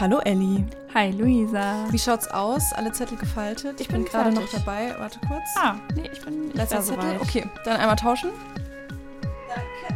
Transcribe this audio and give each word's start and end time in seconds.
Hallo 0.00 0.20
Elli. 0.20 0.64
Hi 0.94 1.10
Luisa. 1.10 1.86
Wie 1.90 1.98
schaut's 1.98 2.28
aus? 2.28 2.72
Alle 2.72 2.92
Zettel 2.92 3.18
gefaltet? 3.18 3.80
Ich 3.80 3.88
bin 3.88 4.04
gerade 4.04 4.30
noch 4.32 4.48
dabei. 4.48 4.94
Warte 4.96 5.18
kurz. 5.26 5.42
Ah, 5.56 5.74
nee, 5.96 6.08
ich 6.12 6.24
bin 6.24 6.50
ich 6.50 6.54
Letzter 6.54 6.80
Zettel. 6.82 7.02
soweit. 7.02 7.20
Okay, 7.20 7.44
dann 7.64 7.80
einmal 7.80 7.96
tauschen. 7.96 8.30
Okay, 9.20 9.94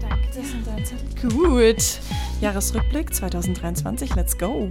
danke. 0.00 0.28
Das 0.36 0.48
sind 0.50 0.64
deine 0.64 0.84
Zettel. 0.84 1.30
Gut. 1.30 2.00
Jahresrückblick 2.40 3.12
2023. 3.12 4.14
Let's 4.14 4.38
go. 4.38 4.70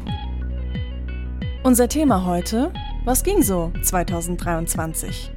Unser 1.64 1.90
Thema 1.90 2.26
heute: 2.26 2.72
Was 3.04 3.22
ging 3.22 3.44
so 3.44 3.74
2023? 3.84 5.32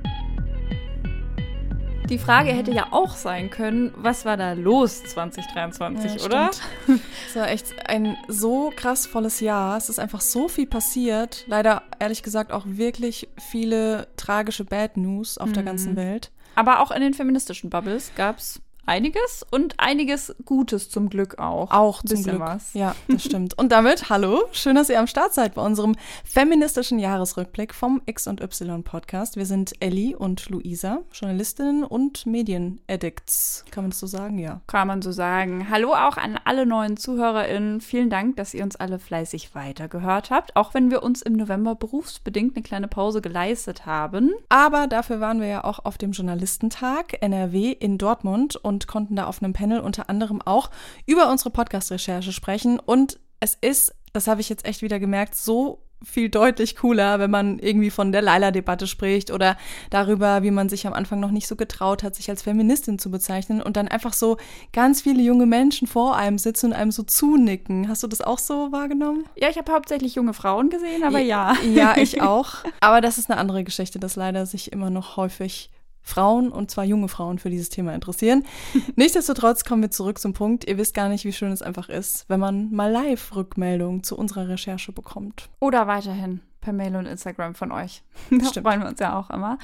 Die 2.09 2.19
Frage 2.19 2.53
hätte 2.53 2.71
ja 2.73 2.87
auch 2.93 3.15
sein 3.17 3.51
können, 3.51 3.93
was 3.97 4.25
war 4.25 4.39
da 4.39 4.55
los 4.55 5.05
2023, 5.05 6.15
Ja, 6.17 6.25
oder? 6.25 6.51
stimmt. 6.53 7.01
Es 7.29 7.37
war 7.37 7.49
echt 7.51 7.67
ein 7.89 8.17
so 8.29 8.73
krass 8.75 9.07
volles 9.07 9.41
Jahr. 9.41 9.77
Es 9.77 9.91
ist 9.91 9.99
einfach 9.99 10.23
so 10.23 10.49
viel 10.49 10.67
passiert. 10.67 11.45
Leider, 11.49 11.83
ehrlich 11.99 12.23
gesagt, 12.23 12.51
auch 12.53 12.65
wirklich 12.67 13.29
viele 13.39 14.09
tragische 14.17 14.65
Bad 14.65 14.97
News 14.97 15.37
auf 15.37 15.53
der 15.53 15.63
Mhm. 15.63 15.67
ganzen 15.67 15.97
Welt. 15.97 16.31
Aber 16.55 16.81
auch 16.81 16.91
in 16.91 17.03
den 17.03 17.13
feministischen 17.13 17.69
Bubbles 17.69 18.11
gab 18.17 18.39
es 18.39 18.61
einiges 18.89 19.45
und 19.51 19.75
einiges 19.79 20.35
Gutes 20.45 20.89
zum 20.91 21.11
Glück 21.11 21.39
auch. 21.39 21.71
Auch 21.71 22.03
zum 22.03 22.23
Glück. 22.23 22.41
was. 22.41 22.73
Ja, 22.75 22.97
das 23.07 23.25
stimmt. 23.25 23.57
Und 23.59 23.71
damit, 23.71 24.09
hallo, 24.09 24.45
schön, 24.53 24.75
dass 24.75 24.89
ihr 24.89 24.99
am 24.99 25.07
Start 25.07 25.35
seid 25.35 25.55
bei 25.55 25.63
unserem 25.63 25.95
feministischen 26.25 26.99
Jahresrückblick 26.99 27.75
vom 27.75 28.01
X 28.07 28.27
und 28.27 28.41
Y 28.41 28.83
Podcast. 28.83 29.37
Wir 29.37 29.47
sind 29.47 29.73
Ellie 29.81 30.17
und 30.17 30.49
Luisa, 30.49 31.01
Journalistinnen 31.13 31.85
und 31.85 32.27
Medienaddicts. 32.27 33.65
Kann 33.71 33.85
man 33.85 33.91
das 33.91 34.01
so 34.01 34.07
sagen? 34.07 34.39
Ja. 34.39 34.63
Kann 34.67 34.89
man 34.89 35.03
so 35.03 35.13
sagen. 35.13 35.69
Hallo 35.71 35.93
auch 35.93 36.17
an 36.17 36.39
alle 36.45 36.65
neuen 36.65 36.97
ZuhörerInnen. 36.97 37.83
Vielen 37.83 38.09
Dank, 38.09 38.37
dass 38.37 38.55
ihr 38.55 38.65
uns 38.65 38.77
alle 38.77 38.99
fleißig 38.99 39.55
weitergehört 39.55 40.31
habt, 40.31 40.57
auch 40.57 40.73
wenn 40.73 40.91
wir 40.91 41.03
uns 41.03 41.21
im 41.21 41.35
November 41.35 41.75
berufsbedingt 41.75 42.57
eine 42.57 42.63
kleine 42.63 42.89
Pause 42.89 43.21
geleistet 43.21 43.85
haben. 43.85 44.33
Aber 44.49 44.87
dafür 44.87 45.21
waren 45.21 45.41
wir 45.41 45.49
ja 45.49 45.65
auch 45.65 45.85
auf 45.85 45.99
dem 45.99 46.13
Journalistentag 46.13 47.21
NRW 47.21 47.73
in 47.73 47.99
Dortmund 47.99 48.57
und 48.57 48.78
konnten 48.87 49.17
da 49.17 49.27
auf 49.27 49.43
einem 49.43 49.53
Panel 49.53 49.81
unter 49.81 50.09
anderem 50.09 50.41
auch 50.43 50.71
über 51.07 51.31
unsere 51.31 51.51
Podcast-Recherche 51.51 52.33
sprechen. 52.33 52.79
Und 52.79 53.19
es 53.41 53.57
ist, 53.61 53.95
das 54.13 54.27
habe 54.29 54.41
ich 54.41 54.49
jetzt 54.49 54.65
echt 54.65 54.83
wieder 54.83 54.99
gemerkt, 55.01 55.35
so 55.35 55.83
viel 56.05 56.29
deutlich 56.29 56.77
cooler, 56.77 57.19
wenn 57.19 57.31
man 57.31 57.59
irgendwie 57.59 57.91
von 57.91 58.13
der 58.13 58.23
Leila-Debatte 58.23 58.87
spricht 58.87 59.31
oder 59.31 59.57
darüber, 59.91 60.43
wie 60.43 60.51
man 60.51 60.69
sich 60.69 60.87
am 60.87 60.93
Anfang 60.93 61.21
noch 61.21 61.31
nicht 61.31 61.49
so 61.49 61.57
getraut 61.57 62.03
hat, 62.03 62.15
sich 62.15 62.31
als 62.31 62.43
Feministin 62.43 62.99
zu 62.99 63.11
bezeichnen 63.11 63.61
und 63.61 63.77
dann 63.77 63.89
einfach 63.89 64.13
so 64.13 64.37
ganz 64.73 65.03
viele 65.03 65.23
junge 65.23 65.47
Menschen 65.47 65.89
vor 65.89 66.17
einem 66.17 66.39
sitzen 66.39 66.67
und 66.67 66.73
einem 66.75 66.93
so 66.93 67.03
zunicken. 67.03 67.89
Hast 67.89 68.03
du 68.03 68.07
das 68.07 68.21
auch 68.21 68.39
so 68.39 68.71
wahrgenommen? 68.71 69.25
Ja, 69.37 69.49
ich 69.49 69.59
habe 69.59 69.73
hauptsächlich 69.73 70.15
junge 70.15 70.35
Frauen 70.35 70.71
gesehen, 70.71 71.03
aber 71.03 71.19
ja. 71.19 71.57
Ja, 71.75 71.97
ich 71.97 72.23
auch. 72.23 72.57
Aber 72.81 73.01
das 73.01 73.19
ist 73.19 73.31
eine 73.31 73.41
andere 73.41 73.65
Geschichte, 73.65 73.99
dass 73.99 74.17
leider 74.17 74.47
sich 74.47 74.73
immer 74.73 74.91
noch 74.91 75.17
häufig 75.17 75.71
Frauen 76.03 76.51
und 76.51 76.71
zwar 76.71 76.85
junge 76.85 77.09
Frauen 77.09 77.39
für 77.39 77.51
dieses 77.51 77.69
Thema 77.69 77.95
interessieren. 77.95 78.45
Nichtsdestotrotz 78.97 79.65
kommen 79.65 79.83
wir 79.83 79.91
zurück 79.91 80.19
zum 80.19 80.33
Punkt. 80.33 80.67
Ihr 80.69 80.79
wisst 80.79 80.95
gar 80.95 81.09
nicht, 81.09 81.25
wie 81.25 81.33
schön 81.33 81.53
es 81.53 81.63
einfach 81.63 81.89
ist, 81.89 82.25
wenn 82.29 82.41
man 82.41 82.71
mal 82.73 82.91
Live-Rückmeldungen 82.91 84.03
zu 84.03 84.17
unserer 84.17 84.49
Recherche 84.49 84.93
bekommt. 84.93 85.49
Oder 85.61 85.87
weiterhin 85.87 86.41
per 86.61 86.73
Mail 86.73 86.97
und 86.97 87.07
Instagram 87.07 87.55
von 87.55 87.73
euch. 87.73 88.03
Da 88.31 88.45
Stimmt. 88.45 88.67
freuen 88.67 88.81
wir 88.81 88.89
uns 88.89 89.01
ja 89.01 89.19
auch 89.19 89.31
immer. 89.31 89.59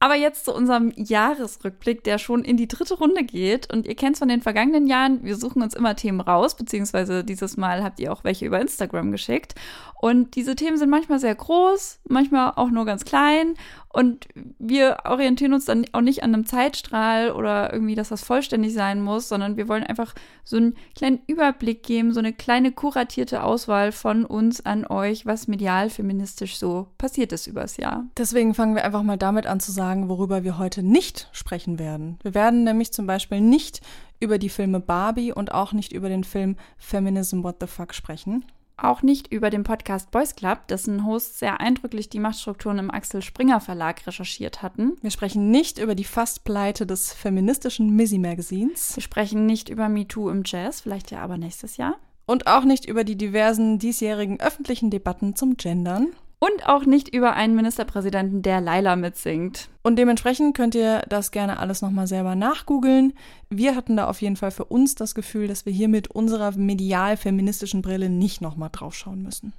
Aber 0.00 0.14
jetzt 0.16 0.44
zu 0.44 0.54
unserem 0.54 0.92
Jahresrückblick, 0.96 2.04
der 2.04 2.18
schon 2.18 2.44
in 2.44 2.56
die 2.56 2.68
dritte 2.68 2.94
Runde 2.94 3.24
geht. 3.24 3.72
Und 3.72 3.86
ihr 3.86 3.94
kennt 3.94 4.16
es 4.16 4.18
von 4.18 4.28
den 4.28 4.42
vergangenen 4.42 4.86
Jahren, 4.86 5.24
wir 5.24 5.36
suchen 5.36 5.62
uns 5.62 5.74
immer 5.74 5.96
Themen 5.96 6.20
raus, 6.20 6.56
beziehungsweise 6.56 7.24
dieses 7.24 7.56
Mal 7.56 7.82
habt 7.82 8.00
ihr 8.00 8.12
auch 8.12 8.24
welche 8.24 8.44
über 8.44 8.60
Instagram 8.60 9.12
geschickt. 9.12 9.54
Und 10.00 10.34
diese 10.34 10.56
Themen 10.56 10.76
sind 10.76 10.90
manchmal 10.90 11.20
sehr 11.20 11.34
groß, 11.34 12.00
manchmal 12.08 12.52
auch 12.56 12.70
nur 12.70 12.84
ganz 12.84 13.04
klein. 13.04 13.54
Und 13.92 14.26
wir 14.58 14.98
orientieren 15.04 15.52
uns 15.52 15.66
dann 15.66 15.84
auch 15.92 16.00
nicht 16.00 16.22
an 16.22 16.34
einem 16.34 16.46
Zeitstrahl 16.46 17.30
oder 17.30 17.72
irgendwie, 17.72 17.94
dass 17.94 18.08
das 18.08 18.24
vollständig 18.24 18.72
sein 18.72 19.02
muss, 19.02 19.28
sondern 19.28 19.56
wir 19.56 19.68
wollen 19.68 19.84
einfach 19.84 20.14
so 20.44 20.56
einen 20.56 20.74
kleinen 20.96 21.20
Überblick 21.26 21.82
geben, 21.82 22.14
so 22.14 22.20
eine 22.20 22.32
kleine 22.32 22.72
kuratierte 22.72 23.42
Auswahl 23.42 23.92
von 23.92 24.24
uns 24.24 24.64
an 24.64 24.86
euch, 24.86 25.26
was 25.26 25.46
medial 25.46 25.90
feministisch 25.90 26.56
so 26.56 26.88
passiert 26.96 27.32
ist 27.32 27.46
übers 27.46 27.76
Jahr. 27.76 28.06
Deswegen 28.16 28.54
fangen 28.54 28.74
wir 28.74 28.84
einfach 28.84 29.02
mal 29.02 29.18
damit 29.18 29.46
an 29.46 29.60
zu 29.60 29.72
sagen, 29.72 30.08
worüber 30.08 30.42
wir 30.42 30.58
heute 30.58 30.82
nicht 30.82 31.28
sprechen 31.32 31.78
werden. 31.78 32.18
Wir 32.22 32.34
werden 32.34 32.64
nämlich 32.64 32.92
zum 32.92 33.06
Beispiel 33.06 33.40
nicht 33.40 33.82
über 34.20 34.38
die 34.38 34.48
Filme 34.48 34.80
Barbie 34.80 35.32
und 35.32 35.52
auch 35.52 35.72
nicht 35.72 35.92
über 35.92 36.08
den 36.08 36.24
Film 36.24 36.56
Feminism 36.78 37.42
What 37.42 37.56
the 37.60 37.66
Fuck 37.66 37.92
sprechen. 37.92 38.44
Auch 38.76 39.02
nicht 39.02 39.32
über 39.32 39.50
den 39.50 39.62
Podcast 39.62 40.10
Boys 40.10 40.34
Club, 40.34 40.66
dessen 40.68 41.06
Hosts 41.06 41.38
sehr 41.38 41.60
eindrücklich 41.60 42.08
die 42.08 42.18
Machtstrukturen 42.18 42.78
im 42.78 42.90
Axel 42.90 43.22
Springer 43.22 43.60
Verlag 43.60 44.06
recherchiert 44.06 44.62
hatten. 44.62 44.96
Wir 45.02 45.10
sprechen 45.10 45.50
nicht 45.50 45.78
über 45.78 45.94
die 45.94 46.04
Fastpleite 46.04 46.86
des 46.86 47.12
feministischen 47.12 47.94
Missy 47.94 48.18
Magazins. 48.18 48.96
Wir 48.96 49.02
sprechen 49.02 49.46
nicht 49.46 49.68
über 49.68 49.88
MeToo 49.88 50.30
im 50.30 50.42
Jazz, 50.44 50.80
vielleicht 50.80 51.10
ja 51.10 51.20
aber 51.20 51.38
nächstes 51.38 51.76
Jahr. 51.76 51.96
Und 52.26 52.46
auch 52.46 52.64
nicht 52.64 52.84
über 52.84 53.04
die 53.04 53.16
diversen 53.16 53.78
diesjährigen 53.78 54.40
öffentlichen 54.40 54.90
Debatten 54.90 55.36
zum 55.36 55.56
Gendern. 55.56 56.08
Und 56.42 56.66
auch 56.66 56.86
nicht 56.86 57.14
über 57.14 57.34
einen 57.34 57.54
Ministerpräsidenten, 57.54 58.42
der 58.42 58.60
Laila 58.60 58.96
mitsingt. 58.96 59.68
Und 59.82 59.94
dementsprechend 59.94 60.56
könnt 60.56 60.74
ihr 60.74 61.04
das 61.08 61.30
gerne 61.30 61.60
alles 61.60 61.82
nochmal 61.82 62.08
selber 62.08 62.34
nachgoogeln. 62.34 63.12
Wir 63.48 63.76
hatten 63.76 63.96
da 63.96 64.08
auf 64.08 64.20
jeden 64.20 64.34
Fall 64.34 64.50
für 64.50 64.64
uns 64.64 64.96
das 64.96 65.14
Gefühl, 65.14 65.46
dass 65.46 65.66
wir 65.66 65.72
hier 65.72 65.86
mit 65.86 66.08
unserer 66.10 66.50
medial-feministischen 66.50 67.80
Brille 67.80 68.10
nicht 68.10 68.40
nochmal 68.40 68.70
draufschauen 68.72 69.22
müssen. 69.22 69.52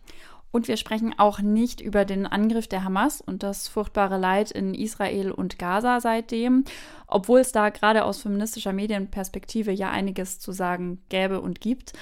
Und 0.51 0.67
wir 0.67 0.75
sprechen 0.75 1.17
auch 1.17 1.39
nicht 1.39 1.79
über 1.79 2.03
den 2.03 2.27
Angriff 2.27 2.67
der 2.67 2.83
Hamas 2.83 3.21
und 3.21 3.43
das 3.43 3.69
furchtbare 3.69 4.17
Leid 4.17 4.51
in 4.51 4.73
Israel 4.73 5.31
und 5.31 5.57
Gaza 5.57 6.01
seitdem, 6.01 6.65
obwohl 7.07 7.39
es 7.39 7.53
da 7.53 7.69
gerade 7.69 8.03
aus 8.03 8.21
feministischer 8.21 8.73
Medienperspektive 8.73 9.71
ja 9.71 9.89
einiges 9.89 10.39
zu 10.39 10.51
sagen 10.51 11.01
gäbe 11.07 11.39
und 11.39 11.61
gibt. 11.61 11.93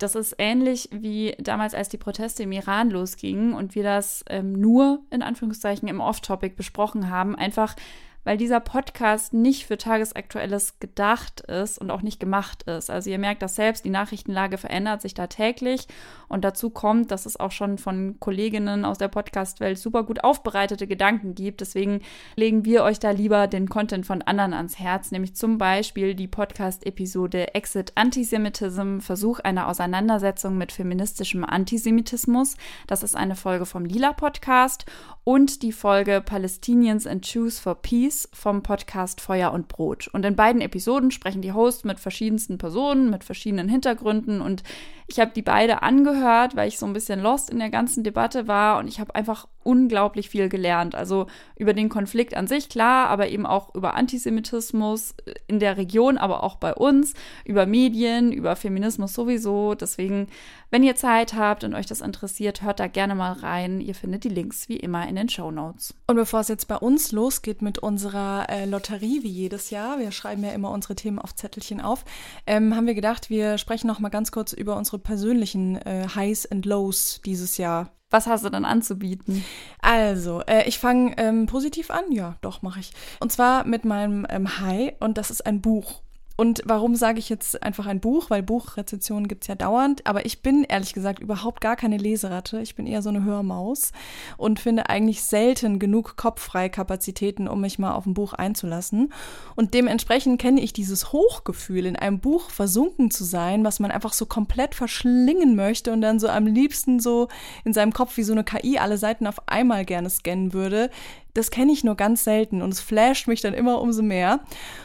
Das 0.00 0.14
ist 0.14 0.34
ähnlich 0.38 0.88
wie 0.92 1.34
damals, 1.38 1.74
als 1.74 1.90
die 1.90 1.98
Proteste 1.98 2.44
im 2.44 2.52
Iran 2.52 2.88
losgingen 2.88 3.52
und 3.52 3.74
wir 3.74 3.82
das 3.82 4.24
ähm, 4.30 4.52
nur 4.52 5.00
in 5.10 5.22
Anführungszeichen 5.22 5.88
im 5.88 6.00
Off-Topic 6.00 6.54
besprochen 6.56 7.10
haben, 7.10 7.36
einfach 7.36 7.76
weil 8.24 8.36
dieser 8.36 8.60
Podcast 8.60 9.32
nicht 9.32 9.66
für 9.66 9.78
Tagesaktuelles 9.78 10.78
gedacht 10.78 11.40
ist 11.40 11.78
und 11.78 11.90
auch 11.90 12.02
nicht 12.02 12.20
gemacht 12.20 12.64
ist. 12.64 12.90
Also 12.90 13.10
ihr 13.10 13.18
merkt 13.18 13.42
das 13.42 13.54
selbst, 13.54 13.84
die 13.84 13.90
Nachrichtenlage 13.90 14.58
verändert 14.58 15.02
sich 15.02 15.14
da 15.14 15.26
täglich 15.26 15.86
und 16.28 16.44
dazu 16.44 16.70
kommt, 16.70 17.10
dass 17.10 17.26
es 17.26 17.38
auch 17.38 17.52
schon 17.52 17.78
von 17.78 18.20
Kolleginnen 18.20 18.84
aus 18.84 18.98
der 18.98 19.08
Podcast-Welt 19.08 19.78
super 19.78 20.02
gut 20.04 20.22
aufbereitete 20.22 20.86
Gedanken 20.86 21.34
gibt. 21.34 21.60
Deswegen 21.60 22.02
legen 22.36 22.64
wir 22.64 22.82
euch 22.84 22.98
da 22.98 23.10
lieber 23.10 23.46
den 23.46 23.68
Content 23.68 24.06
von 24.06 24.22
anderen 24.22 24.52
ans 24.52 24.78
Herz, 24.78 25.10
nämlich 25.10 25.34
zum 25.34 25.58
Beispiel 25.58 26.14
die 26.14 26.28
Podcast-Episode 26.28 27.54
Exit 27.54 27.92
Antisemitism, 27.94 29.00
Versuch 29.00 29.40
einer 29.40 29.68
Auseinandersetzung 29.68 30.58
mit 30.58 30.72
feministischem 30.72 31.44
Antisemitismus. 31.44 32.56
Das 32.86 33.02
ist 33.02 33.16
eine 33.16 33.36
Folge 33.36 33.66
vom 33.66 33.84
Lila 33.84 34.12
Podcast 34.12 34.84
und 35.24 35.62
die 35.62 35.72
Folge 35.72 36.22
Palestinians 36.24 37.06
and 37.06 37.26
Choose 37.30 37.60
for 37.60 37.76
Peace 37.76 38.09
vom 38.32 38.62
Podcast 38.62 39.20
Feuer 39.20 39.52
und 39.52 39.68
Brot. 39.68 40.08
Und 40.08 40.24
in 40.24 40.36
beiden 40.36 40.60
Episoden 40.60 41.10
sprechen 41.10 41.42
die 41.42 41.52
Hosts 41.52 41.84
mit 41.84 42.00
verschiedensten 42.00 42.58
Personen, 42.58 43.10
mit 43.10 43.24
verschiedenen 43.24 43.68
Hintergründen 43.68 44.40
und 44.40 44.62
ich 45.10 45.18
habe 45.18 45.32
die 45.34 45.42
beide 45.42 45.82
angehört, 45.82 46.54
weil 46.54 46.68
ich 46.68 46.78
so 46.78 46.86
ein 46.86 46.92
bisschen 46.92 47.20
lost 47.20 47.50
in 47.50 47.58
der 47.58 47.70
ganzen 47.70 48.04
Debatte 48.04 48.46
war 48.46 48.78
und 48.78 48.86
ich 48.86 49.00
habe 49.00 49.12
einfach 49.16 49.48
unglaublich 49.64 50.30
viel 50.30 50.48
gelernt. 50.48 50.94
Also 50.94 51.26
über 51.56 51.74
den 51.74 51.88
Konflikt 51.88 52.34
an 52.34 52.46
sich, 52.46 52.68
klar, 52.68 53.08
aber 53.08 53.28
eben 53.28 53.44
auch 53.44 53.74
über 53.74 53.94
Antisemitismus 53.94 55.16
in 55.48 55.58
der 55.58 55.76
Region, 55.76 56.16
aber 56.16 56.44
auch 56.44 56.56
bei 56.56 56.74
uns, 56.74 57.14
über 57.44 57.66
Medien, 57.66 58.30
über 58.30 58.54
Feminismus 58.54 59.12
sowieso. 59.12 59.74
Deswegen, 59.74 60.28
wenn 60.70 60.84
ihr 60.84 60.94
Zeit 60.94 61.34
habt 61.34 61.64
und 61.64 61.74
euch 61.74 61.86
das 61.86 62.00
interessiert, 62.00 62.62
hört 62.62 62.78
da 62.78 62.86
gerne 62.86 63.14
mal 63.16 63.32
rein. 63.32 63.80
Ihr 63.80 63.94
findet 63.94 64.24
die 64.24 64.28
Links 64.28 64.68
wie 64.68 64.76
immer 64.76 65.08
in 65.08 65.16
den 65.16 65.28
Show 65.28 65.50
Notes. 65.50 65.94
Und 66.06 66.16
bevor 66.16 66.40
es 66.40 66.48
jetzt 66.48 66.68
bei 66.68 66.76
uns 66.76 67.10
losgeht 67.10 67.60
mit 67.60 67.78
unserer 67.78 68.48
äh, 68.48 68.66
Lotterie 68.66 69.22
wie 69.22 69.28
jedes 69.28 69.70
Jahr, 69.70 69.98
wir 69.98 70.12
schreiben 70.12 70.44
ja 70.44 70.52
immer 70.52 70.70
unsere 70.70 70.94
Themen 70.94 71.18
auf 71.18 71.34
Zettelchen 71.34 71.80
auf, 71.80 72.04
ähm, 72.46 72.76
haben 72.76 72.86
wir 72.86 72.94
gedacht, 72.94 73.30
wir 73.30 73.58
sprechen 73.58 73.88
noch 73.88 73.98
mal 73.98 74.10
ganz 74.10 74.30
kurz 74.30 74.52
über 74.52 74.76
unsere 74.76 74.98
persönlichen 74.98 75.76
äh, 75.76 76.06
Highs 76.14 76.46
and 76.50 76.64
Lows 76.66 77.20
dieses 77.24 77.56
Jahr. 77.56 77.90
Was 78.10 78.26
hast 78.26 78.44
du 78.44 78.50
denn 78.50 78.64
anzubieten? 78.64 79.44
Also, 79.80 80.42
äh, 80.42 80.68
ich 80.68 80.78
fange 80.78 81.14
ähm, 81.16 81.46
positiv 81.46 81.90
an. 81.90 82.10
Ja, 82.10 82.36
doch, 82.42 82.62
mache 82.62 82.80
ich. 82.80 82.92
Und 83.20 83.30
zwar 83.30 83.64
mit 83.64 83.84
meinem 83.84 84.26
ähm, 84.28 84.60
High 84.60 84.94
und 84.98 85.16
das 85.16 85.30
ist 85.30 85.46
ein 85.46 85.60
Buch. 85.60 86.02
Und 86.40 86.62
warum 86.64 86.96
sage 86.96 87.18
ich 87.18 87.28
jetzt 87.28 87.62
einfach 87.62 87.84
ein 87.84 88.00
Buch? 88.00 88.30
Weil 88.30 88.42
Buchrezensionen 88.42 89.28
gibt 89.28 89.44
es 89.44 89.48
ja 89.48 89.56
dauernd. 89.56 90.06
Aber 90.06 90.24
ich 90.24 90.40
bin 90.40 90.64
ehrlich 90.64 90.94
gesagt 90.94 91.18
überhaupt 91.18 91.60
gar 91.60 91.76
keine 91.76 91.98
Leseratte. 91.98 92.62
Ich 92.62 92.74
bin 92.74 92.86
eher 92.86 93.02
so 93.02 93.10
eine 93.10 93.24
Hörmaus 93.24 93.92
und 94.38 94.58
finde 94.58 94.88
eigentlich 94.88 95.22
selten 95.22 95.78
genug 95.78 96.16
Kopffreikapazitäten, 96.16 97.46
um 97.46 97.60
mich 97.60 97.78
mal 97.78 97.92
auf 97.92 98.06
ein 98.06 98.14
Buch 98.14 98.32
einzulassen. 98.32 99.12
Und 99.54 99.74
dementsprechend 99.74 100.40
kenne 100.40 100.62
ich 100.62 100.72
dieses 100.72 101.12
Hochgefühl, 101.12 101.84
in 101.84 101.96
einem 101.96 102.20
Buch 102.20 102.48
versunken 102.48 103.10
zu 103.10 103.24
sein, 103.24 103.62
was 103.62 103.78
man 103.78 103.90
einfach 103.90 104.14
so 104.14 104.24
komplett 104.24 104.74
verschlingen 104.74 105.56
möchte 105.56 105.92
und 105.92 106.00
dann 106.00 106.18
so 106.18 106.28
am 106.30 106.46
liebsten 106.46 107.00
so 107.00 107.28
in 107.66 107.74
seinem 107.74 107.92
Kopf 107.92 108.16
wie 108.16 108.22
so 108.22 108.32
eine 108.32 108.44
KI 108.44 108.78
alle 108.78 108.96
Seiten 108.96 109.26
auf 109.26 109.46
einmal 109.46 109.84
gerne 109.84 110.08
scannen 110.08 110.54
würde 110.54 110.88
das 111.34 111.50
kenne 111.50 111.72
ich 111.72 111.84
nur 111.84 111.96
ganz 111.96 112.24
selten 112.24 112.62
und 112.62 112.72
es 112.72 112.80
flasht 112.80 113.28
mich 113.28 113.40
dann 113.40 113.54
immer 113.54 113.80
umso 113.80 114.02
mehr. 114.02 114.40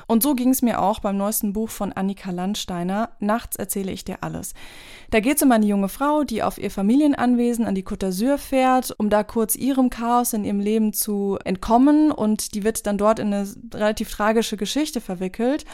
Und 0.07 0.24
so 0.24 0.36
ging 0.36 0.50
es 0.50 0.62
mir 0.62 0.81
auch 0.81 1.00
beim 1.00 1.18
neuesten 1.18 1.53
Buch 1.53 1.69
von 1.69 1.94
Annika 1.94 2.31
Landsteiner, 2.31 3.09
Nachts 3.19 3.56
erzähle 3.56 3.92
ich 3.92 4.03
dir 4.03 4.18
alles. 4.21 4.53
Da 5.12 5.19
geht 5.19 5.38
es 5.38 5.44
um 5.44 5.51
eine 5.51 5.65
junge 5.65 5.89
Frau, 5.89 6.24
die 6.24 6.44
auf 6.44 6.57
ihr 6.57 6.71
Familienanwesen 6.71 7.65
an 7.65 7.75
die 7.75 7.83
Côte 7.83 8.07
d'Azur 8.07 8.38
fährt, 8.38 8.94
um 8.97 9.09
da 9.09 9.24
kurz 9.24 9.56
ihrem 9.56 9.89
Chaos 9.89 10.33
in 10.33 10.44
ihrem 10.44 10.59
Leben 10.59 10.94
zu 10.94 11.38
entkommen 11.44 12.12
und 12.12 12.53
die 12.53 12.63
wird 12.63 12.86
dann 12.88 12.98
dort 12.98 13.19
in 13.19 13.33
eine 13.33 13.48
relativ 13.74 14.12
tragische 14.12 14.57
Geschichte 14.57 15.01
verwickelt. 15.01 15.65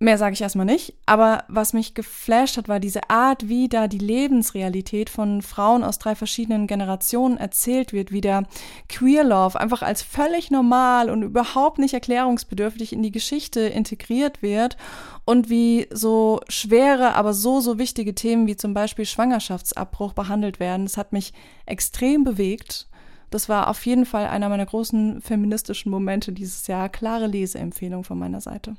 Mehr 0.00 0.16
sage 0.16 0.34
ich 0.34 0.40
erstmal 0.42 0.64
nicht, 0.64 0.94
aber 1.06 1.42
was 1.48 1.72
mich 1.72 1.92
geflasht 1.92 2.56
hat, 2.56 2.68
war 2.68 2.78
diese 2.78 3.10
Art, 3.10 3.48
wie 3.48 3.68
da 3.68 3.88
die 3.88 3.98
Lebensrealität 3.98 5.10
von 5.10 5.42
Frauen 5.42 5.82
aus 5.82 5.98
drei 5.98 6.14
verschiedenen 6.14 6.68
Generationen 6.68 7.36
erzählt 7.36 7.92
wird, 7.92 8.12
wie 8.12 8.20
der 8.20 8.44
Queer 8.88 9.24
Love 9.24 9.58
einfach 9.58 9.82
als 9.82 10.02
völlig 10.02 10.52
normal 10.52 11.10
und 11.10 11.24
überhaupt 11.24 11.80
nicht 11.80 11.94
erklärungsbedürftig 11.94 12.92
in 12.92 13.02
die 13.02 13.10
Geschichte 13.10 13.58
integriert 13.62 14.40
wird 14.40 14.76
und 15.24 15.50
wie 15.50 15.88
so 15.90 16.42
schwere, 16.48 17.16
aber 17.16 17.34
so, 17.34 17.60
so 17.60 17.76
wichtige 17.76 18.14
Themen 18.14 18.46
wie 18.46 18.56
zum 18.56 18.74
Beispiel 18.74 19.04
Schwangerschaftsabbruch 19.04 20.12
behandelt 20.12 20.60
werden. 20.60 20.84
Das 20.84 20.96
hat 20.96 21.12
mich 21.12 21.32
extrem 21.66 22.22
bewegt. 22.22 22.86
Das 23.30 23.48
war 23.48 23.66
auf 23.66 23.84
jeden 23.84 24.06
Fall 24.06 24.28
einer 24.28 24.48
meiner 24.48 24.66
großen 24.66 25.22
feministischen 25.22 25.90
Momente 25.90 26.30
dieses 26.30 26.68
Jahr. 26.68 26.88
Klare 26.88 27.26
Leseempfehlung 27.26 28.04
von 28.04 28.16
meiner 28.16 28.40
Seite 28.40 28.76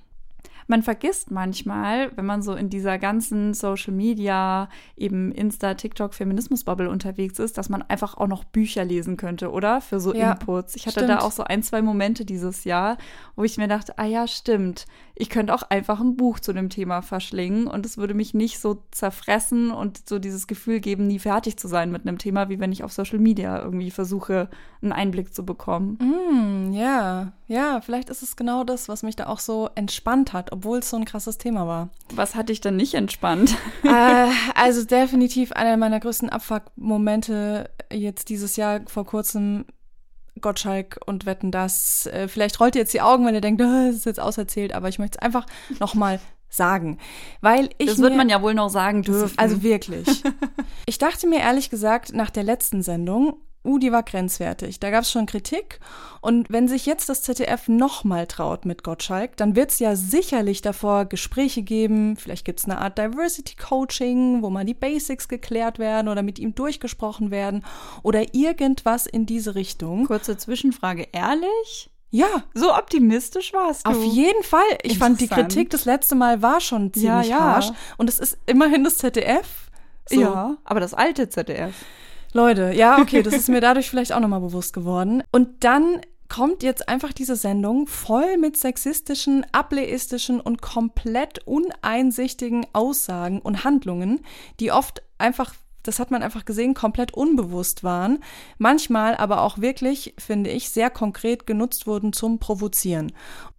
man 0.69 0.83
vergisst 0.83 1.31
manchmal, 1.31 2.16
wenn 2.16 2.25
man 2.25 2.42
so 2.42 2.54
in 2.54 2.69
dieser 2.69 3.00
ganzen 3.00 3.54
Social 3.54 3.94
Media, 3.94 4.69
eben 4.95 5.31
Insta, 5.31 5.74
TikTok, 5.74 6.13
Feminismus-Bubble 6.13 6.89
unterwegs 6.89 7.39
ist, 7.39 7.57
dass 7.57 7.69
man 7.69 7.81
einfach 7.81 8.16
auch 8.16 8.27
noch 8.27 8.44
Bücher 8.44 8.86
lesen 8.86 9.18
könnte, 9.18 9.51
oder? 9.51 9.81
Für 9.81 10.00
so 10.00 10.13
ja, 10.13 10.33
Inputs. 10.33 10.75
Ich 10.75 10.86
hatte 10.86 11.00
stimmt. 11.00 11.10
da 11.10 11.19
auch 11.19 11.31
so 11.31 11.44
ein, 11.44 11.63
zwei 11.63 11.81
Momente 11.81 12.24
dieses 12.24 12.66
Jahr, 12.66 12.98
wo 13.36 13.44
ich 13.44 13.57
mir 13.57 13.68
dachte, 13.68 13.98
ah 13.98 14.06
ja, 14.06 14.27
stimmt. 14.27 14.86
Ich 15.16 15.30
könnte 15.30 15.54
auch 15.54 15.63
einfach 15.63 16.00
ein 16.00 16.16
Buch 16.16 16.39
zu 16.39 16.54
dem 16.54 16.69
Thema 16.69 17.01
verschlingen 17.01 17.68
und 17.68 17.86
es 17.86 17.98
würde 17.98 18.13
mich 18.13 18.33
nicht 18.33 18.60
so 18.60 18.83
zerfressen 18.92 19.71
und 19.71 20.07
so 20.07 20.19
dieses 20.19 20.45
Gefühl 20.48 20.80
geben, 20.80 21.07
nie 21.07 21.19
fertig 21.19 21.57
zu 21.57 21.68
sein 21.68 21.92
mit 21.92 22.07
einem 22.07 22.19
Thema, 22.19 22.48
wie 22.50 22.60
wenn 22.60 22.71
ich 22.71 22.83
auf 22.83 22.94
Social 22.94 23.19
Media 23.19 23.62
irgendwie 23.62 23.92
versuche, 23.92 24.50
einen 24.81 24.92
Einblick 24.92 25.34
zu 25.34 25.46
bekommen. 25.46 25.98
Mm, 26.00 26.74
ja, 26.74 27.34
ja, 27.48 27.81
vielleicht 27.81 28.10
ist 28.10 28.22
es 28.22 28.36
genau 28.36 28.64
das, 28.64 28.88
was 28.88 29.04
mich 29.04 29.16
da 29.16 29.28
auch 29.28 29.40
so 29.40 29.70
entspannt 29.76 30.34
hat, 30.34 30.52
obwohl 30.52 30.80
es 30.80 30.90
so 30.90 30.98
ein 30.98 31.06
krasses 31.06 31.38
Thema 31.38 31.68
war. 31.68 31.90
Was 32.14 32.36
hat 32.36 32.50
dich 32.50 32.62
denn 32.62 32.78
nicht 32.78 32.94
entspannt? 32.94 33.56
Äh, 33.84 34.30
also 34.56 34.86
definitiv 34.86 35.52
einer 35.52 35.76
meiner 35.78 36.00
größten 36.00 36.30
Abfuck-Momente 36.30 37.70
jetzt 37.92 38.30
dieses 38.30 38.56
Jahr 38.56 38.81
vor 38.88 39.06
kurzem 39.06 39.66
Gottschalk 40.42 41.00
und 41.06 41.26
Wetten 41.26 41.52
das. 41.52 42.06
Äh, 42.08 42.28
vielleicht 42.28 42.60
rollt 42.60 42.76
ihr 42.76 42.81
jetzt 42.81 42.94
die 42.94 43.02
Augen, 43.02 43.26
wenn 43.26 43.36
ihr 43.36 43.42
denkt, 43.42 43.62
das 43.62 43.96
ist 43.96 44.06
jetzt 44.06 44.20
auserzählt, 44.20 44.74
aber 44.74 44.90
ich 44.90 45.00
möchte 45.00 45.18
es 45.20 45.22
einfach 45.22 45.46
nochmal 45.80 46.20
sagen. 46.50 46.98
Weil 47.42 47.70
ich. 47.78 47.88
Das 47.88 48.00
wird 48.00 48.16
man 48.16 48.30
ja 48.30 48.42
wohl 48.42 48.54
noch 48.54 48.70
sagen 48.70 49.04
dürfen. 49.04 49.38
Also 49.38 49.62
wirklich. 49.62 50.24
ich 50.86 50.98
dachte 50.98 51.28
mir 51.28 51.40
ehrlich 51.40 51.70
gesagt 51.70 52.14
nach 52.14 52.30
der 52.30 52.44
letzten 52.44 52.81
Sendung, 52.81 53.38
uh, 53.69 53.80
die 53.80 53.92
war 53.92 54.04
grenzwertig. 54.04 54.80
Da 54.80 54.89
gab 54.89 55.04
es 55.04 55.12
schon 55.12 55.25
Kritik. 55.25 55.80
Und 56.21 56.50
wenn 56.50 56.68
sich 56.68 56.86
jetzt 56.86 57.07
das 57.07 57.21
ZDF 57.21 57.68
nochmal 57.68 58.27
traut 58.27 58.66
mit 58.66 58.83
Gottschalk, 58.83 59.38
dann 59.38 59.56
wird 59.56 59.71
es 59.71 59.80
ja 59.80 59.95
sicherlich 59.95 60.62
davor 60.62 61.06
Gespräche 61.06 61.62
geben. 61.62 62.18
Vielleicht 62.18 62.45
gibt 62.45 62.60
es 62.60 62.66
eine 62.66 62.80
Art 62.80 62.98
Diversity 62.98 63.56
Coaching, 63.56 64.42
wo 64.42 64.50
mal 64.50 64.66
die 64.66 64.74
Basics 64.74 65.27
geklärt 65.27 65.80
werden 65.80 66.07
oder 66.07 66.24
mit 66.24 66.39
ihm 66.39 66.56
durchgesprochen 66.56 67.31
werden 67.31 67.63
oder 68.04 68.33
irgendwas 68.33 69.06
in 69.06 69.25
diese 69.25 69.56
Richtung. 69.56 70.07
Kurze 70.07 70.38
Zwischenfrage, 70.38 71.07
ehrlich? 71.12 71.89
Ja. 72.12 72.44
So 72.54 72.74
optimistisch 72.74 73.54
warst 73.54 73.86
du. 73.86 73.92
Auf 73.92 74.04
jeden 74.04 74.44
Fall. 74.44 74.66
Ich 74.83 74.98
fand 74.98 75.21
die 75.21 75.27
Kritik 75.27 75.69
das 75.69 75.86
letzte 75.86 76.16
Mal 76.16 76.42
war 76.42 76.60
schon 76.60 76.92
ziemlich 76.94 77.30
ja, 77.30 77.38
ja. 77.38 77.39
harsch. 77.39 77.69
Und 77.98 78.10
es 78.10 78.19
ist 78.19 78.38
immerhin 78.45 78.83
das 78.83 78.98
ZDF. 78.98 79.69
So. 80.10 80.21
Ja, 80.21 80.57
aber 80.63 80.80
das 80.80 80.94
alte 80.94 81.30
ZDF. 81.30 81.74
Leute, 82.34 82.72
ja, 82.74 82.98
okay, 83.02 83.24
das 83.24 83.34
ist 83.34 83.50
mir 83.50 83.62
dadurch 83.62 83.90
vielleicht 83.90 84.14
auch 84.14 84.20
nochmal 84.20 84.42
bewusst 84.42 84.74
geworden. 84.74 85.24
Und 85.31 85.64
dann 85.64 86.02
kommt 86.28 86.62
jetzt 86.62 86.88
einfach 86.88 87.12
diese 87.12 87.36
Sendung 87.36 87.88
voll 87.88 88.38
mit 88.38 88.56
sexistischen, 88.56 89.46
ableistischen 89.52 90.40
und 90.40 90.62
komplett 90.62 91.40
uneinsichtigen 91.48 92.68
Aussagen 92.74 93.40
und 93.40 93.64
Handlungen, 93.64 94.22
die 94.60 94.72
oft 94.72 95.02
einfach 95.18 95.54
das 95.84 96.00
hat 96.00 96.12
man 96.12 96.24
einfach 96.24 96.46
gesehen, 96.46 96.74
komplett 96.74 97.14
unbewusst 97.14 97.84
waren, 97.84 98.20
manchmal 98.58 99.16
aber 99.16 99.42
auch 99.42 99.60
wirklich, 99.60 100.14
finde 100.18 100.50
ich, 100.50 100.70
sehr 100.70 100.90
konkret 100.90 101.48
genutzt 101.48 101.88
wurden 101.88 102.14
zum 102.14 102.40
Provozieren. 102.40 103.12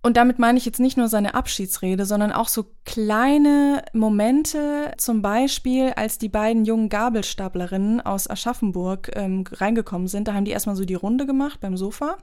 Und 0.03 0.17
damit 0.17 0.39
meine 0.39 0.57
ich 0.57 0.65
jetzt 0.65 0.81
nicht 0.81 0.97
nur 0.97 1.09
seine 1.09 1.35
Abschiedsrede, 1.35 2.07
sondern 2.07 2.33
auch 2.33 2.49
so 2.49 2.65
kleine 2.87 3.83
Momente, 3.93 4.93
zum 4.97 5.21
Beispiel, 5.21 5.93
als 5.95 6.17
die 6.17 6.31
beiden 6.31 6.65
jungen 6.65 6.89
Gabelstaplerinnen 6.89 8.01
aus 8.01 8.29
Aschaffenburg 8.29 9.11
ähm, 9.15 9.45
reingekommen 9.51 10.09
sind, 10.09 10.27
da 10.27 10.33
haben 10.33 10.47
die 10.47 10.53
erstmal 10.53 10.77
so 10.77 10.87
die 10.87 10.95
Runde 10.95 11.27
gemacht 11.27 11.61
beim 11.61 11.77
Sofa, 11.77 12.17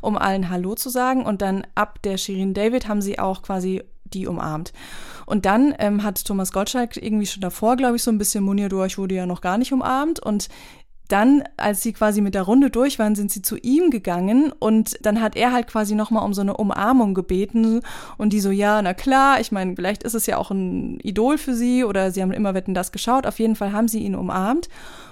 um 0.00 0.18
allen 0.18 0.50
Hallo 0.50 0.74
zu 0.74 0.88
sagen. 0.88 1.24
Und 1.24 1.40
dann 1.40 1.64
ab 1.76 2.02
der 2.02 2.18
Shirin 2.18 2.52
David 2.52 2.88
haben 2.88 3.00
sie 3.00 3.20
auch 3.20 3.42
quasi 3.42 3.84
die 4.14 4.26
umarmt. 4.26 4.72
Und 5.26 5.46
dann 5.46 5.74
ähm, 5.78 6.02
hat 6.02 6.24
Thomas 6.24 6.52
Gottschalk 6.52 6.96
irgendwie 6.96 7.26
schon 7.26 7.40
davor, 7.40 7.76
glaube 7.76 7.96
ich, 7.96 8.02
so 8.02 8.10
ein 8.10 8.18
bisschen 8.18 8.42
moniert, 8.44 8.72
oh, 8.72 8.84
ich 8.84 8.98
wurde 8.98 9.14
ja 9.14 9.26
noch 9.26 9.40
gar 9.40 9.58
nicht 9.58 9.72
umarmt. 9.72 10.20
Und 10.20 10.48
dann, 11.10 11.42
als 11.56 11.82
sie 11.82 11.92
quasi 11.92 12.20
mit 12.20 12.34
der 12.34 12.42
Runde 12.42 12.70
durch 12.70 12.98
waren, 12.98 13.14
sind 13.14 13.32
sie 13.32 13.42
zu 13.42 13.56
ihm 13.56 13.90
gegangen 13.90 14.52
und 14.58 14.96
dann 15.04 15.20
hat 15.20 15.34
er 15.34 15.52
halt 15.52 15.66
quasi 15.66 15.94
nochmal 15.94 16.24
um 16.24 16.34
so 16.34 16.40
eine 16.40 16.56
Umarmung 16.56 17.14
gebeten 17.14 17.80
und 18.16 18.32
die 18.32 18.40
so, 18.40 18.50
ja, 18.50 18.80
na 18.80 18.94
klar, 18.94 19.40
ich 19.40 19.50
meine, 19.50 19.74
vielleicht 19.74 20.04
ist 20.04 20.14
es 20.14 20.26
ja 20.26 20.36
auch 20.36 20.52
ein 20.52 21.00
Idol 21.00 21.36
für 21.36 21.54
sie 21.54 21.84
oder 21.84 22.12
sie 22.12 22.22
haben 22.22 22.32
immer 22.32 22.54
Wetten 22.54 22.74
das 22.74 22.92
geschaut, 22.92 23.26
auf 23.26 23.40
jeden 23.40 23.56
Fall 23.56 23.72
haben 23.72 23.88
sie 23.88 24.00
ihn 24.00 24.14
umarmt 24.14 24.68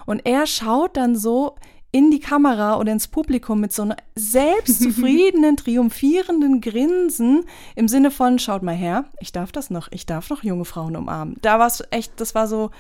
und 0.07 0.25
er 0.25 0.47
schaut 0.47 0.97
dann 0.97 1.17
so 1.17 1.57
in 1.91 2.11
die 2.11 2.21
Kamera 2.21 2.79
oder 2.79 2.93
ins 2.93 3.09
Publikum 3.09 3.61
mit 3.61 3.73
so 3.73 3.83
einem 3.83 3.97
selbstzufriedenen, 4.15 5.57
triumphierenden 5.59 6.61
Grinsen 6.61 7.45
im 7.77 7.89
Sinne 7.89 8.11
von, 8.11 8.39
schaut 8.39 8.63
mal 8.63 8.75
her, 8.75 9.07
ich 9.21 9.33
darf 9.33 9.53
das 9.53 9.71
noch, 9.71 9.89
ich 9.91 10.05
darf 10.05 10.29
noch 10.29 10.43
junge 10.43 10.67
Frauen 10.67 10.97
umarmen. 10.97 11.37
Da 11.41 11.59
war 11.59 11.67
es 11.67 11.83
echt, 11.91 12.21
das 12.21 12.35
war 12.35 12.47
so, 12.47 12.71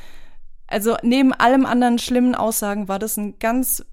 also 0.66 0.96
neben 1.02 1.32
allem 1.32 1.64
anderen 1.64 1.98
schlimmen 1.98 2.34
Aussagen 2.34 2.88
war 2.88 2.98
das 2.98 3.16
ein 3.16 3.38
ganz 3.38 3.84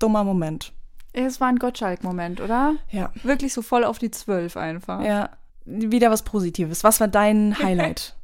dummer 0.00 0.24
Moment. 0.24 0.72
Es 1.12 1.40
war 1.40 1.46
ein 1.48 1.60
Gottschalk-Moment, 1.60 2.40
oder? 2.40 2.74
Ja. 2.90 3.12
Wirklich 3.22 3.54
so 3.54 3.62
voll 3.62 3.84
auf 3.84 3.98
die 3.98 4.10
Zwölf 4.10 4.56
einfach. 4.56 5.04
Ja. 5.04 5.30
Wieder 5.64 6.10
was 6.10 6.24
Positives. 6.24 6.82
Was 6.82 6.98
war 6.98 7.06
dein 7.06 7.56
Highlight? 7.62 8.16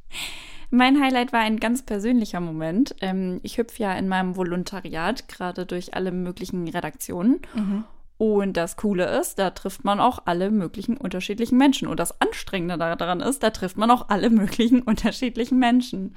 Mein 0.71 1.01
Highlight 1.01 1.33
war 1.33 1.41
ein 1.41 1.59
ganz 1.59 1.83
persönlicher 1.83 2.39
Moment. 2.39 2.95
Ähm, 3.01 3.41
ich 3.43 3.57
hüpfe 3.57 3.83
ja 3.83 3.93
in 3.93 4.07
meinem 4.07 4.37
Volontariat 4.37 5.27
gerade 5.27 5.65
durch 5.65 5.93
alle 5.93 6.13
möglichen 6.13 6.67
Redaktionen. 6.67 7.41
Mhm. 7.53 7.83
Und 8.17 8.55
das 8.55 8.77
Coole 8.77 9.05
ist, 9.19 9.37
da 9.37 9.49
trifft 9.49 9.83
man 9.83 9.99
auch 9.99 10.19
alle 10.25 10.49
möglichen 10.49 10.95
unterschiedlichen 10.95 11.57
Menschen. 11.57 11.87
Und 11.87 11.99
das 11.99 12.21
Anstrengende 12.21 12.77
daran 12.77 13.19
ist, 13.19 13.43
da 13.43 13.49
trifft 13.49 13.77
man 13.77 13.91
auch 13.91 14.07
alle 14.09 14.29
möglichen 14.31 14.81
unterschiedlichen 14.81 15.59
Menschen. 15.59 16.15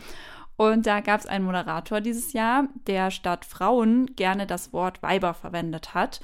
Und 0.57 0.87
da 0.87 1.01
gab 1.01 1.19
es 1.19 1.27
einen 1.27 1.45
Moderator 1.45 2.01
dieses 2.01 2.33
Jahr, 2.33 2.69
der 2.87 3.11
statt 3.11 3.45
Frauen 3.45 4.15
gerne 4.15 4.47
das 4.47 4.73
Wort 4.73 5.03
Weiber 5.03 5.35
verwendet 5.35 5.95
hat. 5.95 6.21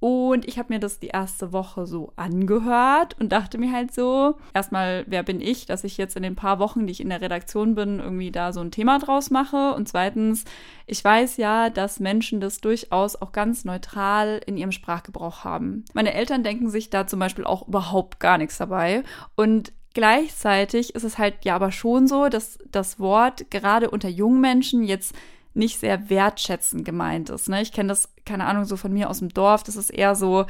Und 0.00 0.46
ich 0.46 0.58
habe 0.58 0.72
mir 0.72 0.80
das 0.80 0.98
die 0.98 1.08
erste 1.08 1.52
Woche 1.52 1.86
so 1.86 2.12
angehört 2.16 3.16
und 3.18 3.32
dachte 3.32 3.56
mir 3.56 3.72
halt 3.72 3.94
so, 3.94 4.36
erstmal, 4.52 5.04
wer 5.06 5.22
bin 5.22 5.40
ich, 5.40 5.64
dass 5.64 5.84
ich 5.84 5.96
jetzt 5.96 6.16
in 6.16 6.22
den 6.22 6.36
paar 6.36 6.58
Wochen, 6.58 6.86
die 6.86 6.92
ich 6.92 7.00
in 7.00 7.08
der 7.08 7.20
Redaktion 7.20 7.74
bin, 7.74 8.00
irgendwie 8.00 8.30
da 8.30 8.52
so 8.52 8.60
ein 8.60 8.70
Thema 8.70 8.98
draus 8.98 9.30
mache. 9.30 9.74
Und 9.74 9.88
zweitens, 9.88 10.44
ich 10.86 11.02
weiß 11.02 11.38
ja, 11.38 11.70
dass 11.70 12.00
Menschen 12.00 12.40
das 12.40 12.60
durchaus 12.60 13.16
auch 13.16 13.32
ganz 13.32 13.64
neutral 13.64 14.40
in 14.46 14.56
ihrem 14.56 14.72
Sprachgebrauch 14.72 15.44
haben. 15.44 15.84
Meine 15.94 16.12
Eltern 16.12 16.42
denken 16.42 16.68
sich 16.68 16.90
da 16.90 17.06
zum 17.06 17.18
Beispiel 17.18 17.44
auch 17.44 17.66
überhaupt 17.66 18.20
gar 18.20 18.36
nichts 18.38 18.58
dabei. 18.58 19.04
Und 19.36 19.72
Gleichzeitig 19.94 20.96
ist 20.96 21.04
es 21.04 21.18
halt 21.18 21.44
ja 21.44 21.54
aber 21.54 21.70
schon 21.70 22.08
so, 22.08 22.28
dass 22.28 22.58
das 22.68 22.98
Wort 22.98 23.48
gerade 23.52 23.90
unter 23.90 24.08
jungen 24.08 24.40
Menschen 24.40 24.82
jetzt 24.82 25.14
nicht 25.54 25.80
sehr 25.80 26.10
wertschätzend 26.10 26.84
gemeint 26.84 27.30
ist. 27.30 27.48
Ne? 27.48 27.62
Ich 27.62 27.72
kenne 27.72 27.88
das 27.88 28.08
keine 28.24 28.46
Ahnung, 28.46 28.64
so 28.64 28.76
von 28.76 28.92
mir 28.92 29.10
aus 29.10 29.18
dem 29.18 29.28
Dorf, 29.28 29.62
das 29.62 29.76
ist 29.76 29.90
eher 29.90 30.14
so, 30.14 30.46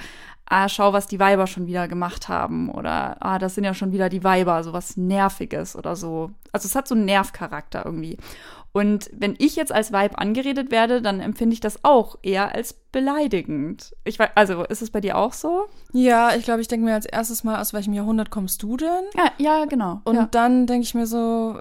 ah, 0.47 0.69
schau, 0.69 0.93
was 0.93 1.07
die 1.07 1.19
Weiber 1.19 1.47
schon 1.47 1.67
wieder 1.67 1.89
gemacht 1.89 2.29
haben. 2.29 2.71
Oder, 2.71 3.17
ah, 3.21 3.39
das 3.39 3.55
sind 3.55 3.65
ja 3.65 3.75
schon 3.75 3.93
wieder 3.93 4.09
die 4.09 4.25
Weiber, 4.25 4.63
so 4.63 4.73
was 4.73 4.97
Nerviges 4.97 5.77
oder 5.77 5.97
so. 5.97 6.31
Also 6.53 6.67
es 6.67 6.75
hat 6.75 6.89
so 6.89 6.95
einen 6.95 7.05
Nervcharakter 7.05 7.85
irgendwie. 7.85 8.19
Und 8.75 9.09
wenn 9.12 9.37
ich 9.38 9.54
jetzt 9.54 9.71
als 9.71 9.93
Weib 9.93 10.21
angeredet 10.21 10.73
werde, 10.73 11.00
dann 11.00 11.21
empfinde 11.21 11.54
ich 11.54 11.61
das 11.61 11.85
auch 11.85 12.19
eher 12.23 12.52
als 12.57 12.75
beleidigend. 12.95 13.95
Ich 14.04 14.19
weiß, 14.19 14.31
also 14.35 14.64
ist 14.64 14.83
es 14.83 14.90
bei 14.90 15.00
dir 15.00 15.16
auch 15.16 15.33
so? 15.33 15.66
Ja, 15.93 16.35
ich 16.35 16.45
glaube, 16.45 16.61
ich 16.61 16.69
denke 16.69 16.85
mir 16.85 16.95
als 16.95 17.07
erstes 17.07 17.45
mal, 17.45 17.61
aus 17.61 17.73
welchem 17.73 17.93
Jahrhundert 17.93 18.31
kommst 18.31 18.62
du 18.64 18.76
denn? 18.76 19.04
Ja, 19.16 19.31
ja 19.38 19.64
genau. 19.66 20.00
Und 20.04 20.16
ja. 20.16 20.28
dann 20.31 20.66
denke 20.66 20.85
ich 20.85 20.95
mir 20.95 21.07
so, 21.07 21.57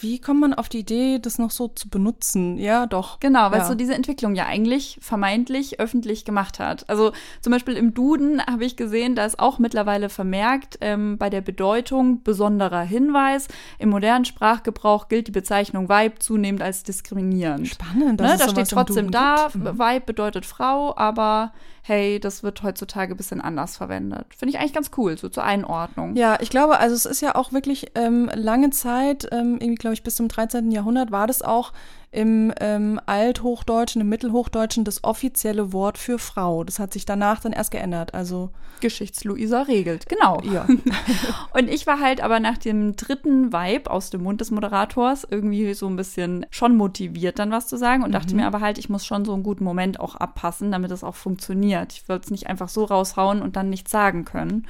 wie 0.00 0.20
kommt 0.20 0.40
man 0.40 0.52
auf 0.52 0.68
die 0.68 0.80
Idee, 0.80 1.18
das 1.18 1.38
noch 1.38 1.50
so 1.50 1.68
zu 1.68 1.88
benutzen? 1.88 2.58
Ja, 2.58 2.84
doch. 2.84 3.18
Genau, 3.20 3.50
weil 3.50 3.60
ja. 3.60 3.64
so 3.64 3.74
diese 3.74 3.94
Entwicklung 3.94 4.34
ja 4.34 4.44
eigentlich 4.44 4.98
vermeintlich 5.00 5.80
öffentlich 5.80 6.26
gemacht 6.26 6.58
hat. 6.58 6.88
Also 6.90 7.12
zum 7.40 7.50
Beispiel 7.50 7.74
im 7.74 7.94
Duden 7.94 8.44
habe 8.44 8.66
ich 8.66 8.76
gesehen, 8.76 9.14
da 9.14 9.24
ist 9.24 9.38
auch 9.38 9.58
mittlerweile 9.58 10.10
vermerkt 10.10 10.76
ähm, 10.82 11.16
bei 11.16 11.30
der 11.30 11.40
Bedeutung 11.40 12.22
besonderer 12.22 12.82
Hinweis. 12.82 13.48
Im 13.78 13.88
modernen 13.88 14.26
Sprachgebrauch 14.26 15.08
gilt 15.08 15.28
die 15.28 15.32
Bezeichnung 15.32 15.88
Weib 15.88 16.22
zunehmend 16.22 16.53
als 16.62 16.82
diskriminierend. 16.82 17.68
Spannend. 17.68 18.20
Ne? 18.20 18.36
Da 18.38 18.48
steht 18.48 18.70
trotzdem 18.70 19.10
da, 19.10 19.48
mhm. 19.52 19.78
Weib 19.78 20.06
bedeutet 20.06 20.46
Frau, 20.46 20.96
aber 20.96 21.52
hey, 21.82 22.18
das 22.18 22.42
wird 22.42 22.62
heutzutage 22.62 23.14
ein 23.14 23.16
bisschen 23.16 23.40
anders 23.40 23.76
verwendet. 23.76 24.26
Finde 24.34 24.54
ich 24.54 24.58
eigentlich 24.58 24.72
ganz 24.72 24.90
cool, 24.96 25.18
so 25.18 25.28
zur 25.28 25.44
Einordnung. 25.44 26.16
Ja, 26.16 26.38
ich 26.40 26.48
glaube, 26.48 26.78
also 26.78 26.94
es 26.94 27.04
ist 27.04 27.20
ja 27.20 27.34
auch 27.34 27.52
wirklich 27.52 27.92
ähm, 27.94 28.30
lange 28.34 28.70
Zeit, 28.70 29.28
ähm, 29.32 29.58
irgendwie 29.60 29.74
glaube 29.74 29.94
ich 29.94 30.02
bis 30.02 30.16
zum 30.16 30.28
13. 30.28 30.70
Jahrhundert 30.70 31.10
war 31.10 31.26
das 31.26 31.42
auch 31.42 31.72
im 32.14 32.52
ähm, 32.60 33.00
Althochdeutschen, 33.06 34.00
im 34.00 34.08
Mittelhochdeutschen 34.08 34.84
das 34.84 35.02
offizielle 35.02 35.72
Wort 35.72 35.98
für 35.98 36.20
Frau. 36.20 36.62
Das 36.62 36.78
hat 36.78 36.92
sich 36.92 37.04
danach 37.04 37.40
dann 37.40 37.52
erst 37.52 37.72
geändert. 37.72 38.14
Also 38.14 38.50
Geschichtsluisa 38.80 39.62
regelt, 39.62 40.08
genau. 40.08 40.40
Ja. 40.42 40.66
und 41.54 41.68
ich 41.68 41.88
war 41.88 41.98
halt 41.98 42.20
aber 42.20 42.38
nach 42.38 42.56
dem 42.56 42.94
dritten 42.94 43.52
Vibe 43.52 43.90
aus 43.90 44.10
dem 44.10 44.22
Mund 44.22 44.40
des 44.40 44.52
Moderators 44.52 45.26
irgendwie 45.28 45.74
so 45.74 45.88
ein 45.88 45.96
bisschen 45.96 46.46
schon 46.50 46.76
motiviert, 46.76 47.40
dann 47.40 47.50
was 47.50 47.66
zu 47.66 47.76
sagen 47.76 48.04
und 48.04 48.10
mhm. 48.10 48.14
dachte 48.14 48.36
mir 48.36 48.46
aber 48.46 48.60
halt, 48.60 48.78
ich 48.78 48.88
muss 48.88 49.04
schon 49.04 49.24
so 49.24 49.34
einen 49.34 49.42
guten 49.42 49.64
Moment 49.64 49.98
auch 49.98 50.14
abpassen, 50.14 50.70
damit 50.70 50.92
es 50.92 51.02
auch 51.02 51.16
funktioniert. 51.16 51.94
Ich 51.94 52.08
wollte 52.08 52.26
es 52.26 52.30
nicht 52.30 52.46
einfach 52.46 52.68
so 52.68 52.84
raushauen 52.84 53.42
und 53.42 53.56
dann 53.56 53.70
nichts 53.70 53.90
sagen 53.90 54.24
können. 54.24 54.68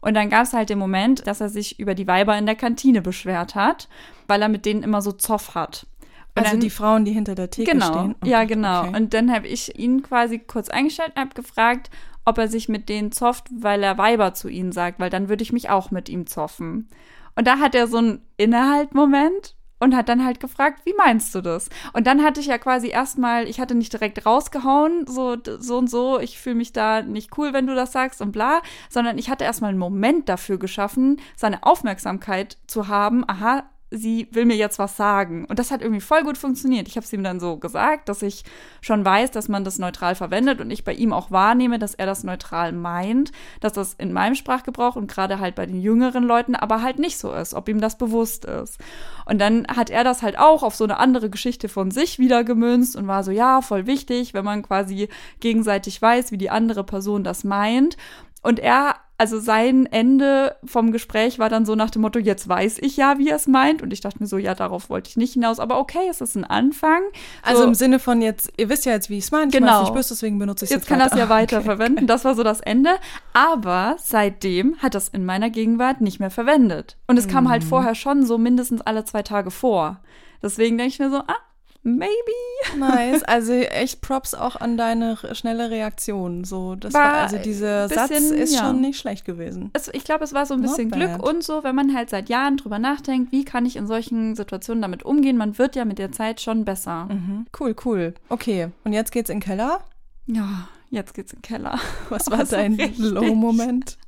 Und 0.00 0.14
dann 0.14 0.30
gab 0.30 0.44
es 0.44 0.52
halt 0.52 0.70
den 0.70 0.78
Moment, 0.78 1.26
dass 1.26 1.40
er 1.40 1.48
sich 1.48 1.80
über 1.80 1.96
die 1.96 2.06
Weiber 2.06 2.38
in 2.38 2.46
der 2.46 2.54
Kantine 2.54 3.02
beschwert 3.02 3.56
hat, 3.56 3.88
weil 4.28 4.40
er 4.40 4.48
mit 4.48 4.64
denen 4.64 4.84
immer 4.84 5.02
so 5.02 5.10
Zoff 5.10 5.56
hat. 5.56 5.88
Und 6.36 6.42
also 6.42 6.52
dann, 6.52 6.60
die 6.60 6.70
Frauen, 6.70 7.04
die 7.06 7.12
hinter 7.12 7.34
der 7.34 7.50
Theke 7.50 7.72
genau, 7.72 7.86
stehen? 7.86 8.14
Okay, 8.20 8.30
ja, 8.30 8.44
genau. 8.44 8.88
Okay. 8.88 8.96
Und 8.96 9.14
dann 9.14 9.32
habe 9.32 9.48
ich 9.48 9.78
ihn 9.78 10.02
quasi 10.02 10.38
kurz 10.38 10.68
eingestellt 10.68 11.12
und 11.14 11.22
habe 11.22 11.34
gefragt, 11.34 11.90
ob 12.26 12.36
er 12.38 12.48
sich 12.48 12.68
mit 12.68 12.90
denen 12.90 13.10
zofft, 13.10 13.46
weil 13.50 13.82
er 13.82 13.96
Weiber 13.96 14.34
zu 14.34 14.48
ihnen 14.48 14.72
sagt, 14.72 15.00
weil 15.00 15.10
dann 15.10 15.28
würde 15.28 15.42
ich 15.42 15.52
mich 15.52 15.70
auch 15.70 15.90
mit 15.90 16.08
ihm 16.08 16.26
zoffen. 16.26 16.88
Und 17.36 17.46
da 17.46 17.58
hat 17.58 17.74
er 17.74 17.86
so 17.86 17.98
einen 17.98 18.20
Innehaltmoment 18.36 19.54
und 19.78 19.94
hat 19.94 20.08
dann 20.08 20.24
halt 20.24 20.40
gefragt, 20.40 20.82
wie 20.84 20.94
meinst 20.94 21.34
du 21.34 21.40
das? 21.40 21.68
Und 21.92 22.06
dann 22.06 22.22
hatte 22.22 22.40
ich 22.40 22.46
ja 22.46 22.58
quasi 22.58 22.88
erstmal, 22.88 23.46
ich 23.46 23.60
hatte 23.60 23.74
nicht 23.74 23.92
direkt 23.92 24.24
rausgehauen, 24.26 25.06
so, 25.06 25.36
so 25.42 25.78
und 25.78 25.88
so, 25.88 26.18
ich 26.18 26.38
fühle 26.38 26.56
mich 26.56 26.72
da 26.72 27.02
nicht 27.02 27.36
cool, 27.38 27.52
wenn 27.52 27.66
du 27.66 27.74
das 27.74 27.92
sagst 27.92 28.20
und 28.20 28.32
bla, 28.32 28.62
sondern 28.88 29.18
ich 29.18 29.30
hatte 29.30 29.44
erstmal 29.44 29.70
einen 29.70 29.78
Moment 29.78 30.28
dafür 30.28 30.58
geschaffen, 30.58 31.20
seine 31.36 31.62
Aufmerksamkeit 31.62 32.56
zu 32.66 32.88
haben, 32.88 33.24
aha, 33.26 33.64
sie 33.90 34.28
will 34.32 34.46
mir 34.46 34.56
jetzt 34.56 34.78
was 34.78 34.96
sagen. 34.96 35.44
Und 35.44 35.58
das 35.58 35.70
hat 35.70 35.80
irgendwie 35.80 36.00
voll 36.00 36.24
gut 36.24 36.36
funktioniert. 36.36 36.88
Ich 36.88 36.96
habe 36.96 37.04
es 37.04 37.12
ihm 37.12 37.22
dann 37.22 37.38
so 37.38 37.56
gesagt, 37.56 38.08
dass 38.08 38.22
ich 38.22 38.44
schon 38.80 39.04
weiß, 39.04 39.30
dass 39.30 39.48
man 39.48 39.64
das 39.64 39.78
neutral 39.78 40.16
verwendet 40.16 40.60
und 40.60 40.70
ich 40.70 40.84
bei 40.84 40.92
ihm 40.92 41.12
auch 41.12 41.30
wahrnehme, 41.30 41.78
dass 41.78 41.94
er 41.94 42.06
das 42.06 42.24
neutral 42.24 42.72
meint, 42.72 43.30
dass 43.60 43.74
das 43.74 43.94
in 43.94 44.12
meinem 44.12 44.34
Sprachgebrauch 44.34 44.96
und 44.96 45.10
gerade 45.10 45.38
halt 45.38 45.54
bei 45.54 45.66
den 45.66 45.80
jüngeren 45.80 46.24
Leuten 46.24 46.56
aber 46.56 46.82
halt 46.82 46.98
nicht 46.98 47.18
so 47.18 47.32
ist, 47.32 47.54
ob 47.54 47.68
ihm 47.68 47.80
das 47.80 47.96
bewusst 47.96 48.44
ist. 48.44 48.78
Und 49.24 49.40
dann 49.40 49.66
hat 49.68 49.90
er 49.90 50.02
das 50.02 50.22
halt 50.22 50.38
auch 50.38 50.64
auf 50.64 50.74
so 50.74 50.84
eine 50.84 50.98
andere 50.98 51.30
Geschichte 51.30 51.68
von 51.68 51.90
sich 51.92 52.18
wieder 52.18 52.42
gemünzt 52.42 52.96
und 52.96 53.06
war 53.06 53.22
so, 53.22 53.30
ja, 53.30 53.60
voll 53.60 53.86
wichtig, 53.86 54.34
wenn 54.34 54.44
man 54.44 54.62
quasi 54.62 55.08
gegenseitig 55.38 56.02
weiß, 56.02 56.32
wie 56.32 56.38
die 56.38 56.50
andere 56.50 56.82
Person 56.82 57.22
das 57.22 57.44
meint. 57.44 57.96
Und 58.42 58.58
er 58.58 58.96
also 59.18 59.40
sein 59.40 59.86
Ende 59.86 60.56
vom 60.64 60.92
Gespräch 60.92 61.38
war 61.38 61.48
dann 61.48 61.64
so 61.64 61.74
nach 61.74 61.90
dem 61.90 62.02
Motto, 62.02 62.18
jetzt 62.18 62.48
weiß 62.48 62.78
ich 62.80 62.96
ja, 62.98 63.18
wie 63.18 63.30
er 63.30 63.36
es 63.36 63.46
meint. 63.46 63.82
Und 63.82 63.92
ich 63.92 64.00
dachte 64.00 64.18
mir 64.20 64.26
so, 64.26 64.36
ja, 64.36 64.54
darauf 64.54 64.90
wollte 64.90 65.08
ich 65.08 65.16
nicht 65.16 65.32
hinaus. 65.32 65.58
Aber 65.58 65.78
okay, 65.78 66.06
es 66.10 66.20
ist 66.20 66.36
ein 66.36 66.44
Anfang. 66.44 67.00
Also 67.42 67.62
so, 67.62 67.68
im 67.68 67.74
Sinne 67.74 67.98
von 67.98 68.20
jetzt, 68.20 68.52
ihr 68.58 68.68
wisst 68.68 68.84
ja 68.84 68.92
jetzt, 68.92 69.08
wie 69.08 69.16
ich 69.16 69.24
es 69.24 69.30
meine. 69.30 69.50
Genau. 69.50 69.78
Ich 69.82 69.88
nicht 69.88 69.94
böse, 69.94 70.10
deswegen 70.10 70.38
benutze 70.38 70.66
ich 70.66 70.70
es 70.70 70.74
jetzt. 70.74 70.82
Jetzt 70.82 70.88
kann 70.88 70.98
das 70.98 71.18
ja 71.18 71.28
weiter 71.30 71.58
okay. 71.66 72.06
Das 72.06 72.24
war 72.24 72.34
so 72.34 72.42
das 72.42 72.60
Ende. 72.60 72.90
Aber 73.32 73.96
seitdem 73.98 74.76
hat 74.78 74.94
das 74.94 75.08
in 75.08 75.24
meiner 75.24 75.48
Gegenwart 75.48 76.02
nicht 76.02 76.20
mehr 76.20 76.30
verwendet. 76.30 76.98
Und 77.06 77.16
es 77.18 77.26
kam 77.26 77.48
halt 77.48 77.64
mhm. 77.64 77.68
vorher 77.68 77.94
schon 77.94 78.26
so 78.26 78.36
mindestens 78.36 78.82
alle 78.82 79.04
zwei 79.04 79.22
Tage 79.22 79.50
vor. 79.50 80.00
Deswegen 80.42 80.76
denke 80.76 80.92
ich 80.92 80.98
mir 80.98 81.10
so, 81.10 81.18
ah, 81.18 81.36
maybe. 81.86 82.76
Nice. 82.76 83.22
Also 83.24 83.52
echt 83.52 84.00
Props 84.00 84.34
auch 84.34 84.56
an 84.56 84.76
deine 84.76 85.16
schnelle 85.32 85.70
Reaktion. 85.70 86.44
So, 86.44 86.74
das 86.74 86.92
war, 86.92 87.12
war 87.12 87.22
also 87.22 87.38
dieser 87.38 87.88
bisschen, 87.88 88.08
Satz 88.08 88.20
ist 88.30 88.54
ja. 88.54 88.66
schon 88.66 88.80
nicht 88.80 88.98
schlecht 88.98 89.24
gewesen. 89.24 89.70
Es, 89.72 89.88
ich 89.92 90.04
glaube, 90.04 90.24
es 90.24 90.34
war 90.34 90.46
so 90.46 90.54
ein 90.54 90.62
bisschen 90.62 90.90
Glück 90.90 91.22
und 91.22 91.42
so, 91.42 91.64
wenn 91.64 91.74
man 91.74 91.94
halt 91.94 92.10
seit 92.10 92.28
Jahren 92.28 92.56
drüber 92.56 92.78
nachdenkt, 92.78 93.32
wie 93.32 93.44
kann 93.44 93.64
ich 93.64 93.76
in 93.76 93.86
solchen 93.86 94.34
Situationen 94.34 94.82
damit 94.82 95.04
umgehen. 95.04 95.36
Man 95.36 95.58
wird 95.58 95.76
ja 95.76 95.84
mit 95.84 95.98
der 95.98 96.12
Zeit 96.12 96.40
schon 96.40 96.64
besser. 96.64 97.06
Mhm. 97.06 97.46
Cool, 97.58 97.74
cool. 97.84 98.14
Okay, 98.28 98.68
und 98.84 98.92
jetzt 98.92 99.12
geht's 99.12 99.30
in 99.30 99.38
den 99.38 99.44
Keller? 99.44 99.80
Ja, 100.26 100.68
jetzt 100.96 101.14
geht's 101.14 101.32
in 101.32 101.38
den 101.38 101.42
Keller. 101.42 101.78
Was 102.08 102.30
war 102.30 102.40
also 102.40 102.56
dein 102.56 102.76
Low-Moment? 102.96 103.98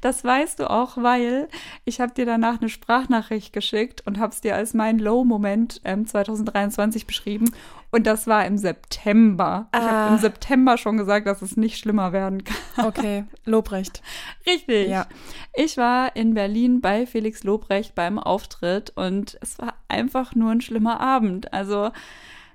Das 0.00 0.22
weißt 0.22 0.60
du 0.60 0.70
auch, 0.70 0.96
weil 0.96 1.48
ich 1.84 2.00
habe 2.00 2.14
dir 2.14 2.26
danach 2.26 2.60
eine 2.60 2.68
Sprachnachricht 2.68 3.52
geschickt 3.52 4.02
und 4.06 4.18
habe 4.20 4.32
es 4.32 4.40
dir 4.40 4.54
als 4.54 4.74
mein 4.74 4.98
Low-Moment 4.98 5.80
ähm, 5.84 6.06
2023 6.06 7.06
beschrieben. 7.06 7.50
Und 7.90 8.06
das 8.06 8.26
war 8.26 8.44
im 8.44 8.58
September. 8.58 9.68
Ah. 9.72 9.78
Ich 9.78 9.84
habe 9.84 10.14
im 10.14 10.20
September 10.20 10.76
schon 10.76 10.96
gesagt, 10.96 11.26
dass 11.26 11.42
es 11.42 11.56
nicht 11.56 11.78
schlimmer 11.78 12.12
werden 12.12 12.44
kann. 12.44 12.86
Okay, 12.86 13.24
Lobrecht. 13.44 14.02
Richtig. 14.46 14.88
Ja. 14.88 15.06
Ich 15.54 15.76
war 15.76 16.14
in 16.14 16.34
Berlin 16.34 16.80
bei 16.80 17.06
Felix 17.06 17.42
Lobrecht 17.42 17.94
beim 17.94 18.18
Auftritt 18.18 18.92
und 18.96 19.38
es 19.40 19.58
war 19.58 19.74
einfach 19.88 20.34
nur 20.34 20.50
ein 20.50 20.60
schlimmer 20.60 21.00
Abend. 21.00 21.52
Also 21.52 21.90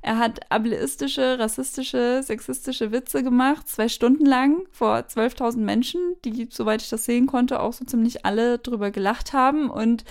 er 0.02 0.18
hat 0.18 0.52
ableistische, 0.52 1.38
rassistische, 1.38 2.22
sexistische 2.24 2.92
Witze 2.92 3.24
gemacht, 3.24 3.68
zwei 3.68 3.88
Stunden 3.88 4.26
lang 4.26 4.64
vor 4.72 4.98
12.000 4.98 5.58
Menschen, 5.58 6.02
die, 6.26 6.48
soweit 6.50 6.82
ich 6.82 6.90
das 6.90 7.06
sehen 7.06 7.28
konnte, 7.28 7.60
auch 7.60 7.74
so 7.74 7.86
ziemlich 7.86 8.26
alle 8.26 8.58
drüber 8.58 8.90
gelacht 8.90 9.34
haben. 9.34 9.70
Und 9.70 10.04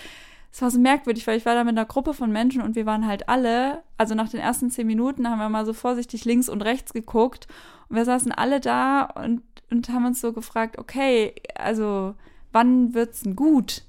es 0.53 0.63
war 0.63 0.71
so 0.71 0.79
merkwürdig, 0.79 1.27
weil 1.27 1.39
ich 1.39 1.47
war 1.47 1.55
da 1.55 1.65
mit 1.65 1.77
einer 1.77 1.87
Gruppe 1.87 2.15
von 2.15 2.31
Menschen 2.31 2.63
und 2.63 2.77
wir 2.77 2.87
waren 2.87 3.07
halt 3.07 3.29
alle, 3.29 3.83
also 3.99 4.15
nach 4.15 4.29
den 4.29 4.41
ersten 4.41 4.71
zehn 4.71 4.87
Minuten 4.87 5.29
haben 5.29 5.39
wir 5.39 5.49
mal 5.49 5.67
so 5.67 5.73
vorsichtig 5.73 6.25
links 6.25 6.49
und 6.49 6.63
rechts 6.63 6.93
geguckt 6.93 7.49
und 7.89 7.97
wir 7.97 8.05
saßen 8.05 8.33
alle 8.33 8.61
da 8.61 9.03
und, 9.03 9.43
und 9.71 9.89
haben 9.89 10.07
uns 10.07 10.21
so 10.21 10.33
gefragt, 10.33 10.79
okay, 10.79 11.35
also 11.57 12.15
wann 12.53 12.95
wird's 12.95 13.23
denn 13.23 13.37
gut? 13.37 13.83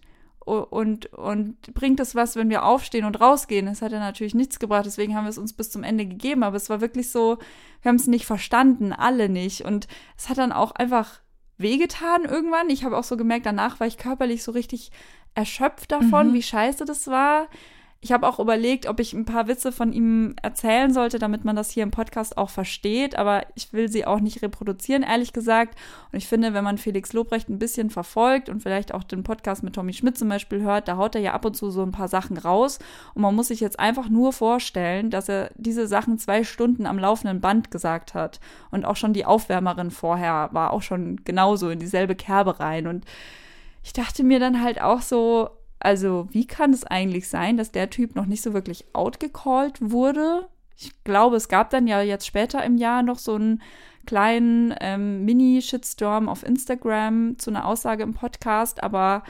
Und, 0.45 1.07
und 1.13 1.74
bringt 1.74 2.00
es 2.00 2.15
was, 2.15 2.36
wenn 2.36 2.50
wir 2.50 2.63
aufstehen 2.63 3.05
und 3.05 3.19
rausgehen? 3.21 3.67
Das 3.67 3.81
hat 3.81 3.91
ja 3.91 4.00
natürlich 4.00 4.33
nichts 4.33 4.60
gebracht, 4.60 4.86
deswegen 4.86 5.15
haben 5.15 5.25
wir 5.25 5.29
es 5.29 5.38
uns 5.38 5.53
bis 5.53 5.69
zum 5.69 5.83
Ende 5.83 6.05
gegeben, 6.05 6.43
aber 6.43 6.57
es 6.57 6.69
war 6.69 6.81
wirklich 6.81 7.12
so, 7.12 7.38
wir 7.81 7.89
haben 7.89 7.95
es 7.95 8.07
nicht 8.07 8.25
verstanden, 8.25 8.93
alle 8.93 9.29
nicht. 9.29 9.62
Und 9.65 9.88
es 10.17 10.29
hat 10.29 10.38
dann 10.38 10.51
auch 10.51 10.71
einfach 10.71 11.21
wehgetan 11.57 12.25
irgendwann. 12.25 12.69
Ich 12.69 12.83
habe 12.83 12.98
auch 12.98 13.03
so 13.03 13.17
gemerkt, 13.17 13.45
danach 13.45 13.79
war 13.79 13.88
ich 13.88 13.98
körperlich 13.98 14.43
so 14.43 14.51
richtig 14.51 14.91
erschöpft 15.36 15.91
davon, 15.91 16.29
mhm. 16.29 16.33
wie 16.33 16.43
scheiße 16.43 16.86
das 16.86 17.07
war. 17.07 17.48
Ich 18.03 18.12
habe 18.12 18.27
auch 18.27 18.39
überlegt, 18.39 18.88
ob 18.88 19.00
ich 19.00 19.13
ein 19.13 19.25
paar 19.25 19.48
Witze 19.48 19.72
von 19.72 19.93
ihm 19.93 20.36
erzählen 20.41 20.91
sollte, 20.91 21.20
damit 21.20 21.46
man 21.46 21.55
das 21.55 21.70
hier 21.70 21.84
im 21.84 21.91
Podcast 21.91 22.36
auch 22.36 22.50
versteht, 22.50 23.15
aber 23.15 23.46
ich 23.53 23.74
will 23.74 23.89
sie 23.89 24.08
auch 24.08 24.20
nicht 24.20 24.41
reproduzieren, 24.41 25.03
ehrlich 25.03 25.34
gesagt. 25.34 25.77
Und 26.12 26.17
ich 26.17 26.27
finde, 26.27 26.55
wenn 26.55 26.63
man 26.63 26.79
Felix 26.79 27.13
Lobrecht 27.13 27.48
ein 27.48 27.60
bisschen 27.60 27.91
verfolgt 27.91 28.50
und 28.50 28.63
vielleicht 28.63 28.91
auch 28.91 29.03
den 29.03 29.22
Podcast 29.22 29.62
mit 29.62 29.75
Tommy 29.75 29.93
Schmidt 29.93 30.17
zum 30.17 30.29
Beispiel 30.29 30.63
hört, 30.63 30.88
da 30.88 30.98
haut 30.98 31.13
er 31.13 31.22
ja 31.22 31.34
ab 31.34 31.46
und 31.46 31.55
zu 31.55 31.70
so 31.70 31.84
ein 31.84 31.91
paar 31.91 32.08
Sachen 32.08 32.39
raus. 32.39 32.79
Und 33.13 33.22
man 33.22 33.36
muss 33.36 33.50
sich 33.50 33.60
jetzt 33.60 33.79
einfach 33.79 34.10
nur 34.10 34.34
vorstellen, 34.34 35.12
dass 35.12 35.29
er 35.29 35.51
diese 35.53 35.86
Sachen 35.86 36.17
zwei 36.17 36.43
Stunden 36.43 36.88
am 36.88 36.98
laufenden 36.98 37.39
Band 37.39 37.70
gesagt 37.70 38.15
hat. 38.15 38.39
Und 38.72 38.84
auch 38.84 38.96
schon 38.96 39.13
die 39.13 39.25
Aufwärmerin 39.25 39.91
vorher 39.91 40.50
war 40.53 40.74
auch 40.74 40.81
schon 40.81 41.17
genauso 41.24 41.70
in 41.70 41.77
dieselbe 41.77 42.15
Kerbe 42.15 42.60
rein. 42.60 42.88
Und 42.88 43.05
ich 43.84 43.93
dachte 43.93 44.24
mir 44.24 44.39
dann 44.39 44.63
halt 44.63 44.81
auch 44.81 45.03
so, 45.03 45.51
also, 45.81 46.27
wie 46.31 46.45
kann 46.45 46.73
es 46.73 46.85
eigentlich 46.85 47.27
sein, 47.27 47.57
dass 47.57 47.71
der 47.71 47.89
Typ 47.89 48.15
noch 48.15 48.25
nicht 48.25 48.41
so 48.41 48.53
wirklich 48.53 48.85
outgecallt 48.93 49.77
wurde? 49.81 50.47
Ich 50.77 51.03
glaube, 51.03 51.35
es 51.35 51.47
gab 51.47 51.69
dann 51.69 51.88
ja 51.88 52.01
jetzt 52.01 52.25
später 52.25 52.63
im 52.63 52.77
Jahr 52.77 53.03
noch 53.03 53.19
so 53.19 53.35
einen 53.35 53.61
kleinen 54.05 54.73
ähm, 54.79 55.25
Mini-Shitstorm 55.25 56.29
auf 56.29 56.43
Instagram 56.43 57.38
zu 57.38 57.51
einer 57.51 57.67
Aussage 57.67 58.03
im 58.03 58.13
Podcast, 58.13 58.83
aber 58.83 59.23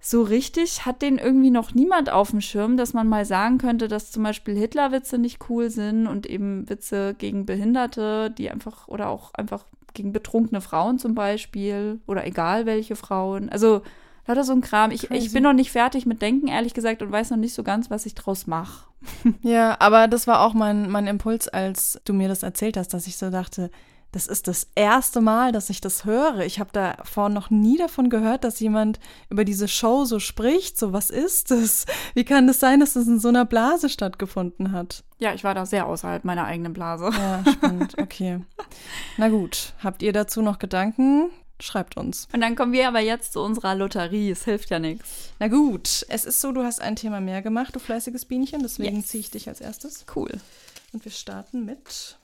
so 0.00 0.22
richtig 0.22 0.84
hat 0.84 1.00
den 1.00 1.16
irgendwie 1.16 1.50
noch 1.50 1.72
niemand 1.74 2.10
auf 2.10 2.30
dem 2.30 2.42
Schirm, 2.42 2.76
dass 2.76 2.92
man 2.92 3.08
mal 3.08 3.24
sagen 3.24 3.56
könnte, 3.56 3.88
dass 3.88 4.12
zum 4.12 4.22
Beispiel 4.22 4.54
Hitler-Witze 4.54 5.16
nicht 5.16 5.48
cool 5.48 5.70
sind 5.70 6.06
und 6.06 6.26
eben 6.26 6.68
Witze 6.68 7.14
gegen 7.16 7.46
Behinderte, 7.46 8.30
die 8.30 8.50
einfach 8.50 8.86
oder 8.86 9.08
auch 9.08 9.32
einfach 9.32 9.64
gegen 9.94 10.12
betrunkene 10.12 10.60
Frauen 10.60 10.98
zum 10.98 11.14
Beispiel 11.14 12.00
oder 12.06 12.26
egal 12.26 12.66
welche 12.66 12.96
Frauen. 12.96 13.48
Also 13.48 13.80
lauter 14.26 14.44
so 14.44 14.52
ein 14.52 14.60
Kram. 14.60 14.90
Ich, 14.90 15.10
ich 15.10 15.32
bin 15.32 15.42
noch 15.42 15.52
nicht 15.52 15.70
fertig 15.70 16.06
mit 16.06 16.22
Denken, 16.22 16.48
ehrlich 16.48 16.74
gesagt, 16.74 17.02
und 17.02 17.12
weiß 17.12 17.30
noch 17.30 17.38
nicht 17.38 17.54
so 17.54 17.62
ganz, 17.62 17.90
was 17.90 18.06
ich 18.06 18.14
draus 18.14 18.46
mache. 18.46 18.86
Ja, 19.42 19.76
aber 19.80 20.08
das 20.08 20.26
war 20.26 20.40
auch 20.40 20.54
mein, 20.54 20.90
mein 20.90 21.06
Impuls, 21.06 21.48
als 21.48 22.00
du 22.06 22.14
mir 22.14 22.28
das 22.28 22.42
erzählt 22.42 22.78
hast, 22.78 22.94
dass 22.94 23.06
ich 23.06 23.18
so 23.18 23.30
dachte, 23.30 23.70
das 24.14 24.28
ist 24.28 24.46
das 24.46 24.68
erste 24.76 25.20
Mal, 25.20 25.50
dass 25.50 25.70
ich 25.70 25.80
das 25.80 26.04
höre. 26.04 26.40
Ich 26.46 26.60
habe 26.60 26.70
davor 26.72 27.28
noch 27.28 27.50
nie 27.50 27.76
davon 27.76 28.10
gehört, 28.10 28.44
dass 28.44 28.60
jemand 28.60 29.00
über 29.28 29.44
diese 29.44 29.66
Show 29.66 30.04
so 30.04 30.20
spricht. 30.20 30.78
So, 30.78 30.92
was 30.92 31.10
ist 31.10 31.50
das? 31.50 31.84
Wie 32.14 32.24
kann 32.24 32.48
es 32.48 32.58
das 32.58 32.60
sein, 32.60 32.78
dass 32.78 32.94
es 32.94 33.08
in 33.08 33.18
so 33.18 33.26
einer 33.28 33.44
Blase 33.44 33.88
stattgefunden 33.88 34.70
hat? 34.70 35.02
Ja, 35.18 35.34
ich 35.34 35.42
war 35.42 35.54
da 35.54 35.66
sehr 35.66 35.86
außerhalb 35.86 36.24
meiner 36.24 36.44
eigenen 36.44 36.72
Blase. 36.72 37.10
Ja, 37.12 37.42
spannend. 37.52 37.98
Okay. 37.98 38.38
Na 39.16 39.28
gut. 39.30 39.74
Habt 39.82 40.00
ihr 40.00 40.12
dazu 40.12 40.42
noch 40.42 40.60
Gedanken? 40.60 41.30
Schreibt 41.64 41.96
uns. 41.96 42.28
Und 42.30 42.42
dann 42.42 42.56
kommen 42.56 42.74
wir 42.74 42.86
aber 42.86 43.00
jetzt 43.00 43.32
zu 43.32 43.40
unserer 43.40 43.74
Lotterie. 43.74 44.30
Es 44.30 44.44
hilft 44.44 44.68
ja 44.68 44.78
nichts. 44.78 45.30
Na 45.38 45.48
gut. 45.48 46.04
Es 46.10 46.26
ist 46.26 46.42
so, 46.42 46.52
du 46.52 46.62
hast 46.62 46.82
ein 46.82 46.94
Thema 46.94 47.22
mehr 47.22 47.40
gemacht, 47.40 47.74
du 47.74 47.78
fleißiges 47.78 48.26
Bienchen. 48.26 48.60
Deswegen 48.62 48.96
yes. 48.96 49.06
ziehe 49.06 49.22
ich 49.22 49.30
dich 49.30 49.48
als 49.48 49.62
erstes. 49.62 50.04
Cool. 50.14 50.30
Und 50.92 51.06
wir 51.06 51.10
starten 51.12 51.64
mit 51.64 52.18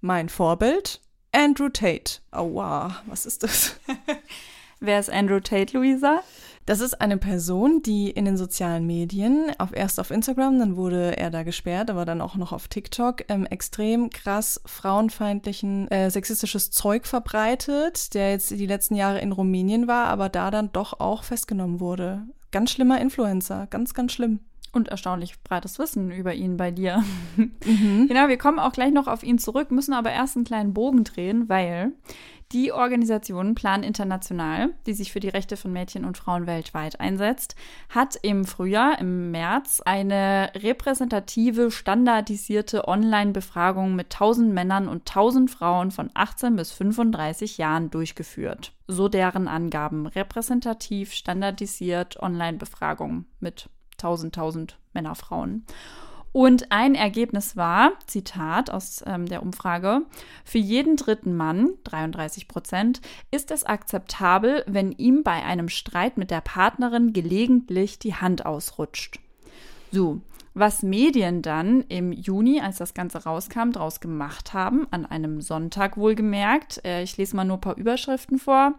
mein 0.00 0.28
Vorbild, 0.28 1.00
Andrew 1.32 1.70
Tate. 1.70 2.20
Wow, 2.30 2.92
was 3.06 3.26
ist 3.26 3.42
das? 3.42 3.74
Wer 4.78 5.00
ist 5.00 5.10
Andrew 5.10 5.40
Tate, 5.40 5.76
Luisa? 5.76 6.22
Das 6.64 6.80
ist 6.80 7.00
eine 7.00 7.16
Person, 7.16 7.82
die 7.82 8.10
in 8.10 8.24
den 8.24 8.36
sozialen 8.36 8.86
Medien, 8.86 9.50
auf, 9.58 9.74
erst 9.74 9.98
auf 9.98 10.12
Instagram, 10.12 10.60
dann 10.60 10.76
wurde 10.76 11.16
er 11.16 11.30
da 11.30 11.42
gesperrt, 11.42 11.90
aber 11.90 12.04
dann 12.04 12.20
auch 12.20 12.36
noch 12.36 12.52
auf 12.52 12.68
TikTok, 12.68 13.24
ähm, 13.28 13.46
extrem 13.46 14.10
krass 14.10 14.60
frauenfeindlichen, 14.64 15.88
äh, 15.90 16.10
sexistisches 16.10 16.70
Zeug 16.70 17.06
verbreitet, 17.06 18.14
der 18.14 18.30
jetzt 18.30 18.50
die 18.52 18.66
letzten 18.66 18.94
Jahre 18.94 19.20
in 19.20 19.32
Rumänien 19.32 19.88
war, 19.88 20.06
aber 20.06 20.28
da 20.28 20.52
dann 20.52 20.70
doch 20.72 21.00
auch 21.00 21.24
festgenommen 21.24 21.80
wurde. 21.80 22.22
Ganz 22.52 22.70
schlimmer 22.70 23.00
Influencer, 23.00 23.66
ganz, 23.68 23.92
ganz 23.92 24.12
schlimm. 24.12 24.40
Und 24.74 24.88
erstaunlich 24.88 25.42
breites 25.42 25.78
Wissen 25.78 26.10
über 26.10 26.32
ihn 26.32 26.56
bei 26.56 26.70
dir. 26.70 27.02
Mhm. 27.36 28.06
Genau, 28.08 28.28
wir 28.28 28.38
kommen 28.38 28.58
auch 28.58 28.72
gleich 28.72 28.92
noch 28.92 29.06
auf 29.06 29.22
ihn 29.22 29.38
zurück, 29.38 29.70
müssen 29.70 29.92
aber 29.92 30.12
erst 30.12 30.36
einen 30.36 30.44
kleinen 30.44 30.72
Bogen 30.72 31.04
drehen, 31.04 31.48
weil 31.48 31.92
die 32.52 32.72
Organisation 32.72 33.54
Plan 33.54 33.82
International, 33.82 34.70
die 34.86 34.94
sich 34.94 35.12
für 35.12 35.20
die 35.20 35.28
Rechte 35.28 35.56
von 35.56 35.72
Mädchen 35.72 36.04
und 36.04 36.18
Frauen 36.18 36.46
weltweit 36.46 37.00
einsetzt, 37.00 37.56
hat 37.88 38.16
im 38.22 38.44
Frühjahr, 38.44 38.98
im 38.98 39.30
März, 39.30 39.80
eine 39.84 40.50
repräsentative, 40.54 41.70
standardisierte 41.70 42.86
Online-Befragung 42.86 43.94
mit 43.96 44.14
1000 44.14 44.52
Männern 44.52 44.88
und 44.88 45.08
1000 45.08 45.50
Frauen 45.50 45.90
von 45.90 46.10
18 46.14 46.56
bis 46.56 46.72
35 46.72 47.58
Jahren 47.58 47.90
durchgeführt. 47.90 48.72
So 48.86 49.08
deren 49.08 49.48
Angaben. 49.48 50.06
Repräsentativ, 50.06 51.12
standardisiert 51.14 52.20
Online-Befragung 52.20 53.24
mit 53.40 53.68
1000, 53.92 54.36
1000 54.36 54.78
Männer, 54.92 55.14
Frauen. 55.14 55.64
Und 56.32 56.72
ein 56.72 56.94
Ergebnis 56.94 57.56
war, 57.56 57.92
Zitat 58.06 58.70
aus 58.70 59.04
ähm, 59.06 59.26
der 59.26 59.42
Umfrage, 59.42 60.02
für 60.44 60.58
jeden 60.58 60.96
dritten 60.96 61.36
Mann, 61.36 61.74
33 61.84 62.48
Prozent, 62.48 63.02
ist 63.30 63.50
es 63.50 63.64
akzeptabel, 63.64 64.64
wenn 64.66 64.92
ihm 64.92 65.22
bei 65.22 65.44
einem 65.44 65.68
Streit 65.68 66.16
mit 66.16 66.30
der 66.30 66.40
Partnerin 66.40 67.12
gelegentlich 67.12 67.98
die 67.98 68.14
Hand 68.14 68.46
ausrutscht. 68.46 69.20
So, 69.90 70.22
was 70.54 70.82
Medien 70.82 71.42
dann 71.42 71.82
im 71.82 72.12
Juni, 72.12 72.60
als 72.60 72.78
das 72.78 72.94
Ganze 72.94 73.24
rauskam, 73.24 73.72
daraus 73.72 74.00
gemacht 74.00 74.54
haben, 74.54 74.86
an 74.90 75.04
einem 75.04 75.42
Sonntag 75.42 75.98
wohlgemerkt, 75.98 76.82
äh, 76.84 77.02
ich 77.02 77.16
lese 77.18 77.36
mal 77.36 77.44
nur 77.44 77.58
ein 77.58 77.62
paar 77.62 77.76
Überschriften 77.76 78.38
vor, 78.38 78.74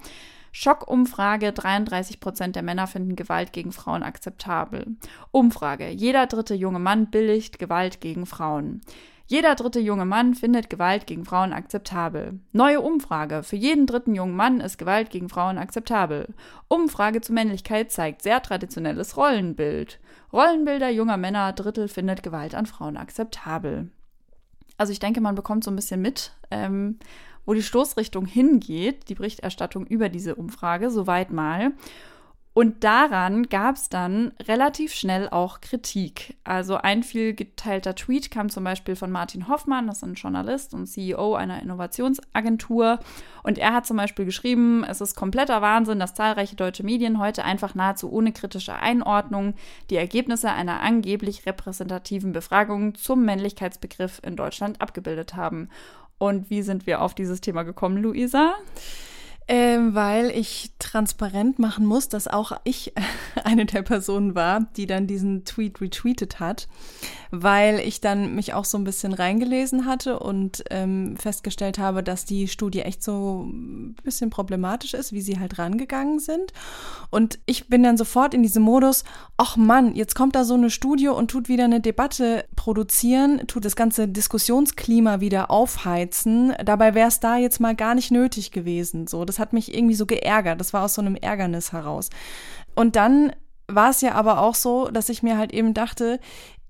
Schockumfrage, 0.55 1.51
33 1.51 2.19
Prozent 2.19 2.55
der 2.55 2.62
Männer 2.62 2.86
finden 2.86 3.15
Gewalt 3.15 3.53
gegen 3.53 3.72
Frauen 3.72 4.03
akzeptabel. 4.03 4.86
Umfrage, 5.31 5.89
jeder 5.89 6.27
dritte 6.27 6.53
junge 6.53 6.77
Mann 6.77 7.10
billigt 7.10 7.57
Gewalt 7.57 8.01
gegen 8.01 8.27
Frauen. 8.27 8.81
Jeder 9.25 9.55
dritte 9.55 9.79
junge 9.79 10.05
Mann 10.05 10.36
findet 10.36 10.69
Gewalt 10.69 11.07
gegen 11.07 11.25
Frauen 11.25 11.53
akzeptabel. 11.53 12.39
Neue 12.51 12.81
Umfrage. 12.81 13.41
Für 13.41 13.55
jeden 13.55 13.88
dritten 13.88 14.13
jungen 14.13 14.36
Mann 14.36 14.60
ist 14.60 14.77
Gewalt 14.77 15.10
gegen 15.10 15.27
Frauen 15.27 15.57
akzeptabel. 15.57 16.36
Umfrage 16.67 17.22
zur 17.22 17.33
Männlichkeit 17.33 17.91
zeigt 17.91 18.22
sehr 18.22 18.39
traditionelles 18.43 19.17
Rollenbild. 19.17 20.00
Rollenbilder 20.31 20.91
junger 20.91 21.17
Männer, 21.17 21.51
Drittel 21.53 21.88
findet 21.88 22.22
Gewalt 22.22 22.53
an 22.53 22.67
Frauen 22.67 22.95
akzeptabel. 22.95 23.89
Also 24.77 24.91
ich 24.91 25.00
denke, 25.00 25.22
man 25.22 25.36
bekommt 25.36 25.63
so 25.63 25.72
ein 25.72 25.75
bisschen 25.75 26.01
mit, 26.01 26.31
ähm, 26.51 27.00
wo 27.46 27.54
die 27.54 27.64
Stoßrichtung 27.64 28.25
hingeht, 28.25 29.10
die 29.10 29.16
Berichterstattung 29.16 29.86
über 29.86 30.10
diese 30.10 30.36
Umfrage, 30.36 30.90
soweit 30.90 31.32
mal. 31.32 31.74
Und 32.56 32.84
daran 32.84 33.50
gab 33.50 33.77
es 33.77 33.90
dann 33.90 34.32
relativ 34.48 34.94
schnell 34.94 35.27
auch 35.27 35.60
Kritik. 35.60 36.38
Also 36.44 36.75
ein 36.75 37.01
viel 37.01 37.34
geteilter 37.34 37.96
Tweet 37.96 38.29
kam 38.29 38.50
zum 38.50 38.64
Beispiel 38.64 38.96
von 38.96 39.10
Martin 39.10 39.48
Hoffmann, 39.48 39.88
das 39.88 39.98
ist 39.98 40.03
ein 40.03 40.14
Journalist 40.14 40.75
und 40.75 40.86
CEO 40.86 41.34
einer 41.34 41.64
Innovationsagentur. 41.64 43.00
Und 43.42 43.58
er 43.58 43.74
hat 43.74 43.88
zum 43.88 43.98
Beispiel 43.98 44.25
geschrieben, 44.25 44.84
es 44.88 45.01
ist 45.01 45.16
kompletter 45.16 45.64
Wahnsinn, 45.64 45.98
dass 45.98 46.14
zahlreiche 46.14 46.56
deutsche 46.56 46.84
Medien 46.84 47.18
heute 47.18 47.44
einfach 47.44 47.74
nahezu 47.74 48.12
ohne 48.12 48.32
kritische 48.32 48.75
Einordnung 48.75 49.56
die 49.90 49.96
Ergebnisse 49.96 50.51
einer 50.51 50.82
angeblich 50.82 51.48
repräsentativen 51.48 52.34
Befragung 52.34 52.94
zum 52.94 53.25
Männlichkeitsbegriff 53.25 54.22
in 54.24 54.36
Deutschland 54.36 54.79
abgebildet 54.79 55.36
haben. 55.36 55.70
Und 56.24 56.50
wie 56.50 56.62
sind 56.62 56.88
wir 56.88 57.01
auf 57.01 57.14
dieses 57.14 57.42
Thema 57.42 57.64
gekommen, 57.64 57.98
Luisa? 57.98 58.55
Ähm, 59.48 59.94
weil 59.94 60.29
ich 60.29 60.72
transparent 60.79 61.60
machen 61.60 61.86
muss, 61.86 62.08
dass 62.08 62.29
auch 62.29 62.53
ich 62.64 62.94
eine 63.44 63.66
der 63.66 63.82
Personen 63.82 64.36
war, 64.36 64.68
die 64.77 64.86
dann 64.86 65.06
diesen 65.06 65.44
Tweet 65.44 65.82
retweetet 65.82 66.40
hat, 66.40 66.68
weil 67.32 67.79
ich 67.79 68.00
dann 68.00 68.36
mich 68.36 68.53
auch 68.53 68.64
so 68.64 68.77
ein 68.77 68.86
bisschen 68.86 69.14
reingelesen 69.14 69.86
hatte 69.86 70.20
und 70.20 70.64
ähm, 70.70 71.18
festgestellt 71.18 71.77
habe, 71.77 72.03
dass 72.03 72.24
die 72.24 72.48
Studie 72.48 72.82
echt 72.82 73.03
so 73.03 73.44
ein 73.44 73.96
bisschen 74.03 74.29
problematisch 74.29 74.94
ist, 74.94 75.12
wie 75.12 75.22
sie 75.22 75.40
halt 75.40 75.58
rangegangen 75.58 76.20
sind. 76.20 76.53
Und 77.10 77.40
ich 77.46 77.68
bin 77.68 77.84
dann 77.84 77.98
sofort 77.98 78.34
in 78.34 78.44
diesem 78.44 78.64
Modus, 78.64 79.03
ach 79.36 79.58
Mann, 79.58 79.96
jetzt 79.96 80.16
kommt 80.16 80.36
da 80.36 80.46
so 80.46 80.53
eine 80.53 80.70
Studie 80.70 81.10
und 81.10 81.32
tut 81.32 81.50
wieder 81.50 81.66
eine 81.66 81.82
Debatte 81.82 82.46
produzieren, 82.56 83.46
tut 83.48 83.66
das 83.66 83.75
ganze 83.75 84.08
Diskussionsklima 84.08 85.20
wieder 85.20 85.51
aufheizen. 85.51 86.53
Dabei 86.64 86.94
wäre 86.94 87.10
es 87.10 87.20
da 87.20 87.38
jetzt 87.38 87.60
mal 87.60 87.75
gar 87.75 87.94
nicht 87.94 88.12
nötig 88.12 88.51
gewesen. 88.51 89.08
So, 89.08 89.25
das 89.33 89.39
hat 89.39 89.53
mich 89.53 89.74
irgendwie 89.74 89.96
so 89.96 90.05
geärgert. 90.05 90.59
Das 90.59 90.74
war 90.74 90.83
aus 90.83 90.93
so 90.93 91.01
einem 91.01 91.15
Ärgernis 91.15 91.72
heraus. 91.72 92.09
Und 92.75 92.96
dann 92.96 93.33
war 93.67 93.89
es 93.89 94.01
ja 94.01 94.13
aber 94.13 94.39
auch 94.39 94.55
so, 94.55 94.89
dass 94.89 95.09
ich 95.09 95.24
mir 95.24 95.37
halt 95.37 95.53
eben 95.53 95.74
dachte, 95.74 96.19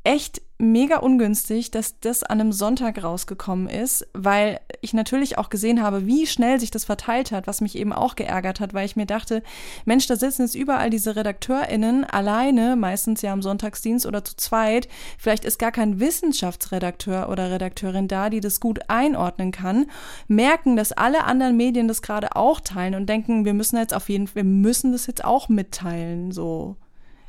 echt 0.03 0.41
mega 0.59 0.97
ungünstig, 0.97 1.71
dass 1.71 1.99
das 1.99 2.23
an 2.23 2.39
einem 2.39 2.51
Sonntag 2.51 3.03
rausgekommen 3.03 3.67
ist, 3.67 4.07
weil 4.13 4.59
ich 4.81 4.93
natürlich 4.93 5.37
auch 5.37 5.49
gesehen 5.49 5.81
habe, 5.81 6.05
wie 6.05 6.25
schnell 6.25 6.59
sich 6.59 6.71
das 6.71 6.85
verteilt 6.85 7.31
hat, 7.31 7.47
was 7.47 7.61
mich 7.61 7.77
eben 7.77 7.91
auch 7.91 8.15
geärgert 8.15 8.59
hat, 8.59 8.73
weil 8.73 8.85
ich 8.85 8.95
mir 8.95 9.05
dachte, 9.05 9.43
Mensch, 9.85 10.07
da 10.07 10.15
sitzen 10.15 10.43
jetzt 10.43 10.55
überall 10.55 10.89
diese 10.89 11.15
RedakteurInnen 11.15 12.05
alleine, 12.05 12.75
meistens 12.75 13.21
ja 13.21 13.33
am 13.33 13.41
Sonntagsdienst 13.41 14.05
oder 14.05 14.23
zu 14.23 14.35
zweit. 14.37 14.87
Vielleicht 15.17 15.45
ist 15.45 15.59
gar 15.59 15.71
kein 15.71 15.99
Wissenschaftsredakteur 15.99 17.29
oder 17.29 17.51
Redakteurin 17.51 18.07
da, 18.07 18.29
die 18.29 18.39
das 18.39 18.59
gut 18.59 18.89
einordnen 18.89 19.51
kann, 19.51 19.87
merken, 20.27 20.75
dass 20.75 20.91
alle 20.91 21.25
anderen 21.25 21.57
Medien 21.57 21.87
das 21.87 22.01
gerade 22.01 22.35
auch 22.35 22.59
teilen 22.61 22.95
und 22.95 23.07
denken, 23.07 23.45
wir 23.45 23.53
müssen 23.53 23.77
jetzt 23.77 23.93
auf 23.93 24.09
jeden 24.09 24.27
Fall, 24.27 24.35
wir 24.35 24.43
müssen 24.43 24.91
das 24.91 25.07
jetzt 25.07 25.25
auch 25.25 25.49
mitteilen, 25.49 26.31
so. 26.31 26.77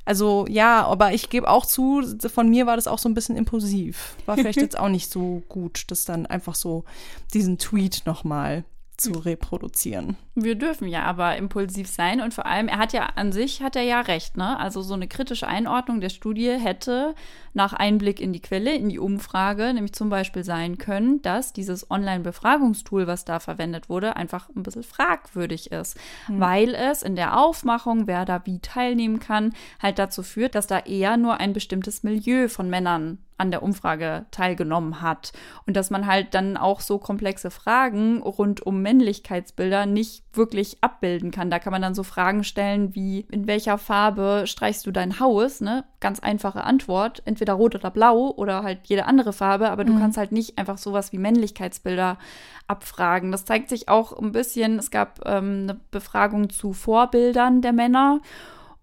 Also 0.05 0.47
ja, 0.49 0.85
aber 0.85 1.13
ich 1.13 1.31
gebe 1.31 1.49
auch 1.49 1.65
zu, 1.65 2.03
von 2.29 2.49
mir 2.49 2.67
war 2.67 2.77
das 2.77 2.87
auch 2.87 2.99
so 2.99 3.09
ein 3.09 3.15
bisschen 3.15 3.37
impulsiv. 3.37 4.17
War 4.27 4.37
vielleicht 4.37 4.61
jetzt 4.61 4.79
auch 4.79 4.89
nicht 4.89 5.11
so 5.11 5.43
gut, 5.49 5.85
das 5.89 6.05
dann 6.05 6.27
einfach 6.27 6.55
so 6.55 6.85
diesen 7.33 7.59
Tweet 7.59 8.03
nochmal 8.05 8.65
zu 8.97 9.13
reproduzieren. 9.13 10.17
Wir 10.35 10.55
dürfen 10.57 10.89
ja 10.89 11.03
aber 11.05 11.37
impulsiv 11.37 11.89
sein 11.89 12.21
und 12.21 12.35
vor 12.35 12.47
allem, 12.47 12.69
er 12.69 12.79
hat 12.79 12.93
ja 12.93 13.11
an 13.15 13.33
sich, 13.33 13.63
hat 13.63 13.77
er 13.77 13.83
ja 13.83 14.01
recht, 14.01 14.37
ne? 14.37 14.59
Also 14.59 14.83
so 14.83 14.95
eine 14.95 15.09
kritische 15.09 15.47
Einordnung 15.47 16.01
der 16.01 16.09
Studie 16.09 16.51
hätte 16.51 17.15
nach 17.53 17.73
Einblick 17.73 18.21
in 18.21 18.33
die 18.33 18.41
Quelle, 18.41 18.75
in 18.75 18.89
die 18.89 18.99
Umfrage, 18.99 19.73
nämlich 19.73 19.93
zum 19.93 20.11
Beispiel 20.11 20.45
sein 20.45 20.79
können, 20.79 21.23
dass 21.23 21.53
dieses 21.53 21.91
Online-Befragungstool, 21.91 23.07
was 23.07 23.25
da 23.25 23.39
verwendet 23.39 23.89
wurde, 23.89 24.17
einfach 24.17 24.49
ein 24.55 24.63
bisschen 24.63 24.83
fragwürdig 24.83 25.71
ist, 25.71 25.97
mhm. 26.29 26.41
weil 26.41 26.75
es 26.75 27.03
in 27.03 27.17
der 27.17 27.39
Aufmachung, 27.39 28.07
wer 28.07 28.25
da 28.25 28.45
wie 28.45 28.59
teilnehmen 28.59 29.21
kann, 29.21 29.55
halt 29.81 29.99
dazu 29.99 30.23
führt, 30.23 30.55
dass 30.55 30.67
da 30.67 30.81
eher 30.81 31.17
nur 31.17 31.39
ein 31.39 31.53
bestimmtes 31.53 32.03
Milieu 32.03 32.49
von 32.49 32.69
Männern 32.69 33.19
an 33.37 33.51
der 33.51 33.63
Umfrage 33.63 34.27
teilgenommen 34.31 35.01
hat. 35.03 35.33
Und 35.67 35.77
dass 35.77 35.91
man 35.91 36.07
halt 36.07 36.35
dann 36.35 36.57
auch 36.57 36.81
so 36.81 36.99
komplexe 36.99 37.51
Fragen 37.51 38.23
rund 38.23 38.65
um 38.65 38.83
Männlichkeitsbilder 38.83 39.87
nicht 39.87 40.25
wirklich 40.33 40.79
abbilden 40.81 41.31
kann. 41.31 41.51
Da 41.51 41.59
kann 41.59 41.73
man 41.73 41.83
dann 41.83 41.95
so 41.95 42.03
Fragen 42.03 42.45
stellen 42.45 42.95
wie, 42.95 43.27
in 43.31 43.47
welcher 43.47 43.79
Farbe 43.79 44.45
streichst 44.47 44.87
du 44.87 44.91
dein 44.91 45.21
Haus? 45.21 45.61
Ne? 45.61 45.85
Ganz 46.01 46.21
einfache 46.21 46.65
Antwort, 46.65 47.23
entweder 47.25 47.55
rot 47.55 47.75
oder 47.75 47.91
blau 47.91 48.31
oder 48.31 48.63
halt 48.63 48.81
jede 48.85 49.07
andere 49.07 49.33
Farbe, 49.33 49.71
aber 49.71 49.85
du 49.85 49.93
mhm. 49.93 50.01
kannst 50.01 50.19
halt 50.19 50.33
nicht 50.33 50.59
einfach 50.59 50.79
sowas 50.79 51.13
wie 51.13 51.19
Männlichkeitsbilder 51.19 52.19
abfragen. 52.67 53.33
Das 53.33 53.45
zeigt 53.45 53.69
sich 53.69 53.89
auch 53.89 54.17
ein 54.19 54.33
bisschen, 54.33 54.79
es 54.79 54.91
gab 54.91 55.21
ähm, 55.27 55.65
eine 55.65 55.81
Befragung 55.91 56.51
zu 56.51 56.73
Vorbildern 56.73 57.63
der 57.63 57.73
Männer. 57.73 58.21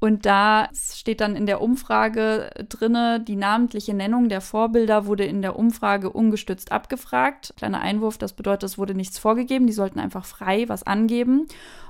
Und 0.03 0.25
da 0.25 0.67
steht 0.73 1.21
dann 1.21 1.35
in 1.35 1.45
der 1.45 1.61
Umfrage 1.61 2.49
drinne, 2.67 3.19
die 3.19 3.35
namentliche 3.35 3.93
Nennung 3.93 4.29
der 4.29 4.41
Vorbilder 4.41 5.05
wurde 5.05 5.25
in 5.25 5.43
der 5.43 5.55
Umfrage 5.55 6.09
ungestützt 6.09 6.71
abgefragt. 6.71 7.53
Kleiner 7.55 7.81
Einwurf, 7.81 8.17
das 8.17 8.33
bedeutet, 8.33 8.63
es 8.63 8.79
wurde 8.79 8.95
nichts 8.95 9.19
vorgegeben, 9.19 9.67
die 9.67 9.73
sollten 9.73 9.99
einfach 9.99 10.25
frei 10.25 10.67
was 10.67 10.81
angeben. 10.81 11.45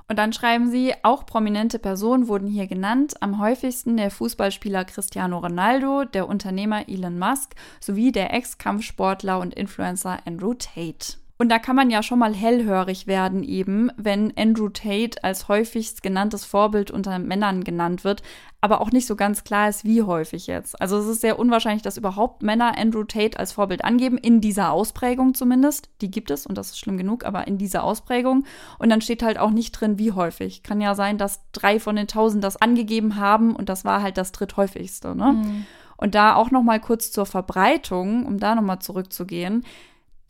Und 0.10 0.19
dann 0.19 0.34
schreiben 0.34 0.69
sie, 0.69 0.93
auch 1.04 1.26
prominente 1.26 1.80
Personen 1.80 2.28
wurden 2.28 2.50
hier 2.50 2.67
genannt, 2.67 3.13
am 3.21 3.39
häufigsten 3.39 3.95
der 3.95 4.12
Fußballspieler 4.12 4.84
Cristiano 4.84 5.38
Ronaldo, 5.38 6.04
der 6.04 6.28
Unternehmer 6.28 6.89
Elon 6.89 7.17
Musk 7.17 7.56
sowie 7.80 8.12
der 8.12 8.34
Ex-Kampfsportler 8.34 9.39
und 9.39 9.54
Influencer 9.54 10.19
Andrew 10.26 10.54
Tate. 10.54 11.21
Und 11.42 11.50
da 11.50 11.58
kann 11.58 11.76
man 11.76 11.90
ja 11.90 12.04
schon 12.04 12.20
mal 12.20 12.36
hellhörig 12.36 13.08
werden, 13.08 13.42
eben, 13.42 13.90
wenn 13.98 14.32
Andrew 14.38 14.70
Tate 14.70 15.24
als 15.24 15.48
häufigst 15.48 16.04
genanntes 16.04 16.46
Vorbild 16.46 16.92
unter 16.92 17.18
Männern 17.18 17.64
genannt 17.64 18.04
wird, 18.04 18.22
aber 18.62 18.80
auch 18.80 18.92
nicht 18.92 19.08
so 19.08 19.16
ganz 19.16 19.44
klar 19.44 19.68
ist, 19.68 19.84
wie 19.84 20.04
häufig 20.04 20.46
jetzt. 20.46 20.80
Also 20.80 21.00
es 21.00 21.08
ist 21.08 21.22
sehr 21.22 21.40
unwahrscheinlich, 21.40 21.82
dass 21.82 21.98
überhaupt 21.98 22.44
Männer 22.44 22.78
Andrew 22.78 23.06
Tate 23.06 23.40
als 23.40 23.54
Vorbild 23.54 23.84
angeben, 23.84 24.20
in 24.20 24.40
dieser 24.40 24.72
Ausprägung 24.72 25.34
zumindest. 25.34 25.90
Die 26.02 26.12
gibt 26.12 26.30
es 26.30 26.46
und 26.46 26.60
das 26.60 26.70
ist 26.70 26.78
schlimm 26.78 27.00
genug, 27.00 27.26
aber 27.26 27.48
in 27.48 27.58
dieser 27.58 27.86
Ausprägung. 27.86 28.46
Und 28.78 28.90
dann 28.90 29.02
steht 29.02 29.24
halt 29.24 29.40
auch 29.40 29.50
nicht 29.50 29.72
drin, 29.72 29.98
wie 29.98 30.12
häufig. 30.12 30.62
Kann 30.62 30.80
ja 30.80 30.94
sein, 30.94 31.18
dass 31.18 31.42
drei 31.54 31.80
von 31.80 31.96
den 31.96 32.06
tausend 32.06 32.44
das 32.44 32.58
angegeben 32.58 33.16
haben 33.16 33.56
und 33.56 33.68
das 33.68 33.84
war 33.84 34.04
halt 34.04 34.20
das 34.20 34.32
dritthäufigste. 34.32 35.16
Ne? 35.16 35.32
Mhm. 35.32 35.66
Und 35.98 36.14
da 36.14 36.36
auch 36.36 36.52
noch 36.52 36.62
mal 36.62 36.80
kurz 36.80 37.12
zur 37.12 37.26
Verbreitung, 37.26 38.28
um 38.28 38.38
da 38.40 38.54
noch 38.54 38.62
mal 38.62 38.80
zurückzugehen. 38.80 39.66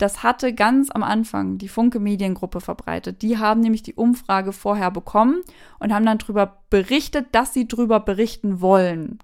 Das 0.02 0.24
hatte 0.24 0.52
ganz 0.52 0.90
am 0.90 1.04
Anfang 1.04 1.58
die 1.58 1.68
Funke 1.68 2.00
Mediengruppe 2.00 2.60
verbreitet. 2.60 3.22
Die 3.22 3.38
haben 3.38 3.60
nämlich 3.60 3.84
die 3.84 3.94
Umfrage 3.94 4.52
vorher 4.52 4.90
bekommen 4.90 5.42
und 5.78 5.94
haben 5.94 6.04
dann 6.04 6.18
darüber 6.18 6.58
berichtet, 6.70 7.28
dass 7.30 7.54
sie 7.54 7.68
darüber 7.68 8.00
berichten 8.00 8.60
wollen. 8.60 9.20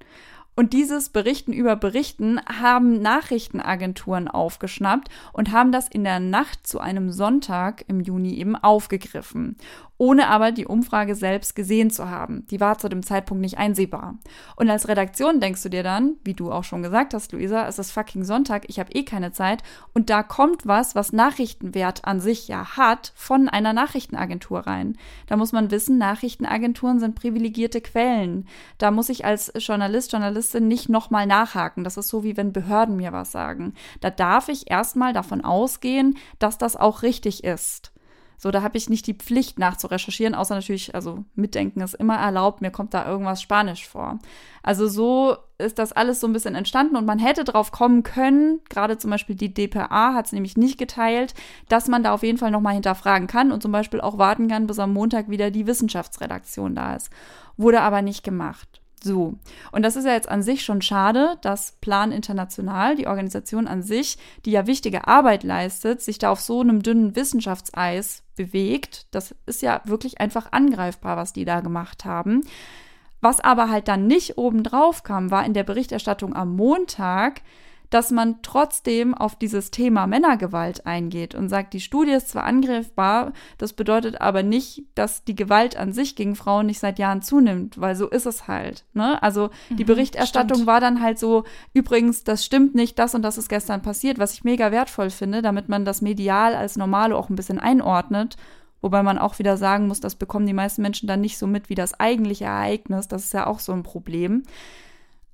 Und 0.55 0.73
dieses 0.75 1.09
Berichten 1.09 1.53
über 1.53 1.75
Berichten 1.75 2.41
haben 2.47 3.03
Nachrichtenagenturen 3.03 4.29
aufgeschnappt 4.29 5.09
und 5.33 5.51
haben 5.51 5.73
das 5.73 5.89
in 5.89 6.05
der 6.05 6.21
Nacht 6.21 6.65
zu 6.65 6.79
einem 6.79 7.11
Sonntag 7.11 7.85
im 7.89 7.99
Juni 7.99 8.35
eben 8.35 8.55
aufgegriffen 8.55 9.57
ohne 9.99 10.29
aber 10.29 10.53
die 10.53 10.67
Umfrage 10.67 11.17
selbst 11.17 11.55
gesehen 11.57 11.91
zu 11.91 12.09
haben. 12.09 12.47
Die 12.51 12.61
war 12.61 12.79
zu 12.79 12.89
dem 12.89 13.03
Zeitpunkt 13.03 13.41
nicht 13.41 13.59
einsehbar. 13.59 14.17
Und 14.57 14.71
als 14.71 14.89
Redaktion 14.89 15.41
denkst 15.41 15.63
du 15.65 15.69
dir 15.69 15.83
dann, 15.83 16.15
wie 16.25 16.35
du 16.35 16.53
auch 16.53 16.65
schon 16.65 16.83
gesagt 16.83 17.15
hast, 17.15 17.33
Luisa, 17.33 17.67
es 17.67 17.81
ist 17.81 17.91
fucking 17.91 18.25
Sonntag, 18.25 18.65
ich 18.69 18.79
habe 18.79 18.93
eh 18.93 19.05
keine 19.05 19.33
Zeit 19.33 19.63
und 19.93 20.09
da 20.09 20.23
kommt 20.23 20.67
was, 20.67 20.95
was 20.95 21.13
Nachrichtenwert 21.13 22.05
an 22.05 22.21
sich 22.21 22.47
ja 22.47 22.77
hat, 22.77 23.13
von 23.17 23.49
einer 23.49 23.73
Nachrichtenagentur 23.73 24.61
rein. 24.61 24.97
Da 25.27 25.37
muss 25.37 25.53
man 25.53 25.73
wissen, 25.73 25.99
Nachrichtenagenturen 25.99 27.01
sind 27.01 27.17
privilegierte 27.17 27.81
Quellen. 27.81 28.47
Da 28.79 28.93
muss 28.93 29.09
ich 29.09 29.25
als 29.25 29.53
Journalist, 29.57 30.13
Journalistin 30.13 30.69
nicht 30.69 30.89
nochmal 30.89 31.27
nachhaken. 31.27 31.83
Das 31.83 31.97
ist 31.97 32.09
so, 32.09 32.23
wie 32.23 32.37
wenn 32.37 32.53
Behörden 32.53 32.97
mir 32.97 33.13
was 33.13 33.33
sagen. 33.33 33.75
Da 34.01 34.11
darf 34.11 34.49
ich 34.49 34.71
erstmal 34.71 35.13
davon 35.13 35.41
ausgehen, 35.41 36.17
dass 36.39 36.57
das 36.57 36.77
auch 36.77 37.03
richtig 37.03 37.43
ist. 37.43 37.93
So, 38.41 38.53
da 38.53 38.63
habe 38.63 38.79
ich 38.79 38.89
nicht 38.89 39.07
die 39.09 39.15
Pflicht 39.15 39.59
nachzurecherchieren, 39.59 40.35
außer 40.35 40.55
natürlich, 40.55 40.95
also 40.95 41.25
mitdenken 41.35 41.81
ist 41.81 41.95
immer 41.95 42.17
erlaubt, 42.17 42.61
mir 42.61 42.71
kommt 42.71 42.95
da 42.95 43.07
irgendwas 43.07 43.43
Spanisch 43.43 43.87
vor. 43.89 44.21
Also 44.63 44.87
so 44.87 45.37
ist 45.59 45.81
das 45.81 45.93
alles 45.93 46.21
so 46.21 46.29
ein 46.29 46.33
bisschen 46.33 46.55
entstanden 46.55 46.97
und 46.97 47.05
man 47.05 47.19
hätte 47.19 47.43
drauf 47.43 47.73
kommen 47.73 48.05
können, 48.05 48.61
gerade 48.71 48.97
zum 48.97 49.11
Beispiel 49.11 49.35
die 49.35 49.53
DPA 49.53 50.15
hat 50.15 50.27
es 50.27 50.33
nämlich 50.33 50.57
nicht 50.57 50.79
geteilt, 50.79 51.35
dass 51.69 51.89
man 51.89 52.05
da 52.05 52.15
auf 52.15 52.23
jeden 52.23 52.39
Fall 52.39 52.53
nochmal 52.53 52.75
hinterfragen 52.75 53.27
kann 53.27 53.51
und 53.51 53.61
zum 53.61 53.73
Beispiel 53.73 54.01
auch 54.01 54.19
warten 54.19 54.47
kann, 54.47 54.69
bis 54.69 54.79
am 54.79 54.93
Montag 54.93 55.29
wieder 55.29 55.51
die 55.51 55.67
Wissenschaftsredaktion 55.67 56.77
da 56.77 56.95
ist. 56.95 57.11
Wurde 57.57 57.81
aber 57.81 58.03
nicht 58.03 58.23
gemacht. 58.23 58.81
So, 59.03 59.39
und 59.71 59.83
das 59.83 59.97
ist 59.97 60.05
ja 60.05 60.13
jetzt 60.13 60.29
an 60.29 60.43
sich 60.43 60.65
schon 60.65 60.83
schade, 60.83 61.39
dass 61.43 61.73
Plan 61.81 62.11
International, 62.11 62.97
die 62.97 63.07
Organisation 63.07 63.69
an 63.69 63.83
sich, 63.83 64.19
die 64.45 64.51
ja 64.51 64.67
wichtige 64.67 65.07
Arbeit 65.07 65.45
leistet, 65.45 66.03
sich 66.03 66.19
da 66.19 66.31
auf 66.31 66.41
so 66.41 66.61
einem 66.61 66.83
dünnen 66.83 67.15
Wissenschaftseis 67.15 68.23
bewegt. 68.35 69.07
Das 69.13 69.35
ist 69.47 69.63
ja 69.63 69.81
wirklich 69.85 70.21
einfach 70.21 70.53
angreifbar, 70.53 71.17
was 71.17 71.33
die 71.33 71.45
da 71.45 71.61
gemacht 71.61 72.05
haben. 72.05 72.43
Was 73.21 73.41
aber 73.41 73.69
halt 73.71 73.89
dann 73.89 74.07
nicht 74.07 74.39
obendrauf 74.39 75.03
kam, 75.03 75.31
war 75.31 75.45
in 75.45 75.55
der 75.55 75.65
Berichterstattung 75.65 76.35
am 76.35 76.55
Montag, 76.55 77.43
dass 77.91 78.11
man 78.11 78.43
trotzdem 78.43 79.15
auf 79.15 79.37
dieses 79.37 79.71
Thema 79.71 80.07
Männergewalt 80.07 80.87
eingeht 80.87 81.35
und 81.35 81.49
sagt, 81.49 81.73
die 81.73 81.81
Studie 81.81 82.13
ist 82.13 82.29
zwar 82.29 82.45
angreifbar, 82.45 83.33
das 83.57 83.73
bedeutet 83.73 84.21
aber 84.21 84.43
nicht, 84.43 84.85
dass 84.95 85.25
die 85.25 85.35
Gewalt 85.35 85.77
an 85.77 85.93
sich 85.93 86.15
gegen 86.15 86.37
Frauen 86.37 86.67
nicht 86.67 86.81
seit 86.81 86.99
Jahren 86.99 87.23
zunimmt, 87.23 87.81
weil 87.81 87.97
so 87.97 88.09
ist 88.09 88.27
es 88.27 88.47
halt. 88.47 88.85
Ne? 88.93 89.23
Also 89.23 89.51
die 89.71 89.85
mhm, 89.85 89.89
Berichterstattung 89.89 90.59
stimmt. 90.59 90.67
war 90.67 90.81
dann 90.81 91.03
halt 91.03 91.19
so, 91.19 91.45
übrigens, 91.73 92.25
das 92.25 92.45
stimmt 92.45 92.75
nicht, 92.75 92.99
das 92.99 93.15
und 93.15 93.23
das 93.23 93.39
ist 93.39 93.49
gestern 93.49 93.83
passiert, 93.83 94.19
was 94.19 94.35
ich 94.35 94.45
mega 94.45 94.71
wertvoll 94.71 95.11
finde, 95.11 95.41
damit 95.41 95.69
man 95.69 95.85
das 95.85 96.03
medial 96.03 96.55
als 96.55 96.77
Normale 96.77 97.17
auch 97.17 97.31
ein 97.31 97.37
bisschen 97.37 97.59
einordnet. 97.59 98.37
Wobei 98.81 99.03
man 99.03 99.19
auch 99.19 99.39
wieder 99.39 99.57
sagen 99.57 99.89
muss, 99.89 100.01
das 100.01 100.15
bekommen 100.15 100.47
die 100.47 100.53
meisten 100.53 100.83
Menschen 100.83 101.09
dann 101.09 101.21
nicht 101.21 101.39
so 101.39 101.47
mit 101.47 101.69
wie 101.69 101.75
das 101.75 101.99
eigentliche 101.99 102.45
Ereignis. 102.45 103.09
Das 103.09 103.25
ist 103.25 103.33
ja 103.33 103.47
auch 103.47 103.59
so 103.59 103.73
ein 103.73 103.83
Problem. 103.83 104.45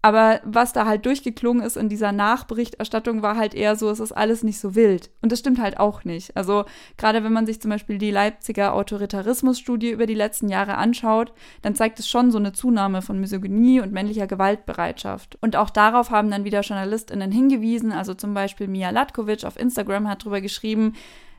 Aber 0.04 0.42
was 0.44 0.74
da 0.74 0.84
halt 0.84 1.06
durchgeklungen 1.06 1.64
ist 1.64 1.78
in 1.78 1.88
dieser 1.88 2.12
Nachberichterstattung, 2.12 3.22
war 3.22 3.38
halt 3.38 3.54
eher 3.54 3.74
so, 3.74 3.88
es 3.88 4.00
ist 4.00 4.12
alles 4.12 4.42
nicht 4.42 4.60
so 4.60 4.74
wild. 4.74 5.08
Und 5.22 5.32
das 5.32 5.38
stimmt 5.38 5.58
halt 5.58 5.80
auch 5.80 6.04
nicht. 6.04 6.36
Also 6.36 6.66
gerade 6.98 7.24
wenn 7.24 7.32
man 7.32 7.46
sich 7.46 7.58
zum 7.62 7.70
Beispiel 7.70 7.96
die 7.96 8.10
Leipziger 8.10 8.74
Autoritarismusstudie 8.74 9.92
über 9.92 10.04
die 10.04 10.12
letzten 10.12 10.50
Jahre 10.50 10.76
anschaut, 10.76 11.32
dann 11.62 11.74
zeigt 11.74 12.00
es 12.00 12.06
schon 12.06 12.30
so 12.30 12.36
eine 12.36 12.52
Zunahme 12.52 13.00
von 13.00 13.18
Misogynie 13.18 13.80
und 13.80 13.92
männlicher 13.92 14.26
Gewaltbereitschaft. 14.26 15.38
Und 15.40 15.56
auch 15.56 15.70
darauf 15.70 16.10
haben 16.10 16.30
dann 16.30 16.44
wieder 16.44 16.60
JournalistInnen 16.60 17.32
hingewiesen. 17.32 17.90
Also 17.90 18.12
zum 18.12 18.34
Beispiel 18.34 18.68
Mia 18.68 18.90
Latkovic 18.90 19.44
auf 19.44 19.58
Instagram 19.58 20.06
hat 20.06 20.26
drüber 20.26 20.42
geschrieben, 20.42 20.92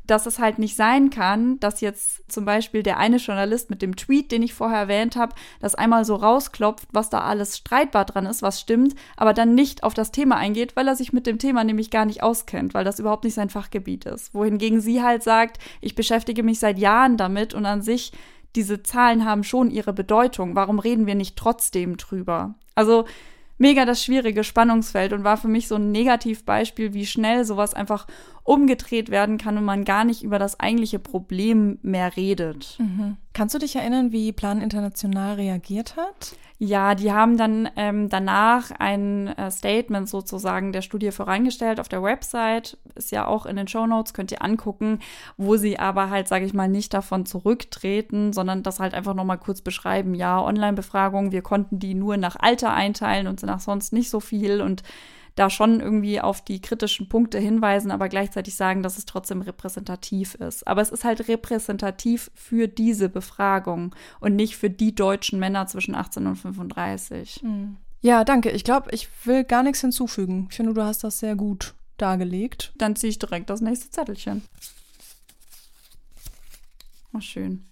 dass 0.07 0.25
es 0.25 0.39
halt 0.39 0.59
nicht 0.59 0.75
sein 0.75 1.09
kann, 1.09 1.59
dass 1.59 1.81
jetzt 1.81 2.31
zum 2.31 2.45
Beispiel 2.45 2.83
der 2.83 2.97
eine 2.97 3.17
Journalist 3.17 3.69
mit 3.69 3.81
dem 3.81 3.95
Tweet, 3.95 4.31
den 4.31 4.43
ich 4.43 4.53
vorher 4.53 4.79
erwähnt 4.79 5.15
habe, 5.15 5.35
das 5.59 5.75
einmal 5.75 6.05
so 6.05 6.15
rausklopft, 6.15 6.87
was 6.91 7.09
da 7.09 7.21
alles 7.21 7.57
streitbar 7.57 8.05
dran 8.05 8.25
ist, 8.25 8.41
was 8.41 8.59
stimmt, 8.59 8.95
aber 9.17 9.33
dann 9.33 9.55
nicht 9.55 9.83
auf 9.83 9.93
das 9.93 10.11
Thema 10.11 10.37
eingeht, 10.37 10.75
weil 10.75 10.87
er 10.87 10.95
sich 10.95 11.13
mit 11.13 11.27
dem 11.27 11.39
Thema 11.39 11.63
nämlich 11.63 11.91
gar 11.91 12.05
nicht 12.05 12.23
auskennt, 12.23 12.73
weil 12.73 12.83
das 12.83 12.99
überhaupt 12.99 13.23
nicht 13.23 13.33
sein 13.33 13.49
Fachgebiet 13.49 14.05
ist. 14.05 14.33
Wohingegen 14.33 14.81
sie 14.81 15.01
halt 15.01 15.23
sagt, 15.23 15.57
ich 15.81 15.95
beschäftige 15.95 16.43
mich 16.43 16.59
seit 16.59 16.79
Jahren 16.79 17.17
damit 17.17 17.53
und 17.53 17.65
an 17.65 17.81
sich 17.81 18.11
diese 18.55 18.83
Zahlen 18.83 19.25
haben 19.25 19.43
schon 19.43 19.69
ihre 19.69 19.93
Bedeutung. 19.93 20.55
Warum 20.55 20.79
reden 20.79 21.07
wir 21.07 21.15
nicht 21.15 21.35
trotzdem 21.35 21.97
drüber? 21.97 22.55
Also 22.73 23.05
mega 23.57 23.85
das 23.85 24.03
schwierige 24.03 24.43
Spannungsfeld 24.43 25.13
und 25.13 25.23
war 25.23 25.37
für 25.37 25.47
mich 25.47 25.67
so 25.67 25.75
ein 25.75 25.91
Negativbeispiel, 25.91 26.93
wie 26.93 27.05
schnell 27.05 27.45
sowas 27.45 27.73
einfach 27.73 28.07
umgedreht 28.45 29.09
werden 29.09 29.37
kann 29.37 29.57
und 29.57 29.65
man 29.65 29.83
gar 29.83 30.05
nicht 30.05 30.23
über 30.23 30.39
das 30.39 30.59
eigentliche 30.59 30.99
Problem 30.99 31.79
mehr 31.81 32.15
redet. 32.15 32.77
Mhm. 32.79 33.17
Kannst 33.33 33.55
du 33.55 33.59
dich 33.59 33.75
erinnern, 33.75 34.11
wie 34.11 34.31
Plan 34.31 34.61
International 34.61 35.33
reagiert 35.33 35.97
hat? 35.97 36.37
Ja, 36.57 36.95
die 36.95 37.11
haben 37.11 37.37
dann 37.37 37.67
ähm, 37.75 38.07
danach 38.07 38.71
ein 38.79 39.27
äh, 39.27 39.51
Statement 39.51 40.07
sozusagen 40.07 40.71
der 40.71 40.83
Studie 40.83 41.11
vorangestellt 41.11 41.79
auf 41.79 41.89
der 41.89 42.01
Website. 42.01 42.77
Ist 42.93 43.11
ja 43.11 43.27
auch 43.27 43.45
in 43.45 43.57
den 43.57 43.67
Show 43.67 43.87
Notes, 43.87 44.13
könnt 44.13 44.31
ihr 44.31 44.41
angucken, 44.41 44.99
wo 45.35 45.57
sie 45.57 45.79
aber 45.79 46.11
halt, 46.11 46.27
sage 46.27 46.45
ich 46.45 46.53
mal, 46.53 46.69
nicht 46.69 46.93
davon 46.93 47.25
zurücktreten, 47.25 48.31
sondern 48.31 48.63
das 48.63 48.79
halt 48.79 48.93
einfach 48.93 49.15
nochmal 49.15 49.39
kurz 49.39 49.61
beschreiben. 49.61 50.13
Ja, 50.13 50.41
Online-Befragung, 50.41 51.33
wir 51.33 51.41
konnten 51.41 51.79
die 51.79 51.95
nur 51.95 52.15
nach 52.15 52.37
Alter 52.39 52.73
einteilen 52.73 53.27
und 53.27 53.41
nach 53.43 53.59
sonst 53.59 53.91
nicht 53.91 54.09
so 54.09 54.19
viel 54.21 54.61
und 54.61 54.83
da 55.35 55.49
schon 55.49 55.81
irgendwie 55.81 56.21
auf 56.21 56.43
die 56.43 56.61
kritischen 56.61 57.09
Punkte 57.09 57.39
hinweisen, 57.39 57.91
aber 57.91 58.09
gleichzeitig 58.09 58.55
sagen, 58.55 58.83
dass 58.83 58.97
es 58.97 59.05
trotzdem 59.05 59.41
repräsentativ 59.41 60.35
ist. 60.35 60.65
Aber 60.65 60.81
es 60.81 60.89
ist 60.89 61.03
halt 61.03 61.27
repräsentativ 61.27 62.31
für 62.33 62.67
diese 62.67 63.09
Befragung 63.09 63.93
und 64.19 64.35
nicht 64.35 64.55
für 64.55 64.69
die 64.69 64.95
deutschen 64.95 65.37
Männer 65.39 65.67
zwischen 65.67 65.93
18 65.93 66.25
und 66.25 66.35
35. 66.37 67.43
Mhm. 67.43 67.77
Ja, 68.01 68.23
danke. 68.23 68.51
Ich 68.51 68.63
glaube, 68.63 68.91
ich 68.91 69.09
will 69.25 69.43
gar 69.43 69.63
nichts 69.63 69.81
hinzufügen. 69.81 70.47
Ich 70.49 70.57
finde, 70.57 70.73
du 70.73 70.83
hast 70.83 71.03
das 71.03 71.19
sehr 71.19 71.35
gut 71.35 71.73
dargelegt. 71.97 72.71
Dann 72.77 72.95
ziehe 72.95 73.09
ich 73.09 73.19
direkt 73.19 73.49
das 73.49 73.61
nächste 73.61 73.89
Zettelchen. 73.89 74.43
Oh, 77.13 77.19
schön. 77.19 77.65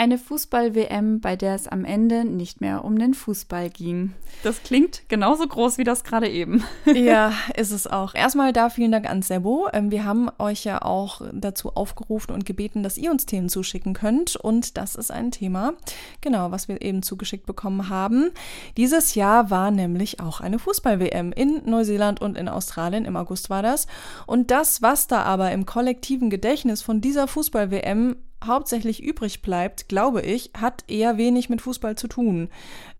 Eine 0.00 0.16
Fußball-WM, 0.16 1.18
bei 1.18 1.34
der 1.34 1.56
es 1.56 1.66
am 1.66 1.84
Ende 1.84 2.24
nicht 2.24 2.60
mehr 2.60 2.84
um 2.84 3.00
den 3.00 3.14
Fußball 3.14 3.68
ging. 3.68 4.14
Das 4.44 4.62
klingt 4.62 5.02
genauso 5.08 5.44
groß 5.44 5.76
wie 5.76 5.82
das 5.82 6.04
gerade 6.04 6.28
eben. 6.28 6.62
Ja, 6.94 7.32
ist 7.56 7.72
es 7.72 7.88
auch. 7.88 8.14
Erstmal 8.14 8.52
da 8.52 8.70
vielen 8.70 8.92
Dank 8.92 9.10
an 9.10 9.22
Sebo. 9.22 9.68
Ähm, 9.72 9.90
wir 9.90 10.04
haben 10.04 10.30
euch 10.38 10.62
ja 10.62 10.82
auch 10.82 11.22
dazu 11.32 11.74
aufgerufen 11.74 12.32
und 12.32 12.46
gebeten, 12.46 12.84
dass 12.84 12.96
ihr 12.96 13.10
uns 13.10 13.26
Themen 13.26 13.48
zuschicken 13.48 13.92
könnt. 13.92 14.36
Und 14.36 14.76
das 14.76 14.94
ist 14.94 15.10
ein 15.10 15.32
Thema, 15.32 15.72
genau, 16.20 16.52
was 16.52 16.68
wir 16.68 16.80
eben 16.80 17.02
zugeschickt 17.02 17.46
bekommen 17.46 17.88
haben. 17.88 18.30
Dieses 18.76 19.16
Jahr 19.16 19.50
war 19.50 19.72
nämlich 19.72 20.20
auch 20.20 20.40
eine 20.40 20.60
Fußball-WM 20.60 21.32
in 21.32 21.62
Neuseeland 21.64 22.20
und 22.20 22.38
in 22.38 22.48
Australien. 22.48 23.04
Im 23.04 23.16
August 23.16 23.50
war 23.50 23.64
das. 23.64 23.88
Und 24.26 24.52
das, 24.52 24.80
was 24.80 25.08
da 25.08 25.22
aber 25.22 25.50
im 25.50 25.66
kollektiven 25.66 26.30
Gedächtnis 26.30 26.82
von 26.82 27.00
dieser 27.00 27.26
Fußball-WM 27.26 28.14
hauptsächlich 28.44 29.02
übrig 29.02 29.42
bleibt, 29.42 29.88
glaube 29.88 30.22
ich, 30.22 30.50
hat 30.58 30.84
eher 30.88 31.16
wenig 31.16 31.48
mit 31.48 31.62
Fußball 31.62 31.96
zu 31.96 32.08
tun. 32.08 32.48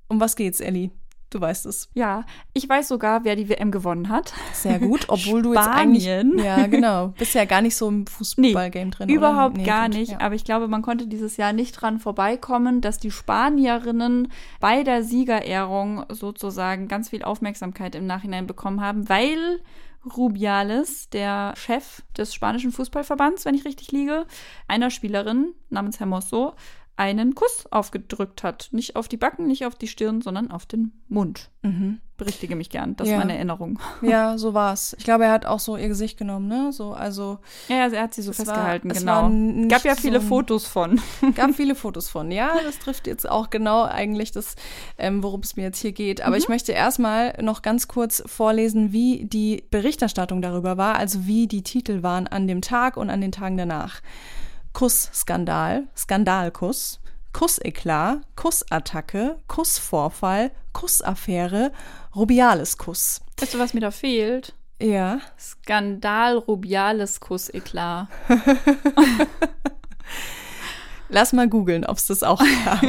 Um 0.08 0.20
was 0.20 0.36
geht's, 0.36 0.60
Ellie? 0.60 0.90
Du 1.30 1.42
weißt 1.42 1.66
es. 1.66 1.90
Ja, 1.92 2.24
ich 2.54 2.66
weiß 2.66 2.88
sogar, 2.88 3.24
wer 3.24 3.36
die 3.36 3.50
WM 3.50 3.70
gewonnen 3.70 4.08
hat. 4.08 4.32
Sehr 4.54 4.78
gut, 4.78 5.06
obwohl 5.08 5.42
du 5.42 5.52
jetzt 5.52 5.68
eigentlich 5.68 6.06
ja 6.06 6.66
genau 6.66 7.08
bist 7.08 7.34
ja 7.34 7.44
gar 7.44 7.60
nicht 7.60 7.76
so 7.76 7.88
im 7.88 8.06
Fußballgame 8.06 8.86
nee, 8.86 8.90
drin. 8.90 9.08
Überhaupt 9.10 9.58
nee, 9.58 9.64
gar 9.64 9.88
gut, 9.88 9.98
nicht. 9.98 10.12
Ja. 10.12 10.20
Aber 10.20 10.34
ich 10.34 10.44
glaube, 10.44 10.68
man 10.68 10.80
konnte 10.80 11.06
dieses 11.06 11.36
Jahr 11.36 11.52
nicht 11.52 11.72
dran 11.72 11.98
vorbeikommen, 11.98 12.80
dass 12.80 12.98
die 12.98 13.10
Spanierinnen 13.10 14.28
bei 14.58 14.82
der 14.84 15.02
Siegerehrung 15.02 16.04
sozusagen 16.08 16.88
ganz 16.88 17.10
viel 17.10 17.22
Aufmerksamkeit 17.22 17.94
im 17.94 18.06
Nachhinein 18.06 18.46
bekommen 18.46 18.80
haben, 18.80 19.10
weil 19.10 19.60
Rubiales, 20.16 21.10
der 21.10 21.54
Chef 21.56 22.02
des 22.16 22.34
spanischen 22.34 22.72
Fußballverbands, 22.72 23.44
wenn 23.44 23.54
ich 23.54 23.64
richtig 23.64 23.92
liege, 23.92 24.26
einer 24.66 24.90
Spielerin 24.90 25.54
namens 25.70 26.00
Hermoso 26.00 26.54
einen 26.98 27.36
Kuss 27.36 27.66
aufgedrückt 27.70 28.42
hat. 28.42 28.68
Nicht 28.72 28.96
auf 28.96 29.06
die 29.06 29.16
Backen, 29.16 29.46
nicht 29.46 29.64
auf 29.64 29.76
die 29.76 29.86
Stirn, 29.86 30.20
sondern 30.20 30.50
auf 30.50 30.66
den 30.66 30.92
Mund. 31.08 31.48
Mhm. 31.62 32.00
Berichtige 32.16 32.56
mich 32.56 32.70
gern, 32.70 32.96
das 32.96 33.06
ja. 33.06 33.14
ist 33.14 33.20
meine 33.20 33.36
Erinnerung. 33.36 33.78
Ja, 34.02 34.36
so 34.36 34.52
war's. 34.52 34.96
Ich 34.98 35.04
glaube, 35.04 35.26
er 35.26 35.30
hat 35.30 35.46
auch 35.46 35.60
so 35.60 35.76
ihr 35.76 35.86
Gesicht 35.86 36.18
genommen, 36.18 36.48
ne? 36.48 36.72
So, 36.72 36.92
also. 36.92 37.38
Ja, 37.68 37.84
also 37.84 37.94
er 37.94 38.02
hat 38.02 38.14
sie 38.14 38.22
so 38.22 38.32
festgehalten, 38.32 38.90
war, 38.90 39.28
genau. 39.28 39.68
Gab 39.68 39.84
ja 39.84 39.94
viele 39.94 40.20
so 40.20 40.26
Fotos 40.26 40.66
von. 40.66 41.00
Gab 41.36 41.54
viele 41.54 41.76
Fotos 41.76 42.08
von, 42.08 42.32
ja. 42.32 42.50
Das 42.64 42.80
trifft 42.80 43.06
jetzt 43.06 43.30
auch 43.30 43.50
genau 43.50 43.84
eigentlich 43.84 44.32
das, 44.32 44.56
ähm, 44.98 45.22
worum 45.22 45.42
es 45.42 45.54
mir 45.54 45.62
jetzt 45.62 45.78
hier 45.78 45.92
geht. 45.92 46.20
Aber 46.20 46.32
mhm. 46.34 46.42
ich 46.42 46.48
möchte 46.48 46.72
erstmal 46.72 47.40
noch 47.40 47.62
ganz 47.62 47.86
kurz 47.86 48.24
vorlesen, 48.26 48.90
wie 48.90 49.24
die 49.24 49.62
Berichterstattung 49.70 50.42
darüber 50.42 50.76
war, 50.76 50.96
also 50.96 51.28
wie 51.28 51.46
die 51.46 51.62
Titel 51.62 52.02
waren 52.02 52.26
an 52.26 52.48
dem 52.48 52.60
Tag 52.60 52.96
und 52.96 53.10
an 53.10 53.20
den 53.20 53.30
Tagen 53.30 53.56
danach. 53.56 54.00
Kussskandal, 54.72 55.88
Skandalkuss, 55.96 57.00
Kusseklat, 57.32 58.20
Kussattacke, 58.36 59.36
Kussvorfall, 59.48 60.50
Kussaffäre, 60.72 61.72
Rubiales-Kuss. 62.14 63.20
Weißt 63.40 63.54
du, 63.54 63.58
was 63.58 63.74
mir 63.74 63.80
da 63.80 63.90
fehlt? 63.90 64.54
Ja. 64.80 65.20
Skandal, 65.38 66.38
Rubiales, 66.38 67.20
Kusseklat. 67.20 68.08
Lass 71.08 71.32
mal 71.32 71.48
googeln, 71.48 71.84
ob 71.84 71.96
es 71.96 72.06
das 72.06 72.22
auch 72.22 72.42
gab. 72.64 72.82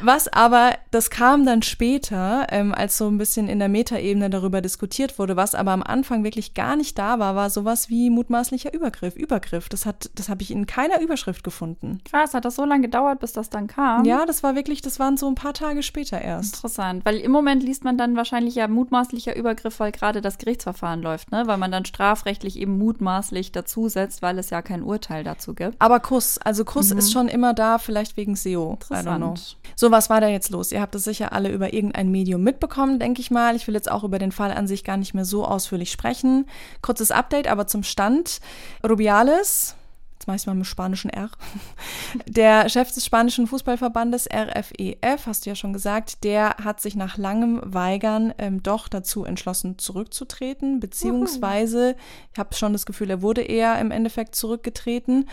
Was 0.00 0.28
aber, 0.28 0.72
das 0.90 1.08
kam 1.08 1.46
dann 1.46 1.62
später, 1.62 2.46
ähm, 2.50 2.74
als 2.74 2.98
so 2.98 3.08
ein 3.08 3.16
bisschen 3.16 3.48
in 3.48 3.58
der 3.58 3.68
Metaebene 3.68 4.28
darüber 4.28 4.60
diskutiert 4.60 5.18
wurde, 5.18 5.36
was 5.36 5.54
aber 5.54 5.70
am 5.70 5.82
Anfang 5.82 6.24
wirklich 6.24 6.52
gar 6.52 6.76
nicht 6.76 6.98
da 6.98 7.18
war, 7.18 7.36
war 7.36 7.48
sowas 7.48 7.88
wie 7.88 8.10
mutmaßlicher 8.10 8.74
Übergriff. 8.74 9.16
Übergriff, 9.16 9.68
das 9.68 9.86
hat, 9.86 10.10
das 10.14 10.28
habe 10.28 10.42
ich 10.42 10.50
in 10.50 10.66
keiner 10.66 11.00
Überschrift 11.00 11.42
gefunden. 11.42 12.00
Krass, 12.04 12.34
hat 12.34 12.44
das 12.44 12.56
so 12.56 12.64
lange 12.64 12.82
gedauert, 12.82 13.20
bis 13.20 13.32
das 13.32 13.50
dann 13.50 13.66
kam? 13.66 14.04
Ja, 14.04 14.26
das 14.26 14.42
war 14.42 14.54
wirklich, 14.54 14.82
das 14.82 14.98
waren 14.98 15.16
so 15.16 15.26
ein 15.26 15.36
paar 15.36 15.54
Tage 15.54 15.82
später 15.82 16.20
erst. 16.20 16.56
Interessant, 16.56 17.04
weil 17.04 17.16
im 17.16 17.30
Moment 17.30 17.62
liest 17.62 17.84
man 17.84 17.96
dann 17.96 18.16
wahrscheinlich 18.16 18.56
ja 18.56 18.68
mutmaßlicher 18.68 19.34
Übergriff, 19.36 19.80
weil 19.80 19.92
gerade 19.92 20.20
das 20.20 20.38
Gerichtsverfahren 20.38 21.02
läuft, 21.02 21.30
ne? 21.32 21.46
Weil 21.46 21.58
man 21.58 21.72
dann 21.72 21.84
strafrechtlich 21.84 22.58
eben 22.58 22.76
mutmaßlich 22.76 23.52
dazusetzt, 23.52 24.22
weil 24.22 24.38
es 24.38 24.50
ja 24.50 24.60
kein 24.60 24.82
Urteil 24.82 25.24
dazu 25.24 25.54
gibt. 25.54 25.76
Aber 25.78 26.00
Kuss, 26.00 26.38
also 26.38 26.64
Kuss 26.64 26.83
mhm. 26.92 26.98
ist 26.98 27.12
schon 27.12 27.28
immer 27.28 27.54
da, 27.54 27.78
vielleicht 27.78 28.16
wegen 28.16 28.36
SEO. 28.36 28.72
Interessant. 28.72 29.56
So, 29.76 29.90
was 29.90 30.10
war 30.10 30.20
da 30.20 30.28
jetzt 30.28 30.50
los? 30.50 30.72
Ihr 30.72 30.80
habt 30.80 30.94
es 30.94 31.04
sicher 31.04 31.32
alle 31.32 31.50
über 31.50 31.72
irgendein 31.72 32.10
Medium 32.10 32.42
mitbekommen, 32.42 32.98
denke 32.98 33.20
ich 33.20 33.30
mal. 33.30 33.56
Ich 33.56 33.66
will 33.66 33.74
jetzt 33.74 33.90
auch 33.90 34.04
über 34.04 34.18
den 34.18 34.32
Fall 34.32 34.52
an 34.52 34.66
sich 34.66 34.84
gar 34.84 34.96
nicht 34.96 35.14
mehr 35.14 35.24
so 35.24 35.44
ausführlich 35.44 35.90
sprechen. 35.90 36.46
Kurzes 36.82 37.10
Update, 37.10 37.48
aber 37.48 37.66
zum 37.66 37.82
Stand. 37.82 38.40
Rubiales, 38.86 39.76
jetzt 40.24 40.26
mache 40.26 40.36
ich 40.36 40.46
mal 40.46 40.54
mit 40.54 40.66
spanischen 40.66 41.10
R. 41.10 41.30
Der 42.26 42.68
Chef 42.68 42.92
des 42.92 43.04
spanischen 43.04 43.46
Fußballverbandes 43.46 44.28
RFEF, 44.32 45.26
hast 45.26 45.44
du 45.44 45.50
ja 45.50 45.56
schon 45.56 45.72
gesagt, 45.72 46.24
der 46.24 46.56
hat 46.62 46.80
sich 46.80 46.96
nach 46.96 47.18
langem 47.18 47.60
Weigern 47.62 48.32
ähm, 48.38 48.62
doch 48.62 48.88
dazu 48.88 49.24
entschlossen, 49.24 49.78
zurückzutreten, 49.78 50.80
beziehungsweise, 50.80 51.96
ich 52.32 52.38
habe 52.38 52.54
schon 52.54 52.72
das 52.72 52.86
Gefühl, 52.86 53.10
er 53.10 53.22
wurde 53.22 53.42
eher 53.42 53.78
im 53.78 53.90
Endeffekt 53.90 54.34
zurückgetreten 54.34 55.28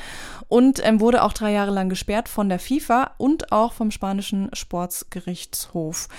und 0.50 0.86
ähm, 0.86 1.00
wurde 1.00 1.24
auch 1.24 1.34
drei 1.34 1.54
Jahre 1.54 1.72
lang 1.72 1.90
gesperrt 1.90 2.28
von 2.28 2.50
der 2.50 2.60
FIFA 2.60 3.12
und 3.18 3.52
auch 3.52 3.74
vom 3.74 3.92
spanischen 3.92 4.50
Sportsgerichtshof. 4.54 6.10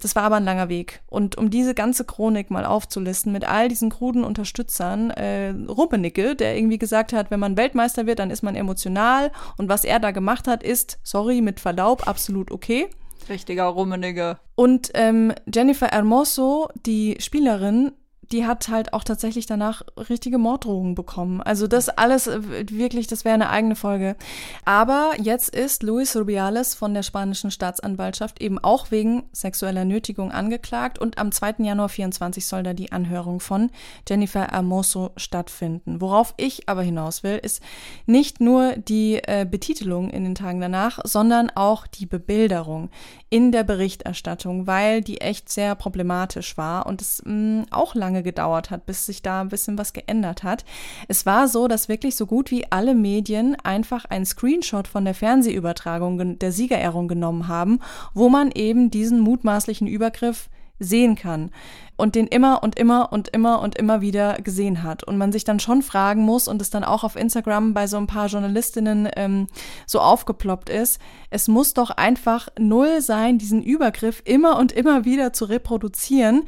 Das 0.00 0.16
war 0.16 0.22
aber 0.22 0.36
ein 0.36 0.44
langer 0.44 0.68
Weg. 0.68 1.02
Und 1.08 1.36
um 1.36 1.50
diese 1.50 1.74
ganze 1.74 2.04
Chronik 2.04 2.50
mal 2.50 2.64
aufzulisten 2.64 3.32
mit 3.32 3.46
all 3.46 3.68
diesen 3.68 3.90
kruden 3.90 4.24
Unterstützern, 4.24 5.10
äh, 5.10 5.50
Rumpenicke, 5.68 6.34
der 6.34 6.56
irgendwie 6.56 6.78
gesagt 6.78 7.12
hat, 7.12 7.30
wenn 7.30 7.40
man 7.40 7.56
Weltmeister 7.56 8.06
wird, 8.06 8.21
dann 8.22 8.30
ist 8.30 8.42
man 8.42 8.54
emotional. 8.54 9.32
Und 9.58 9.68
was 9.68 9.84
er 9.84 9.98
da 9.98 10.12
gemacht 10.12 10.46
hat, 10.48 10.62
ist, 10.62 10.98
sorry, 11.02 11.40
mit 11.40 11.60
Verlaub, 11.60 12.06
absolut 12.06 12.50
okay. 12.50 12.88
Richtiger 13.28 13.64
Rummenigge. 13.64 14.38
Und 14.54 14.90
ähm, 14.94 15.32
Jennifer 15.52 15.88
Hermoso, 15.88 16.68
die 16.86 17.16
Spielerin, 17.20 17.92
die 18.32 18.46
hat 18.46 18.68
halt 18.68 18.92
auch 18.92 19.04
tatsächlich 19.04 19.46
danach 19.46 19.82
richtige 20.08 20.38
Morddrohungen 20.38 20.94
bekommen. 20.94 21.42
Also 21.42 21.66
das 21.66 21.88
alles 21.88 22.26
äh, 22.26 22.40
wirklich, 22.70 23.06
das 23.06 23.24
wäre 23.24 23.34
eine 23.34 23.50
eigene 23.50 23.76
Folge. 23.76 24.16
Aber 24.64 25.12
jetzt 25.20 25.54
ist 25.54 25.82
Luis 25.82 26.16
Rubiales 26.16 26.74
von 26.74 26.94
der 26.94 27.02
spanischen 27.02 27.50
Staatsanwaltschaft 27.50 28.40
eben 28.40 28.58
auch 28.58 28.90
wegen 28.90 29.24
sexueller 29.32 29.84
Nötigung 29.84 30.32
angeklagt 30.32 30.98
und 30.98 31.18
am 31.18 31.30
2. 31.30 31.56
Januar 31.58 31.88
24 31.88 32.46
soll 32.46 32.62
da 32.62 32.72
die 32.72 32.92
Anhörung 32.92 33.40
von 33.40 33.70
Jennifer 34.08 34.48
Hermoso 34.48 35.10
stattfinden. 35.16 36.00
Worauf 36.00 36.34
ich 36.38 36.68
aber 36.68 36.82
hinaus 36.82 37.22
will, 37.22 37.38
ist 37.42 37.62
nicht 38.06 38.40
nur 38.40 38.74
die 38.76 39.16
äh, 39.22 39.46
Betitelung 39.48 40.10
in 40.10 40.24
den 40.24 40.34
Tagen 40.34 40.60
danach, 40.60 41.00
sondern 41.04 41.50
auch 41.50 41.86
die 41.86 42.06
Bebilderung 42.06 42.90
in 43.28 43.52
der 43.52 43.64
Berichterstattung, 43.64 44.66
weil 44.66 45.02
die 45.02 45.20
echt 45.20 45.50
sehr 45.50 45.74
problematisch 45.74 46.56
war 46.56 46.86
und 46.86 47.00
es 47.00 47.22
mh, 47.24 47.32
mm, 47.32 47.66
auch 47.70 47.94
lange 47.94 48.21
gedauert 48.22 48.70
hat, 48.70 48.86
bis 48.86 49.06
sich 49.06 49.22
da 49.22 49.40
ein 49.40 49.48
bisschen 49.48 49.78
was 49.78 49.92
geändert 49.92 50.42
hat. 50.42 50.64
Es 51.08 51.26
war 51.26 51.48
so, 51.48 51.68
dass 51.68 51.88
wirklich 51.88 52.16
so 52.16 52.26
gut 52.26 52.50
wie 52.50 52.70
alle 52.70 52.94
Medien 52.94 53.56
einfach 53.62 54.04
einen 54.04 54.26
Screenshot 54.26 54.88
von 54.88 55.04
der 55.04 55.14
Fernsehübertragung 55.14 56.38
der 56.38 56.52
Siegerehrung 56.52 57.08
genommen 57.08 57.48
haben, 57.48 57.80
wo 58.14 58.28
man 58.28 58.50
eben 58.52 58.90
diesen 58.90 59.20
mutmaßlichen 59.20 59.86
Übergriff 59.86 60.48
sehen 60.78 61.14
kann 61.14 61.50
und 61.96 62.14
den 62.14 62.26
immer 62.26 62.62
und 62.62 62.78
immer 62.78 63.12
und 63.12 63.28
immer 63.28 63.60
und 63.60 63.76
immer 63.76 64.00
wieder 64.00 64.34
gesehen 64.42 64.82
hat 64.82 65.04
und 65.04 65.18
man 65.18 65.30
sich 65.30 65.44
dann 65.44 65.60
schon 65.60 65.82
fragen 65.82 66.22
muss 66.22 66.48
und 66.48 66.62
es 66.62 66.70
dann 66.70 66.84
auch 66.84 67.04
auf 67.04 67.16
Instagram 67.16 67.74
bei 67.74 67.86
so 67.86 67.96
ein 67.96 68.06
paar 68.06 68.26
Journalistinnen 68.26 69.08
ähm, 69.16 69.46
so 69.86 70.00
aufgeploppt 70.00 70.68
ist, 70.68 71.00
es 71.30 71.48
muss 71.48 71.74
doch 71.74 71.90
einfach 71.90 72.48
null 72.58 73.00
sein, 73.00 73.38
diesen 73.38 73.62
Übergriff 73.62 74.22
immer 74.24 74.58
und 74.58 74.72
immer 74.72 75.04
wieder 75.04 75.32
zu 75.32 75.44
reproduzieren. 75.44 76.42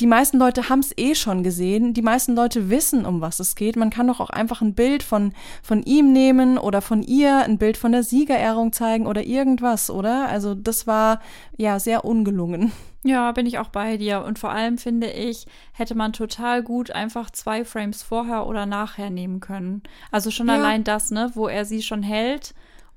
Die 0.00 0.06
meisten 0.06 0.38
Leute 0.38 0.68
haben 0.68 0.80
es 0.80 0.96
eh 0.96 1.14
schon 1.14 1.42
gesehen, 1.42 1.94
die 1.94 2.02
meisten 2.02 2.34
Leute 2.34 2.70
wissen, 2.70 3.06
um 3.06 3.20
was 3.20 3.40
es 3.40 3.54
geht. 3.54 3.76
Man 3.76 3.90
kann 3.90 4.06
doch 4.06 4.20
auch 4.20 4.30
einfach 4.30 4.60
ein 4.60 4.74
Bild 4.74 5.02
von, 5.02 5.32
von 5.62 5.82
ihm 5.82 6.12
nehmen 6.12 6.58
oder 6.58 6.82
von 6.82 7.02
ihr, 7.02 7.38
ein 7.38 7.58
Bild 7.58 7.76
von 7.76 7.92
der 7.92 8.02
Siegerehrung 8.02 8.72
zeigen 8.72 9.06
oder 9.06 9.24
irgendwas, 9.24 9.90
oder? 9.90 10.28
Also 10.28 10.54
das 10.54 10.86
war 10.86 11.20
ja 11.56 11.78
sehr 11.78 12.04
ungelungen. 12.04 12.72
Ja, 13.02 13.32
bin 13.32 13.46
ich 13.46 13.58
auch 13.58 13.68
bei 13.68 13.96
dir. 13.96 14.22
Und 14.24 14.38
vor 14.38 14.50
allem 14.50 14.76
finde 14.76 14.89
ich, 14.98 15.46
hätte 15.72 15.94
man 15.94 16.12
total 16.12 16.62
gut 16.62 16.90
einfach 16.90 17.30
zwei 17.30 17.64
Frames 17.64 18.02
vorher 18.02 18.46
oder 18.46 18.66
nachher 18.66 19.10
nehmen 19.10 19.40
können. 19.40 19.82
Also 20.10 20.30
schon 20.30 20.48
ja. 20.48 20.54
allein 20.54 20.84
das, 20.84 21.10
ne, 21.10 21.30
wo 21.34 21.48
er 21.48 21.64
sie 21.64 21.82
schon 21.82 22.02
hält 22.02 22.54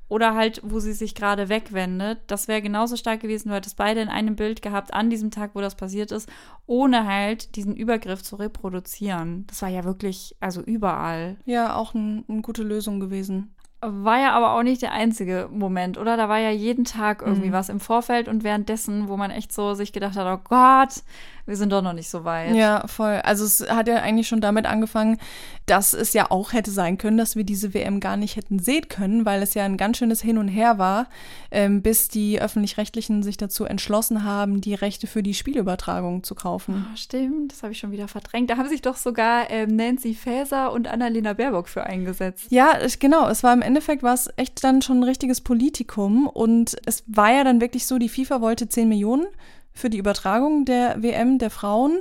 oder 0.10 0.36
halt, 0.36 0.62
wo 0.64 0.80
sie 0.80 0.94
sich 0.94 1.16
gerade 1.16 1.50
wegwendet. 1.50 2.20
Das 2.28 2.48
wäre 2.48 2.62
genauso 2.62 2.96
stark 2.96 3.22
gewesen. 3.22 3.50
Du 3.50 3.56
hättest 3.56 3.78
beide 3.78 4.02
in 4.02 4.10
einem 4.10 4.36
Bild 4.36 4.62
gehabt 4.62 4.94
an 4.94 5.10
diesem 5.10 5.32
Tag, 5.32 5.52
wo 5.56 5.62
das 5.62 5.76
passiert 5.76 6.12
ist, 6.12 6.30
ohne 6.68 7.06
halt 7.06 7.56
diesen 7.56 7.76
Übergriff 7.76 8.22
zu 8.22 8.36
reproduzieren. 8.36 9.46
Das 9.48 9.62
war 9.62 9.70
ja 9.70 9.84
wirklich, 9.84 10.36
also 10.40 10.62
überall. 10.62 11.38
Ja, 11.46 11.76
auch 11.76 11.94
ein, 11.94 12.26
eine 12.28 12.42
gute 12.42 12.64
Lösung 12.64 13.00
gewesen. 13.00 13.56
War 13.86 14.20
ja 14.20 14.32
aber 14.32 14.54
auch 14.54 14.64
nicht 14.64 14.82
der 14.82 14.94
einzige 14.94 15.50
Moment, 15.52 15.98
oder? 15.98 16.16
Da 16.16 16.30
war 16.30 16.38
ja 16.38 16.52
jeden 16.52 16.86
Tag 16.86 17.22
irgendwie 17.22 17.50
mhm. 17.50 17.54
was 17.54 17.68
im 17.68 17.82
Vorfeld 17.82 18.30
und 18.30 18.44
währenddessen, 18.46 19.10
wo 19.10 19.18
man 19.18 19.30
echt 19.30 19.52
so 19.52 19.74
sich 19.74 19.92
gedacht 19.92 20.16
hat, 20.16 20.26
oh 20.26 20.42
Gott, 20.48 21.04
wir 21.46 21.58
sind 21.58 21.72
doch 21.72 21.82
noch 21.82 21.94
nicht 21.94 22.10
so 22.10 22.24
weit. 22.24 22.56
Ja, 22.56 22.88
voll. 22.88 23.20
Also 23.24 23.44
es 23.44 23.68
hat 23.70 23.88
ja 23.88 23.96
eigentlich 23.96 24.28
schon 24.28 24.40
damit 24.40 24.66
angefangen, 24.66 25.18
dass 25.66 25.94
es 25.94 26.14
ja 26.14 26.32
auch 26.32 26.54
hätte 26.54 26.72
sein 26.72 26.98
können, 26.98 27.18
dass 27.18 27.36
wir 27.36 27.44
diese 27.44 27.74
WM 27.74 28.00
gar 28.00 28.16
nicht 28.16 28.36
hätten 28.36 28.60
sehen 28.60 28.88
können, 28.88 29.26
weil 29.26 29.42
es 29.42 29.54
ja 29.54 29.66
ein 29.66 29.78
ganz 29.78 29.98
schönes 29.98 30.22
Hin 30.22 30.38
und 30.38 30.48
Her 30.48 30.78
war, 30.78 31.08
ähm, 31.52 31.82
bis 31.82 32.08
die 32.08 32.42
öffentlich-rechtlichen 32.42 33.24
sich 33.24 33.38
dazu 33.38 33.66
entschlossen 33.66 34.24
haben, 34.24 34.62
die 34.62 34.74
Rechte 34.74 35.06
für 35.08 35.22
die 35.22 35.34
Spielübertragung 35.34 36.24
zu 36.24 36.34
kaufen. 36.34 36.86
Oh, 36.90 36.96
stimmt, 36.96 37.52
das 37.52 37.64
habe 37.64 37.74
ich 37.74 37.80
schon 37.80 37.92
wieder 37.92 38.08
verdrängt. 38.08 38.50
Da 38.50 38.58
haben 38.58 38.70
sich 38.70 38.82
doch 38.82 38.96
sogar 38.96 39.50
ähm, 39.50 39.76
Nancy 39.76 40.14
Faeser 40.14 40.72
und 40.72 40.88
Annalena 40.88 41.34
Baerbock 41.34 41.68
für 41.68 41.84
eingesetzt. 41.84 42.48
Ja, 42.50 42.82
ich, 42.82 43.00
genau. 43.00 43.28
Es 43.28 43.44
war 43.44 43.54
im 43.54 43.62
Endeffekt 43.62 44.04
war 44.04 44.14
es 44.14 44.30
echt 44.38 44.64
dann 44.64 44.82
schon 44.82 45.00
ein 45.00 45.04
richtiges 45.04 45.42
Politikum 45.42 46.28
und 46.28 46.78
es 46.86 47.04
war 47.08 47.34
ja 47.34 47.44
dann 47.44 47.60
wirklich 47.60 47.86
so, 47.86 47.98
die 47.98 48.10
FIFA 48.10 48.40
wollte 48.40 48.70
10 48.70 48.88
Millionen 48.88 49.26
für 49.74 49.90
die 49.90 49.98
Übertragung 49.98 50.66
der 50.66 51.02
WM 51.02 51.40
der 51.40 51.50
Frauen. 51.50 52.00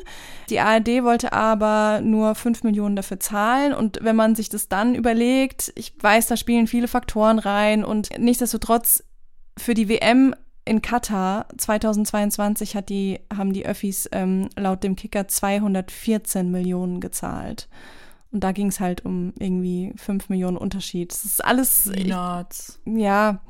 Die 0.50 0.60
ARD 0.60 1.02
wollte 1.02 1.32
aber 1.32 2.00
nur 2.02 2.34
5 2.34 2.62
Millionen 2.64 2.96
dafür 2.96 3.18
zahlen. 3.18 3.72
Und 3.72 3.98
wenn 4.02 4.16
man 4.16 4.34
sich 4.34 4.48
das 4.48 4.68
dann 4.68 4.94
überlegt, 4.94 5.72
ich 5.74 5.94
weiß, 6.00 6.26
da 6.26 6.36
spielen 6.36 6.66
viele 6.66 6.88
Faktoren 6.88 7.38
rein 7.38 7.84
und 7.84 8.10
nichtsdestotrotz 8.18 9.04
für 9.58 9.74
die 9.74 9.88
WM 9.88 10.34
in 10.64 10.80
Katar 10.80 11.46
2022 11.56 12.76
hat 12.76 12.88
die, 12.88 13.20
haben 13.34 13.52
die 13.52 13.66
Öffis 13.66 14.08
ähm, 14.12 14.48
laut 14.56 14.84
dem 14.84 14.94
Kicker 14.94 15.26
214 15.26 16.50
Millionen 16.50 17.00
gezahlt. 17.00 17.68
Und 18.30 18.44
da 18.44 18.52
ging 18.52 18.68
es 18.68 18.80
halt 18.80 19.04
um 19.04 19.32
irgendwie 19.38 19.92
5 19.96 20.28
Millionen 20.28 20.56
Unterschied. 20.56 21.12
Das 21.12 21.24
ist 21.24 21.44
alles. 21.44 21.90
Peanuts. 21.92 22.80
Ich, 22.84 23.02
ja 23.02 23.40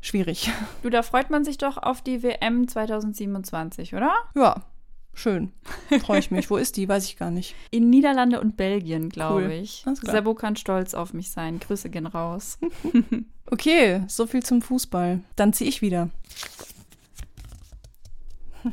schwierig. 0.00 0.50
Du, 0.82 0.90
da 0.90 1.02
freut 1.02 1.30
man 1.30 1.44
sich 1.44 1.58
doch 1.58 1.76
auf 1.76 2.02
die 2.02 2.22
WM 2.22 2.68
2027, 2.68 3.94
oder? 3.94 4.12
Ja, 4.34 4.64
schön. 5.14 5.52
Freue 6.02 6.18
ich 6.18 6.30
mich. 6.30 6.50
Wo 6.50 6.56
ist 6.56 6.76
die? 6.76 6.88
Weiß 6.88 7.04
ich 7.06 7.16
gar 7.16 7.30
nicht. 7.30 7.54
In 7.70 7.90
Niederlande 7.90 8.40
und 8.40 8.56
Belgien, 8.56 9.08
glaube 9.08 9.44
cool. 9.44 9.52
ich. 9.52 9.84
Sebo 10.02 10.34
kann 10.34 10.56
stolz 10.56 10.94
auf 10.94 11.12
mich 11.12 11.30
sein. 11.30 11.60
Grüße 11.60 11.90
gehen 11.90 12.06
raus. 12.06 12.58
okay, 13.50 14.04
so 14.08 14.26
viel 14.26 14.42
zum 14.42 14.62
Fußball. 14.62 15.20
Dann 15.36 15.52
ziehe 15.52 15.68
ich 15.68 15.82
wieder. 15.82 16.10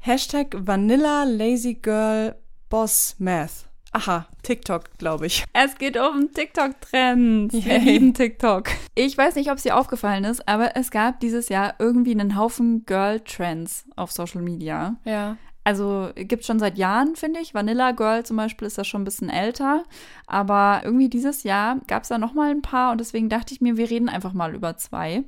Hashtag 0.00 0.54
Vanilla 0.58 1.24
Lazy 1.24 1.74
Girl 1.74 2.34
Boss 2.68 3.16
Math. 3.18 3.69
Aha, 3.92 4.26
TikTok, 4.42 4.98
glaube 4.98 5.26
ich. 5.26 5.44
Es 5.52 5.76
geht 5.76 5.96
um 5.96 6.32
TikTok-Trends. 6.32 7.54
Wir 7.54 7.78
lieben 7.80 8.14
TikTok. 8.14 8.68
Ich 8.94 9.18
weiß 9.18 9.34
nicht, 9.34 9.50
ob 9.50 9.56
es 9.56 9.64
dir 9.64 9.76
aufgefallen 9.76 10.22
ist, 10.24 10.46
aber 10.46 10.76
es 10.76 10.92
gab 10.92 11.18
dieses 11.18 11.48
Jahr 11.48 11.74
irgendwie 11.80 12.12
einen 12.12 12.36
Haufen 12.36 12.86
Girl-Trends 12.86 13.86
auf 13.96 14.12
Social 14.12 14.42
Media. 14.42 14.96
Ja. 15.04 15.36
Also 15.64 16.10
gibt 16.14 16.42
es 16.42 16.46
schon 16.46 16.60
seit 16.60 16.78
Jahren, 16.78 17.16
finde 17.16 17.40
ich. 17.40 17.52
Vanilla 17.52 17.90
Girl 17.90 18.24
zum 18.24 18.36
Beispiel 18.36 18.66
ist 18.66 18.78
ja 18.78 18.84
schon 18.84 19.02
ein 19.02 19.04
bisschen 19.04 19.28
älter. 19.28 19.82
Aber 20.26 20.82
irgendwie 20.84 21.08
dieses 21.08 21.42
Jahr 21.42 21.78
gab 21.88 22.04
es 22.04 22.08
da 22.08 22.18
noch 22.18 22.32
mal 22.32 22.50
ein 22.50 22.62
paar 22.62 22.92
und 22.92 22.98
deswegen 22.98 23.28
dachte 23.28 23.52
ich 23.52 23.60
mir, 23.60 23.76
wir 23.76 23.90
reden 23.90 24.08
einfach 24.08 24.32
mal 24.32 24.54
über 24.54 24.76
zwei 24.76 25.24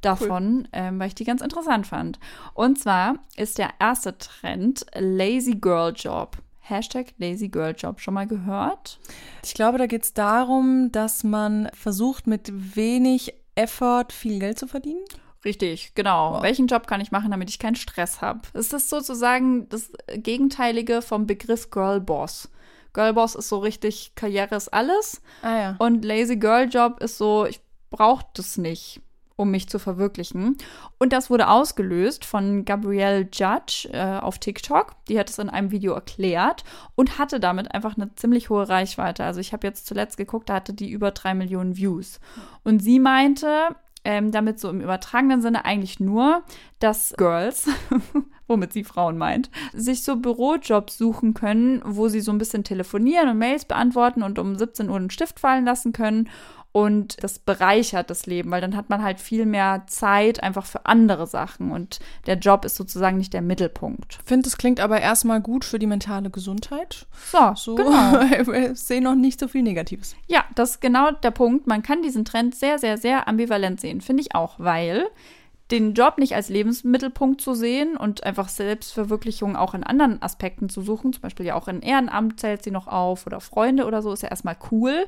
davon, 0.00 0.60
cool. 0.60 0.68
ähm, 0.72 0.98
weil 0.98 1.08
ich 1.08 1.14
die 1.14 1.24
ganz 1.24 1.40
interessant 1.42 1.86
fand. 1.86 2.18
Und 2.54 2.78
zwar 2.78 3.16
ist 3.36 3.58
der 3.58 3.70
erste 3.78 4.16
Trend 4.18 4.86
Lazy 4.94 5.54
Girl 5.54 5.92
Job. 5.94 6.36
Hashtag 6.68 7.14
Lazy 7.18 7.48
Girl 7.48 7.74
Job 7.76 8.00
schon 8.00 8.14
mal 8.14 8.26
gehört? 8.26 8.98
Ich 9.44 9.54
glaube, 9.54 9.78
da 9.78 9.86
geht 9.86 10.02
es 10.02 10.14
darum, 10.14 10.90
dass 10.92 11.24
man 11.24 11.68
versucht, 11.72 12.26
mit 12.26 12.76
wenig 12.76 13.34
Effort 13.54 14.06
viel 14.10 14.38
Geld 14.38 14.58
zu 14.58 14.66
verdienen. 14.66 15.04
Richtig, 15.44 15.94
genau. 15.94 16.34
Wow. 16.34 16.42
Welchen 16.42 16.66
Job 16.66 16.86
kann 16.86 17.00
ich 17.00 17.12
machen, 17.12 17.30
damit 17.30 17.50
ich 17.50 17.58
keinen 17.58 17.76
Stress 17.76 18.20
habe? 18.20 18.40
Es 18.52 18.72
ist 18.72 18.90
sozusagen 18.90 19.68
das 19.68 19.92
Gegenteilige 20.14 21.02
vom 21.02 21.26
Begriff 21.26 21.70
Girl 21.70 22.00
Boss. 22.00 22.50
Girl 22.92 23.12
Boss 23.12 23.34
ist 23.34 23.48
so 23.48 23.58
richtig, 23.58 24.12
Karriere 24.16 24.56
ist 24.56 24.72
alles. 24.72 25.20
Ah, 25.42 25.56
ja. 25.56 25.76
Und 25.78 26.04
Lazy 26.04 26.36
Girl 26.36 26.68
Job 26.68 27.00
ist 27.00 27.18
so, 27.18 27.46
ich 27.46 27.60
brauche 27.90 28.26
das 28.34 28.56
nicht 28.56 29.00
um 29.36 29.50
mich 29.50 29.68
zu 29.68 29.78
verwirklichen. 29.78 30.56
Und 30.98 31.12
das 31.12 31.30
wurde 31.30 31.48
ausgelöst 31.48 32.24
von 32.24 32.64
Gabrielle 32.64 33.28
Judge 33.32 33.88
äh, 33.92 34.18
auf 34.18 34.38
TikTok. 34.38 34.92
Die 35.08 35.18
hat 35.18 35.30
es 35.30 35.38
in 35.38 35.50
einem 35.50 35.70
Video 35.70 35.92
erklärt 35.92 36.64
und 36.94 37.18
hatte 37.18 37.38
damit 37.38 37.72
einfach 37.74 37.96
eine 37.96 38.14
ziemlich 38.14 38.48
hohe 38.48 38.68
Reichweite. 38.68 39.24
Also 39.24 39.40
ich 39.40 39.52
habe 39.52 39.66
jetzt 39.66 39.86
zuletzt 39.86 40.16
geguckt, 40.16 40.48
da 40.48 40.54
hatte 40.54 40.72
die 40.72 40.90
über 40.90 41.10
drei 41.10 41.34
Millionen 41.34 41.76
Views. 41.76 42.18
Und 42.64 42.80
sie 42.80 42.98
meinte, 42.98 43.76
ähm, 44.06 44.30
damit 44.30 44.60
so 44.60 44.70
im 44.70 44.80
übertragenen 44.80 45.42
Sinne 45.42 45.64
eigentlich 45.64 45.98
nur, 45.98 46.44
dass 46.78 47.12
Girls, 47.16 47.68
womit 48.46 48.72
sie 48.72 48.84
Frauen 48.84 49.18
meint, 49.18 49.50
sich 49.72 50.04
so 50.04 50.14
Bürojobs 50.14 50.96
suchen 50.96 51.34
können, 51.34 51.82
wo 51.84 52.06
sie 52.06 52.20
so 52.20 52.30
ein 52.30 52.38
bisschen 52.38 52.62
telefonieren 52.62 53.28
und 53.28 53.38
Mails 53.38 53.64
beantworten 53.64 54.22
und 54.22 54.38
um 54.38 54.54
17 54.54 54.88
Uhr 54.90 54.96
einen 54.96 55.10
Stift 55.10 55.40
fallen 55.40 55.64
lassen 55.64 55.92
können 55.92 56.28
und 56.76 57.16
das 57.24 57.38
bereichert 57.38 58.10
das 58.10 58.26
Leben, 58.26 58.50
weil 58.50 58.60
dann 58.60 58.76
hat 58.76 58.90
man 58.90 59.02
halt 59.02 59.18
viel 59.18 59.46
mehr 59.46 59.84
Zeit 59.86 60.42
einfach 60.42 60.66
für 60.66 60.84
andere 60.84 61.26
Sachen 61.26 61.72
und 61.72 62.00
der 62.26 62.36
Job 62.36 62.66
ist 62.66 62.76
sozusagen 62.76 63.16
nicht 63.16 63.32
der 63.32 63.40
Mittelpunkt. 63.40 64.18
Ich 64.20 64.28
finde, 64.28 64.46
es 64.46 64.58
klingt 64.58 64.78
aber 64.80 65.00
erstmal 65.00 65.40
gut 65.40 65.64
für 65.64 65.78
die 65.78 65.86
mentale 65.86 66.28
Gesundheit. 66.28 67.06
So, 67.32 67.54
so 67.54 67.76
genau. 67.76 68.20
ich 68.52 68.78
sehe 68.78 69.00
noch 69.00 69.14
nicht 69.14 69.40
so 69.40 69.48
viel 69.48 69.62
Negatives. 69.62 70.16
Ja, 70.26 70.44
das 70.54 70.72
ist 70.72 70.80
genau 70.82 71.12
der 71.12 71.30
Punkt. 71.30 71.66
Man 71.66 71.82
kann 71.82 72.02
diesen 72.02 72.26
Trend 72.26 72.54
sehr, 72.54 72.78
sehr, 72.78 72.98
sehr 72.98 73.26
ambivalent 73.26 73.80
sehen, 73.80 74.02
finde 74.02 74.20
ich 74.20 74.34
auch, 74.34 74.56
weil 74.58 75.06
den 75.72 75.94
Job 75.94 76.18
nicht 76.18 76.36
als 76.36 76.48
Lebensmittelpunkt 76.48 77.40
zu 77.40 77.54
sehen 77.54 77.96
und 77.96 78.22
einfach 78.22 78.48
Selbstverwirklichung 78.48 79.56
auch 79.56 79.74
in 79.74 79.82
anderen 79.82 80.22
Aspekten 80.22 80.68
zu 80.68 80.80
suchen. 80.80 81.12
Zum 81.12 81.22
Beispiel 81.22 81.44
ja 81.44 81.56
auch 81.56 81.66
in 81.66 81.82
Ehrenamt 81.82 82.38
zählt 82.38 82.62
sie 82.62 82.70
noch 82.70 82.86
auf 82.86 83.26
oder 83.26 83.40
Freunde 83.40 83.84
oder 83.84 84.00
so, 84.00 84.12
ist 84.12 84.22
ja 84.22 84.28
erstmal 84.28 84.56
cool. 84.70 85.06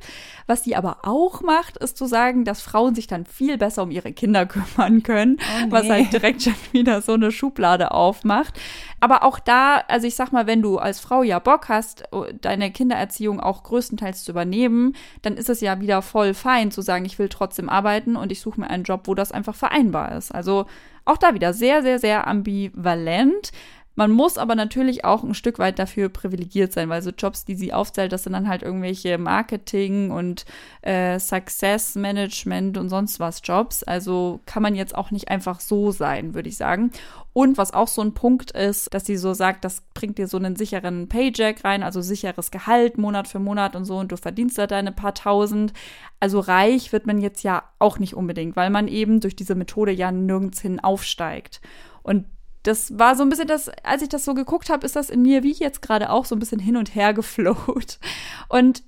Was 0.49 0.65
sie 0.65 0.75
aber 0.75 0.99
auch 1.03 1.43
macht, 1.43 1.77
ist 1.77 1.97
zu 1.97 2.07
sagen, 2.07 2.45
dass 2.45 2.61
Frauen 2.61 2.97
sich 2.97 3.07
dann 3.07 3.25
viel 3.25 3.57
besser 3.57 3.85
um 3.85 3.93
ihre 3.93 4.13
Kinder 4.13 4.47
kümmern 4.47 5.05
können, 5.05 5.39
oh 5.41 5.67
nee. 5.67 5.71
was 5.73 5.89
halt 5.89 6.13
direkt 6.13 6.43
schon 6.43 6.57
wieder 6.73 7.03
so 7.03 7.13
eine 7.13 7.31
Schublade 7.31 7.93
aufmacht. 7.93 8.59
Aber 8.99 9.23
auch 9.23 9.39
da, 9.39 9.77
also 9.87 10.09
ich 10.09 10.17
sag 10.17 10.33
mal, 10.33 10.49
wenn 10.49 10.61
du 10.61 10.79
als 10.79 10.99
Frau 10.99 11.23
ja 11.23 11.39
Bock 11.39 11.69
hast, 11.69 12.03
oh, 12.11 12.25
deine 12.41 12.73
Kindererziehung 12.73 13.39
auch 13.39 13.63
größtenteils 13.63 14.25
zu 14.25 14.33
übernehmen, 14.33 14.97
dann 15.23 15.37
ist 15.37 15.49
es 15.49 15.61
ja 15.61 15.81
wieder 15.81 16.03
voll 16.03 16.35
fein 16.35 16.73
zu 16.73 16.83
sagen, 16.83 17.05
ich 17.05 17.21
will 17.21 17.29
trotzdem 17.29 17.69
arbeiten 17.69 18.17
und 18.17 18.33
ich 18.33 18.41
suche 18.41 18.61
mir 18.61 18.71
einen 18.71 18.83
Job, 18.83 19.03
wo 19.05 19.15
das 19.15 19.31
einfach 19.31 19.55
vereinbar 19.55 20.17
ist. 20.17 20.35
Also 20.35 20.48
also 20.49 20.67
auch 21.05 21.19
da 21.19 21.35
wieder 21.35 21.53
sehr, 21.53 21.83
sehr, 21.83 21.99
sehr 21.99 22.27
ambivalent. 22.27 23.53
Man 23.95 24.13
muss 24.13 24.39
aber 24.39 24.55
natürlich 24.55 25.05
auch 25.05 25.25
ein 25.25 25.35
Stück 25.35 25.59
weit 25.59 25.81
dafür 25.81 26.09
privilegiert 26.09 26.73
sein, 26.73 26.89
weil 26.89 27.03
so 27.03 27.11
Jobs, 27.11 27.45
die 27.45 27.57
sie 27.57 27.73
aufzählt, 27.73 28.13
das 28.13 28.23
sind 28.23 28.33
dann 28.33 28.49
halt 28.49 28.63
irgendwelche 28.63 29.19
Marketing 29.19 30.13
und 30.13 30.45
äh, 30.83 31.19
Success 31.19 31.97
Management 31.97 32.79
und 32.79 32.91
sonst 32.91 33.19
was 33.19 33.41
Jobs. 33.43 33.83
Also 33.83 34.41
kann 34.47 34.63
man 34.63 34.77
jetzt 34.77 34.95
auch 34.95 35.11
nicht 35.11 35.29
einfach 35.29 35.59
so 35.59 35.91
sein, 35.91 36.33
würde 36.35 36.49
ich 36.49 36.57
sagen. 36.57 36.93
Und 37.39 37.57
was 37.57 37.73
auch 37.73 37.87
so 37.87 38.03
ein 38.03 38.15
Punkt 38.15 38.51
ist, 38.51 38.93
dass 38.93 39.07
sie 39.07 39.17
so 39.17 39.33
sagt, 39.33 39.65
das 39.65 39.83
bringt 39.95 40.19
dir 40.19 40.27
so 40.27 40.39
einen 40.39 40.57
sicheren 40.57 41.09
Paycheck 41.09 41.63
rein, 41.63 41.85
also 41.85 42.01
sicheres 42.01 42.51
Gehalt 42.51 42.99
Monat 42.99 43.29
für 43.29 43.39
Monat 43.39 43.77
und 43.77 43.85
so 43.85 43.97
und 43.99 44.11
du 44.11 44.17
verdienst 44.17 44.59
da 44.59 44.67
deine 44.67 44.91
paar 44.91 45.15
tausend. 45.15 45.73
Also 46.19 46.41
reich 46.41 46.93
wird 46.93 47.07
man 47.07 47.21
jetzt 47.21 47.45
ja 47.45 47.63
auch 47.79 48.01
nicht 48.01 48.15
unbedingt, 48.15 48.57
weil 48.57 48.71
man 48.71 48.89
eben 48.89 49.21
durch 49.21 49.37
diese 49.37 49.55
Methode 49.55 49.93
ja 49.93 50.11
nirgends 50.11 50.61
hin 50.61 50.81
aufsteigt. 50.81 51.61
Und 52.03 52.25
das 52.65 52.99
war 52.99 53.15
so 53.15 53.23
ein 53.23 53.29
bisschen 53.29 53.47
das, 53.47 53.69
als 53.85 54.03
ich 54.03 54.09
das 54.09 54.25
so 54.25 54.35
geguckt 54.35 54.69
habe, 54.69 54.85
ist 54.85 54.97
das 54.97 55.09
in 55.09 55.23
mir 55.23 55.45
wie 55.45 55.53
jetzt 55.53 55.81
gerade 55.81 56.11
auch 56.11 56.25
so 56.25 56.35
ein 56.35 56.41
bisschen 56.41 56.59
hin 56.59 56.77
und 56.77 56.97
her 56.97 57.15
gefloht. 57.15 58.01
Und 58.49 58.83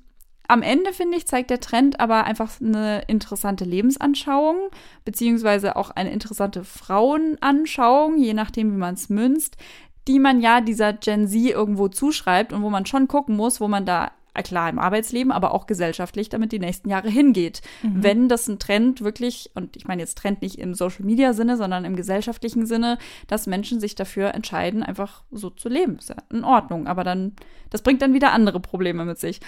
am 0.51 0.63
Ende, 0.63 0.93
finde 0.93 1.17
ich, 1.17 1.27
zeigt 1.27 1.51
der 1.51 1.61
Trend 1.61 2.01
aber 2.01 2.25
einfach 2.25 2.61
eine 2.61 3.03
interessante 3.07 3.65
Lebensanschauung, 3.65 4.71
beziehungsweise 5.05 5.77
auch 5.77 5.91
eine 5.91 6.11
interessante 6.11 6.65
Frauenanschauung, 6.65 8.19
je 8.19 8.35
nachdem, 8.35 8.73
wie 8.73 8.79
man 8.79 8.95
es 8.95 9.09
münzt, 9.09 9.57
die 10.09 10.19
man 10.19 10.41
ja 10.41 10.61
dieser 10.61 10.93
Gen 10.93 11.29
Z 11.29 11.41
irgendwo 11.41 11.89
zuschreibt 11.89 12.53
und 12.53 12.63
wo 12.63 12.71
man 12.71 12.85
schon 12.85 13.07
gucken 13.07 13.37
muss, 13.37 13.61
wo 13.61 13.69
man 13.69 13.87
da 13.87 14.11
klar 14.43 14.69
im 14.69 14.79
Arbeitsleben, 14.79 15.33
aber 15.33 15.53
auch 15.53 15.67
gesellschaftlich 15.67 16.29
damit 16.29 16.53
die 16.53 16.59
nächsten 16.59 16.89
Jahre 16.89 17.09
hingeht. 17.09 17.63
Mhm. 17.83 18.03
Wenn 18.03 18.29
das 18.29 18.49
ein 18.49 18.59
Trend 18.59 19.03
wirklich, 19.03 19.51
und 19.55 19.77
ich 19.77 19.87
meine 19.87 20.03
jetzt 20.03 20.19
Trend 20.19 20.43
nicht 20.43 20.59
im 20.59 20.75
Social 20.75 21.05
Media 21.05 21.33
Sinne, 21.33 21.57
sondern 21.57 21.85
im 21.85 21.97
gesellschaftlichen 21.97 22.67
Sinne, 22.67 22.99
dass 23.27 23.47
Menschen 23.47 23.81
sich 23.81 23.95
dafür 23.95 24.35
entscheiden, 24.35 24.83
einfach 24.83 25.23
so 25.31 25.51
zu 25.51 25.69
leben. 25.69 25.97
Ist 25.99 26.11
ja 26.11 26.17
in 26.31 26.45
Ordnung. 26.45 26.87
Aber 26.87 27.05
dann, 27.05 27.33
das 27.71 27.83
bringt 27.83 28.03
dann 28.03 28.15
wieder 28.15 28.33
andere 28.33 28.61
Probleme 28.61 29.05
mit 29.05 29.19
sich. 29.19 29.41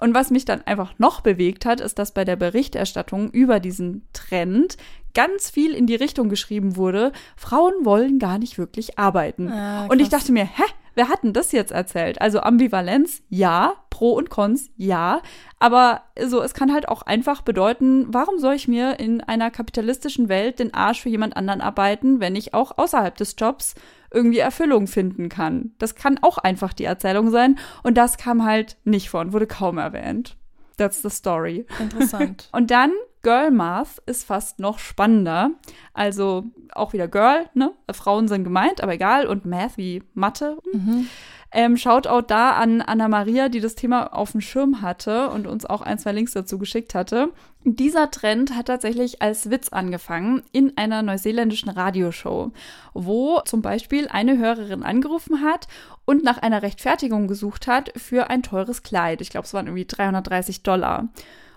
Und 0.00 0.14
was 0.14 0.30
mich 0.30 0.44
dann 0.44 0.62
einfach 0.66 0.94
noch 0.98 1.20
bewegt 1.20 1.66
hat, 1.66 1.80
ist, 1.80 1.98
dass 1.98 2.12
bei 2.12 2.24
der 2.24 2.36
Berichterstattung 2.36 3.30
über 3.30 3.60
diesen 3.60 4.06
Trend 4.12 4.76
ganz 5.14 5.50
viel 5.50 5.74
in 5.74 5.86
die 5.86 5.94
Richtung 5.94 6.28
geschrieben 6.28 6.76
wurde, 6.76 7.12
Frauen 7.36 7.84
wollen 7.84 8.18
gar 8.18 8.38
nicht 8.38 8.58
wirklich 8.58 8.98
arbeiten. 8.98 9.50
Ah, 9.50 9.86
und 9.86 10.00
ich 10.00 10.08
dachte 10.08 10.32
mir, 10.32 10.44
hä? 10.44 10.62
Wer 11.00 11.08
hat 11.08 11.22
denn 11.22 11.32
das 11.32 11.50
jetzt 11.52 11.72
erzählt? 11.72 12.20
Also 12.20 12.40
Ambivalenz, 12.40 13.22
ja, 13.30 13.72
Pro 13.88 14.12
und 14.12 14.28
Cons, 14.28 14.68
ja, 14.76 15.22
aber 15.58 16.02
so, 16.22 16.42
es 16.42 16.52
kann 16.52 16.74
halt 16.74 16.88
auch 16.90 17.00
einfach 17.00 17.40
bedeuten, 17.40 18.04
warum 18.12 18.38
soll 18.38 18.52
ich 18.52 18.68
mir 18.68 19.00
in 19.00 19.22
einer 19.22 19.50
kapitalistischen 19.50 20.28
Welt 20.28 20.58
den 20.58 20.74
Arsch 20.74 21.00
für 21.00 21.08
jemand 21.08 21.38
anderen 21.38 21.62
arbeiten, 21.62 22.20
wenn 22.20 22.36
ich 22.36 22.52
auch 22.52 22.76
außerhalb 22.76 23.16
des 23.16 23.34
Jobs 23.38 23.76
irgendwie 24.12 24.40
Erfüllung 24.40 24.88
finden 24.88 25.30
kann? 25.30 25.72
Das 25.78 25.94
kann 25.94 26.18
auch 26.20 26.36
einfach 26.36 26.74
die 26.74 26.84
Erzählung 26.84 27.30
sein 27.30 27.58
und 27.82 27.96
das 27.96 28.18
kam 28.18 28.44
halt 28.44 28.76
nicht 28.84 29.08
von, 29.08 29.32
wurde 29.32 29.46
kaum 29.46 29.78
erwähnt. 29.78 30.36
That's 30.76 31.00
the 31.00 31.08
story. 31.08 31.64
Interessant. 31.78 32.50
und 32.52 32.70
dann 32.70 32.92
Girl 33.22 33.50
Math 33.50 34.02
ist 34.06 34.24
fast 34.24 34.58
noch 34.58 34.78
spannender. 34.78 35.50
Also 35.92 36.44
auch 36.72 36.92
wieder 36.92 37.08
Girl, 37.08 37.48
ne? 37.54 37.72
Frauen 37.92 38.28
sind 38.28 38.44
gemeint, 38.44 38.82
aber 38.82 38.94
egal. 38.94 39.26
Und 39.26 39.44
Math 39.44 39.76
wie 39.76 40.02
Mathe. 40.14 40.58
Mhm. 40.72 41.08
Ähm, 41.52 41.76
Shoutout 41.76 42.26
da 42.28 42.52
an 42.52 42.80
Anna 42.80 43.08
Maria, 43.08 43.48
die 43.48 43.58
das 43.58 43.74
Thema 43.74 44.14
auf 44.14 44.32
dem 44.32 44.40
Schirm 44.40 44.82
hatte 44.82 45.30
und 45.30 45.48
uns 45.48 45.66
auch 45.66 45.80
ein, 45.80 45.98
zwei 45.98 46.12
Links 46.12 46.32
dazu 46.32 46.58
geschickt 46.58 46.94
hatte. 46.94 47.32
Dieser 47.64 48.10
Trend 48.12 48.54
hat 48.54 48.66
tatsächlich 48.66 49.20
als 49.20 49.50
Witz 49.50 49.70
angefangen 49.70 50.42
in 50.52 50.76
einer 50.76 51.02
neuseeländischen 51.02 51.68
Radioshow, 51.68 52.52
wo 52.94 53.40
zum 53.40 53.62
Beispiel 53.62 54.06
eine 54.08 54.38
Hörerin 54.38 54.84
angerufen 54.84 55.42
hat 55.42 55.66
und 56.04 56.22
nach 56.22 56.38
einer 56.38 56.62
Rechtfertigung 56.62 57.26
gesucht 57.26 57.66
hat 57.66 57.92
für 57.96 58.30
ein 58.30 58.44
teures 58.44 58.84
Kleid. 58.84 59.20
Ich 59.20 59.30
glaube, 59.30 59.46
es 59.46 59.54
waren 59.54 59.66
irgendwie 59.66 59.86
330 59.86 60.62
Dollar. 60.62 61.08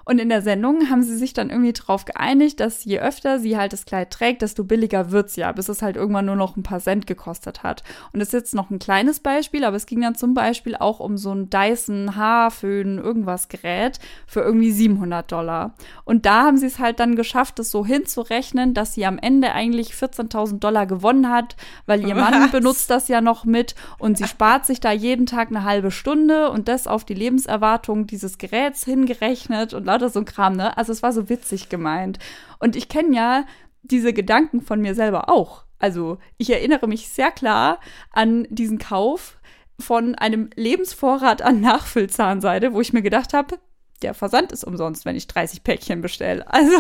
Und 0.06 0.20
in 0.20 0.30
der 0.30 0.42
Sendung 0.42 0.90
haben 0.90 1.02
sie 1.02 1.16
sich 1.16 1.34
dann 1.34 1.50
irgendwie 1.50 1.74
darauf 1.74 2.06
geeinigt, 2.06 2.60
dass 2.60 2.84
je 2.84 3.00
öfter 3.00 3.40
sie 3.40 3.58
halt 3.58 3.74
das 3.74 3.86
Kleid 3.86 4.12
trägt, 4.12 4.42
desto 4.42 4.64
billiger 4.64 5.12
wird's 5.12 5.36
ja, 5.36 5.52
bis 5.52 5.70
es 5.70 5.82
halt 5.82 5.96
irgendwann 5.96 6.26
nur 6.26 6.36
noch 6.36 6.58
ein 6.58 6.64
paar 6.64 6.80
Cent 6.80 7.08
gekostet 7.08 7.64
hat. 7.64 7.84
Und 8.12 8.20
das 8.20 8.30
ist 8.30 8.34
jetzt 8.34 8.56
noch 8.56 8.70
ein 8.70 8.80
kleines 8.80 9.20
Beispiel, 9.20 9.64
aber 9.64 9.78
es 9.78 9.86
ging 9.86 10.02
dann 10.02 10.16
zum 10.16 10.34
Beispiel 10.34 10.76
auch 10.76 11.00
um 11.00 11.18
so 11.18 11.34
ein 11.34 11.50
Dyson 11.50 12.16
Haarföhn 12.16 12.98
irgendwas 12.98 13.48
Gerät 13.48 14.00
für 14.28 14.42
irgendwie 14.42 14.72
700 14.72 15.32
Dollar. 15.32 15.76
Und 16.04 16.26
da 16.26 16.44
haben 16.44 16.58
sie 16.58 16.68
es 16.68 16.80
halt 16.80 17.00
dann 17.00 17.16
geschafft, 17.16 17.60
das 17.60 17.72
so 17.72 17.86
hinzurechnen, 17.86 18.74
dass 18.74 18.94
sie 18.94 19.06
am 19.06 19.18
Ende 19.18 19.54
eigentlich 19.54 19.92
14.000 19.92 20.60
Dollar 20.60 20.86
gewonnen 20.86 21.30
hat, 21.30 21.56
weil 21.86 22.06
ihr 22.06 22.16
Mann 22.16 22.34
Was? 22.34 22.52
benutzt 22.52 22.90
das 22.90 23.08
ja 23.08 23.22
noch 23.22 23.46
mit 23.46 23.76
und 24.00 24.18
sie 24.18 24.28
spart 24.28 24.66
sich 24.66 24.80
da 24.80 24.92
jeden 24.92 25.26
Tag 25.26 25.50
eine 25.50 25.64
halbe 25.64 25.92
Stunde 25.92 26.50
und 26.50 26.68
das 26.68 26.88
auf 26.88 27.06
die 27.06 27.14
Lebenserwartung 27.14 28.08
dieses 28.08 28.38
Geräts 28.38 28.84
hingerechnet 28.84 29.74
und 29.74 29.86
lauter 29.94 30.10
so 30.10 30.20
ein 30.20 30.26
Kram, 30.26 30.56
ne? 30.56 30.76
Also 30.78 30.92
es 30.92 31.04
war 31.04 31.14
so 31.14 31.30
witzig 31.30 31.70
gemeint. 31.70 32.20
Und 32.60 32.76
ich 32.76 32.90
kenne 32.90 33.16
ja 33.16 33.46
diese 33.84 34.14
Gedanken 34.14 34.62
von 34.62 34.82
mir 34.82 34.96
selber 34.96 35.30
auch. 35.30 35.66
Also 35.80 36.18
ich 36.38 36.50
erinnere 36.50 36.88
mich 36.88 37.10
sehr 37.10 37.32
klar 37.32 37.80
an 38.12 38.48
diesen 38.50 38.78
Kauf 38.78 39.38
von 39.80 40.16
einem 40.16 40.50
Lebensvorrat 40.56 41.42
an 41.42 41.60
Nachfüllzahnseide, 41.62 42.74
wo 42.74 42.82
ich 42.82 42.94
mir 42.94 43.02
gedacht 43.02 43.34
habe, 43.34 43.60
der 44.02 44.14
Versand 44.14 44.52
ist 44.52 44.64
umsonst, 44.64 45.06
wenn 45.06 45.16
ich 45.16 45.28
30 45.28 45.64
Päckchen 45.64 46.02
bestelle. 46.02 46.52
Also 46.52 46.78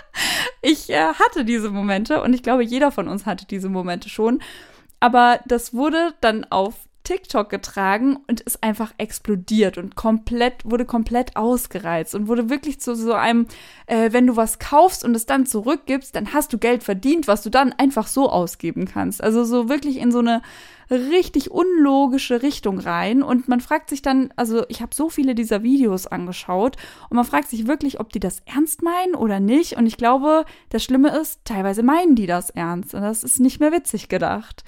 ich 0.62 0.90
äh, 0.90 1.14
hatte 1.14 1.44
diese 1.44 1.70
Momente 1.70 2.22
und 2.22 2.34
ich 2.34 2.42
glaube, 2.42 2.64
jeder 2.64 2.90
von 2.90 3.08
uns 3.08 3.26
hatte 3.26 3.46
diese 3.46 3.68
Momente 3.68 4.08
schon. 4.08 4.42
Aber 5.00 5.40
das 5.46 5.74
wurde 5.74 6.14
dann 6.20 6.44
auf 6.44 6.74
TikTok 7.06 7.48
getragen 7.48 8.18
und 8.26 8.40
ist 8.40 8.64
einfach 8.64 8.92
explodiert 8.98 9.78
und 9.78 9.94
komplett, 9.94 10.54
wurde 10.64 10.84
komplett 10.84 11.36
ausgereizt 11.36 12.16
und 12.16 12.26
wurde 12.26 12.50
wirklich 12.50 12.80
zu 12.80 12.96
so 12.96 13.12
einem, 13.12 13.46
äh, 13.86 14.12
wenn 14.12 14.26
du 14.26 14.34
was 14.34 14.58
kaufst 14.58 15.04
und 15.04 15.14
es 15.14 15.24
dann 15.24 15.46
zurückgibst, 15.46 16.16
dann 16.16 16.32
hast 16.34 16.52
du 16.52 16.58
Geld 16.58 16.82
verdient, 16.82 17.28
was 17.28 17.42
du 17.42 17.50
dann 17.50 17.72
einfach 17.72 18.08
so 18.08 18.28
ausgeben 18.28 18.86
kannst. 18.86 19.22
Also 19.22 19.44
so 19.44 19.68
wirklich 19.68 19.98
in 19.98 20.10
so 20.10 20.18
eine 20.18 20.42
richtig 20.90 21.52
unlogische 21.52 22.42
Richtung 22.42 22.80
rein 22.80 23.22
und 23.22 23.46
man 23.46 23.60
fragt 23.60 23.88
sich 23.88 24.02
dann, 24.02 24.32
also 24.34 24.64
ich 24.68 24.82
habe 24.82 24.94
so 24.94 25.08
viele 25.08 25.36
dieser 25.36 25.62
Videos 25.62 26.08
angeschaut 26.08 26.76
und 27.08 27.16
man 27.16 27.24
fragt 27.24 27.48
sich 27.48 27.68
wirklich, 27.68 28.00
ob 28.00 28.12
die 28.12 28.20
das 28.20 28.42
ernst 28.46 28.82
meinen 28.82 29.14
oder 29.14 29.38
nicht 29.38 29.76
und 29.76 29.86
ich 29.86 29.96
glaube, 29.96 30.44
das 30.70 30.82
Schlimme 30.82 31.16
ist, 31.16 31.44
teilweise 31.44 31.84
meinen 31.84 32.16
die 32.16 32.26
das 32.26 32.50
ernst 32.50 32.94
und 32.94 33.02
das 33.02 33.22
ist 33.22 33.38
nicht 33.38 33.60
mehr 33.60 33.70
witzig 33.70 34.08
gedacht. 34.08 34.64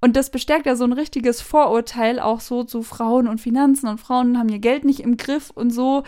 Und 0.00 0.16
das 0.16 0.30
bestärkt 0.30 0.66
ja 0.66 0.76
so 0.76 0.84
ein 0.84 0.92
richtiges 0.92 1.40
Vorurteil 1.40 2.20
auch 2.20 2.40
so 2.40 2.62
zu 2.62 2.82
Frauen 2.82 3.26
und 3.26 3.40
Finanzen 3.40 3.88
und 3.88 3.98
Frauen 3.98 4.38
haben 4.38 4.48
ihr 4.48 4.60
Geld 4.60 4.84
nicht 4.84 5.00
im 5.00 5.16
Griff 5.16 5.50
und 5.50 5.70
so. 5.70 6.04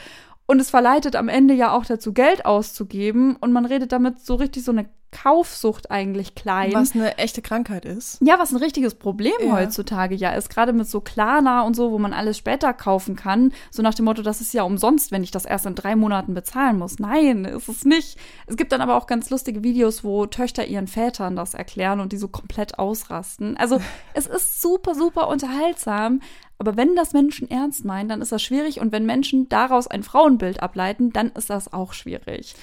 Und 0.47 0.61
es 0.61 0.71
verleitet 0.71 1.17
am 1.17 1.29
Ende 1.29 1.55
ja 1.55 1.73
auch 1.73 1.85
dazu, 1.85 2.13
Geld 2.13 2.45
auszugeben. 2.45 3.37
Und 3.37 3.53
man 3.53 3.67
redet 3.67 3.93
damit 3.93 4.21
so 4.21 4.35
richtig 4.35 4.65
so 4.65 4.73
eine 4.73 4.89
Kaufsucht 5.13 5.91
eigentlich 5.91 6.35
klein. 6.35 6.73
Was 6.73 6.95
eine 6.95 7.19
echte 7.19 7.43
Krankheit 7.43 7.85
ist. 7.85 8.19
Ja, 8.23 8.39
was 8.39 8.53
ein 8.53 8.57
richtiges 8.57 8.95
Problem 8.95 9.33
ja. 9.41 9.53
heutzutage 9.53 10.15
ja 10.15 10.33
ist. 10.33 10.51
Gerade 10.51 10.73
mit 10.73 10.89
so 10.89 11.01
Klarna 11.01 11.63
und 11.63 11.75
so, 11.75 11.91
wo 11.91 11.99
man 11.99 12.13
alles 12.13 12.39
später 12.39 12.73
kaufen 12.73 13.17
kann. 13.17 13.53
So 13.71 13.83
nach 13.83 13.95
dem 13.95 14.05
Motto, 14.05 14.23
das 14.23 14.41
ist 14.41 14.55
ja 14.55 14.63
umsonst, 14.63 15.11
wenn 15.11 15.23
ich 15.23 15.31
das 15.31 15.45
erst 15.45 15.67
in 15.67 15.75
drei 15.75 15.97
Monaten 15.97 16.35
bezahlen 16.35 16.79
muss. 16.79 16.99
Nein, 16.99 17.45
ist 17.45 17.69
es 17.69 17.85
nicht. 17.85 18.19
Es 18.47 18.57
gibt 18.57 18.73
dann 18.73 18.81
aber 18.81 18.97
auch 18.97 19.07
ganz 19.07 19.31
lustige 19.31 19.65
Videos, 19.65 20.05
wo 20.05 20.27
Töchter 20.27 20.67
ihren 20.67 20.87
Vätern 20.87 21.37
das 21.37 21.55
erklären 21.55 22.01
und 22.01 22.13
die 22.13 22.19
so 22.19 22.29
komplett 22.29 22.79
ausrasten. 22.79 23.57
Also 23.57 23.81
es 24.15 24.27
ist 24.27 24.63
super, 24.63 24.95
super 24.95 25.29
unterhaltsam. 25.29 26.21
Aber 26.59 26.77
wenn 26.77 26.95
das 26.95 27.15
Menschen 27.15 27.51
ernst 27.51 27.87
meinen, 27.87 28.11
dann 28.11 28.21
ist 28.21 28.33
das 28.33 28.43
schwierig. 28.43 28.81
Und 28.81 28.93
wenn 28.93 29.07
Menschen 29.07 29.49
daraus 29.49 29.87
ein 29.87 30.03
Frauenbild 30.03 30.63
ableiten, 30.63 31.11
dann 31.11 31.31
ist 31.31 31.49
das 31.49 31.73
auch 31.73 31.95
schwierig. 31.95 32.55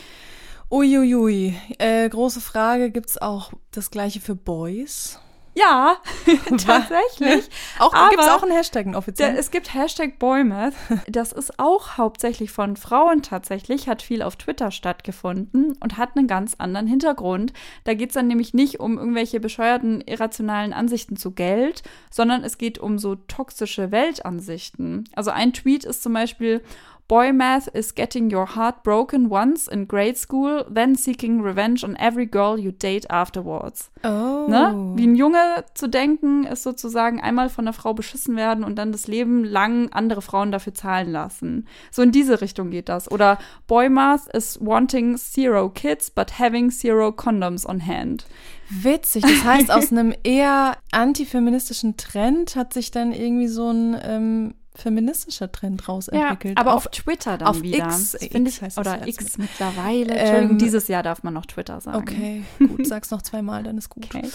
Uiuiui. 0.69 1.55
Äh, 1.77 2.09
große 2.09 2.41
Frage, 2.41 2.91
gibt 2.91 3.09
es 3.09 3.21
auch 3.21 3.53
das 3.71 3.89
gleiche 3.89 4.19
für 4.19 4.35
Boys? 4.35 5.19
Ja, 5.57 5.97
tatsächlich. 6.49 7.49
auch, 7.79 8.09
gibt 8.09 8.21
es 8.21 8.27
auch 8.27 8.43
einen 8.43 8.51
Hashtag, 8.51 8.85
einen 8.85 8.95
offiziellen? 8.95 9.37
es 9.37 9.49
gibt 9.49 9.73
Hashtag 9.73 10.19
Boymath. 10.19 10.73
Das 11.07 11.31
ist 11.31 11.57
auch 11.57 11.97
hauptsächlich 11.97 12.51
von 12.51 12.75
Frauen 12.75 13.23
tatsächlich, 13.23 13.87
hat 13.87 14.01
viel 14.01 14.21
auf 14.21 14.35
Twitter 14.35 14.69
stattgefunden 14.69 15.75
und 15.79 15.97
hat 15.97 16.15
einen 16.15 16.27
ganz 16.27 16.55
anderen 16.59 16.85
Hintergrund. 16.85 17.53
Da 17.85 17.95
geht 17.95 18.09
es 18.09 18.13
dann 18.13 18.27
nämlich 18.27 18.53
nicht 18.53 18.79
um 18.79 18.99
irgendwelche 18.99 19.39
bescheuerten, 19.39 20.01
irrationalen 20.01 20.73
Ansichten 20.73 21.15
zu 21.15 21.31
Geld, 21.31 21.81
sondern 22.11 22.43
es 22.43 22.57
geht 22.59 22.77
um 22.77 22.99
so 22.99 23.15
toxische 23.15 23.91
Weltansichten. 23.91 25.05
Also 25.15 25.31
ein 25.31 25.53
Tweet 25.53 25.85
ist 25.85 26.03
zum 26.03 26.13
Beispiel, 26.13 26.61
Boy 27.07 27.31
math 27.31 27.69
is 27.73 27.95
getting 27.95 28.29
your 28.29 28.45
heart 28.45 28.83
broken 28.83 29.29
once 29.29 29.67
in 29.69 29.87
grade 29.87 30.17
school, 30.17 30.65
then 30.69 30.93
seeking 30.93 31.41
revenge 31.41 31.85
on 31.85 31.95
every 31.97 32.25
girl 32.25 32.59
you 32.59 32.73
date 32.73 33.09
afterwards. 33.09 33.89
Oh. 34.03 34.47
Ne? 34.49 34.93
Wie 34.95 35.07
ein 35.07 35.15
Junge 35.15 35.63
zu 35.73 35.87
denken, 35.87 36.43
ist 36.43 36.63
sozusagen 36.63 37.21
einmal 37.21 37.49
von 37.49 37.65
einer 37.65 37.71
Frau 37.71 37.93
beschissen 37.93 38.35
werden 38.35 38.65
und 38.65 38.75
dann 38.75 38.91
das 38.91 39.07
Leben 39.07 39.45
lang 39.45 39.89
andere 39.93 40.21
Frauen 40.21 40.51
dafür 40.51 40.73
zahlen 40.73 41.09
lassen. 41.09 41.65
So 41.91 42.01
in 42.01 42.11
diese 42.11 42.41
Richtung 42.41 42.71
geht 42.71 42.89
das. 42.89 43.09
Oder 43.09 43.39
Boy 43.67 43.87
math 43.87 44.27
is 44.33 44.59
wanting 44.59 45.15
zero 45.15 45.69
kids, 45.69 46.11
but 46.11 46.39
having 46.39 46.71
zero 46.71 47.13
condoms 47.13 47.65
on 47.65 47.85
hand. 47.85 48.25
Witzig. 48.69 49.21
Das 49.21 49.45
heißt, 49.45 49.71
aus 49.71 49.93
einem 49.93 50.13
eher 50.23 50.75
antifeministischen 50.91 51.95
Trend 51.95 52.57
hat 52.57 52.73
sich 52.73 52.91
dann 52.91 53.13
irgendwie 53.13 53.47
so 53.47 53.69
ein 53.71 53.97
ähm, 54.03 54.53
feministischer 54.77 55.51
Trend 55.51 55.87
rausentwickelt. 55.87 56.57
Ja, 56.57 56.61
aber 56.61 56.73
auf, 56.75 56.85
auf, 56.85 56.91
Twitter 56.91 57.37
dann 57.37 57.47
auf 57.47 57.61
wieder. 57.61 57.85
X, 57.85 58.13
X 58.13 58.33
ich, 58.33 58.61
heißt 58.61 58.77
oder 58.77 59.07
X 59.07 59.37
mittlerweile. 59.37 60.15
Entschuldigung, 60.15 60.51
ähm, 60.51 60.57
dieses 60.59 60.87
Jahr 60.87 61.03
darf 61.03 61.23
man 61.23 61.33
noch 61.33 61.45
Twitter 61.45 61.81
sagen. 61.81 61.97
Okay, 61.97 62.43
gut, 62.59 62.87
sag's 62.87 63.11
noch 63.11 63.21
zweimal, 63.21 63.63
dann 63.63 63.77
ist 63.77 63.89
gut. 63.89 64.05
Okay. 64.05 64.29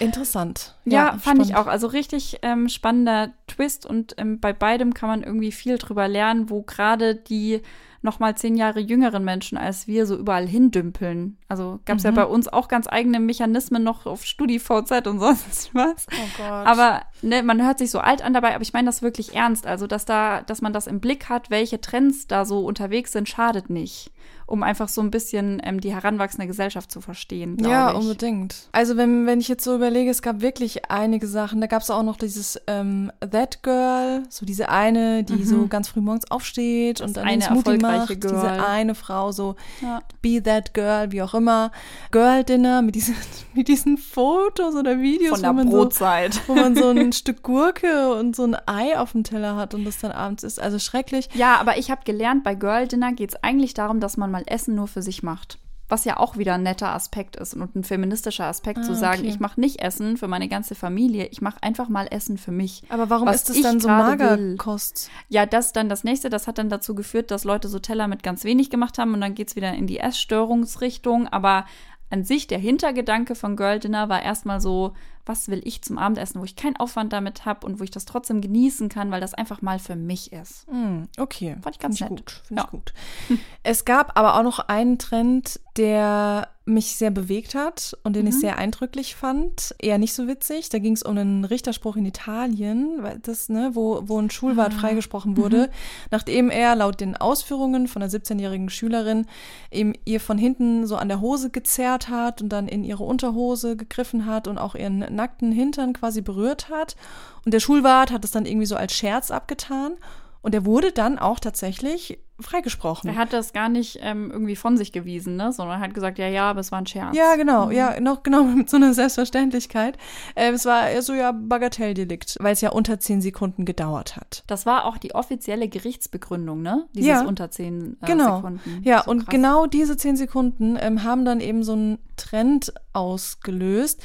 Interessant. 0.00 0.74
Ja, 0.84 0.92
ja 0.92 1.10
fand 1.12 1.22
spannend. 1.22 1.46
ich 1.46 1.56
auch. 1.56 1.66
Also 1.66 1.86
richtig 1.86 2.38
ähm, 2.42 2.68
spannender 2.68 3.32
Twist 3.46 3.86
und 3.86 4.14
ähm, 4.18 4.40
bei 4.40 4.52
beidem 4.52 4.94
kann 4.94 5.08
man 5.08 5.22
irgendwie 5.22 5.52
viel 5.52 5.78
drüber 5.78 6.08
lernen, 6.08 6.50
wo 6.50 6.62
gerade 6.62 7.14
die 7.14 7.60
noch 8.04 8.18
mal 8.20 8.36
zehn 8.36 8.56
Jahre 8.56 8.80
jüngeren 8.80 9.24
Menschen 9.24 9.58
als 9.58 9.86
wir 9.86 10.06
so 10.06 10.16
überall 10.16 10.46
hindümpeln. 10.46 11.38
Also 11.48 11.80
gab 11.84 11.98
es 11.98 12.04
mhm. 12.04 12.10
ja 12.10 12.14
bei 12.14 12.26
uns 12.26 12.48
auch 12.48 12.68
ganz 12.68 12.86
eigene 12.88 13.18
Mechanismen 13.20 13.82
noch 13.82 14.06
auf 14.06 14.24
StudiVZ 14.24 15.06
und 15.06 15.18
sonst 15.20 15.74
was. 15.74 16.06
Oh 16.12 16.28
Gott. 16.36 16.66
Aber 16.66 17.02
ne, 17.22 17.42
man 17.42 17.64
hört 17.64 17.78
sich 17.78 17.90
so 17.90 17.98
alt 17.98 18.22
an 18.22 18.34
dabei, 18.34 18.54
aber 18.54 18.62
ich 18.62 18.72
meine 18.72 18.86
das 18.86 19.02
wirklich 19.02 19.34
ernst. 19.34 19.66
Also, 19.66 19.86
dass 19.86 20.04
da, 20.04 20.42
dass 20.42 20.62
man 20.62 20.72
das 20.72 20.86
im 20.86 21.00
Blick 21.00 21.28
hat, 21.28 21.50
welche 21.50 21.80
Trends 21.80 22.26
da 22.26 22.44
so 22.44 22.64
unterwegs 22.64 23.12
sind, 23.12 23.28
schadet 23.28 23.70
nicht 23.70 24.12
um 24.46 24.62
einfach 24.62 24.88
so 24.88 25.00
ein 25.00 25.10
bisschen 25.10 25.60
ähm, 25.64 25.80
die 25.80 25.92
heranwachsende 25.94 26.46
Gesellschaft 26.46 26.90
zu 26.90 27.00
verstehen. 27.00 27.56
Ja, 27.60 27.90
ich. 27.90 27.96
unbedingt. 27.96 28.68
Also 28.72 28.96
wenn, 28.96 29.26
wenn 29.26 29.40
ich 29.40 29.48
jetzt 29.48 29.64
so 29.64 29.74
überlege, 29.74 30.10
es 30.10 30.22
gab 30.22 30.40
wirklich 30.40 30.90
einige 30.90 31.26
Sachen. 31.26 31.60
Da 31.60 31.66
gab 31.66 31.82
es 31.82 31.90
auch 31.90 32.02
noch 32.02 32.16
dieses 32.16 32.60
ähm, 32.66 33.10
That 33.20 33.62
Girl, 33.62 34.24
so 34.28 34.44
diese 34.44 34.68
eine, 34.68 35.24
die 35.24 35.34
mhm. 35.34 35.44
so 35.44 35.66
ganz 35.66 35.88
früh 35.88 36.00
morgens 36.00 36.30
aufsteht 36.30 37.00
das 37.00 37.08
und 37.08 37.16
dann 37.16 37.26
eine 37.26 37.42
Smoothie 37.42 37.78
macht. 37.78 38.20
Girl. 38.20 38.32
Diese 38.34 38.66
eine 38.66 38.94
Frau, 38.94 39.32
so 39.32 39.56
ja. 39.80 40.02
Be 40.20 40.42
That 40.42 40.74
Girl, 40.74 41.10
wie 41.12 41.22
auch 41.22 41.34
immer. 41.34 41.72
Girl 42.10 42.44
Dinner 42.44 42.82
mit 42.82 42.94
diesen, 42.94 43.16
mit 43.54 43.68
diesen 43.68 43.96
Fotos 43.96 44.74
oder 44.74 45.00
Videos. 45.00 45.40
Von 45.40 45.56
der 45.56 45.64
Brotzeit. 45.64 46.34
So, 46.34 46.40
wo 46.48 46.54
man 46.54 46.76
so 46.76 46.88
ein 46.88 47.12
Stück 47.14 47.42
Gurke 47.42 48.14
und 48.14 48.36
so 48.36 48.44
ein 48.44 48.56
Ei 48.66 48.98
auf 48.98 49.12
dem 49.12 49.24
Teller 49.24 49.56
hat 49.56 49.74
und 49.74 49.84
das 49.84 49.98
dann 49.98 50.12
abends 50.12 50.42
ist. 50.42 50.60
Also 50.60 50.78
schrecklich. 50.78 51.28
Ja, 51.34 51.56
aber 51.56 51.78
ich 51.78 51.90
habe 51.90 52.02
gelernt, 52.04 52.44
bei 52.44 52.54
Girl 52.54 52.86
Dinner 52.86 53.12
geht 53.12 53.30
es 53.30 53.42
eigentlich 53.42 53.72
darum, 53.72 54.00
dass 54.00 54.16
man 54.16 54.33
mal 54.34 54.44
Essen 54.46 54.74
nur 54.74 54.88
für 54.88 55.00
sich 55.02 55.22
macht. 55.22 55.58
was 55.86 56.06
ja 56.06 56.16
auch 56.18 56.38
wieder 56.38 56.54
ein 56.54 56.62
netter 56.62 56.94
Aspekt 56.94 57.36
ist 57.36 57.52
und 57.54 57.76
ein 57.76 57.84
feministischer 57.84 58.46
Aspekt 58.46 58.78
Ah, 58.80 58.82
zu 58.82 58.94
sagen, 58.94 59.20
okay. 59.20 59.28
ich 59.28 59.38
mache 59.38 59.60
nicht 59.60 59.82
Essen 59.82 60.16
für 60.16 60.28
meine 60.28 60.48
ganze 60.48 60.74
Familie, 60.74 61.26
ich 61.26 61.42
mache 61.42 61.62
einfach 61.62 61.88
mal 61.90 62.06
Essen 62.10 62.38
für 62.38 62.52
mich. 62.52 62.82
Aber 62.88 63.10
warum 63.10 63.28
ist 63.28 63.50
es 63.50 63.56
ich 63.56 63.62
dann 63.62 63.80
so. 63.80 63.88
Magerkost? 63.88 65.10
Ja, 65.28 65.44
das 65.44 65.72
dann 65.72 65.90
das 65.90 66.02
nächste, 66.02 66.30
das 66.30 66.46
hat 66.46 66.56
dann 66.56 66.70
dazu 66.70 66.94
geführt, 66.94 67.30
dass 67.30 67.44
Leute 67.44 67.68
so 67.68 67.78
Teller 67.78 68.08
mit 68.08 68.22
ganz 68.22 68.44
wenig 68.44 68.70
gemacht 68.70 68.96
haben 68.98 69.12
und 69.12 69.20
dann 69.20 69.34
geht's 69.34 69.56
wieder 69.56 69.72
in 69.74 69.86
die 69.86 69.98
Essstörungsrichtung. 69.98 71.28
Aber 71.28 71.66
an 72.10 72.24
sich 72.24 72.46
der 72.46 72.58
Hintergedanke 72.58 73.34
von 73.34 73.54
Girl 73.54 73.78
Dinner 73.78 74.08
war 74.08 74.22
erstmal 74.22 74.60
so, 74.62 74.94
was 75.26 75.48
will 75.48 75.60
ich 75.64 75.82
zum 75.82 75.98
Abendessen, 75.98 76.40
wo 76.40 76.44
ich 76.44 76.56
keinen 76.56 76.76
Aufwand 76.76 77.12
damit 77.12 77.44
habe 77.46 77.66
und 77.66 77.80
wo 77.80 77.84
ich 77.84 77.90
das 77.90 78.04
trotzdem 78.04 78.40
genießen 78.40 78.88
kann, 78.88 79.10
weil 79.10 79.20
das 79.20 79.34
einfach 79.34 79.62
mal 79.62 79.78
für 79.78 79.96
mich 79.96 80.32
ist. 80.32 80.66
Hm, 80.68 81.08
okay. 81.18 81.56
Fand 81.62 81.76
ich 81.76 81.80
ganz 81.80 81.98
Find 81.98 82.10
nett. 82.10 82.18
gut. 82.20 82.42
Finde 82.46 82.60
Ja. 82.62 82.66
ich 82.66 82.70
gut. 82.70 82.92
Es 83.62 83.84
gab 83.86 84.18
aber 84.18 84.36
auch 84.38 84.42
noch 84.42 84.58
einen 84.58 84.98
Trend, 84.98 85.58
der 85.78 86.48
mich 86.66 86.96
sehr 86.96 87.10
bewegt 87.10 87.54
hat 87.54 87.94
und 88.04 88.14
den 88.16 88.26
ich 88.26 88.34
Mhm. 88.36 88.40
sehr 88.40 88.58
eindrücklich 88.58 89.16
fand. 89.16 89.74
Eher 89.78 89.98
nicht 89.98 90.14
so 90.14 90.26
witzig. 90.28 90.70
Da 90.70 90.78
ging 90.78 90.94
es 90.94 91.02
um 91.02 91.16
einen 91.18 91.44
Richterspruch 91.44 91.96
in 91.96 92.06
Italien, 92.06 93.02
das, 93.22 93.48
ne, 93.50 93.70
wo, 93.74 94.02
wo 94.06 94.18
ein 94.18 94.30
Schulwart 94.30 94.72
Ah. 94.74 94.78
freigesprochen 94.80 95.36
wurde, 95.36 95.70
nachdem 96.10 96.50
er 96.50 96.74
laut 96.74 97.00
den 97.00 97.16
Ausführungen 97.16 97.86
von 97.86 98.02
einer 98.02 98.10
17-jährigen 98.10 98.70
Schülerin 98.70 99.26
eben 99.70 99.92
ihr 100.06 100.20
von 100.20 100.38
hinten 100.38 100.86
so 100.86 100.96
an 100.96 101.08
der 101.08 101.20
Hose 101.20 101.50
gezerrt 101.50 102.08
hat 102.08 102.40
und 102.40 102.48
dann 102.50 102.66
in 102.68 102.82
ihre 102.84 103.02
Unterhose 103.04 103.76
gegriffen 103.76 104.24
hat 104.26 104.48
und 104.48 104.56
auch 104.58 104.74
ihren 104.74 105.13
nackten 105.14 105.52
Hintern 105.52 105.92
quasi 105.92 106.20
berührt 106.20 106.68
hat. 106.68 106.96
Und 107.44 107.54
der 107.54 107.60
Schulwart 107.60 108.10
hat 108.10 108.24
es 108.24 108.30
dann 108.30 108.46
irgendwie 108.46 108.66
so 108.66 108.76
als 108.76 108.94
Scherz 108.94 109.30
abgetan. 109.30 109.94
Und 110.42 110.54
er 110.54 110.64
wurde 110.64 110.92
dann 110.92 111.18
auch 111.18 111.40
tatsächlich 111.40 112.18
freigesprochen. 112.40 113.10
Er 113.10 113.16
hat 113.16 113.32
das 113.32 113.52
gar 113.52 113.68
nicht 113.68 113.98
ähm, 114.02 114.30
irgendwie 114.32 114.56
von 114.56 114.76
sich 114.76 114.90
gewiesen, 114.92 115.36
ne? 115.36 115.52
sondern 115.52 115.80
hat 115.80 115.94
gesagt, 115.94 116.18
ja, 116.18 116.26
ja, 116.28 116.50
aber 116.50 116.60
es 116.60 116.72
war 116.72 116.80
ein 116.80 116.86
Scherz. 116.86 117.16
Ja, 117.16 117.36
genau, 117.36 117.70
ja, 117.70 118.00
noch 118.00 118.22
genau 118.22 118.42
mit 118.44 118.68
so 118.68 118.76
einer 118.76 118.92
Selbstverständlichkeit. 118.92 119.96
Äh, 120.34 120.50
es 120.52 120.64
war 120.64 121.00
so 121.02 121.14
ja 121.14 121.32
Bagatelldelikt, 121.32 122.36
weil 122.40 122.52
es 122.54 122.60
ja 122.60 122.70
unter 122.70 122.98
zehn 122.98 123.20
Sekunden 123.20 123.64
gedauert 123.64 124.16
hat. 124.16 124.42
Das 124.46 124.66
war 124.66 124.84
auch 124.86 124.98
die 124.98 125.14
offizielle 125.14 125.68
Gerichtsbegründung, 125.68 126.60
ne? 126.62 126.86
Dieses 126.94 127.08
Ja. 127.08 127.22
unter 127.24 127.50
zehn 127.50 127.96
äh, 128.02 128.06
Genau. 128.06 128.36
Sekunden. 128.36 128.80
Ja, 128.84 129.02
So 129.04 129.10
und 129.12 129.18
krass. 129.20 129.28
genau 129.30 129.66
diese 129.66 129.96
zehn 129.96 130.16
Sekunden 130.16 130.76
ähm, 130.80 131.04
haben 131.04 131.24
dann 131.24 131.40
eben 131.40 131.62
so 131.62 131.72
einen 131.72 131.98
Trend 132.16 132.72
ausgelöst, 132.92 134.00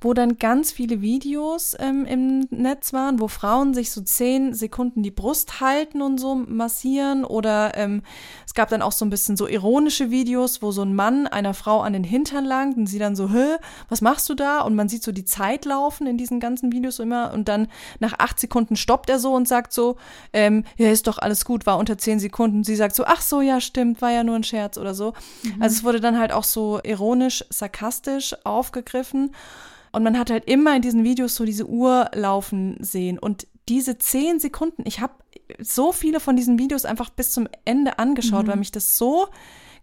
wo 0.00 0.12
dann 0.12 0.36
ganz 0.38 0.70
viele 0.72 1.00
Videos 1.00 1.74
ähm, 1.78 2.04
im 2.04 2.40
Netz 2.50 2.92
waren, 2.92 3.20
wo 3.20 3.28
Frauen 3.28 3.72
sich 3.72 3.90
so 3.90 4.02
zehn 4.02 4.52
Sekunden 4.54 5.02
die 5.02 5.10
Brust 5.10 5.60
halten 5.60 6.02
und 6.02 6.18
so 6.18 6.34
massieren. 6.34 7.24
Oder 7.24 7.73
ähm, 7.74 8.02
es 8.46 8.54
gab 8.54 8.68
dann 8.68 8.82
auch 8.82 8.92
so 8.92 9.04
ein 9.04 9.10
bisschen 9.10 9.36
so 9.36 9.46
ironische 9.46 10.10
Videos, 10.10 10.62
wo 10.62 10.70
so 10.70 10.82
ein 10.82 10.94
Mann 10.94 11.26
einer 11.26 11.54
Frau 11.54 11.80
an 11.80 11.92
den 11.92 12.04
Hintern 12.04 12.44
langt 12.44 12.76
und 12.76 12.86
sie 12.86 12.98
dann 12.98 13.16
so, 13.16 13.30
hä, 13.30 13.56
was 13.88 14.00
machst 14.00 14.28
du 14.28 14.34
da? 14.34 14.60
Und 14.60 14.74
man 14.74 14.88
sieht 14.88 15.02
so 15.02 15.12
die 15.12 15.24
Zeit 15.24 15.64
laufen 15.64 16.06
in 16.06 16.18
diesen 16.18 16.40
ganzen 16.40 16.72
Videos 16.72 16.98
immer. 16.98 17.32
Und 17.32 17.48
dann 17.48 17.68
nach 17.98 18.14
acht 18.18 18.38
Sekunden 18.38 18.76
stoppt 18.76 19.10
er 19.10 19.18
so 19.18 19.32
und 19.34 19.48
sagt 19.48 19.72
so, 19.72 19.96
ähm, 20.32 20.64
ja, 20.76 20.90
ist 20.90 21.06
doch 21.06 21.18
alles 21.18 21.44
gut, 21.44 21.66
war 21.66 21.78
unter 21.78 21.98
zehn 21.98 22.18
Sekunden. 22.18 22.64
Sie 22.64 22.76
sagt 22.76 22.94
so, 22.94 23.04
ach 23.04 23.20
so, 23.20 23.40
ja, 23.40 23.60
stimmt, 23.60 24.02
war 24.02 24.10
ja 24.10 24.24
nur 24.24 24.36
ein 24.36 24.44
Scherz 24.44 24.78
oder 24.78 24.94
so. 24.94 25.14
Also 25.60 25.76
es 25.76 25.84
wurde 25.84 26.00
dann 26.00 26.18
halt 26.18 26.32
auch 26.32 26.44
so 26.44 26.80
ironisch, 26.82 27.44
sarkastisch 27.50 28.34
aufgegriffen. 28.44 29.34
Und 29.92 30.02
man 30.02 30.18
hat 30.18 30.30
halt 30.30 30.46
immer 30.46 30.74
in 30.74 30.82
diesen 30.82 31.04
Videos 31.04 31.36
so 31.36 31.44
diese 31.44 31.66
Uhr 31.66 32.10
laufen 32.14 32.76
sehen. 32.80 33.18
Und 33.18 33.46
diese 33.68 33.98
zehn 33.98 34.40
Sekunden, 34.40 34.82
ich 34.86 35.00
habe 35.00 35.14
so 35.58 35.92
viele 35.92 36.20
von 36.20 36.36
diesen 36.36 36.58
Videos 36.58 36.84
einfach 36.84 37.10
bis 37.10 37.32
zum 37.32 37.48
Ende 37.64 37.98
angeschaut, 37.98 38.46
weil 38.46 38.56
mich 38.56 38.72
das 38.72 38.96
so 38.96 39.28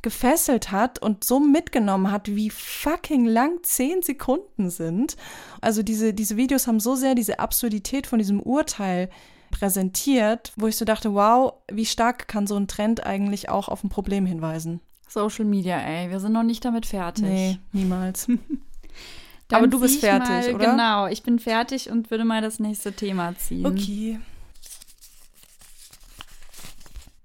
gefesselt 0.01 0.71
hat 0.71 0.99
und 0.99 1.23
so 1.23 1.39
mitgenommen 1.39 2.11
hat, 2.11 2.27
wie 2.27 2.49
fucking 2.49 3.25
lang 3.25 3.59
zehn 3.63 4.01
Sekunden 4.01 4.69
sind. 4.69 5.15
Also 5.61 5.83
diese, 5.83 6.13
diese 6.13 6.37
Videos 6.37 6.67
haben 6.67 6.79
so 6.79 6.95
sehr 6.95 7.15
diese 7.15 7.39
Absurdität 7.39 8.07
von 8.07 8.19
diesem 8.19 8.39
Urteil 8.41 9.09
präsentiert, 9.51 10.53
wo 10.55 10.67
ich 10.67 10.77
so 10.77 10.85
dachte, 10.85 11.13
wow, 11.13 11.53
wie 11.71 11.85
stark 11.85 12.27
kann 12.27 12.47
so 12.47 12.55
ein 12.55 12.67
Trend 12.67 13.05
eigentlich 13.05 13.49
auch 13.49 13.67
auf 13.67 13.83
ein 13.83 13.89
Problem 13.89 14.25
hinweisen? 14.25 14.79
Social 15.07 15.45
Media, 15.45 15.77
ey, 15.77 16.09
wir 16.09 16.19
sind 16.19 16.31
noch 16.31 16.43
nicht 16.43 16.63
damit 16.63 16.85
fertig. 16.85 17.25
Nee, 17.25 17.59
niemals. 17.73 18.27
Dann 19.51 19.59
Aber 19.59 19.67
du 19.67 19.81
bist 19.81 19.99
fertig, 19.99 20.29
mal, 20.29 20.55
oder? 20.55 20.71
Genau, 20.71 21.07
ich 21.07 21.23
bin 21.23 21.37
fertig 21.37 21.89
und 21.89 22.09
würde 22.09 22.23
mal 22.23 22.41
das 22.41 22.59
nächste 22.59 22.93
Thema 22.93 23.37
ziehen. 23.37 23.65
Okay. 23.65 24.19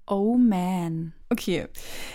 Oh 0.05 0.35
man. 0.35 1.13
Okay. 1.29 1.67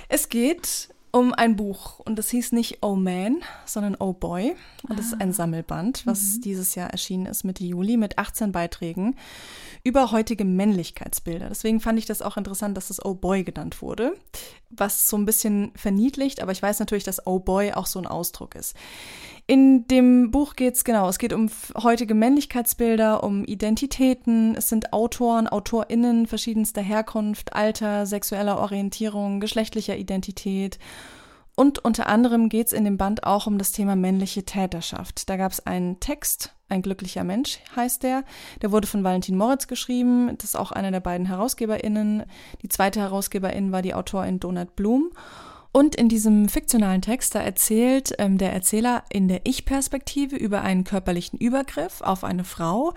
Es 0.09 0.29
geht 0.29 0.91
um 1.13 1.35
ein 1.35 1.57
Buch 1.57 1.99
und 2.01 2.19
das 2.19 2.31
hieß 2.31 2.53
nicht 2.53 2.79
Oh 2.83 2.95
Man, 2.95 3.43
sondern 3.67 3.97
Oh 4.01 4.15
Boy. 4.15 4.57
Und 4.89 4.99
das 4.99 5.07
ist 5.07 5.21
ein 5.21 5.33
Sammelband, 5.33 6.07
was 6.07 6.41
dieses 6.41 6.75
Jahr 6.75 6.91
erschienen 6.91 7.27
ist 7.27 7.45
Mitte 7.45 7.65
Juli 7.65 7.99
mit 7.99 8.19
18 8.19 8.51
Beiträgen 8.51 9.17
über 9.85 10.11
heutige 10.11 10.45
Männlichkeitsbilder. 10.45 11.49
Deswegen 11.49 11.81
fand 11.81 11.99
ich 11.99 12.07
das 12.07 12.23
auch 12.23 12.39
interessant, 12.39 12.77
dass 12.77 12.89
das 12.89 13.05
Oh 13.05 13.15
Boy 13.15 13.45
genannt 13.45 13.83
wurde, 13.83 14.15
was 14.71 15.07
so 15.07 15.19
ein 15.19 15.27
bisschen 15.27 15.73
verniedlicht, 15.75 16.41
aber 16.41 16.53
ich 16.53 16.63
weiß 16.63 16.79
natürlich, 16.79 17.05
dass 17.05 17.27
Oh 17.27 17.41
Boy 17.41 17.73
auch 17.73 17.87
so 17.87 17.99
ein 17.99 18.07
Ausdruck 18.07 18.55
ist. 18.55 18.75
In 19.47 19.87
dem 19.89 20.31
Buch 20.31 20.55
geht 20.55 20.75
es 20.75 20.85
genau, 20.85 21.09
es 21.09 21.19
geht 21.19 21.33
um 21.33 21.51
heutige 21.77 22.15
Männlichkeitsbilder, 22.15 23.25
um 23.25 23.45
Identitäten. 23.45 24.55
Es 24.55 24.69
sind 24.69 24.93
Autoren, 24.93 25.49
AutorInnen 25.49 26.27
verschiedenster 26.27 26.81
Herkunft, 26.81 27.53
Alter, 27.53 28.07
sexueller 28.07 28.59
Orientierung, 28.59 29.41
geschlechtlicher 29.41 29.97
Identität. 29.97 30.79
Und 31.55 31.81
unter 31.81 32.07
anderem 32.07 32.49
geht 32.49 32.69
es 32.69 32.73
in 32.73 32.85
dem 32.85 32.97
Band 32.97 33.25
auch 33.25 33.47
um 33.47 33.59
das 33.59 33.73
Thema 33.73 33.95
männliche 33.95 34.45
Täterschaft. 34.45 35.29
Da 35.29 35.37
gab 35.37 35.53
es 35.53 35.67
einen 35.67 36.01
Text, 36.01 36.55
ein 36.69 36.81
glücklicher 36.81 37.25
Mensch 37.25 37.59
heißt 37.77 38.03
der. 38.03 38.25
Der 38.63 38.73
wurde 38.73 38.87
von 38.87 39.05
Valentin 39.05 39.37
Moritz 39.37 39.67
geschrieben. 39.67 40.35
Das 40.39 40.45
ist 40.51 40.57
auch 40.57 40.73
einer 40.73 40.91
der 40.91 41.01
beiden 41.01 41.27
HerausgeberInnen. 41.27 42.25
Die 42.63 42.69
zweite 42.69 43.01
Herausgeberin 43.01 43.73
war 43.73 43.83
die 43.83 43.93
Autorin 43.93 44.41
Donat 44.41 44.75
Blum. 44.77 45.11
Und 45.73 45.97
in 45.97 46.11
diesem 46.11 46.51
fiktionalen 46.51 47.01
Text, 47.01 47.35
da 47.35 47.41
erzählt 47.41 48.13
ähm, 48.19 48.37
der 48.37 48.53
Erzähler 48.53 49.05
in 49.09 49.27
der 49.27 49.41
Ich-Perspektive 49.45 50.37
über 50.37 50.61
einen 50.61 50.85
körperlichen 50.85 51.39
Übergriff 51.39 52.03
auf 52.03 52.25
eine 52.25 52.45
Frau. 52.45 52.93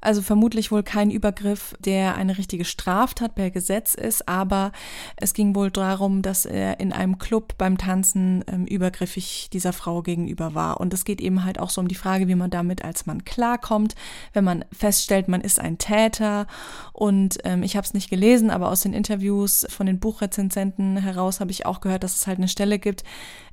Also 0.00 0.22
vermutlich 0.22 0.70
wohl 0.70 0.82
kein 0.82 1.10
Übergriff, 1.10 1.74
der 1.80 2.16
eine 2.16 2.38
richtige 2.38 2.64
Straftat 2.64 3.34
per 3.34 3.50
Gesetz 3.50 3.94
ist, 3.94 4.28
aber 4.28 4.72
es 5.16 5.32
ging 5.32 5.54
wohl 5.54 5.70
darum, 5.70 6.22
dass 6.22 6.44
er 6.44 6.80
in 6.80 6.92
einem 6.92 7.18
Club 7.18 7.54
beim 7.58 7.78
Tanzen 7.78 8.44
ähm, 8.46 8.66
übergriffig 8.66 9.48
dieser 9.52 9.72
Frau 9.72 10.02
gegenüber 10.02 10.54
war. 10.54 10.80
Und 10.80 10.92
es 10.92 11.04
geht 11.04 11.20
eben 11.20 11.44
halt 11.44 11.58
auch 11.58 11.70
so 11.70 11.80
um 11.80 11.88
die 11.88 11.94
Frage, 11.94 12.28
wie 12.28 12.34
man 12.34 12.50
damit 12.50 12.84
als 12.84 13.06
Mann 13.06 13.24
klarkommt, 13.24 13.94
wenn 14.32 14.44
man 14.44 14.64
feststellt, 14.70 15.28
man 15.28 15.40
ist 15.40 15.58
ein 15.58 15.78
Täter. 15.78 16.46
Und 16.92 17.38
ähm, 17.44 17.62
ich 17.62 17.76
habe 17.76 17.86
es 17.86 17.94
nicht 17.94 18.10
gelesen, 18.10 18.50
aber 18.50 18.70
aus 18.70 18.80
den 18.80 18.92
Interviews 18.92 19.66
von 19.70 19.86
den 19.86 19.98
Buchrezensenten 19.98 20.98
heraus 20.98 21.40
habe 21.40 21.50
ich 21.50 21.66
auch 21.66 21.80
gehört, 21.80 22.04
dass 22.04 22.16
es 22.16 22.26
halt 22.26 22.38
eine 22.38 22.48
Stelle 22.48 22.78
gibt, 22.78 23.02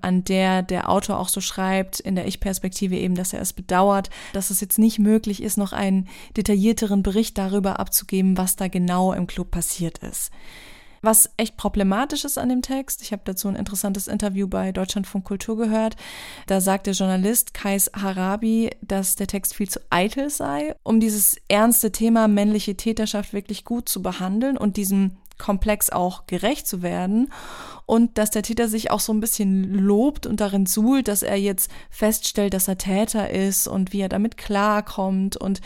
an 0.01 0.23
der 0.23 0.61
der 0.61 0.89
Autor 0.89 1.19
auch 1.19 1.29
so 1.29 1.41
schreibt, 1.41 1.99
in 1.99 2.15
der 2.15 2.27
Ich-Perspektive 2.27 2.95
eben, 2.95 3.15
dass 3.15 3.33
er 3.33 3.41
es 3.41 3.53
bedauert, 3.53 4.09
dass 4.33 4.49
es 4.49 4.59
jetzt 4.59 4.77
nicht 4.77 4.99
möglich 4.99 5.41
ist, 5.41 5.57
noch 5.57 5.71
einen 5.73 6.07
detaillierteren 6.37 7.03
Bericht 7.03 7.37
darüber 7.37 7.79
abzugeben, 7.79 8.37
was 8.37 8.55
da 8.55 8.67
genau 8.67 9.13
im 9.13 9.27
Club 9.27 9.51
passiert 9.51 9.99
ist. 9.99 10.31
Was 11.03 11.29
echt 11.35 11.57
problematisch 11.57 12.23
ist 12.23 12.37
an 12.37 12.47
dem 12.47 12.61
Text, 12.61 13.01
ich 13.01 13.11
habe 13.11 13.23
dazu 13.25 13.49
ein 13.49 13.57
interessantes 13.57 14.07
Interview 14.07 14.47
bei 14.47 14.71
Deutschlandfunk 14.71 15.25
Kultur 15.25 15.57
gehört, 15.57 15.97
da 16.47 16.61
sagt 16.61 16.87
der 16.87 16.93
Journalist 16.93 17.53
Kais 17.53 17.91
Harabi, 17.93 18.69
dass 18.81 19.15
der 19.15 19.27
Text 19.27 19.53
viel 19.53 19.69
zu 19.69 19.81
eitel 19.89 20.29
sei, 20.29 20.75
um 20.81 21.01
dieses 21.01 21.35
ernste 21.49 21.91
Thema 21.91 22.29
männliche 22.29 22.77
Täterschaft 22.77 23.33
wirklich 23.33 23.65
gut 23.65 23.89
zu 23.89 24.01
behandeln 24.01 24.57
und 24.57 24.77
diesem 24.77 25.17
Komplex 25.37 25.89
auch 25.89 26.25
gerecht 26.25 26.67
zu 26.67 26.81
werden 26.81 27.33
und 27.85 28.17
dass 28.17 28.31
der 28.31 28.43
Täter 28.43 28.69
sich 28.69 28.91
auch 28.91 29.01
so 29.01 29.11
ein 29.11 29.19
bisschen 29.19 29.73
lobt 29.73 30.25
und 30.25 30.39
darin 30.39 30.65
suhlt, 30.65 31.09
dass 31.09 31.21
er 31.21 31.35
jetzt 31.35 31.69
feststellt, 31.89 32.53
dass 32.53 32.69
er 32.69 32.77
Täter 32.77 33.29
ist 33.29 33.67
und 33.67 33.91
wie 33.91 33.99
er 33.99 34.09
damit 34.09 34.37
klarkommt 34.37 35.35
und 35.35 35.59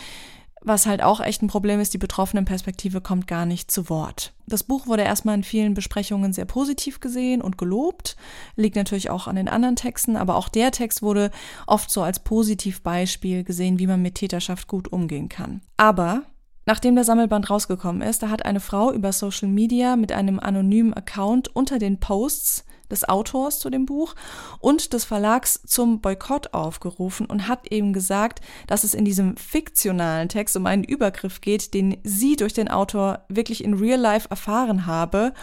was 0.67 0.85
halt 0.85 1.01
auch 1.01 1.19
echt 1.19 1.41
ein 1.41 1.47
Problem 1.47 1.79
ist, 1.79 1.93
die 1.93 1.97
betroffenen 1.97 2.45
Perspektive 2.45 3.01
kommt 3.01 3.27
gar 3.27 3.45
nicht 3.45 3.71
zu 3.71 3.89
Wort. 3.89 4.33
Das 4.47 4.63
Buch 4.63 4.87
wurde 4.87 5.03
erstmal 5.03 5.35
in 5.35 5.43
vielen 5.43 5.73
Besprechungen 5.73 6.33
sehr 6.33 6.45
positiv 6.45 6.99
gesehen 6.99 7.41
und 7.41 7.57
gelobt, 7.57 8.15
liegt 8.55 8.75
natürlich 8.75 9.09
auch 9.09 9.27
an 9.27 9.35
den 9.35 9.47
anderen 9.47 9.75
Texten, 9.75 10.15
aber 10.15 10.35
auch 10.35 10.49
der 10.49 10.71
Text 10.71 11.01
wurde 11.01 11.31
oft 11.65 11.89
so 11.89 12.01
als 12.01 12.19
Positivbeispiel 12.19 13.43
gesehen, 13.43 13.79
wie 13.79 13.87
man 13.87 14.01
mit 14.01 14.15
Täterschaft 14.15 14.67
gut 14.67 14.91
umgehen 14.91 15.29
kann. 15.29 15.61
Aber 15.77 16.23
Nachdem 16.69 16.95
der 16.95 17.05
Sammelband 17.05 17.49
rausgekommen 17.49 18.01
ist, 18.01 18.21
da 18.21 18.29
hat 18.29 18.43
eine 18.43 18.59
Frau 18.59 18.91
über 18.91 19.13
Social 19.13 19.47
Media 19.47 19.95
mit 19.95 20.11
einem 20.11 20.37
anonymen 20.37 20.93
Account 20.93 21.55
unter 21.55 21.79
den 21.79 22.01
Posts 22.01 22.65
des 22.91 23.07
Autors 23.07 23.59
zu 23.59 23.69
dem 23.69 23.85
Buch 23.85 24.15
und 24.59 24.93
des 24.93 25.05
Verlags 25.05 25.61
zum 25.65 26.01
Boykott 26.01 26.53
aufgerufen 26.53 27.25
und 27.25 27.47
hat 27.47 27.71
eben 27.71 27.93
gesagt, 27.93 28.41
dass 28.67 28.83
es 28.83 28.93
in 28.93 29.05
diesem 29.05 29.37
fiktionalen 29.37 30.29
Text 30.29 30.55
um 30.57 30.65
einen 30.65 30.83
Übergriff 30.83 31.41
geht, 31.41 31.73
den 31.73 31.97
sie 32.03 32.35
durch 32.35 32.53
den 32.53 32.69
Autor 32.69 33.25
wirklich 33.29 33.63
in 33.63 33.73
Real 33.73 33.99
Life 33.99 34.29
erfahren 34.29 34.85
habe 34.85 35.33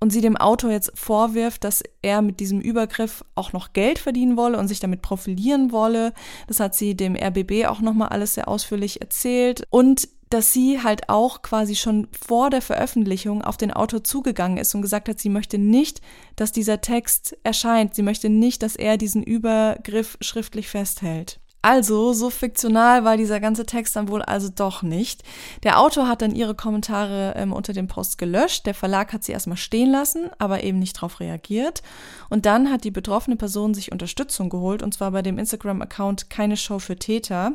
und 0.00 0.10
sie 0.10 0.20
dem 0.20 0.36
Autor 0.36 0.70
jetzt 0.70 0.92
vorwirft, 0.94 1.64
dass 1.64 1.82
er 2.02 2.22
mit 2.22 2.40
diesem 2.40 2.60
Übergriff 2.60 3.24
auch 3.34 3.52
noch 3.52 3.72
Geld 3.72 3.98
verdienen 3.98 4.36
wolle 4.36 4.58
und 4.58 4.68
sich 4.68 4.80
damit 4.80 5.02
profilieren 5.02 5.72
wolle. 5.72 6.12
Das 6.46 6.60
hat 6.60 6.74
sie 6.74 6.94
dem 6.96 7.16
RBB 7.16 7.66
auch 7.66 7.80
nochmal 7.80 8.08
alles 8.08 8.34
sehr 8.34 8.48
ausführlich 8.48 9.00
erzählt 9.00 9.66
und 9.70 10.08
dass 10.30 10.52
sie 10.52 10.82
halt 10.82 11.08
auch 11.08 11.42
quasi 11.42 11.76
schon 11.76 12.08
vor 12.26 12.50
der 12.50 12.62
Veröffentlichung 12.62 13.42
auf 13.42 13.56
den 13.56 13.72
Autor 13.72 14.04
zugegangen 14.04 14.58
ist 14.58 14.74
und 14.74 14.82
gesagt 14.82 15.08
hat, 15.08 15.20
sie 15.20 15.28
möchte 15.28 15.58
nicht, 15.58 16.00
dass 16.36 16.52
dieser 16.52 16.80
Text 16.80 17.36
erscheint. 17.44 17.94
Sie 17.94 18.02
möchte 18.02 18.28
nicht, 18.28 18.62
dass 18.62 18.76
er 18.76 18.96
diesen 18.96 19.22
Übergriff 19.22 20.16
schriftlich 20.20 20.68
festhält. 20.68 21.40
Also, 21.64 22.12
so 22.12 22.28
fiktional 22.28 23.04
war 23.04 23.16
dieser 23.16 23.40
ganze 23.40 23.64
Text 23.64 23.96
dann 23.96 24.08
wohl 24.08 24.20
also 24.20 24.50
doch 24.54 24.82
nicht. 24.82 25.22
Der 25.62 25.80
Autor 25.80 26.08
hat 26.08 26.20
dann 26.20 26.34
ihre 26.34 26.54
Kommentare 26.54 27.32
ähm, 27.38 27.54
unter 27.54 27.72
dem 27.72 27.88
Post 27.88 28.18
gelöscht. 28.18 28.66
Der 28.66 28.74
Verlag 28.74 29.14
hat 29.14 29.24
sie 29.24 29.32
erstmal 29.32 29.56
stehen 29.56 29.90
lassen, 29.90 30.28
aber 30.36 30.62
eben 30.62 30.78
nicht 30.78 30.98
darauf 30.98 31.20
reagiert. 31.20 31.82
Und 32.28 32.44
dann 32.44 32.70
hat 32.70 32.84
die 32.84 32.90
betroffene 32.90 33.36
Person 33.36 33.72
sich 33.72 33.92
Unterstützung 33.92 34.50
geholt, 34.50 34.82
und 34.82 34.92
zwar 34.92 35.10
bei 35.12 35.22
dem 35.22 35.38
Instagram-Account 35.38 36.28
Keine 36.28 36.58
Show 36.58 36.80
für 36.80 36.96
Täter. 36.96 37.52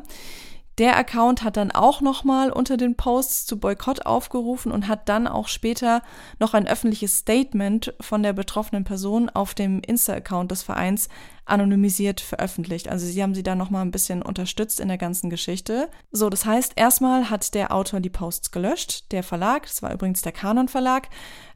Der 0.78 0.96
Account 0.96 1.42
hat 1.42 1.56
dann 1.56 1.70
auch 1.70 2.00
nochmal 2.00 2.50
unter 2.50 2.76
den 2.76 2.94
Posts 2.96 3.44
zu 3.44 3.58
Boykott 3.58 4.06
aufgerufen 4.06 4.72
und 4.72 4.88
hat 4.88 5.08
dann 5.08 5.26
auch 5.26 5.48
später 5.48 6.02
noch 6.38 6.54
ein 6.54 6.66
öffentliches 6.66 7.18
Statement 7.18 7.92
von 8.00 8.22
der 8.22 8.32
betroffenen 8.32 8.84
Person 8.84 9.28
auf 9.28 9.54
dem 9.54 9.80
Insta-Account 9.80 10.50
des 10.50 10.62
Vereins 10.62 11.08
anonymisiert 11.50 12.20
veröffentlicht. 12.20 12.88
Also 12.88 13.06
sie 13.06 13.22
haben 13.22 13.34
sie 13.34 13.42
da 13.42 13.54
nochmal 13.54 13.82
ein 13.82 13.90
bisschen 13.90 14.22
unterstützt 14.22 14.80
in 14.80 14.88
der 14.88 14.98
ganzen 14.98 15.30
Geschichte. 15.30 15.88
So, 16.12 16.30
das 16.30 16.44
heißt, 16.44 16.72
erstmal 16.76 17.30
hat 17.30 17.54
der 17.54 17.74
Autor 17.74 18.00
die 18.00 18.10
Posts 18.10 18.50
gelöscht. 18.50 19.12
Der 19.12 19.22
Verlag, 19.22 19.62
das 19.62 19.82
war 19.82 19.92
übrigens 19.92 20.22
der 20.22 20.32
Kanon 20.32 20.68
Verlag, 20.68 21.08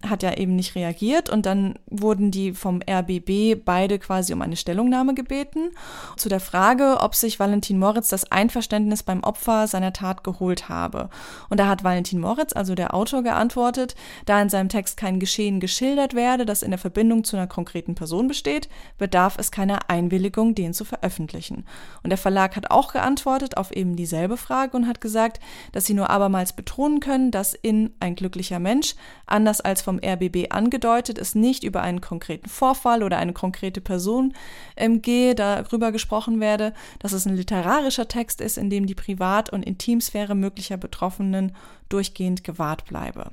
hat 0.09 0.23
ja 0.23 0.37
eben 0.37 0.57
nicht 0.57 0.75
reagiert 0.75 1.31
und 1.31 1.47
dann 1.47 1.79
wurden 1.87 2.31
die 2.31 2.53
vom 2.53 2.81
RBB 2.89 3.65
beide 3.65 3.99
quasi 3.99 4.33
um 4.33 4.43
eine 4.43 4.57
Stellungnahme 4.57 5.15
gebeten 5.15 5.71
zu 6.17 6.29
der 6.29 6.41
Frage, 6.41 6.99
ob 7.01 7.15
sich 7.15 7.41
Valentin 7.41 7.79
Moritz 7.79 8.09
das 8.09 8.31
Einverständnis 8.31 9.03
beim 9.03 9.23
Opfer 9.23 9.67
seiner 9.67 9.93
Tat 9.93 10.25
geholt 10.25 10.69
habe. 10.69 11.09
Und 11.49 11.59
da 11.59 11.69
hat 11.69 11.85
Valentin 11.85 12.21
Moritz, 12.21 12.53
also 12.53 12.75
der 12.75 12.95
Autor, 12.95 13.23
geantwortet, 13.23 13.95
da 14.27 14.41
in 14.43 14.49
seinem 14.49 14.69
Text 14.69 14.97
kein 14.97 15.21
Geschehen 15.21 15.61
geschildert 15.61 16.15
werde, 16.15 16.45
das 16.45 16.63
in 16.63 16.71
der 16.71 16.79
Verbindung 16.79 17.25
zu 17.25 17.37
einer 17.37 17.47
konkreten 17.47 17.95
Person 17.95 18.29
besteht, 18.29 18.69
bedarf 18.99 19.37
es 19.39 19.51
keiner 19.51 19.84
Einwilligung, 19.89 20.55
den 20.55 20.74
zu 20.74 20.85
veröffentlichen. 20.85 21.64
Und 22.03 22.11
der 22.11 22.18
Verlag 22.18 22.57
hat 22.57 22.70
auch 22.70 22.93
geantwortet 22.93 23.57
auf 23.57 23.74
eben 23.74 23.97
dieselbe 23.97 24.37
Frage 24.37 24.76
und 24.76 24.87
hat 24.87 25.01
gesagt, 25.01 25.41
dass 25.72 25.87
sie 25.87 25.95
nur 25.95 26.11
abermals 26.11 26.53
betonen 26.55 27.01
können, 27.01 27.30
dass 27.30 27.55
in 27.55 27.93
Ein 28.01 28.14
glücklicher 28.14 28.59
Mensch, 28.59 28.95
anders 29.26 29.61
als 29.61 29.82
vom 29.82 29.99
RBB 30.05 30.51
angedeutet, 30.51 31.18
es 31.18 31.35
nicht 31.35 31.64
über 31.64 31.82
einen 31.82 32.01
konkreten 32.01 32.49
Vorfall 32.49 33.03
oder 33.03 33.18
eine 33.18 33.32
konkrete 33.32 33.80
Person 33.80 34.35
ähm, 34.76 35.03
gehe, 35.03 35.35
darüber 35.35 35.93
gesprochen 35.93 36.41
werde, 36.41 36.74
dass 36.99 37.12
es 37.12 37.26
ein 37.26 37.37
literarischer 37.37 38.09
Text 38.09 38.41
ist, 38.41 38.59
in 38.59 38.70
dem 38.70 38.87
die 38.87 38.95
Privat- 38.95 39.51
und 39.51 39.64
Intimsphäre 39.64 40.35
möglicher 40.35 40.76
Betroffenen 40.76 41.55
durchgehend 41.89 42.45
gewahrt 42.45 42.85
bleibe. 42.87 43.32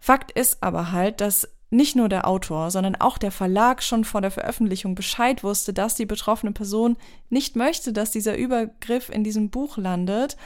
Fakt 0.00 0.32
ist 0.32 0.62
aber 0.62 0.92
halt, 0.92 1.20
dass 1.20 1.48
nicht 1.70 1.94
nur 1.94 2.08
der 2.08 2.26
Autor, 2.26 2.70
sondern 2.70 2.96
auch 2.96 3.16
der 3.16 3.30
Verlag 3.30 3.82
schon 3.82 4.04
vor 4.04 4.20
der 4.20 4.32
Veröffentlichung 4.32 4.94
Bescheid 4.94 5.44
wusste, 5.44 5.72
dass 5.72 5.94
die 5.94 6.06
betroffene 6.06 6.52
Person 6.52 6.96
nicht 7.28 7.54
möchte, 7.54 7.92
dass 7.92 8.10
dieser 8.10 8.36
Übergriff 8.36 9.08
in 9.08 9.22
diesem 9.22 9.50
Buch 9.50 9.76
landet. 9.76 10.36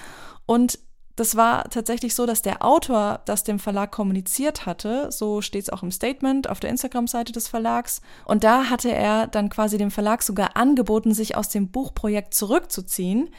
Und 0.46 0.78
das 1.16 1.36
war 1.36 1.70
tatsächlich 1.70 2.14
so, 2.14 2.26
dass 2.26 2.42
der 2.42 2.64
Autor 2.64 3.20
das 3.24 3.44
dem 3.44 3.60
Verlag 3.60 3.92
kommuniziert 3.92 4.66
hatte. 4.66 5.12
So 5.12 5.40
steht 5.42 5.62
es 5.62 5.70
auch 5.70 5.82
im 5.82 5.92
Statement 5.92 6.50
auf 6.50 6.58
der 6.58 6.70
Instagram-Seite 6.70 7.32
des 7.32 7.46
Verlags. 7.46 8.02
Und 8.24 8.42
da 8.42 8.68
hatte 8.68 8.90
er 8.90 9.28
dann 9.28 9.48
quasi 9.48 9.78
dem 9.78 9.92
Verlag 9.92 10.22
sogar 10.22 10.56
angeboten, 10.56 11.14
sich 11.14 11.36
aus 11.36 11.48
dem 11.48 11.70
Buchprojekt 11.70 12.34
zurückzuziehen. 12.34 13.30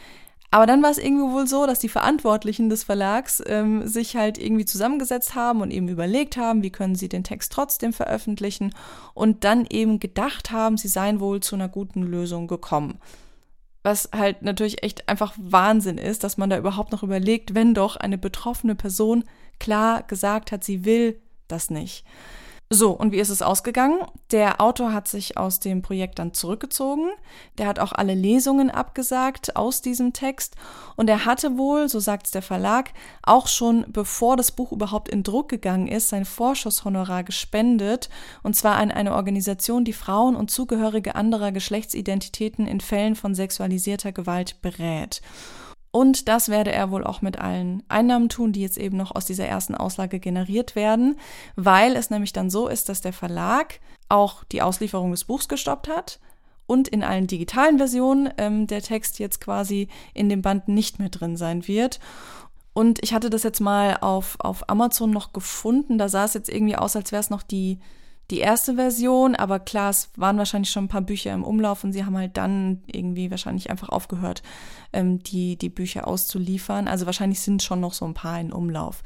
Aber 0.51 0.65
dann 0.65 0.81
war 0.81 0.91
es 0.91 0.97
irgendwie 0.97 1.33
wohl 1.33 1.47
so, 1.47 1.65
dass 1.65 1.79
die 1.79 1.89
Verantwortlichen 1.89 2.69
des 2.69 2.83
Verlags 2.83 3.43
ähm, 3.45 3.87
sich 3.87 4.15
halt 4.15 4.37
irgendwie 4.37 4.65
zusammengesetzt 4.65 5.35
haben 5.35 5.61
und 5.61 5.71
eben 5.71 5.89
überlegt 5.89 6.37
haben, 6.37 6.63
wie 6.63 6.69
können 6.69 6.95
sie 6.95 7.09
den 7.09 7.23
Text 7.23 7.51
trotzdem 7.51 7.93
veröffentlichen 7.93 8.73
und 9.13 9.43
dann 9.43 9.65
eben 9.69 9.99
gedacht 9.99 10.51
haben, 10.51 10.77
sie 10.77 10.87
seien 10.87 11.19
wohl 11.19 11.41
zu 11.41 11.55
einer 11.55 11.67
guten 11.67 12.03
Lösung 12.03 12.47
gekommen. 12.47 12.99
Was 13.83 14.09
halt 14.15 14.41
natürlich 14.41 14.83
echt 14.83 15.09
einfach 15.09 15.33
Wahnsinn 15.37 15.97
ist, 15.97 16.23
dass 16.23 16.37
man 16.37 16.49
da 16.49 16.57
überhaupt 16.57 16.91
noch 16.91 17.03
überlegt, 17.03 17.53
wenn 17.53 17.73
doch 17.73 17.97
eine 17.97 18.17
betroffene 18.17 18.75
Person 18.75 19.25
klar 19.59 20.03
gesagt 20.03 20.51
hat, 20.51 20.63
sie 20.63 20.85
will 20.85 21.19
das 21.47 21.69
nicht. 21.69 22.05
So, 22.76 22.91
und 22.91 23.13
wie 23.13 23.19
ist 23.19 23.30
es 23.30 23.41
ausgegangen? 23.41 23.99
Der 24.32 24.59
Autor 24.59 24.91
hat 24.91 25.07
sich 25.07 25.38
aus 25.38 25.61
dem 25.61 25.82
Projekt 25.82 26.19
dann 26.19 26.34
zurückgezogen. 26.34 27.07
Der 27.57 27.67
hat 27.67 27.80
auch 27.80 27.93
alle 27.93 28.15
Lesungen 28.15 28.69
abgesagt 28.69 29.55
aus 29.55 29.82
diesem 29.82 30.11
Text. 30.11 30.55
Und 30.97 31.09
er 31.09 31.23
hatte 31.23 31.57
wohl, 31.57 31.88
so 31.88 32.01
sagt 32.01 32.26
es 32.26 32.34
der 32.34 32.41
Verlag, 32.41 32.91
auch 33.23 33.47
schon 33.47 33.86
bevor 33.88 34.36
das 34.36 34.51
Buch 34.51 34.73
überhaupt 34.73 35.07
in 35.07 35.23
Druck 35.23 35.47
gegangen 35.47 35.88
ist, 35.88 36.09
sein 36.09 36.26
Vorschusshonorar 36.26 37.23
gespendet. 37.23 38.09
Und 38.43 38.57
zwar 38.57 38.76
an 38.76 38.91
eine 38.91 39.15
Organisation, 39.15 39.86
die 39.86 39.93
Frauen 39.93 40.36
und 40.36 40.51
Zugehörige 40.51 41.15
anderer 41.15 41.53
Geschlechtsidentitäten 41.53 42.67
in 42.67 42.82
Fällen 42.82 43.15
von 43.15 43.36
sexualisierter 43.36 44.11
Gewalt 44.11 44.61
berät. 44.61 45.21
Und 45.95 46.27
das 46.27 46.49
werde 46.49 46.73
er 46.73 46.91
wohl 46.91 47.05
auch 47.05 47.21
mit 47.21 47.39
allen 47.39 47.81
Einnahmen 47.87 48.27
tun, 48.27 48.51
die 48.51 48.59
jetzt 48.59 48.77
eben 48.77 48.97
noch 48.97 49.15
aus 49.15 49.23
dieser 49.23 49.45
ersten 49.45 49.75
Auslage 49.75 50.19
generiert 50.19 50.75
werden, 50.75 51.15
weil 51.55 51.95
es 51.95 52.09
nämlich 52.09 52.33
dann 52.33 52.49
so 52.49 52.67
ist, 52.67 52.89
dass 52.89 52.99
der 52.99 53.13
Verlag 53.13 53.79
auch 54.09 54.43
die 54.43 54.61
Auslieferung 54.61 55.11
des 55.11 55.23
Buchs 55.23 55.47
gestoppt 55.47 55.87
hat 55.87 56.19
und 56.67 56.89
in 56.89 57.01
allen 57.01 57.27
digitalen 57.27 57.77
Versionen 57.77 58.29
ähm, 58.37 58.67
der 58.67 58.81
Text 58.81 59.19
jetzt 59.19 59.39
quasi 59.39 59.87
in 60.13 60.27
dem 60.27 60.41
Band 60.41 60.67
nicht 60.67 60.99
mehr 60.99 61.07
drin 61.07 61.37
sein 61.37 61.65
wird. 61.65 62.01
Und 62.73 63.01
ich 63.01 63.13
hatte 63.13 63.29
das 63.29 63.43
jetzt 63.43 63.61
mal 63.61 63.99
auf, 64.01 64.35
auf 64.39 64.69
Amazon 64.69 65.11
noch 65.11 65.31
gefunden. 65.31 65.97
Da 65.97 66.09
sah 66.09 66.25
es 66.25 66.33
jetzt 66.33 66.49
irgendwie 66.49 66.75
aus, 66.75 66.97
als 66.97 67.13
wäre 67.13 67.21
es 67.21 67.29
noch 67.29 67.41
die 67.41 67.79
die 68.32 68.39
erste 68.39 68.76
Version, 68.76 69.36
aber 69.36 69.59
klar, 69.59 69.91
es 69.91 70.09
waren 70.15 70.39
wahrscheinlich 70.39 70.71
schon 70.71 70.86
ein 70.86 70.89
paar 70.89 71.01
Bücher 71.01 71.32
im 71.32 71.43
Umlauf 71.43 71.84
und 71.84 71.93
sie 71.93 72.05
haben 72.05 72.17
halt 72.17 72.38
dann 72.38 72.82
irgendwie 72.88 73.30
wahrscheinlich 73.30 73.69
einfach 73.69 73.89
aufgehört, 73.89 74.41
ähm, 74.93 75.21
die, 75.21 75.57
die 75.57 75.69
Bücher 75.69 76.07
auszuliefern. 76.07 76.88
Also 76.88 77.05
wahrscheinlich 77.05 77.41
sind 77.41 77.61
schon 77.61 77.80
noch 77.80 77.93
so 77.93 78.03
ein 78.03 78.15
paar 78.15 78.39
in 78.39 78.51
Umlauf. 78.51 79.03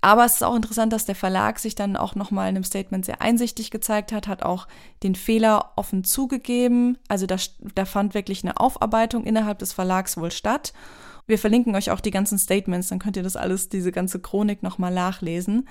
Aber 0.00 0.24
es 0.24 0.34
ist 0.34 0.44
auch 0.44 0.56
interessant, 0.56 0.94
dass 0.94 1.04
der 1.04 1.14
Verlag 1.14 1.58
sich 1.58 1.74
dann 1.74 1.96
auch 1.96 2.14
nochmal 2.14 2.48
in 2.48 2.56
einem 2.56 2.64
Statement 2.64 3.04
sehr 3.04 3.20
einsichtig 3.20 3.70
gezeigt 3.70 4.12
hat, 4.12 4.28
hat 4.28 4.42
auch 4.42 4.66
den 5.02 5.14
Fehler 5.14 5.72
offen 5.76 6.02
zugegeben. 6.02 6.96
Also 7.08 7.26
da, 7.26 7.36
da 7.74 7.84
fand 7.84 8.14
wirklich 8.14 8.44
eine 8.44 8.58
Aufarbeitung 8.58 9.24
innerhalb 9.24 9.58
des 9.58 9.74
Verlags 9.74 10.16
wohl 10.16 10.30
statt. 10.30 10.72
Wir 11.26 11.38
verlinken 11.38 11.74
euch 11.74 11.90
auch 11.90 12.00
die 12.00 12.10
ganzen 12.10 12.38
Statements, 12.38 12.88
dann 12.88 12.98
könnt 12.98 13.16
ihr 13.16 13.22
das 13.22 13.36
alles, 13.36 13.68
diese 13.68 13.92
ganze 13.92 14.20
Chronik 14.20 14.62
nochmal 14.62 14.92
nachlesen. 14.92 15.68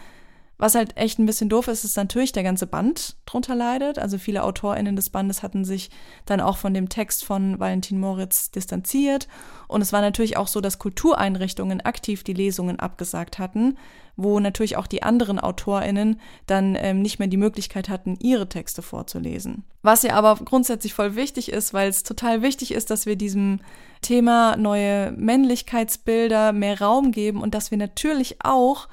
Was 0.58 0.76
halt 0.76 0.95
echt 0.97 1.20
ein 1.20 1.26
bisschen 1.26 1.49
doof 1.49 1.68
ist, 1.68 1.84
ist 1.84 1.97
natürlich 1.97 2.32
der 2.32 2.43
ganze 2.43 2.68
Band 2.68 3.16
drunter 3.26 3.56
leidet. 3.56 3.97
Also 3.97 4.18
viele 4.18 4.43
AutorInnen 4.43 4.95
des 4.95 5.10
Bandes 5.10 5.41
hatten 5.41 5.66
sich 5.66 5.89
dann 6.26 6.39
auch 6.39 6.58
von 6.58 6.74
dem 6.74 6.89
Text 6.89 7.26
von 7.26 7.60
Valentin 7.60 7.99
Moritz 7.99 8.51
distanziert. 8.51 9.28
Und 9.68 9.82
es 9.82 9.91
war 9.91 10.01
natürlich 10.01 10.38
auch 10.38 10.47
so, 10.47 10.62
dass 10.62 10.80
Kultureinrichtungen 10.80 11.82
aktiv 11.82 12.24
die 12.24 12.34
Lesungen 12.34 12.80
abgesagt 12.80 13.39
hatten, 13.39 13.78
wo 14.16 14.39
natürlich 14.39 14.78
auch 14.78 14.86
die 14.86 15.01
anderen 15.01 15.39
AutorInnen 15.39 16.20
dann 16.45 16.78
ähm, 16.80 17.01
nicht 17.01 17.18
mehr 17.18 17.28
die 17.28 17.38
Möglichkeit 17.38 17.89
hatten, 17.89 18.16
ihre 18.22 18.47
Texte 18.47 18.84
vorzulesen. 18.84 19.64
Was 19.82 20.04
ja 20.04 20.14
aber 20.14 20.36
grundsätzlich 20.36 20.93
voll 20.93 21.16
wichtig 21.16 21.51
ist, 21.51 21.74
weil 21.74 21.89
es 21.89 22.04
total 22.04 22.43
wichtig 22.43 22.74
ist, 22.74 22.91
dass 22.91 23.08
wir 23.08 23.16
diesem 23.16 23.60
Thema 24.01 24.56
neue 24.56 25.12
Männlichkeitsbilder 25.14 26.54
mehr 26.54 26.80
Raum 26.80 27.12
geben 27.12 27.41
und 27.41 27.56
dass 27.56 27.72
wir 27.72 27.78
natürlich 27.80 28.38
auch 28.43 28.88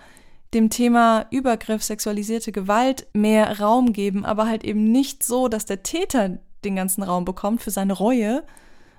dem 0.55 0.71
Thema 0.71 1.27
Übergriff, 1.31 1.83
sexualisierte 1.83 2.53
Gewalt 2.53 3.07
mehr 3.13 3.61
Raum 3.61 3.93
geben, 3.93 4.25
aber 4.25 4.47
halt 4.47 4.65
eben 4.65 4.91
nicht 4.91 5.23
so, 5.23 5.49
dass 5.49 5.65
der 5.65 5.83
Täter 5.83 6.39
den 6.65 6.77
ganzen 6.77 7.03
Raum 7.03 7.25
bekommt 7.25 7.63
für 7.63 7.71
seine 7.71 7.93
Reue, 7.93 8.43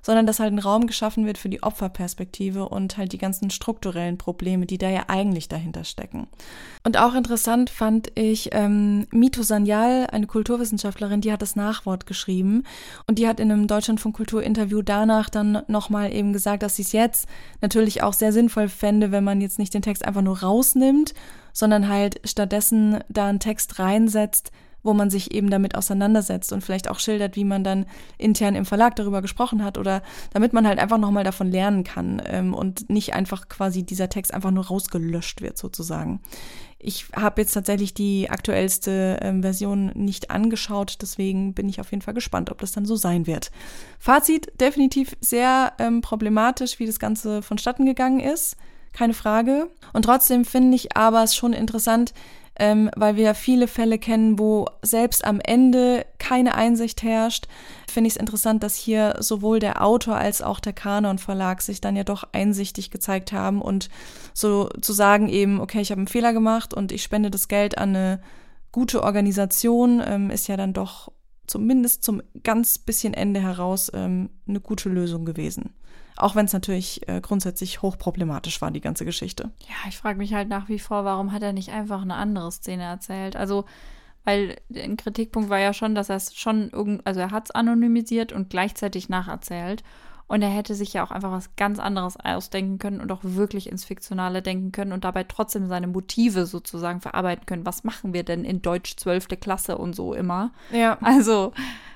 sondern 0.01 0.25
dass 0.25 0.39
halt 0.39 0.53
ein 0.53 0.59
Raum 0.59 0.87
geschaffen 0.87 1.25
wird 1.25 1.37
für 1.37 1.49
die 1.49 1.63
Opferperspektive 1.63 2.67
und 2.67 2.97
halt 2.97 3.13
die 3.13 3.17
ganzen 3.17 3.49
strukturellen 3.49 4.17
Probleme, 4.17 4.65
die 4.65 4.77
da 4.77 4.89
ja 4.89 5.05
eigentlich 5.07 5.47
dahinter 5.47 5.83
stecken. 5.83 6.27
Und 6.83 6.97
auch 6.97 7.13
interessant 7.13 7.69
fand 7.69 8.11
ich 8.15 8.49
ähm, 8.53 9.07
Mito 9.11 9.43
Sanyal, 9.43 10.07
eine 10.11 10.27
Kulturwissenschaftlerin, 10.27 11.21
die 11.21 11.31
hat 11.31 11.41
das 11.41 11.55
Nachwort 11.55 12.05
geschrieben 12.05 12.63
und 13.07 13.19
die 13.19 13.27
hat 13.27 13.39
in 13.39 13.51
einem 13.51 13.67
Deutschlandfunk 13.67 14.15
Kultur 14.15 14.43
Interview 14.43 14.81
danach 14.81 15.29
dann 15.29 15.61
nochmal 15.67 16.11
eben 16.13 16.33
gesagt, 16.33 16.63
dass 16.63 16.75
sie 16.75 16.81
es 16.81 16.91
jetzt 16.91 17.27
natürlich 17.61 18.03
auch 18.03 18.13
sehr 18.13 18.33
sinnvoll 18.33 18.69
fände, 18.69 19.11
wenn 19.11 19.23
man 19.23 19.41
jetzt 19.41 19.59
nicht 19.59 19.73
den 19.73 19.81
Text 19.81 20.05
einfach 20.05 20.21
nur 20.21 20.39
rausnimmt, 20.39 21.13
sondern 21.53 21.87
halt 21.87 22.21
stattdessen 22.25 22.99
da 23.09 23.27
einen 23.27 23.39
Text 23.39 23.79
reinsetzt, 23.79 24.51
wo 24.83 24.93
man 24.93 25.09
sich 25.09 25.33
eben 25.33 25.49
damit 25.49 25.75
auseinandersetzt 25.75 26.53
und 26.53 26.61
vielleicht 26.61 26.89
auch 26.89 26.99
schildert, 26.99 27.35
wie 27.35 27.45
man 27.45 27.63
dann 27.63 27.85
intern 28.17 28.55
im 28.55 28.65
Verlag 28.65 28.95
darüber 28.95 29.21
gesprochen 29.21 29.63
hat 29.63 29.77
oder 29.77 30.01
damit 30.33 30.53
man 30.53 30.67
halt 30.67 30.79
einfach 30.79 30.97
nochmal 30.97 31.23
davon 31.23 31.51
lernen 31.51 31.83
kann 31.83 32.21
ähm, 32.25 32.53
und 32.53 32.89
nicht 32.89 33.13
einfach 33.13 33.49
quasi 33.49 33.83
dieser 33.83 34.09
Text 34.09 34.33
einfach 34.33 34.51
nur 34.51 34.67
rausgelöscht 34.67 35.41
wird 35.41 35.57
sozusagen. 35.57 36.21
Ich 36.83 37.05
habe 37.15 37.41
jetzt 37.41 37.53
tatsächlich 37.53 37.93
die 37.93 38.29
aktuellste 38.31 39.19
ähm, 39.21 39.43
Version 39.43 39.91
nicht 39.93 40.31
angeschaut, 40.31 40.97
deswegen 41.01 41.53
bin 41.53 41.69
ich 41.69 41.79
auf 41.79 41.91
jeden 41.91 42.01
Fall 42.01 42.15
gespannt, 42.15 42.49
ob 42.49 42.59
das 42.59 42.71
dann 42.71 42.85
so 42.85 42.95
sein 42.95 43.27
wird. 43.27 43.51
Fazit, 43.99 44.51
definitiv 44.59 45.15
sehr 45.21 45.73
ähm, 45.77 46.01
problematisch, 46.01 46.79
wie 46.79 46.87
das 46.87 46.99
Ganze 46.99 47.43
vonstatten 47.43 47.85
gegangen 47.85 48.19
ist, 48.19 48.57
keine 48.93 49.13
Frage. 49.13 49.69
Und 49.93 50.05
trotzdem 50.05 50.43
finde 50.43 50.75
ich 50.75 50.97
aber 50.97 51.23
es 51.23 51.35
schon 51.35 51.53
interessant, 51.53 52.13
ähm, 52.61 52.91
weil 52.95 53.15
wir 53.15 53.33
viele 53.33 53.67
Fälle 53.67 53.97
kennen, 53.97 54.37
wo 54.37 54.67
selbst 54.83 55.25
am 55.25 55.39
Ende 55.39 56.05
keine 56.19 56.53
Einsicht 56.53 57.01
herrscht, 57.01 57.47
finde 57.89 58.07
ich 58.07 58.13
es 58.13 58.19
interessant, 58.19 58.61
dass 58.61 58.75
hier 58.75 59.15
sowohl 59.19 59.59
der 59.59 59.83
Autor 59.83 60.15
als 60.15 60.43
auch 60.43 60.59
der 60.59 60.73
Kanon 60.73 61.17
Verlag 61.17 61.63
sich 61.63 61.81
dann 61.81 61.95
ja 61.95 62.03
doch 62.03 62.23
einsichtig 62.33 62.91
gezeigt 62.91 63.31
haben 63.31 63.63
und 63.63 63.89
so 64.35 64.69
zu 64.79 64.93
sagen 64.93 65.27
eben, 65.27 65.59
okay, 65.59 65.81
ich 65.81 65.89
habe 65.89 65.97
einen 65.97 66.07
Fehler 66.07 66.33
gemacht 66.33 66.75
und 66.75 66.91
ich 66.91 67.01
spende 67.01 67.31
das 67.31 67.47
Geld 67.47 67.79
an 67.79 67.95
eine 67.95 68.21
gute 68.71 69.01
Organisation, 69.01 69.99
ähm, 70.05 70.29
ist 70.29 70.47
ja 70.47 70.55
dann 70.55 70.73
doch 70.73 71.11
zumindest 71.47 72.03
zum 72.03 72.21
ganz 72.43 72.77
bisschen 72.77 73.15
Ende 73.15 73.41
heraus 73.41 73.91
ähm, 73.95 74.29
eine 74.47 74.59
gute 74.59 74.87
Lösung 74.87 75.25
gewesen. 75.25 75.73
Auch 76.21 76.35
wenn 76.35 76.45
es 76.45 76.53
natürlich 76.53 77.07
äh, 77.09 77.19
grundsätzlich 77.19 77.81
hochproblematisch 77.81 78.61
war, 78.61 78.69
die 78.69 78.79
ganze 78.79 79.05
Geschichte. 79.05 79.49
Ja, 79.67 79.89
ich 79.89 79.97
frage 79.97 80.19
mich 80.19 80.35
halt 80.35 80.49
nach 80.49 80.69
wie 80.69 80.77
vor, 80.77 81.03
warum 81.03 81.31
hat 81.31 81.41
er 81.41 81.51
nicht 81.51 81.69
einfach 81.69 82.03
eine 82.03 82.13
andere 82.13 82.51
Szene 82.51 82.83
erzählt? 82.83 83.35
Also, 83.35 83.65
weil 84.23 84.57
ein 84.75 84.97
Kritikpunkt 84.97 85.49
war 85.49 85.57
ja 85.57 85.73
schon, 85.73 85.95
dass 85.95 86.09
er 86.09 86.17
es 86.17 86.35
schon 86.35 86.69
irgend, 86.69 87.07
also 87.07 87.19
er 87.19 87.31
hat 87.31 87.45
es 87.45 87.51
anonymisiert 87.51 88.33
und 88.33 88.51
gleichzeitig 88.51 89.09
nacherzählt. 89.09 89.83
Und 90.27 90.43
er 90.43 90.49
hätte 90.49 90.75
sich 90.75 90.93
ja 90.93 91.03
auch 91.03 91.11
einfach 91.11 91.31
was 91.31 91.55
ganz 91.55 91.79
anderes 91.79 92.17
ausdenken 92.17 92.77
können 92.77 93.01
und 93.01 93.11
auch 93.11 93.19
wirklich 93.23 93.67
ins 93.67 93.83
Fiktionale 93.83 94.43
denken 94.43 94.71
können 94.71 94.93
und 94.93 95.03
dabei 95.03 95.23
trotzdem 95.23 95.67
seine 95.67 95.87
Motive 95.87 96.45
sozusagen 96.45 97.01
verarbeiten 97.01 97.47
können. 97.47 97.65
Was 97.65 97.83
machen 97.83 98.13
wir 98.13 98.23
denn 98.23 98.45
in 98.45 98.61
Deutsch 98.61 98.95
12. 98.95 99.27
Klasse 99.41 99.77
und 99.77 99.93
so 99.93 100.13
immer? 100.13 100.51
Ja. 100.71 100.99
Also, 101.01 101.51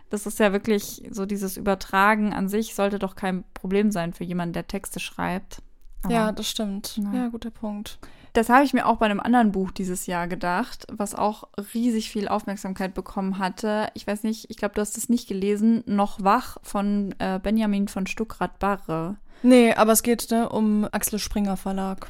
das 0.09 0.25
ist 0.25 0.39
ja 0.39 0.51
wirklich 0.51 1.03
so 1.09 1.25
dieses 1.25 1.57
Übertragen 1.57 2.33
an 2.33 2.47
sich 2.47 2.75
sollte 2.75 2.99
doch 2.99 3.15
kein 3.15 3.43
Problem 3.53 3.91
sein 3.91 4.13
für 4.13 4.23
jemanden, 4.23 4.53
der 4.53 4.67
Texte 4.67 4.99
schreibt. 4.99 5.61
Aber, 6.03 6.13
ja, 6.13 6.31
das 6.31 6.49
stimmt. 6.49 6.97
Ja. 6.97 7.13
ja, 7.13 7.27
guter 7.29 7.51
Punkt. 7.51 7.99
Das 8.33 8.49
habe 8.49 8.65
ich 8.65 8.73
mir 8.73 8.85
auch 8.85 8.97
bei 8.97 9.05
einem 9.05 9.21
anderen 9.21 9.53
Buch 9.53 9.71
dieses 9.71 10.07
Jahr 10.07 10.27
gedacht, 10.27 10.85
was 10.91 11.15
auch 11.15 11.47
riesig 11.73 12.09
viel 12.09 12.27
Aufmerksamkeit 12.27 12.93
bekommen 12.93 13.39
hatte. 13.39 13.87
Ich 13.93 14.05
weiß 14.05 14.23
nicht, 14.23 14.49
ich 14.49 14.57
glaube, 14.57 14.75
du 14.75 14.81
hast 14.81 14.97
es 14.97 15.07
nicht 15.07 15.29
gelesen. 15.29 15.83
Noch 15.85 16.21
wach 16.21 16.57
von 16.61 17.15
äh, 17.19 17.39
Benjamin 17.41 17.87
von 17.87 18.07
Stuckrad-Barre. 18.07 19.15
Nee, 19.41 19.73
aber 19.73 19.93
es 19.93 20.03
geht 20.03 20.29
ne, 20.31 20.49
um 20.49 20.85
Axel 20.91 21.17
Springer 21.17 21.55
Verlag. 21.55 22.07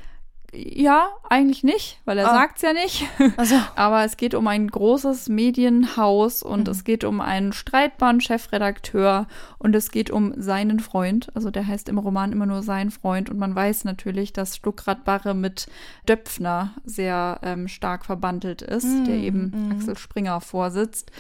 Ja, 0.56 1.10
eigentlich 1.30 1.64
nicht, 1.64 2.00
weil 2.06 2.18
er 2.18 2.32
ah. 2.32 2.48
es 2.56 2.62
ja 2.62 2.74
nicht. 2.74 3.06
Also. 3.38 3.56
Aber 3.76 4.06
es 4.06 4.18
geht 4.18 4.34
um 4.34 4.48
ein 4.48 4.68
großes 4.68 5.28
Medienhaus 5.30 6.44
und 6.44 6.68
mhm. 6.68 6.72
es 6.72 6.84
geht 6.84 7.04
um 7.04 7.20
einen 7.22 7.52
streitbaren 7.54 8.22
Chefredakteur 8.22 9.28
und 9.58 9.76
es 9.76 9.92
geht 9.92 10.10
um 10.10 10.34
seinen 10.38 10.80
Freund. 10.80 11.30
Also 11.36 11.52
der 11.52 11.68
heißt 11.68 11.90
im 11.90 11.98
Roman 11.98 12.32
immer 12.32 12.46
nur 12.46 12.64
sein 12.64 12.92
Freund 12.92 13.30
und 13.30 13.38
man 13.38 13.54
weiß 13.56 13.84
natürlich, 13.84 14.34
dass 14.34 14.56
Stuckrad 14.56 15.04
Barre 15.04 15.34
mit 15.34 15.68
Döpfner 16.08 16.74
sehr 16.86 17.40
ähm, 17.44 17.68
stark 17.68 18.06
verbandelt 18.06 18.62
ist, 18.62 18.86
mhm. 18.86 19.06
der 19.06 19.16
eben 19.16 19.52
mhm. 19.54 19.72
Axel 19.74 19.98
Springer 19.98 20.42
vorsitzt. 20.42 21.12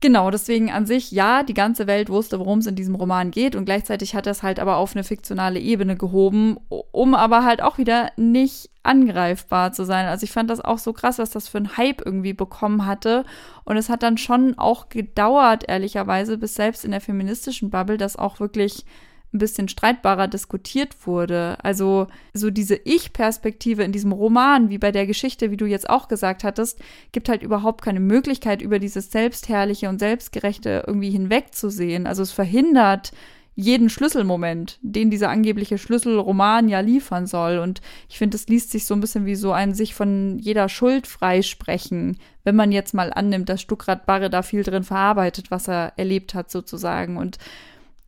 Genau, 0.00 0.30
deswegen 0.30 0.70
an 0.70 0.86
sich, 0.86 1.10
ja, 1.10 1.42
die 1.42 1.54
ganze 1.54 1.88
Welt 1.88 2.08
wusste, 2.08 2.38
worum 2.38 2.60
es 2.60 2.66
in 2.66 2.76
diesem 2.76 2.94
Roman 2.94 3.32
geht 3.32 3.56
und 3.56 3.64
gleichzeitig 3.64 4.14
hat 4.14 4.26
er 4.26 4.32
es 4.32 4.44
halt 4.44 4.60
aber 4.60 4.76
auf 4.76 4.94
eine 4.94 5.02
fiktionale 5.02 5.58
Ebene 5.58 5.96
gehoben, 5.96 6.56
um 6.68 7.14
aber 7.14 7.44
halt 7.44 7.60
auch 7.62 7.78
wieder 7.78 8.12
nicht 8.16 8.70
angreifbar 8.84 9.72
zu 9.72 9.84
sein. 9.84 10.06
Also 10.06 10.22
ich 10.22 10.30
fand 10.30 10.50
das 10.50 10.60
auch 10.60 10.78
so 10.78 10.92
krass, 10.92 11.18
was 11.18 11.30
das 11.30 11.48
für 11.48 11.58
ein 11.58 11.76
Hype 11.76 12.00
irgendwie 12.04 12.32
bekommen 12.32 12.86
hatte. 12.86 13.24
Und 13.64 13.76
es 13.76 13.88
hat 13.88 14.04
dann 14.04 14.18
schon 14.18 14.56
auch 14.56 14.88
gedauert, 14.88 15.64
ehrlicherweise, 15.66 16.38
bis 16.38 16.54
selbst 16.54 16.84
in 16.84 16.92
der 16.92 17.00
feministischen 17.00 17.70
Bubble 17.70 17.98
das 17.98 18.14
auch 18.14 18.38
wirklich 18.38 18.84
ein 19.32 19.38
bisschen 19.38 19.68
streitbarer 19.68 20.28
diskutiert 20.28 21.06
wurde. 21.06 21.56
Also 21.62 22.06
so 22.32 22.50
diese 22.50 22.76
Ich-Perspektive 22.76 23.82
in 23.82 23.92
diesem 23.92 24.12
Roman, 24.12 24.70
wie 24.70 24.78
bei 24.78 24.90
der 24.90 25.06
Geschichte, 25.06 25.50
wie 25.50 25.56
du 25.56 25.66
jetzt 25.66 25.90
auch 25.90 26.08
gesagt 26.08 26.44
hattest, 26.44 26.80
gibt 27.12 27.28
halt 27.28 27.42
überhaupt 27.42 27.82
keine 27.82 28.00
Möglichkeit, 28.00 28.62
über 28.62 28.78
dieses 28.78 29.10
Selbstherrliche 29.10 29.88
und 29.88 29.98
Selbstgerechte 29.98 30.84
irgendwie 30.86 31.10
hinwegzusehen. 31.10 32.06
Also 32.06 32.22
es 32.22 32.32
verhindert 32.32 33.12
jeden 33.60 33.90
Schlüsselmoment, 33.90 34.78
den 34.82 35.10
dieser 35.10 35.30
angebliche 35.30 35.78
Schlüsselroman 35.78 36.68
ja 36.68 36.78
liefern 36.78 37.26
soll. 37.26 37.58
Und 37.58 37.80
ich 38.08 38.16
finde, 38.16 38.36
es 38.36 38.46
liest 38.46 38.70
sich 38.70 38.86
so 38.86 38.94
ein 38.94 39.00
bisschen 39.00 39.26
wie 39.26 39.34
so 39.34 39.50
ein 39.50 39.74
sich 39.74 39.96
von 39.96 40.38
jeder 40.38 40.68
Schuld 40.68 41.08
freisprechen, 41.08 42.18
wenn 42.44 42.54
man 42.54 42.70
jetzt 42.70 42.94
mal 42.94 43.12
annimmt, 43.12 43.48
dass 43.48 43.60
Stuckrad 43.60 44.06
Barre 44.06 44.30
da 44.30 44.42
viel 44.42 44.62
drin 44.62 44.84
verarbeitet, 44.84 45.50
was 45.50 45.66
er 45.66 45.92
erlebt 45.96 46.34
hat 46.34 46.52
sozusagen. 46.52 47.16
Und 47.16 47.38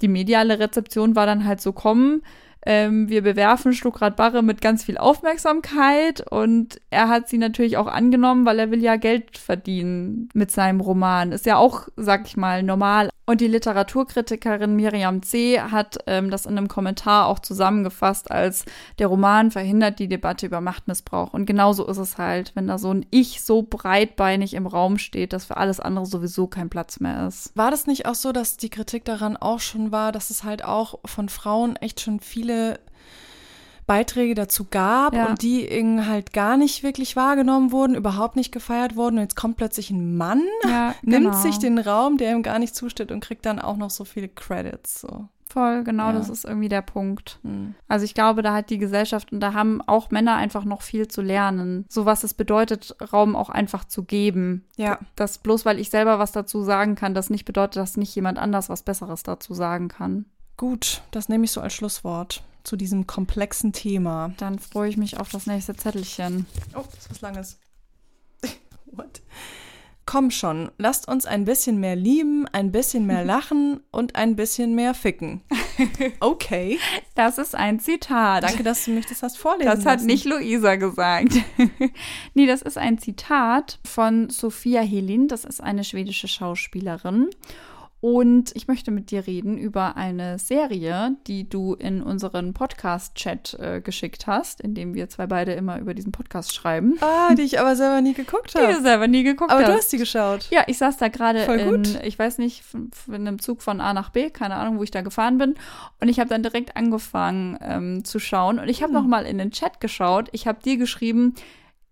die 0.01 0.09
mediale 0.09 0.59
Rezeption 0.59 1.17
war 1.17 1.27
dann 1.27 1.45
halt 1.45 1.61
so 1.61 1.73
kommen. 1.73 2.23
Ähm, 2.67 3.09
wir 3.09 3.23
bewerfen 3.23 3.73
Stuckrad 3.73 4.17
Barre 4.17 4.43
mit 4.43 4.61
ganz 4.61 4.85
viel 4.85 4.99
Aufmerksamkeit 4.99 6.21
und 6.31 6.79
er 6.91 7.09
hat 7.09 7.29
sie 7.29 7.39
natürlich 7.39 7.79
auch 7.79 7.87
angenommen, 7.87 8.45
weil 8.45 8.59
er 8.59 8.71
will 8.71 8.83
ja 8.83 8.97
Geld 8.97 9.39
verdienen 9.39 10.29
mit 10.35 10.51
seinem 10.51 10.81
Roman. 10.81 11.33
Ist 11.33 11.47
ja 11.47 11.57
auch, 11.57 11.89
sag 11.97 12.27
ich 12.27 12.37
mal, 12.37 12.63
normal 12.63 13.09
und 13.31 13.41
die 13.41 13.47
Literaturkritikerin 13.47 14.75
Miriam 14.75 15.23
C. 15.23 15.61
hat 15.61 15.99
ähm, 16.09 16.33
das 16.33 16.47
in 16.47 16.59
einem 16.59 16.67
Kommentar 16.67 17.27
auch 17.27 17.39
zusammengefasst 17.39 18.29
als 18.29 18.65
der 18.99 19.07
Roman 19.07 19.53
verhindert 19.53 20.01
die 20.01 20.09
Debatte 20.09 20.47
über 20.47 20.61
Machtmissbrauch. 20.61 21.33
Und 21.33 21.47
genauso 21.47 21.87
ist 21.87 21.99
es 21.99 22.19
halt, 22.19 22.51
wenn 22.57 22.67
da 22.67 22.77
so 22.77 22.93
ein 22.93 23.07
Ich 23.11 23.43
so 23.43 23.63
breitbeinig 23.63 24.55
im 24.55 24.67
Raum 24.67 24.99
steht, 24.99 25.33
dass 25.33 25.45
für 25.45 25.59
alles 25.59 25.79
andere 25.79 26.07
sowieso 26.07 26.49
kein 26.49 26.71
Platz 26.71 26.99
mehr 26.99 27.29
ist. 27.29 27.57
War 27.57 27.71
das 27.71 27.87
nicht 27.87 28.07
auch 28.07 28.17
so, 28.17 28.33
dass 28.33 28.57
die 28.57 28.69
Kritik 28.69 29.05
daran 29.05 29.37
auch 29.37 29.61
schon 29.61 29.93
war, 29.93 30.11
dass 30.11 30.31
es 30.31 30.43
halt 30.43 30.65
auch 30.65 30.99
von 31.05 31.29
Frauen 31.29 31.77
echt 31.77 32.01
schon 32.01 32.19
viele 32.19 32.81
Beiträge 33.91 34.37
dazu 34.37 34.69
gab 34.71 35.15
ja. 35.15 35.27
und 35.27 35.43
die 35.43 35.67
halt 36.07 36.33
gar 36.33 36.57
nicht 36.57 36.85
wirklich 36.85 37.17
wahrgenommen 37.17 37.73
wurden, 37.73 37.97
überhaupt 37.97 38.37
nicht 38.37 38.53
gefeiert 38.53 38.95
wurden. 38.95 39.17
Und 39.17 39.23
jetzt 39.23 39.35
kommt 39.35 39.57
plötzlich 39.57 39.91
ein 39.91 40.17
Mann, 40.17 40.45
ja, 40.63 40.95
nimmt 41.03 41.33
genau. 41.33 41.37
sich 41.37 41.59
den 41.59 41.77
Raum, 41.77 42.17
der 42.17 42.31
ihm 42.31 42.45
gar 42.45 42.61
nicht 42.61 42.77
zusteht 42.77 43.11
und 43.11 43.19
kriegt 43.19 43.45
dann 43.47 43.59
auch 43.59 43.77
noch 43.77 43.91
so 43.91 44.05
viele 44.05 44.29
Credits. 44.29 45.01
So. 45.01 45.27
Voll, 45.49 45.83
genau, 45.83 46.07
ja. 46.07 46.13
das 46.13 46.29
ist 46.29 46.45
irgendwie 46.45 46.69
der 46.69 46.83
Punkt. 46.83 47.41
Hm. 47.43 47.75
Also 47.89 48.05
ich 48.05 48.15
glaube, 48.15 48.43
da 48.43 48.55
hat 48.55 48.71
die 48.71 48.79
Gesellschaft 48.79 49.33
und 49.33 49.41
da 49.41 49.55
haben 49.55 49.83
auch 49.83 50.13
Männer 50.13 50.37
einfach 50.37 50.65
noch 50.65 50.83
viel 50.83 51.09
zu 51.09 51.21
lernen. 51.21 51.85
So 51.89 52.07
was 52.07 52.23
es 52.23 52.33
bedeutet, 52.33 52.95
Raum 53.13 53.35
auch 53.35 53.51
einfach 53.51 53.85
zu 53.85 54.05
geben. 54.05 54.67
Ja. 54.77 55.01
Das 55.17 55.39
bloß, 55.39 55.65
weil 55.65 55.81
ich 55.81 55.91
selber 55.91 56.21
was 56.21 56.31
dazu 56.31 56.63
sagen 56.63 56.95
kann, 56.95 57.13
das 57.13 57.29
nicht 57.29 57.45
bedeutet, 57.45 57.79
dass 57.79 57.97
nicht 57.97 58.15
jemand 58.15 58.39
anders 58.39 58.69
was 58.69 58.85
Besseres 58.85 59.25
dazu 59.25 59.53
sagen 59.53 59.89
kann. 59.89 60.27
Gut, 60.57 61.03
das 61.11 61.29
nehme 61.29 61.47
ich 61.47 61.51
so 61.51 61.61
als 61.61 61.75
Schlusswort 61.75 62.45
zu 62.71 62.77
diesem 62.77 63.05
komplexen 63.09 63.73
Thema. 63.73 64.33
Dann 64.37 64.61
freue 64.61 64.89
ich 64.89 64.97
mich 64.97 65.19
auf 65.19 65.29
das 65.29 65.47
nächste 65.47 65.75
Zettelchen. 65.75 66.47
Oh, 66.77 66.85
das 66.95 67.01
ist 67.01 67.11
was 67.11 67.21
Langes. 67.21 67.59
What? 68.93 69.23
Komm 70.07 70.31
schon, 70.31 70.71
lasst 70.79 71.09
uns 71.09 71.27
ein 71.27 71.45
bisschen 71.45 71.79
mehr 71.81 71.97
lieben, 71.97 72.47
ein 72.53 72.71
bisschen 72.71 73.07
mehr 73.07 73.25
lachen 73.35 73.81
und 73.91 74.15
ein 74.15 74.37
bisschen 74.37 74.75
mehr 74.77 74.95
ficken. 74.95 75.43
Okay. 76.21 76.79
Das 77.15 77.39
ist 77.39 77.55
ein 77.55 77.81
Zitat. 77.81 78.45
Danke, 78.45 78.63
dass 78.63 78.85
du 78.85 78.91
mich 78.91 79.07
das 79.07 79.23
hast 79.23 79.39
vorlesen 79.39 79.71
Das 79.71 79.87
hat 79.87 79.95
lassen. 79.95 80.07
nicht 80.07 80.27
Luisa 80.27 80.77
gesagt. 80.77 81.33
nee, 82.35 82.47
das 82.47 82.61
ist 82.61 82.77
ein 82.77 82.99
Zitat 82.99 83.79
von 83.83 84.29
Sophia 84.29 84.83
Helin. 84.83 85.27
Das 85.27 85.47
ist 85.47 85.63
eine 85.63 85.83
schwedische 85.83 86.29
Schauspielerin. 86.29 87.31
Und 88.01 88.53
ich 88.55 88.67
möchte 88.67 88.91
mit 88.91 89.11
dir 89.11 89.27
reden 89.27 89.59
über 89.59 89.97
eine 89.97 90.39
Serie, 90.39 91.17
die 91.27 91.49
du 91.49 91.75
in 91.75 92.03
unseren 92.03 92.55
Podcast-Chat 92.55 93.59
äh, 93.61 93.81
geschickt 93.83 94.27
hast, 94.27 94.63
in 94.63 94.75
dem 94.75 94.95
wir 94.95 95.11
zwei 95.11 95.27
beide 95.27 95.53
immer 95.53 95.79
über 95.79 95.93
diesen 95.93 96.11
Podcast 96.11 96.55
schreiben. 96.55 96.97
Ah, 97.03 97.35
die 97.35 97.43
ich 97.43 97.61
aber 97.61 97.77
selber 97.77 98.01
nie 98.01 98.15
geguckt 98.15 98.55
habe. 98.55 98.67
Die 98.71 98.75
du 98.75 98.83
selber 98.83 99.07
nie 99.07 99.23
geguckt 99.23 99.51
aber 99.51 99.61
hast. 99.61 99.67
Aber 99.67 99.75
du 99.75 99.79
hast 99.79 99.93
die 99.93 99.99
geschaut. 99.99 100.49
Ja, 100.51 100.65
ich 100.67 100.79
saß 100.79 100.97
da 100.97 101.09
gerade 101.09 101.41
in, 101.41 101.99
ich 102.03 102.19
weiß 102.19 102.39
nicht, 102.39 102.63
in 103.07 103.15
einem 103.15 103.39
Zug 103.39 103.63
von 103.63 103.81
A 103.81 103.93
nach 103.93 104.11
B, 104.11 104.31
keine 104.31 104.55
Ahnung, 104.55 104.79
wo 104.79 104.83
ich 104.83 104.91
da 104.91 105.03
gefahren 105.03 105.37
bin. 105.39 105.55
Und 106.01 106.09
ich 106.09 106.21
habe 106.21 106.31
dann 106.31 106.43
direkt 106.43 106.77
angefangen 106.77 107.59
ähm, 107.61 108.05
zu 108.05 108.19
schauen. 108.19 108.59
Und 108.59 108.69
ich 108.69 108.83
habe 108.83 108.95
hm. 108.95 109.01
noch 109.01 109.07
mal 109.07 109.27
in 109.27 109.39
den 109.39 109.51
Chat 109.51 109.81
geschaut. 109.81 110.29
Ich 110.33 110.47
habe 110.47 110.63
dir 110.63 110.79
geschrieben, 110.79 111.35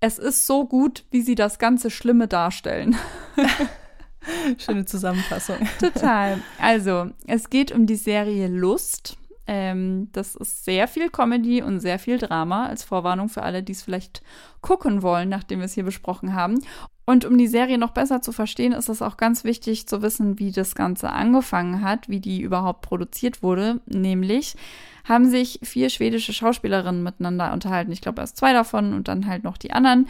es 0.01 0.19
ist 0.19 0.47
so 0.47 0.65
gut, 0.65 1.05
wie 1.11 1.21
sie 1.21 1.35
das 1.35 1.59
ganze 1.59 1.91
Schlimme 1.91 2.29
darstellen. 2.29 2.97
Schöne 4.59 4.85
Zusammenfassung. 4.85 5.57
Total. 5.81 6.41
Also, 6.61 7.11
es 7.27 7.51
geht 7.51 7.73
um 7.73 7.87
die 7.87 7.97
Serie 7.97 8.49
Lust. 8.49 9.17
Ähm, 9.47 10.09
das 10.13 10.35
ist 10.37 10.65
sehr 10.65 10.89
viel 10.89 11.09
Comedy 11.09 11.63
und 11.63 11.81
sehr 11.81 11.99
viel 11.99 12.19
Drama, 12.19 12.67
als 12.67 12.85
Vorwarnung 12.85 13.29
für 13.29 13.43
alle, 13.43 13.63
die 13.63 13.73
es 13.73 13.83
vielleicht 13.83 14.23
gucken 14.61 15.03
wollen, 15.03 15.29
nachdem 15.29 15.61
wir 15.61 15.67
es 15.67 15.73
hier 15.73 15.85
besprochen 15.85 16.35
haben. 16.35 16.61
Und 17.07 17.25
um 17.25 17.39
die 17.39 17.47
Serie 17.47 17.79
noch 17.79 17.93
besser 17.93 18.21
zu 18.21 18.33
verstehen, 18.33 18.73
ist 18.73 18.91
es 18.91 19.01
auch 19.01 19.17
ganz 19.17 19.43
wichtig 19.43 19.89
zu 19.89 20.03
wissen, 20.03 20.39
wie 20.39 20.53
das 20.53 20.75
Ganze 20.75 21.09
angefangen 21.09 21.81
hat, 21.81 22.11
wie 22.11 22.21
die 22.21 22.43
überhaupt 22.43 22.83
produziert 22.83 23.43
wurde. 23.43 23.81
Nämlich 23.87 24.57
haben 25.05 25.31
sich 25.31 25.59
vier 25.63 25.89
schwedische 25.89 26.35
Schauspielerinnen 26.35 27.03
miteinander 27.03 27.55
unterhalten. 27.55 27.93
Ich 27.93 28.03
glaube, 28.03 28.21
erst 28.21 28.37
zwei 28.37 28.53
davon 28.53 28.93
und 28.93 29.09
dann 29.09 29.27
halt 29.27 29.43
noch 29.43 29.57
die 29.57 29.71
anderen. 29.71 30.07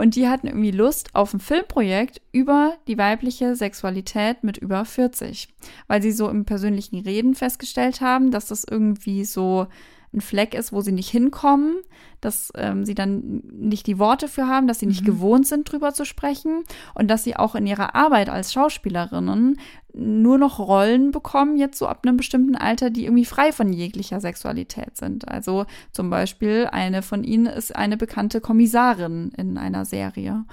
Und 0.00 0.16
die 0.16 0.30
hatten 0.30 0.46
irgendwie 0.46 0.70
Lust 0.70 1.10
auf 1.12 1.34
ein 1.34 1.40
Filmprojekt 1.40 2.22
über 2.32 2.78
die 2.88 2.96
weibliche 2.96 3.54
Sexualität 3.54 4.42
mit 4.42 4.56
über 4.56 4.86
40. 4.86 5.48
Weil 5.88 6.00
sie 6.00 6.12
so 6.12 6.30
im 6.30 6.46
persönlichen 6.46 7.00
Reden 7.00 7.34
festgestellt 7.34 8.00
haben, 8.00 8.30
dass 8.30 8.46
das 8.46 8.64
irgendwie 8.64 9.26
so 9.26 9.66
ein 10.12 10.20
Fleck 10.20 10.54
ist, 10.54 10.72
wo 10.72 10.80
sie 10.80 10.92
nicht 10.92 11.08
hinkommen, 11.08 11.76
dass 12.20 12.52
ähm, 12.56 12.84
sie 12.84 12.94
dann 12.94 13.42
nicht 13.52 13.86
die 13.86 13.98
Worte 13.98 14.28
für 14.28 14.48
haben, 14.48 14.66
dass 14.66 14.80
sie 14.80 14.86
nicht 14.86 15.02
mhm. 15.02 15.06
gewohnt 15.06 15.46
sind, 15.46 15.70
drüber 15.70 15.94
zu 15.94 16.04
sprechen 16.04 16.64
und 16.94 17.08
dass 17.08 17.22
sie 17.22 17.36
auch 17.36 17.54
in 17.54 17.66
ihrer 17.66 17.94
Arbeit 17.94 18.28
als 18.28 18.52
Schauspielerinnen 18.52 19.58
nur 19.92 20.38
noch 20.38 20.58
Rollen 20.58 21.10
bekommen, 21.10 21.56
jetzt 21.56 21.78
so 21.78 21.86
ab 21.86 22.00
einem 22.04 22.16
bestimmten 22.16 22.56
Alter, 22.56 22.90
die 22.90 23.04
irgendwie 23.04 23.24
frei 23.24 23.52
von 23.52 23.72
jeglicher 23.72 24.20
Sexualität 24.20 24.96
sind. 24.96 25.28
Also 25.28 25.66
zum 25.92 26.10
Beispiel 26.10 26.68
eine 26.70 27.02
von 27.02 27.24
ihnen 27.24 27.46
ist 27.46 27.74
eine 27.74 27.96
bekannte 27.96 28.40
Kommissarin 28.40 29.32
in 29.36 29.58
einer 29.58 29.84
Serie. 29.84 30.44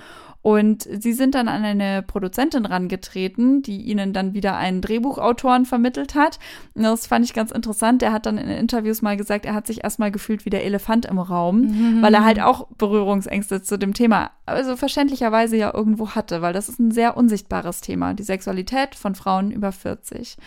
Und 0.47 0.87
sie 0.89 1.11
sind 1.11 1.35
dann 1.35 1.49
an 1.49 1.65
eine 1.65 2.01
Produzentin 2.01 2.65
rangetreten, 2.65 3.63
die 3.63 3.81
ihnen 3.81 4.13
dann 4.13 4.33
wieder 4.33 4.55
einen 4.55 4.79
Drehbuchautoren 4.79 5.65
vermittelt 5.65 6.15
hat. 6.15 6.39
Und 6.73 6.83
das 6.83 7.05
fand 7.05 7.25
ich 7.25 7.33
ganz 7.33 7.51
interessant. 7.51 8.01
Der 8.01 8.13
hat 8.13 8.25
dann 8.25 8.37
in 8.37 8.47
Interviews 8.47 9.01
mal 9.01 9.17
gesagt, 9.17 9.45
er 9.45 9.53
hat 9.53 9.67
sich 9.67 9.83
erstmal 9.83 10.09
gefühlt 10.09 10.45
wie 10.45 10.49
der 10.49 10.63
Elefant 10.63 11.05
im 11.05 11.19
Raum, 11.19 11.63
mhm. 11.63 12.01
weil 12.01 12.13
er 12.13 12.23
halt 12.23 12.39
auch 12.39 12.67
Berührungsängste 12.77 13.61
zu 13.61 13.77
dem 13.77 13.93
Thema, 13.93 14.31
also 14.45 14.77
verständlicherweise 14.77 15.57
ja 15.57 15.73
irgendwo 15.73 16.11
hatte, 16.11 16.41
weil 16.41 16.53
das 16.53 16.69
ist 16.69 16.79
ein 16.79 16.91
sehr 16.91 17.17
unsichtbares 17.17 17.81
Thema, 17.81 18.13
die 18.13 18.23
Sexualität 18.23 18.95
von 18.95 19.15
Frauen 19.15 19.51
über 19.51 19.73
40. 19.73 20.37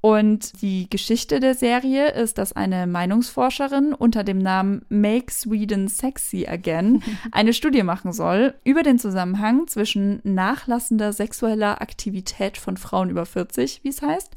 Und 0.00 0.62
die 0.62 0.88
Geschichte 0.88 1.40
der 1.40 1.54
Serie 1.54 2.12
ist, 2.12 2.38
dass 2.38 2.52
eine 2.52 2.86
Meinungsforscherin 2.86 3.92
unter 3.94 4.22
dem 4.22 4.38
Namen 4.38 4.84
Make 4.88 5.32
Sweden 5.32 5.88
Sexy 5.88 6.46
Again 6.46 7.02
eine 7.32 7.52
Studie 7.52 7.82
machen 7.82 8.12
soll 8.12 8.54
über 8.62 8.84
den 8.84 9.00
Zusammenhang 9.00 9.66
zwischen 9.66 10.20
nachlassender 10.22 11.12
sexueller 11.12 11.82
Aktivität 11.82 12.58
von 12.58 12.76
Frauen 12.76 13.10
über 13.10 13.26
40, 13.26 13.80
wie 13.82 13.88
es 13.88 14.00
heißt, 14.00 14.32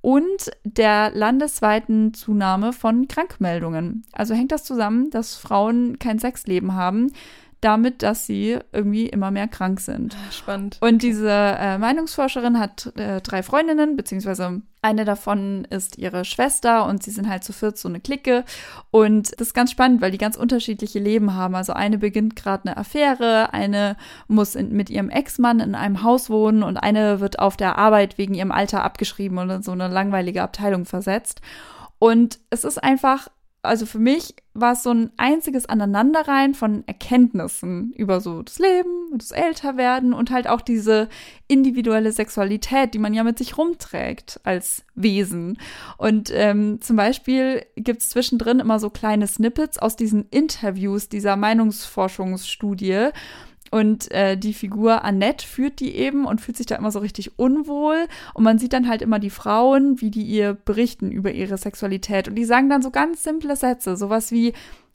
und 0.00 0.50
der 0.64 1.10
landesweiten 1.14 2.12
Zunahme 2.12 2.72
von 2.72 3.06
Krankmeldungen. 3.06 4.04
Also 4.12 4.34
hängt 4.34 4.52
das 4.52 4.64
zusammen, 4.64 5.10
dass 5.10 5.36
Frauen 5.36 5.98
kein 5.98 6.18
Sexleben 6.18 6.74
haben, 6.74 7.12
damit, 7.66 8.04
dass 8.04 8.26
sie 8.26 8.58
irgendwie 8.70 9.06
immer 9.08 9.32
mehr 9.32 9.48
krank 9.48 9.80
sind. 9.80 10.14
Ah, 10.14 10.30
spannend. 10.30 10.78
Und 10.80 11.02
diese 11.02 11.28
äh, 11.28 11.78
Meinungsforscherin 11.78 12.60
hat 12.60 12.92
äh, 12.96 13.20
drei 13.20 13.42
Freundinnen, 13.42 13.96
beziehungsweise 13.96 14.62
eine 14.82 15.04
davon 15.04 15.66
ist 15.68 15.98
ihre 15.98 16.24
Schwester 16.24 16.86
und 16.86 17.02
sie 17.02 17.10
sind 17.10 17.28
halt 17.28 17.42
zu 17.42 17.52
viert 17.52 17.76
so 17.76 17.88
eine 17.88 17.98
Clique. 17.98 18.44
Und 18.92 19.32
das 19.32 19.48
ist 19.48 19.54
ganz 19.54 19.72
spannend, 19.72 20.00
weil 20.00 20.12
die 20.12 20.18
ganz 20.18 20.36
unterschiedliche 20.36 21.00
Leben 21.00 21.34
haben. 21.34 21.56
Also 21.56 21.72
eine 21.72 21.98
beginnt 21.98 22.36
gerade 22.36 22.68
eine 22.68 22.76
Affäre, 22.76 23.52
eine 23.52 23.96
muss 24.28 24.54
in, 24.54 24.70
mit 24.70 24.88
ihrem 24.88 25.10
Ex-Mann 25.10 25.58
in 25.58 25.74
einem 25.74 26.04
Haus 26.04 26.30
wohnen 26.30 26.62
und 26.62 26.76
eine 26.76 27.18
wird 27.18 27.40
auf 27.40 27.56
der 27.56 27.78
Arbeit 27.78 28.16
wegen 28.16 28.34
ihrem 28.34 28.52
Alter 28.52 28.84
abgeschrieben 28.84 29.38
und 29.38 29.50
in 29.50 29.62
so 29.62 29.72
eine 29.72 29.88
langweilige 29.88 30.42
Abteilung 30.42 30.84
versetzt. 30.84 31.40
Und 31.98 32.38
es 32.50 32.62
ist 32.62 32.80
einfach 32.80 33.26
also 33.66 33.86
für 33.86 33.98
mich 33.98 34.34
war 34.54 34.72
es 34.72 34.82
so 34.82 34.90
ein 34.90 35.10
einziges 35.16 35.66
Aneinanderreihen 35.66 36.54
von 36.54 36.82
Erkenntnissen 36.86 37.92
über 37.92 38.20
so 38.20 38.42
das 38.42 38.58
Leben 38.58 39.08
und 39.12 39.22
das 39.22 39.30
Älterwerden 39.30 40.12
und 40.14 40.30
halt 40.30 40.48
auch 40.48 40.60
diese 40.60 41.08
individuelle 41.46 42.12
Sexualität, 42.12 42.94
die 42.94 42.98
man 42.98 43.12
ja 43.12 43.22
mit 43.22 43.38
sich 43.38 43.58
rumträgt 43.58 44.40
als 44.44 44.84
Wesen. 44.94 45.58
Und 45.98 46.30
ähm, 46.32 46.80
zum 46.80 46.96
Beispiel 46.96 47.66
gibt 47.76 48.00
es 48.00 48.10
zwischendrin 48.10 48.60
immer 48.60 48.78
so 48.78 48.90
kleine 48.90 49.26
Snippets 49.26 49.78
aus 49.78 49.96
diesen 49.96 50.26
Interviews 50.30 51.08
dieser 51.08 51.36
Meinungsforschungsstudie. 51.36 53.10
Und 53.70 54.10
äh, 54.10 54.36
die 54.36 54.54
Figur 54.54 55.04
Annette 55.04 55.46
führt 55.46 55.80
die 55.80 55.94
eben 55.96 56.24
und 56.24 56.40
fühlt 56.40 56.56
sich 56.56 56.66
da 56.66 56.76
immer 56.76 56.90
so 56.90 56.98
richtig 56.98 57.38
unwohl. 57.38 58.06
Und 58.34 58.44
man 58.44 58.58
sieht 58.58 58.72
dann 58.72 58.88
halt 58.88 59.02
immer 59.02 59.18
die 59.18 59.30
Frauen, 59.30 60.00
wie 60.00 60.10
die 60.10 60.22
ihr 60.22 60.54
berichten 60.54 61.10
über 61.10 61.32
ihre 61.32 61.58
Sexualität. 61.58 62.28
Und 62.28 62.34
die 62.34 62.44
sagen 62.44 62.68
dann 62.68 62.82
so 62.82 62.90
ganz 62.90 63.22
simple 63.22 63.56
Sätze, 63.56 63.96
sowas 63.96 64.30
wie, 64.32 64.52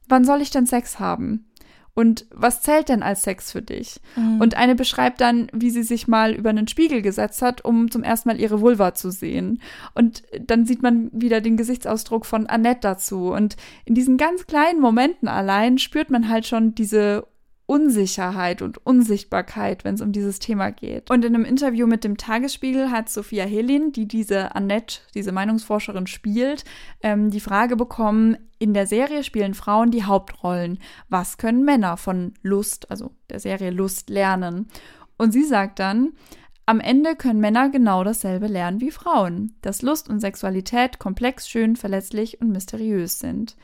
wann 0.08 0.26
soll 0.26 0.42
ich 0.42 0.52
denn 0.52 0.66
Sex 0.66 1.00
haben? 1.00 1.46
Und 1.94 2.26
was 2.34 2.62
zählt 2.62 2.88
denn 2.88 3.04
als 3.04 3.24
Sex 3.24 3.52
für 3.52 3.62
dich? 3.62 4.00
Mhm. 4.16 4.40
Und 4.40 4.56
eine 4.56 4.76
beschreibt 4.76 5.20
dann, 5.20 5.50
wie 5.52 5.70
sie 5.70 5.84
sich 5.84 6.08
mal 6.08 6.34
über 6.34 6.50
einen 6.50 6.70
Spiegel 6.70 7.02
gesetzt 7.02 7.42
hat, 7.42 7.66
um 7.66 7.92
zum 7.92 8.04
ersten 8.04 8.30
Mal 8.30 8.40
ihre 8.40 8.62
Vulva 8.62 8.94
zu 8.94 9.12
sehen. 9.12 9.62
Und 9.94 10.24
dann 10.40 10.66
sieht 10.66 10.82
man 10.82 11.10
wieder 11.12 11.42
den 11.42 11.58
Gesichtsausdruck 11.58 12.26
von 12.26 12.48
Annette 12.48 12.80
dazu. 12.82 13.34
Und 13.34 13.58
in 13.84 13.94
diesen 13.94 14.16
ganz 14.16 14.48
kleinen 14.48 14.80
Momenten 14.80 15.28
allein 15.28 15.78
spürt 15.78 16.10
man 16.10 16.30
halt 16.30 16.48
schon 16.48 16.76
diese 16.76 17.28
Unsicherheit 17.72 18.62
und 18.62 18.86
Unsichtbarkeit, 18.86 19.86
wenn 19.86 19.96
es 19.96 20.02
um 20.02 20.12
dieses 20.12 20.40
Thema 20.40 20.72
geht. 20.72 21.10
Und 21.10 21.24
in 21.24 21.34
einem 21.34 21.46
Interview 21.46 21.88
mit 21.88 22.04
dem 22.04 22.18
Tagesspiegel 22.18 22.92
hat 22.92 23.08
Sophia 23.08 23.46
Helin, 23.46 23.94
die 23.94 24.10
diese 24.10 24.54
Annette, 24.56 25.00
diese 25.16 25.32
Meinungsforscherin 25.32 26.06
spielt, 26.06 26.66
ähm, 27.02 27.30
die 27.30 27.40
Frage 27.40 27.78
bekommen, 27.78 28.36
in 28.60 28.74
der 28.74 28.88
Serie 28.88 29.24
spielen 29.24 29.54
Frauen 29.54 29.90
die 29.90 30.04
Hauptrollen. 30.04 30.80
Was 31.08 31.38
können 31.38 31.64
Männer 31.64 31.96
von 31.96 32.34
Lust, 32.42 32.92
also 32.92 33.12
der 33.30 33.40
Serie 33.40 33.72
Lust, 33.72 34.10
lernen? 34.10 34.68
Und 35.18 35.32
sie 35.32 35.46
sagt 35.46 35.80
dann, 35.80 36.12
am 36.66 36.82
Ende 36.82 37.16
können 37.16 37.40
Männer 37.40 37.70
genau 37.70 38.04
dasselbe 38.04 38.48
lernen 38.48 38.82
wie 38.82 38.92
Frauen, 38.92 39.56
dass 39.62 39.82
Lust 39.82 40.10
und 40.10 40.20
Sexualität 40.20 41.00
komplex, 41.00 41.48
schön, 41.48 41.78
verletzlich 41.78 42.42
und 42.42 42.50
mysteriös 42.52 43.20
sind. 43.20 43.56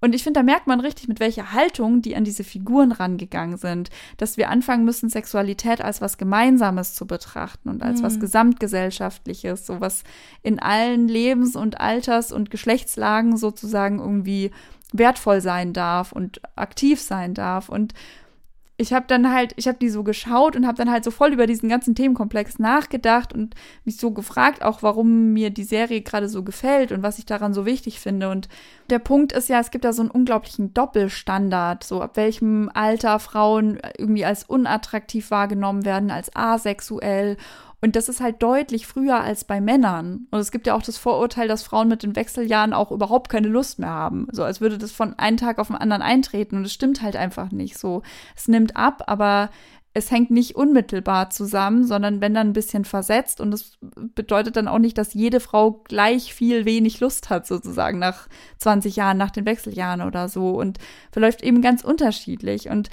Und 0.00 0.14
ich 0.14 0.22
finde, 0.22 0.40
da 0.40 0.44
merkt 0.44 0.66
man 0.66 0.80
richtig, 0.80 1.08
mit 1.08 1.20
welcher 1.20 1.52
Haltung 1.52 2.00
die 2.00 2.16
an 2.16 2.24
diese 2.24 2.44
Figuren 2.44 2.92
rangegangen 2.92 3.58
sind, 3.58 3.90
dass 4.16 4.36
wir 4.36 4.48
anfangen 4.48 4.84
müssen, 4.84 5.10
Sexualität 5.10 5.82
als 5.82 6.00
was 6.00 6.16
Gemeinsames 6.16 6.94
zu 6.94 7.06
betrachten 7.06 7.68
und 7.68 7.82
als 7.82 8.00
mhm. 8.00 8.04
was 8.04 8.20
Gesamtgesellschaftliches, 8.20 9.66
so 9.66 9.80
was 9.80 10.04
in 10.42 10.58
allen 10.58 11.08
Lebens- 11.08 11.56
und 11.56 11.80
Alters- 11.80 12.32
und 12.32 12.50
Geschlechtslagen 12.50 13.36
sozusagen 13.36 13.98
irgendwie 13.98 14.50
wertvoll 14.92 15.40
sein 15.40 15.72
darf 15.72 16.12
und 16.12 16.40
aktiv 16.56 17.00
sein 17.00 17.34
darf. 17.34 17.68
Und 17.68 17.94
ich 18.80 18.94
habe 18.94 19.04
dann 19.06 19.30
halt, 19.30 19.52
ich 19.56 19.68
habe 19.68 19.76
die 19.78 19.90
so 19.90 20.02
geschaut 20.02 20.56
und 20.56 20.66
habe 20.66 20.78
dann 20.78 20.90
halt 20.90 21.04
so 21.04 21.10
voll 21.10 21.34
über 21.34 21.46
diesen 21.46 21.68
ganzen 21.68 21.94
Themenkomplex 21.94 22.58
nachgedacht 22.58 23.34
und 23.34 23.54
mich 23.84 23.98
so 23.98 24.10
gefragt, 24.10 24.62
auch 24.62 24.82
warum 24.82 25.34
mir 25.34 25.50
die 25.50 25.64
Serie 25.64 26.00
gerade 26.00 26.30
so 26.30 26.42
gefällt 26.42 26.90
und 26.90 27.02
was 27.02 27.18
ich 27.18 27.26
daran 27.26 27.52
so 27.52 27.66
wichtig 27.66 28.00
finde. 28.00 28.30
Und 28.30 28.48
der 28.88 28.98
Punkt 28.98 29.32
ist 29.32 29.50
ja, 29.50 29.60
es 29.60 29.70
gibt 29.70 29.84
da 29.84 29.92
so 29.92 30.00
einen 30.00 30.10
unglaublichen 30.10 30.72
Doppelstandard, 30.72 31.84
so 31.84 32.00
ab 32.00 32.16
welchem 32.16 32.70
Alter 32.72 33.18
Frauen 33.18 33.78
irgendwie 33.98 34.24
als 34.24 34.44
unattraktiv 34.44 35.30
wahrgenommen 35.30 35.84
werden, 35.84 36.10
als 36.10 36.34
asexuell 36.34 37.36
und 37.82 37.96
das 37.96 38.08
ist 38.08 38.20
halt 38.20 38.42
deutlich 38.42 38.86
früher 38.86 39.20
als 39.20 39.44
bei 39.44 39.60
Männern. 39.60 40.26
Und 40.30 40.38
es 40.38 40.50
gibt 40.50 40.66
ja 40.66 40.74
auch 40.74 40.82
das 40.82 40.98
Vorurteil, 40.98 41.48
dass 41.48 41.62
Frauen 41.62 41.88
mit 41.88 42.02
den 42.02 42.14
Wechseljahren 42.14 42.74
auch 42.74 42.90
überhaupt 42.90 43.30
keine 43.30 43.48
Lust 43.48 43.78
mehr 43.78 43.90
haben. 43.90 44.26
So 44.32 44.44
als 44.44 44.60
würde 44.60 44.76
das 44.76 44.92
von 44.92 45.18
einem 45.18 45.38
Tag 45.38 45.58
auf 45.58 45.68
den 45.68 45.76
anderen 45.76 46.02
eintreten. 46.02 46.56
Und 46.56 46.66
es 46.66 46.74
stimmt 46.74 47.00
halt 47.00 47.16
einfach 47.16 47.50
nicht 47.52 47.78
so. 47.78 48.02
Es 48.36 48.48
nimmt 48.48 48.76
ab, 48.76 49.04
aber 49.06 49.48
es 49.94 50.10
hängt 50.10 50.30
nicht 50.30 50.56
unmittelbar 50.56 51.30
zusammen, 51.30 51.84
sondern 51.84 52.20
wenn 52.20 52.34
dann 52.34 52.48
ein 52.48 52.52
bisschen 52.52 52.84
versetzt. 52.84 53.40
Und 53.40 53.50
das 53.50 53.78
bedeutet 54.14 54.56
dann 54.56 54.68
auch 54.68 54.78
nicht, 54.78 54.98
dass 54.98 55.14
jede 55.14 55.40
Frau 55.40 55.82
gleich 55.84 56.34
viel 56.34 56.66
wenig 56.66 57.00
Lust 57.00 57.30
hat, 57.30 57.46
sozusagen 57.46 57.98
nach 57.98 58.28
20 58.58 58.94
Jahren, 58.94 59.16
nach 59.16 59.30
den 59.30 59.46
Wechseljahren 59.46 60.02
oder 60.02 60.28
so. 60.28 60.50
Und 60.50 60.78
verläuft 61.12 61.42
eben 61.42 61.62
ganz 61.62 61.82
unterschiedlich. 61.82 62.68
Und 62.68 62.90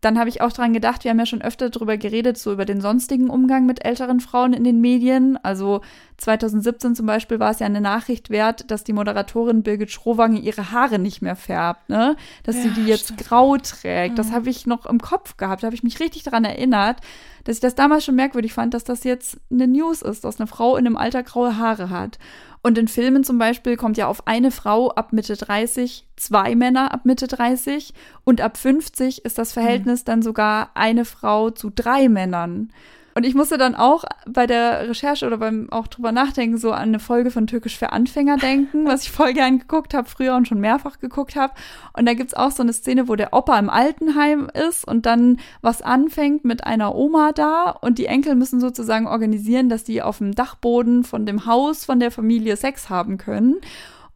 dann 0.00 0.18
habe 0.18 0.28
ich 0.28 0.40
auch 0.40 0.52
dran 0.52 0.72
gedacht, 0.72 1.04
wir 1.04 1.10
haben 1.10 1.18
ja 1.18 1.26
schon 1.26 1.42
öfter 1.42 1.70
darüber 1.70 1.96
geredet, 1.96 2.38
so 2.38 2.52
über 2.52 2.64
den 2.64 2.80
sonstigen 2.80 3.28
Umgang 3.28 3.66
mit 3.66 3.84
älteren 3.84 4.20
Frauen 4.20 4.52
in 4.52 4.64
den 4.64 4.80
Medien. 4.80 5.38
Also 5.42 5.82
2017 6.18 6.94
zum 6.94 7.06
Beispiel 7.06 7.38
war 7.38 7.50
es 7.50 7.58
ja 7.58 7.66
eine 7.66 7.80
Nachricht 7.80 8.30
wert, 8.30 8.70
dass 8.70 8.84
die 8.84 8.92
Moderatorin 8.92 9.62
Birgit 9.62 9.90
Schrowange 9.90 10.38
ihre 10.40 10.72
Haare 10.72 10.98
nicht 10.98 11.20
mehr 11.20 11.36
färbt, 11.36 11.88
ne? 11.88 12.16
Dass 12.44 12.56
ja, 12.56 12.62
sie 12.62 12.70
die 12.70 12.86
jetzt 12.86 13.04
stimmt. 13.04 13.26
grau 13.26 13.56
trägt. 13.58 14.12
Mhm. 14.12 14.16
Das 14.16 14.32
habe 14.32 14.48
ich 14.48 14.66
noch 14.66 14.86
im 14.86 15.00
Kopf 15.00 15.36
gehabt. 15.36 15.62
Da 15.62 15.66
habe 15.66 15.76
ich 15.76 15.82
mich 15.82 16.00
richtig 16.00 16.22
daran 16.22 16.44
erinnert, 16.44 16.98
dass 17.46 17.56
ich 17.56 17.60
das 17.60 17.76
damals 17.76 18.04
schon 18.04 18.16
merkwürdig 18.16 18.52
fand, 18.52 18.74
dass 18.74 18.82
das 18.82 19.04
jetzt 19.04 19.38
eine 19.50 19.68
News 19.68 20.02
ist, 20.02 20.24
dass 20.24 20.40
eine 20.40 20.48
Frau 20.48 20.76
in 20.76 20.84
einem 20.84 20.96
Alter 20.96 21.22
graue 21.22 21.56
Haare 21.56 21.90
hat. 21.90 22.18
Und 22.62 22.76
in 22.76 22.88
Filmen 22.88 23.22
zum 23.22 23.38
Beispiel 23.38 23.76
kommt 23.76 23.96
ja 23.96 24.08
auf 24.08 24.26
eine 24.26 24.50
Frau 24.50 24.90
ab 24.90 25.12
Mitte 25.12 25.36
30 25.36 26.04
zwei 26.16 26.56
Männer 26.56 26.92
ab 26.92 27.04
Mitte 27.04 27.28
30 27.28 27.94
und 28.24 28.40
ab 28.40 28.56
50 28.56 29.24
ist 29.24 29.38
das 29.38 29.52
Verhältnis 29.52 30.00
mhm. 30.00 30.04
dann 30.06 30.22
sogar 30.22 30.70
eine 30.74 31.04
Frau 31.04 31.50
zu 31.50 31.70
drei 31.70 32.08
Männern. 32.08 32.72
Und 33.16 33.24
ich 33.24 33.34
musste 33.34 33.56
dann 33.56 33.74
auch 33.74 34.04
bei 34.26 34.46
der 34.46 34.90
Recherche 34.90 35.26
oder 35.26 35.38
beim 35.38 35.72
auch 35.72 35.86
drüber 35.86 36.12
nachdenken, 36.12 36.58
so 36.58 36.72
an 36.72 36.82
eine 36.82 36.98
Folge 36.98 37.30
von 37.30 37.46
Türkisch 37.46 37.78
für 37.78 37.90
Anfänger 37.90 38.36
denken, 38.36 38.84
was 38.84 39.04
ich 39.04 39.10
voll 39.10 39.32
gern 39.32 39.58
geguckt 39.58 39.94
habe, 39.94 40.06
früher 40.06 40.34
und 40.36 40.46
schon 40.46 40.60
mehrfach 40.60 41.00
geguckt 41.00 41.34
habe. 41.34 41.54
Und 41.94 42.04
da 42.04 42.12
gibt's 42.12 42.34
auch 42.34 42.50
so 42.50 42.62
eine 42.62 42.74
Szene, 42.74 43.08
wo 43.08 43.16
der 43.16 43.32
Opa 43.32 43.58
im 43.58 43.70
Altenheim 43.70 44.50
ist 44.52 44.86
und 44.86 45.06
dann 45.06 45.38
was 45.62 45.80
anfängt 45.80 46.44
mit 46.44 46.64
einer 46.64 46.94
Oma 46.94 47.32
da 47.32 47.70
und 47.70 47.96
die 47.96 48.04
Enkel 48.04 48.34
müssen 48.34 48.60
sozusagen 48.60 49.06
organisieren, 49.06 49.70
dass 49.70 49.82
die 49.82 50.02
auf 50.02 50.18
dem 50.18 50.34
Dachboden 50.34 51.02
von 51.02 51.24
dem 51.24 51.46
Haus 51.46 51.86
von 51.86 51.98
der 51.98 52.10
Familie 52.10 52.56
Sex 52.56 52.90
haben 52.90 53.16
können. 53.16 53.56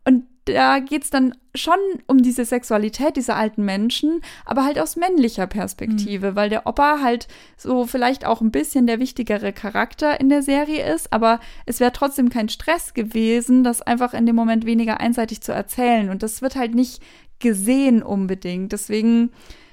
Und 0.04 0.24
da 0.46 0.78
geht 0.78 1.04
es 1.04 1.10
dann 1.10 1.34
schon 1.54 1.78
um 2.06 2.22
diese 2.22 2.44
Sexualität 2.44 3.16
dieser 3.16 3.36
alten 3.36 3.64
Menschen, 3.64 4.20
aber 4.44 4.64
halt 4.64 4.78
aus 4.78 4.96
männlicher 4.96 5.46
Perspektive, 5.46 6.32
mhm. 6.32 6.36
weil 6.36 6.48
der 6.48 6.66
Opa 6.66 7.00
halt 7.02 7.28
so 7.56 7.86
vielleicht 7.86 8.24
auch 8.24 8.40
ein 8.40 8.50
bisschen 8.50 8.86
der 8.86 9.00
wichtigere 9.00 9.52
Charakter 9.52 10.20
in 10.20 10.28
der 10.28 10.42
Serie 10.42 10.92
ist, 10.92 11.12
aber 11.12 11.40
es 11.66 11.80
wäre 11.80 11.92
trotzdem 11.92 12.30
kein 12.30 12.48
Stress 12.48 12.94
gewesen, 12.94 13.64
das 13.64 13.82
einfach 13.82 14.14
in 14.14 14.26
dem 14.26 14.36
Moment 14.36 14.64
weniger 14.64 15.00
einseitig 15.00 15.40
zu 15.40 15.52
erzählen. 15.52 16.10
Und 16.10 16.22
das 16.22 16.42
wird 16.42 16.56
halt 16.56 16.74
nicht 16.74 17.02
gesehen 17.38 18.02
unbedingt. 18.02 18.72
Deswegen 18.72 19.30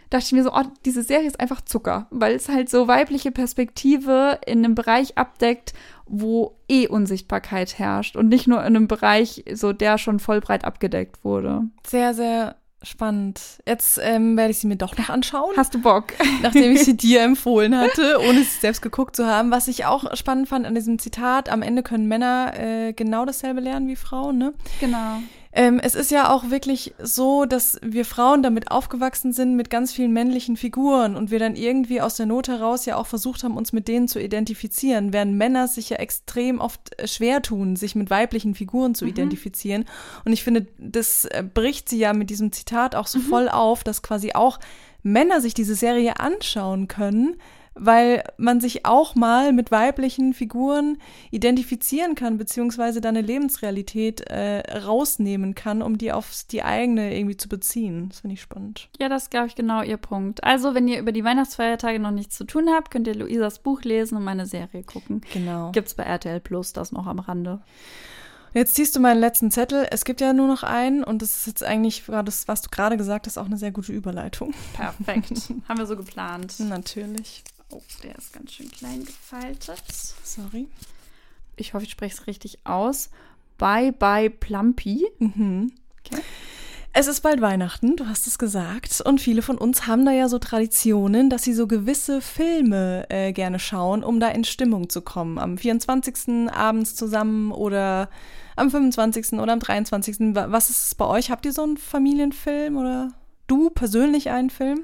dachte 0.09 0.25
ich 0.25 0.31
mir 0.31 0.43
so, 0.43 0.53
oh, 0.53 0.63
diese 0.85 1.03
Serie 1.03 1.27
ist 1.27 1.39
einfach 1.39 1.61
Zucker, 1.61 2.07
weil 2.11 2.35
es 2.35 2.49
halt 2.49 2.69
so 2.69 2.87
weibliche 2.87 3.31
Perspektive 3.31 4.39
in 4.45 4.63
einem 4.63 4.75
Bereich 4.75 5.17
abdeckt, 5.17 5.73
wo 6.07 6.57
eh 6.67 6.87
Unsichtbarkeit 6.87 7.79
herrscht 7.79 8.15
und 8.15 8.29
nicht 8.29 8.47
nur 8.47 8.59
in 8.59 8.75
einem 8.75 8.87
Bereich, 8.87 9.43
so 9.53 9.73
der 9.73 9.97
schon 9.97 10.19
voll 10.19 10.41
breit 10.41 10.65
abgedeckt 10.65 11.23
wurde. 11.23 11.63
Sehr, 11.85 12.13
sehr 12.13 12.55
spannend. 12.83 13.41
Jetzt 13.65 13.99
ähm, 14.01 14.37
werde 14.37 14.51
ich 14.51 14.59
sie 14.59 14.67
mir 14.67 14.75
doch 14.75 14.97
noch 14.97 15.09
anschauen. 15.09 15.55
Hast 15.57 15.73
du 15.73 15.81
Bock? 15.81 16.13
Nachdem 16.41 16.73
ich 16.73 16.83
sie 16.83 16.97
dir 16.97 17.23
empfohlen 17.23 17.75
hatte, 17.77 18.19
ohne 18.19 18.39
sie 18.39 18.59
selbst 18.59 18.81
geguckt 18.81 19.15
zu 19.15 19.25
haben. 19.25 19.51
Was 19.51 19.67
ich 19.67 19.85
auch 19.85 20.15
spannend 20.15 20.47
fand 20.47 20.65
an 20.65 20.75
diesem 20.75 20.99
Zitat, 20.99 21.49
am 21.49 21.61
Ende 21.61 21.83
können 21.83 22.07
Männer 22.07 22.53
äh, 22.57 22.93
genau 22.93 23.25
dasselbe 23.25 23.61
lernen 23.61 23.87
wie 23.87 23.95
Frauen, 23.95 24.37
ne? 24.37 24.53
Genau. 24.79 25.21
Ähm, 25.57 25.79
es 25.81 25.95
ist 25.95 26.11
ja 26.11 26.29
auch 26.29 26.51
wirklich 26.51 26.93
so, 27.01 27.45
dass 27.45 27.79
wir 27.81 28.05
Frauen 28.05 28.43
damit 28.43 28.69
aufgewachsen 28.69 29.33
sind 29.33 29.55
mit 29.55 29.71
ganz 29.71 29.91
vielen 29.91 30.13
männlichen 30.13 30.55
Figuren 30.55 31.15
und 31.15 31.31
wir 31.31 31.39
dann 31.39 31.55
irgendwie 31.55 31.99
aus 31.99 32.13
der 32.13 32.27
Not 32.27 32.47
heraus 32.47 32.85
ja 32.85 32.95
auch 32.95 33.07
versucht 33.07 33.43
haben, 33.43 33.57
uns 33.57 33.73
mit 33.73 33.87
denen 33.87 34.07
zu 34.07 34.21
identifizieren, 34.21 35.13
während 35.13 35.33
Männer 35.33 35.67
sich 35.67 35.89
ja 35.89 35.97
extrem 35.97 36.59
oft 36.59 36.99
äh, 36.99 37.07
schwer 37.07 37.41
tun, 37.41 37.75
sich 37.75 37.95
mit 37.95 38.11
weiblichen 38.11 38.53
Figuren 38.53 38.93
zu 38.93 39.05
mhm. 39.05 39.09
identifizieren. 39.09 39.85
Und 40.25 40.33
ich 40.33 40.43
finde, 40.43 40.67
das 40.77 41.25
äh, 41.25 41.43
bricht 41.51 41.89
sie 41.89 41.97
ja 41.97 42.13
mit 42.13 42.29
diesem 42.29 42.51
Zitat 42.51 42.93
auch 42.93 43.07
so 43.07 43.17
mhm. 43.17 43.23
voll 43.23 43.49
auf, 43.49 43.83
dass 43.83 44.03
quasi 44.03 44.33
auch 44.33 44.59
Männer 45.01 45.41
sich 45.41 45.55
diese 45.55 45.73
Serie 45.73 46.19
anschauen 46.19 46.87
können, 46.87 47.35
weil 47.79 48.23
man 48.37 48.59
sich 48.59 48.85
auch 48.85 49.15
mal 49.15 49.53
mit 49.53 49.71
weiblichen 49.71 50.33
Figuren 50.33 50.97
identifizieren 51.31 52.15
kann, 52.15 52.37
beziehungsweise 52.37 53.01
dann 53.01 53.17
eine 53.17 53.25
Lebensrealität 53.25 54.21
äh, 54.21 54.59
rausnehmen 54.77 55.55
kann, 55.55 55.81
um 55.81 55.97
die 55.97 56.11
auf 56.11 56.31
die 56.51 56.63
eigene 56.63 57.17
irgendwie 57.17 57.37
zu 57.37 57.49
beziehen. 57.49 58.09
Das 58.09 58.21
finde 58.21 58.35
ich 58.35 58.41
spannend. 58.41 58.89
Ja, 58.99 59.09
das 59.09 59.23
ist, 59.23 59.31
glaube 59.31 59.47
ich, 59.47 59.55
genau 59.55 59.81
ihr 59.81 59.97
Punkt. 59.97 60.43
Also, 60.43 60.75
wenn 60.75 60.87
ihr 60.87 60.99
über 60.99 61.11
die 61.11 61.23
Weihnachtsfeiertage 61.23 61.99
noch 61.99 62.11
nichts 62.11 62.37
zu 62.37 62.45
tun 62.45 62.69
habt, 62.69 62.91
könnt 62.91 63.07
ihr 63.07 63.15
Luisas 63.15 63.59
Buch 63.59 63.81
lesen 63.83 64.17
und 64.17 64.23
meine 64.23 64.45
Serie 64.45 64.83
gucken. 64.83 65.21
Genau. 65.33 65.71
Gibt's 65.71 65.93
bei 65.93 66.03
RTL 66.03 66.39
Plus, 66.39 66.73
das 66.73 66.91
noch 66.91 67.07
am 67.07 67.19
Rande. 67.19 67.61
Jetzt 68.53 68.75
ziehst 68.75 68.95
du 68.95 68.99
meinen 68.99 69.19
letzten 69.19 69.51
Zettel. 69.51 69.87
Es 69.91 70.05
gibt 70.05 70.21
ja 70.21 70.33
nur 70.33 70.47
noch 70.47 70.63
einen 70.63 71.03
und 71.03 71.21
das 71.21 71.37
ist 71.37 71.47
jetzt 71.47 71.63
eigentlich, 71.63 72.05
das, 72.07 72.47
was 72.47 72.61
du 72.61 72.69
gerade 72.69 72.97
gesagt 72.97 73.27
hast, 73.27 73.37
auch 73.37 73.45
eine 73.45 73.57
sehr 73.57 73.71
gute 73.71 73.91
Überleitung. 73.91 74.53
Perfekt. 74.73 75.51
Haben 75.69 75.77
wir 75.77 75.85
so 75.85 75.95
geplant. 75.95 76.55
Natürlich. 76.59 77.43
Oh, 77.69 77.81
der 78.03 78.15
ist 78.17 78.33
ganz 78.33 78.53
schön 78.53 78.71
klein 78.71 79.05
gefaltet. 79.05 79.83
Sorry. 80.23 80.67
Ich 81.55 81.73
hoffe, 81.73 81.85
ich 81.85 81.91
spreche 81.91 82.15
es 82.15 82.27
richtig 82.27 82.59
aus. 82.65 83.09
Bye 83.57 83.91
bye 83.91 84.29
Plumpy. 84.29 85.05
Mhm. 85.19 85.73
Okay. 86.05 86.21
Es 86.99 87.05
ist 87.05 87.21
bald 87.21 87.41
Weihnachten, 87.41 87.95
du 87.95 88.07
hast 88.07 88.25
es 88.25 88.39
gesagt. 88.39 89.01
Und 89.01 89.21
viele 89.21 89.43
von 89.43 89.59
uns 89.59 89.85
haben 89.85 90.03
da 90.03 90.11
ja 90.11 90.27
so 90.29 90.39
Traditionen, 90.39 91.29
dass 91.29 91.43
sie 91.43 91.53
so 91.53 91.67
gewisse 91.67 92.21
Filme 92.21 93.05
äh, 93.09 93.33
gerne 93.33 93.59
schauen, 93.59 94.03
um 94.03 94.19
da 94.19 94.29
in 94.29 94.43
Stimmung 94.43 94.89
zu 94.89 95.01
kommen. 95.01 95.37
Am 95.37 95.59
24. 95.59 96.49
abends 96.51 96.95
zusammen 96.95 97.51
oder 97.51 98.09
am 98.55 98.71
25. 98.71 99.33
oder 99.33 99.53
am 99.53 99.59
23. 99.59 100.17
Was 100.33 100.71
ist 100.71 100.87
es 100.87 100.95
bei 100.95 101.05
euch? 101.05 101.29
Habt 101.29 101.45
ihr 101.45 101.53
so 101.53 101.61
einen 101.61 101.77
Familienfilm 101.77 102.77
oder 102.77 103.11
du 103.45 103.69
persönlich 103.69 104.31
einen 104.31 104.49
Film? 104.49 104.83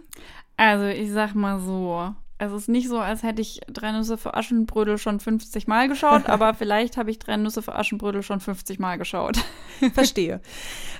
Also 0.55 0.85
ich 0.85 1.11
sag 1.11 1.33
mal 1.33 1.59
so, 1.59 2.13
also 2.43 2.57
es 2.57 2.63
ist 2.63 2.67
nicht 2.67 2.89
so, 2.89 2.99
als 2.99 3.23
hätte 3.23 3.41
ich 3.41 3.61
drei 3.67 3.93
Nüsse 3.93 4.17
für 4.17 4.33
Aschenbrödel 4.33 4.97
schon 4.97 5.21
50 5.21 5.65
Mal 5.65 5.87
geschaut, 5.87 6.27
aber 6.27 6.53
vielleicht 6.53 6.97
habe 6.97 7.09
ich 7.09 7.17
drei 7.17 7.37
Nüsse 7.37 7.61
für 7.61 7.73
Aschenbrödel 7.73 8.21
schon 8.21 8.41
50 8.41 8.79
Mal 8.79 8.97
geschaut. 8.97 9.37
Verstehe. 9.93 10.41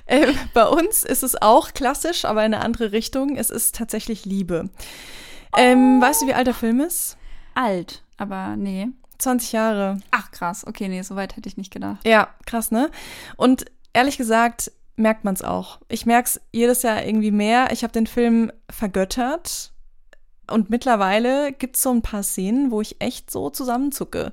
Äh, 0.06 0.32
bei 0.54 0.66
uns 0.66 1.04
ist 1.04 1.22
es 1.22 1.40
auch 1.40 1.74
klassisch, 1.74 2.24
aber 2.24 2.46
in 2.46 2.54
eine 2.54 2.64
andere 2.64 2.92
Richtung. 2.92 3.36
Es 3.36 3.50
ist 3.50 3.74
tatsächlich 3.74 4.24
Liebe. 4.24 4.70
Ähm, 5.54 5.98
oh. 5.98 6.06
Weißt 6.06 6.22
du, 6.22 6.26
wie 6.26 6.34
alt 6.34 6.46
der 6.46 6.54
Film 6.54 6.80
ist? 6.80 7.18
Alt, 7.54 8.02
aber 8.16 8.56
nee. 8.56 8.88
20 9.18 9.52
Jahre. 9.52 10.00
Ach 10.12 10.30
krass, 10.30 10.66
okay, 10.66 10.88
nee, 10.88 11.02
so 11.02 11.14
weit 11.14 11.36
hätte 11.36 11.48
ich 11.48 11.58
nicht 11.58 11.72
gedacht. 11.72 12.06
Ja, 12.06 12.28
krass, 12.46 12.70
ne? 12.70 12.90
Und 13.36 13.66
ehrlich 13.92 14.16
gesagt 14.16 14.72
merkt 14.96 15.24
man 15.24 15.34
es 15.34 15.42
auch. 15.42 15.78
Ich 15.88 16.06
merke 16.06 16.26
es 16.26 16.40
jedes 16.52 16.82
Jahr 16.82 17.04
irgendwie 17.04 17.32
mehr. 17.32 17.70
Ich 17.70 17.82
habe 17.82 17.92
den 17.92 18.06
Film 18.06 18.50
vergöttert 18.70 19.73
und 20.50 20.70
mittlerweile 20.70 21.52
gibt 21.52 21.76
es 21.76 21.82
so 21.82 21.90
ein 21.90 22.02
paar 22.02 22.22
Szenen, 22.22 22.70
wo 22.70 22.80
ich 22.80 22.96
echt 22.98 23.30
so 23.30 23.50
zusammenzucke. 23.50 24.32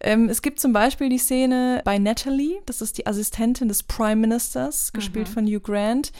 Ähm, 0.00 0.28
es 0.28 0.42
gibt 0.42 0.60
zum 0.60 0.72
Beispiel 0.72 1.08
die 1.08 1.18
Szene 1.18 1.82
bei 1.84 1.98
Natalie, 1.98 2.60
das 2.66 2.80
ist 2.80 2.98
die 2.98 3.06
Assistentin 3.06 3.68
des 3.68 3.82
Prime 3.82 4.16
Ministers, 4.16 4.92
gespielt 4.92 5.28
mhm. 5.28 5.32
von 5.32 5.46
Hugh 5.46 5.60
Grant, 5.60 6.12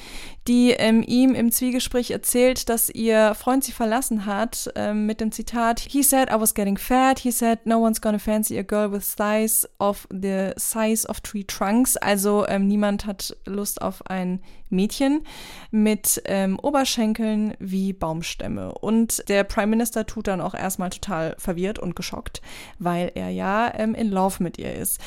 die 0.46 0.70
ähm, 0.72 1.02
ihm 1.06 1.34
im 1.34 1.50
Zwiegespräch 1.50 2.10
erzählt, 2.10 2.68
dass 2.68 2.90
ihr 2.90 3.34
Freund 3.34 3.64
sie 3.64 3.72
verlassen 3.72 4.26
hat, 4.26 4.70
ähm, 4.74 5.06
mit 5.06 5.20
dem 5.20 5.32
Zitat, 5.32 5.80
He 5.80 6.02
said 6.02 6.28
I 6.30 6.38
was 6.38 6.54
getting 6.54 6.76
fat, 6.76 7.18
he 7.18 7.30
said 7.30 7.64
no 7.64 7.78
one's 7.78 8.00
gonna 8.00 8.18
fancy 8.18 8.58
a 8.58 8.62
girl 8.62 8.92
with 8.92 9.16
thighs 9.16 9.68
of 9.78 10.06
the 10.10 10.50
size 10.56 11.08
of 11.08 11.20
tree 11.20 11.44
trunks. 11.44 11.96
Also 11.96 12.46
ähm, 12.46 12.66
niemand 12.66 13.06
hat 13.06 13.36
Lust 13.46 13.80
auf 13.80 14.06
ein 14.10 14.40
Mädchen 14.74 15.22
mit 15.70 16.22
ähm, 16.26 16.58
Oberschenkeln 16.60 17.54
wie 17.58 17.92
Baumstämme. 17.92 18.72
Und 18.72 19.26
der 19.28 19.44
Prime 19.44 19.68
Minister 19.68 20.06
tut 20.06 20.26
dann 20.26 20.40
auch 20.40 20.54
erstmal 20.54 20.90
total 20.90 21.36
verwirrt 21.38 21.78
und 21.78 21.96
geschockt, 21.96 22.42
weil 22.78 23.12
er 23.14 23.30
ja 23.30 23.72
ähm, 23.74 23.94
in 23.94 24.10
Love 24.10 24.42
mit 24.42 24.58
ihr 24.58 24.74
ist. 24.74 25.00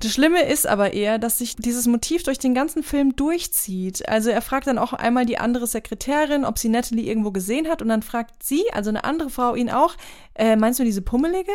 Das 0.00 0.12
Schlimme 0.12 0.42
ist 0.42 0.66
aber 0.66 0.92
eher, 0.92 1.18
dass 1.18 1.38
sich 1.38 1.56
dieses 1.56 1.86
Motiv 1.86 2.22
durch 2.22 2.38
den 2.38 2.54
ganzen 2.54 2.82
Film 2.82 3.14
durchzieht. 3.14 4.08
Also 4.08 4.30
er 4.30 4.42
fragt 4.42 4.66
dann 4.66 4.78
auch 4.80 4.92
einmal 4.92 5.26
die 5.26 5.38
andere 5.38 5.66
Sekretärin, 5.66 6.44
ob 6.44 6.58
sie 6.58 6.68
Natalie 6.68 7.06
irgendwo 7.06 7.30
gesehen 7.30 7.68
hat 7.68 7.82
und 7.82 7.88
dann 7.88 8.02
fragt 8.02 8.42
sie, 8.42 8.64
also 8.72 8.90
eine 8.90 9.04
andere 9.04 9.30
Frau, 9.30 9.54
ihn 9.54 9.70
auch, 9.70 9.94
äh, 10.34 10.56
meinst 10.56 10.80
du 10.80 10.84
diese 10.84 11.02
Pummelige? 11.02 11.52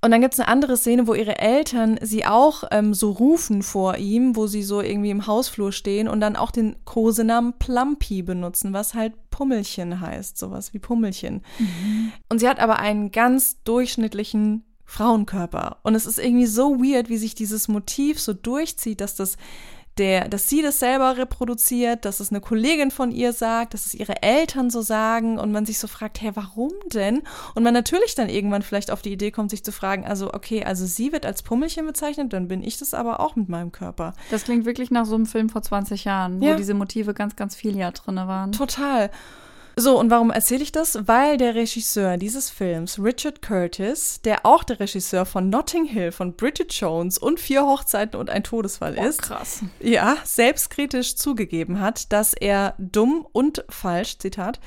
Und 0.00 0.10
dann 0.10 0.20
gibt 0.20 0.34
es 0.34 0.40
eine 0.40 0.48
andere 0.48 0.76
Szene, 0.76 1.06
wo 1.06 1.14
ihre 1.14 1.38
Eltern 1.38 1.98
sie 2.02 2.26
auch 2.26 2.64
ähm, 2.70 2.92
so 2.92 3.10
rufen 3.10 3.62
vor 3.62 3.96
ihm, 3.96 4.36
wo 4.36 4.46
sie 4.46 4.62
so 4.62 4.82
irgendwie 4.82 5.10
im 5.10 5.26
Hausflur 5.26 5.72
stehen 5.72 6.08
und 6.08 6.20
dann 6.20 6.36
auch 6.36 6.50
den 6.50 6.76
Kosenamen 6.84 7.54
Plumpy 7.58 8.22
benutzen, 8.22 8.74
was 8.74 8.92
halt 8.92 9.14
Pummelchen 9.30 10.00
heißt, 10.00 10.36
sowas 10.36 10.74
wie 10.74 10.78
Pummelchen. 10.78 11.42
Mhm. 11.58 12.12
Und 12.28 12.40
sie 12.40 12.48
hat 12.48 12.60
aber 12.60 12.80
einen 12.80 13.12
ganz 13.12 13.62
durchschnittlichen 13.64 14.64
Frauenkörper. 14.84 15.78
Und 15.82 15.94
es 15.94 16.06
ist 16.06 16.18
irgendwie 16.18 16.46
so 16.46 16.78
weird, 16.78 17.08
wie 17.08 17.16
sich 17.16 17.34
dieses 17.34 17.68
Motiv 17.68 18.20
so 18.20 18.32
durchzieht, 18.34 19.00
dass 19.00 19.16
das 19.16 19.36
der, 19.98 20.28
dass 20.28 20.48
sie 20.48 20.62
das 20.62 20.80
selber 20.80 21.16
reproduziert, 21.16 22.04
dass 22.04 22.20
es 22.20 22.30
eine 22.30 22.40
Kollegin 22.40 22.90
von 22.90 23.12
ihr 23.12 23.32
sagt, 23.32 23.74
dass 23.74 23.86
es 23.86 23.94
ihre 23.94 24.22
Eltern 24.22 24.70
so 24.70 24.80
sagen 24.80 25.38
und 25.38 25.52
man 25.52 25.66
sich 25.66 25.78
so 25.78 25.86
fragt, 25.86 26.20
hey, 26.20 26.32
warum 26.34 26.72
denn? 26.92 27.22
Und 27.54 27.62
man 27.62 27.74
natürlich 27.74 28.14
dann 28.14 28.28
irgendwann 28.28 28.62
vielleicht 28.62 28.90
auf 28.90 29.02
die 29.02 29.12
Idee 29.12 29.30
kommt, 29.30 29.50
sich 29.50 29.64
zu 29.64 29.72
fragen, 29.72 30.04
also 30.04 30.32
okay, 30.34 30.64
also 30.64 30.84
sie 30.86 31.12
wird 31.12 31.24
als 31.26 31.42
Pummelchen 31.42 31.86
bezeichnet, 31.86 32.32
dann 32.32 32.48
bin 32.48 32.62
ich 32.62 32.78
das 32.78 32.94
aber 32.94 33.20
auch 33.20 33.36
mit 33.36 33.48
meinem 33.48 33.72
Körper. 33.72 34.14
Das 34.30 34.44
klingt 34.44 34.64
wirklich 34.64 34.90
nach 34.90 35.06
so 35.06 35.14
einem 35.14 35.26
Film 35.26 35.48
vor 35.48 35.62
20 35.62 36.04
Jahren, 36.04 36.42
ja. 36.42 36.52
wo 36.52 36.56
diese 36.56 36.74
Motive 36.74 37.14
ganz, 37.14 37.36
ganz 37.36 37.54
viel 37.54 37.76
ja 37.76 37.90
drin 37.90 38.16
waren. 38.16 38.52
Total. 38.52 39.10
So, 39.76 39.98
und 39.98 40.10
warum 40.10 40.30
erzähle 40.30 40.62
ich 40.62 40.70
das? 40.70 40.98
Weil 41.06 41.36
der 41.36 41.54
Regisseur 41.54 42.16
dieses 42.16 42.48
Films, 42.48 42.98
Richard 42.98 43.42
Curtis, 43.42 44.20
der 44.22 44.46
auch 44.46 44.62
der 44.62 44.78
Regisseur 44.78 45.26
von 45.26 45.50
Notting 45.50 45.84
Hill, 45.84 46.12
von 46.12 46.34
Bridget 46.34 46.72
Jones 46.72 47.18
und 47.18 47.40
Vier 47.40 47.66
Hochzeiten 47.66 48.18
und 48.18 48.30
ein 48.30 48.44
Todesfall 48.44 48.96
oh, 48.98 49.04
ist, 49.04 49.22
krass. 49.22 49.62
ja, 49.80 50.16
selbstkritisch 50.22 51.16
zugegeben 51.16 51.80
hat, 51.80 52.12
dass 52.12 52.34
er 52.34 52.74
dumm 52.78 53.26
und 53.32 53.64
falsch, 53.68 54.18
Zitat, 54.18 54.60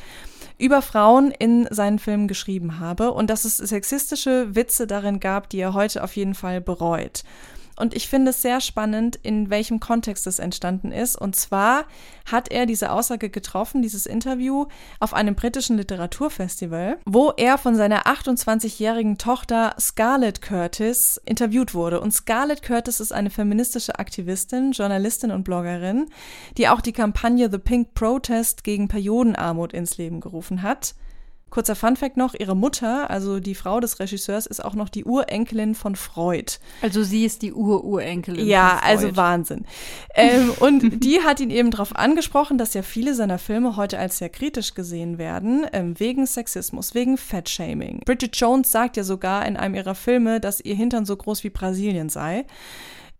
über 0.57 0.81
Frauen 0.81 1.31
in 1.31 1.67
seinen 1.71 1.99
Filmen 1.99 2.27
geschrieben 2.27 2.79
habe 2.79 3.11
und 3.11 3.29
dass 3.29 3.45
es 3.45 3.57
sexistische 3.57 4.55
Witze 4.55 4.87
darin 4.87 5.19
gab, 5.19 5.49
die 5.49 5.59
er 5.59 5.73
heute 5.73 6.03
auf 6.03 6.15
jeden 6.15 6.33
Fall 6.33 6.59
bereut. 6.59 7.23
Und 7.77 7.95
ich 7.95 8.07
finde 8.07 8.31
es 8.31 8.41
sehr 8.41 8.59
spannend, 8.59 9.15
in 9.15 9.49
welchem 9.49 9.79
Kontext 9.79 10.25
das 10.25 10.39
entstanden 10.39 10.91
ist. 10.91 11.15
Und 11.15 11.35
zwar 11.35 11.85
hat 12.25 12.51
er 12.51 12.65
diese 12.65 12.91
Aussage 12.91 13.29
getroffen, 13.29 13.81
dieses 13.81 14.05
Interview, 14.05 14.65
auf 14.99 15.13
einem 15.13 15.35
britischen 15.35 15.77
Literaturfestival, 15.77 16.97
wo 17.05 17.31
er 17.37 17.57
von 17.57 17.75
seiner 17.75 18.05
28-jährigen 18.07 19.17
Tochter 19.17 19.75
Scarlett 19.79 20.41
Curtis 20.41 21.21
interviewt 21.25 21.73
wurde. 21.73 22.01
Und 22.01 22.11
Scarlett 22.11 22.63
Curtis 22.63 22.99
ist 22.99 23.13
eine 23.13 23.29
feministische 23.29 23.99
Aktivistin, 23.99 24.71
Journalistin 24.71 25.31
und 25.31 25.43
Bloggerin, 25.43 26.09
die 26.57 26.67
auch 26.67 26.81
die 26.81 26.93
Kampagne 26.93 27.49
The 27.49 27.59
Pink 27.59 27.93
Protest 27.93 28.63
gegen 28.63 28.87
Periodenarmut 28.87 29.73
ins 29.73 29.97
Leben 29.97 30.19
gerufen 30.19 30.63
hat. 30.63 30.95
Kurzer 31.49 31.75
Funfact 31.75 32.17
noch, 32.17 32.33
ihre 32.33 32.55
Mutter, 32.55 33.09
also 33.09 33.39
die 33.39 33.55
Frau 33.55 33.79
des 33.79 33.99
Regisseurs, 33.99 34.45
ist 34.45 34.63
auch 34.63 34.73
noch 34.73 34.89
die 34.89 35.05
Urenkelin 35.05 35.75
von 35.75 35.95
Freud. 35.95 36.59
Also 36.81 37.03
sie 37.03 37.25
ist 37.25 37.41
die 37.41 37.53
Ururenkelin. 37.53 38.45
Ja, 38.45 38.79
also 38.83 39.15
Wahnsinn. 39.15 39.65
ähm, 40.13 40.51
und 40.59 41.03
die 41.03 41.21
hat 41.21 41.39
ihn 41.39 41.49
eben 41.49 41.71
darauf 41.71 41.95
angesprochen, 41.95 42.57
dass 42.57 42.73
ja 42.73 42.81
viele 42.81 43.13
seiner 43.13 43.39
Filme 43.39 43.77
heute 43.77 43.97
als 43.97 44.17
sehr 44.17 44.29
kritisch 44.29 44.73
gesehen 44.73 45.17
werden, 45.17 45.65
ähm, 45.71 45.97
wegen 45.99 46.25
Sexismus, 46.25 46.93
wegen 46.93 47.17
Fatshaming. 47.17 48.01
Bridget 48.05 48.35
Jones 48.35 48.71
sagt 48.71 48.97
ja 48.97 49.03
sogar 49.03 49.45
in 49.45 49.55
einem 49.55 49.75
ihrer 49.75 49.95
Filme, 49.95 50.41
dass 50.41 50.59
ihr 50.59 50.75
Hintern 50.75 51.05
so 51.05 51.15
groß 51.15 51.43
wie 51.43 51.49
Brasilien 51.49 52.09
sei 52.09 52.45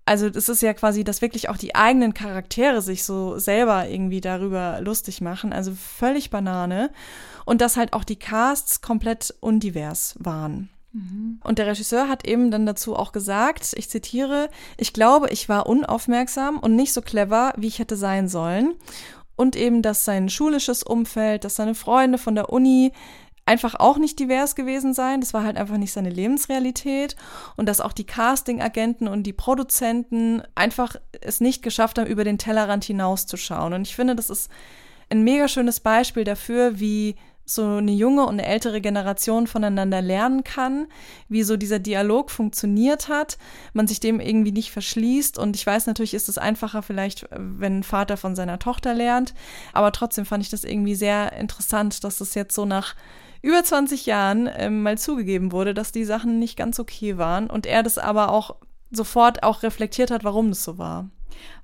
also 0.07 0.29
das 0.29 0.47
ist 0.47 0.61
ja 0.61 0.73
quasi, 0.73 1.03
dass 1.03 1.21
wirklich 1.21 1.49
auch 1.49 1.57
die 1.57 1.75
eigenen 1.75 2.13
Charaktere 2.13 2.81
sich 2.81 3.03
so 3.03 3.37
selber 3.39 3.89
irgendwie 3.89 4.21
darüber 4.21 4.79
lustig 4.81 5.19
machen. 5.19 5.51
Also 5.51 5.73
völlig 5.73 6.29
Banane. 6.29 6.91
Und 7.45 7.59
dass 7.61 7.75
halt 7.75 7.93
auch 7.93 8.05
die 8.05 8.15
Casts 8.15 8.81
komplett 8.81 9.35
undivers 9.41 10.15
waren. 10.17 10.69
Mhm. 10.93 11.41
Und 11.43 11.59
der 11.59 11.67
Regisseur 11.67 12.07
hat 12.07 12.25
eben 12.25 12.51
dann 12.51 12.65
dazu 12.65 12.95
auch 12.95 13.11
gesagt, 13.11 13.73
ich 13.75 13.89
zitiere, 13.89 14.49
ich 14.77 14.93
glaube, 14.93 15.29
ich 15.29 15.49
war 15.49 15.67
unaufmerksam 15.67 16.57
und 16.57 16.75
nicht 16.75 16.93
so 16.93 17.01
clever, 17.01 17.53
wie 17.57 17.67
ich 17.67 17.79
hätte 17.79 17.97
sein 17.97 18.29
sollen. 18.29 18.75
Und 19.35 19.55
eben, 19.55 19.81
dass 19.81 20.05
sein 20.05 20.29
schulisches 20.29 20.83
Umfeld, 20.83 21.43
dass 21.43 21.55
seine 21.55 21.75
Freunde 21.75 22.17
von 22.17 22.33
der 22.33 22.49
Uni 22.49 22.93
einfach 23.47 23.75
auch 23.75 23.97
nicht 23.97 24.19
divers 24.19 24.55
gewesen 24.55 24.93
sein. 24.93 25.21
Das 25.21 25.33
war 25.33 25.43
halt 25.43 25.57
einfach 25.57 25.77
nicht 25.77 25.93
seine 25.93 26.09
Lebensrealität. 26.09 27.15
Und 27.55 27.67
dass 27.67 27.81
auch 27.81 27.93
die 27.93 28.05
Casting-Agenten 28.05 29.07
und 29.07 29.23
die 29.23 29.33
Produzenten 29.33 30.43
einfach 30.55 30.95
es 31.21 31.39
nicht 31.41 31.63
geschafft 31.63 31.97
haben, 31.97 32.07
über 32.07 32.23
den 32.23 32.37
Tellerrand 32.37 32.83
hinauszuschauen. 32.83 33.73
Und 33.73 33.87
ich 33.87 33.95
finde, 33.95 34.15
das 34.15 34.29
ist 34.29 34.51
ein 35.09 35.23
mega 35.23 35.47
schönes 35.47 35.79
Beispiel 35.79 36.25
dafür, 36.25 36.79
wie 36.79 37.15
so 37.49 37.77
eine 37.77 37.93
junge 37.93 38.23
und 38.23 38.33
eine 38.33 38.45
ältere 38.45 38.81
Generation 38.81 39.47
voneinander 39.47 40.01
lernen 40.01 40.43
kann, 40.43 40.87
wie 41.29 41.43
so 41.43 41.55
dieser 41.55 41.79
Dialog 41.79 42.29
funktioniert 42.29 43.07
hat, 43.07 43.37
man 43.71 43.87
sich 43.87 44.01
dem 44.01 44.19
irgendwie 44.19 44.51
nicht 44.51 44.71
verschließt 44.71 45.37
und 45.37 45.55
ich 45.55 45.65
weiß 45.65 45.87
natürlich 45.87 46.13
ist 46.13 46.27
es 46.27 46.37
einfacher 46.37 46.81
vielleicht, 46.81 47.25
wenn 47.31 47.79
ein 47.79 47.83
Vater 47.83 48.17
von 48.17 48.35
seiner 48.35 48.59
Tochter 48.59 48.93
lernt, 48.93 49.33
aber 49.71 49.93
trotzdem 49.93 50.25
fand 50.25 50.43
ich 50.43 50.49
das 50.49 50.65
irgendwie 50.65 50.95
sehr 50.95 51.31
interessant, 51.31 52.03
dass 52.03 52.19
es 52.19 52.33
jetzt 52.33 52.53
so 52.53 52.65
nach 52.65 52.95
über 53.41 53.63
20 53.63 54.05
Jahren 54.05 54.49
ähm, 54.55 54.83
mal 54.83 54.97
zugegeben 54.97 55.51
wurde, 55.51 55.73
dass 55.73 55.91
die 55.91 56.05
Sachen 56.05 56.39
nicht 56.39 56.57
ganz 56.57 56.79
okay 56.79 57.17
waren 57.17 57.49
und 57.49 57.65
er 57.65 57.83
das 57.83 57.97
aber 57.97 58.31
auch 58.31 58.55
sofort 58.91 59.43
auch 59.43 59.63
reflektiert 59.63 60.11
hat, 60.11 60.23
warum 60.23 60.49
das 60.49 60.63
so 60.63 60.77
war. 60.77 61.09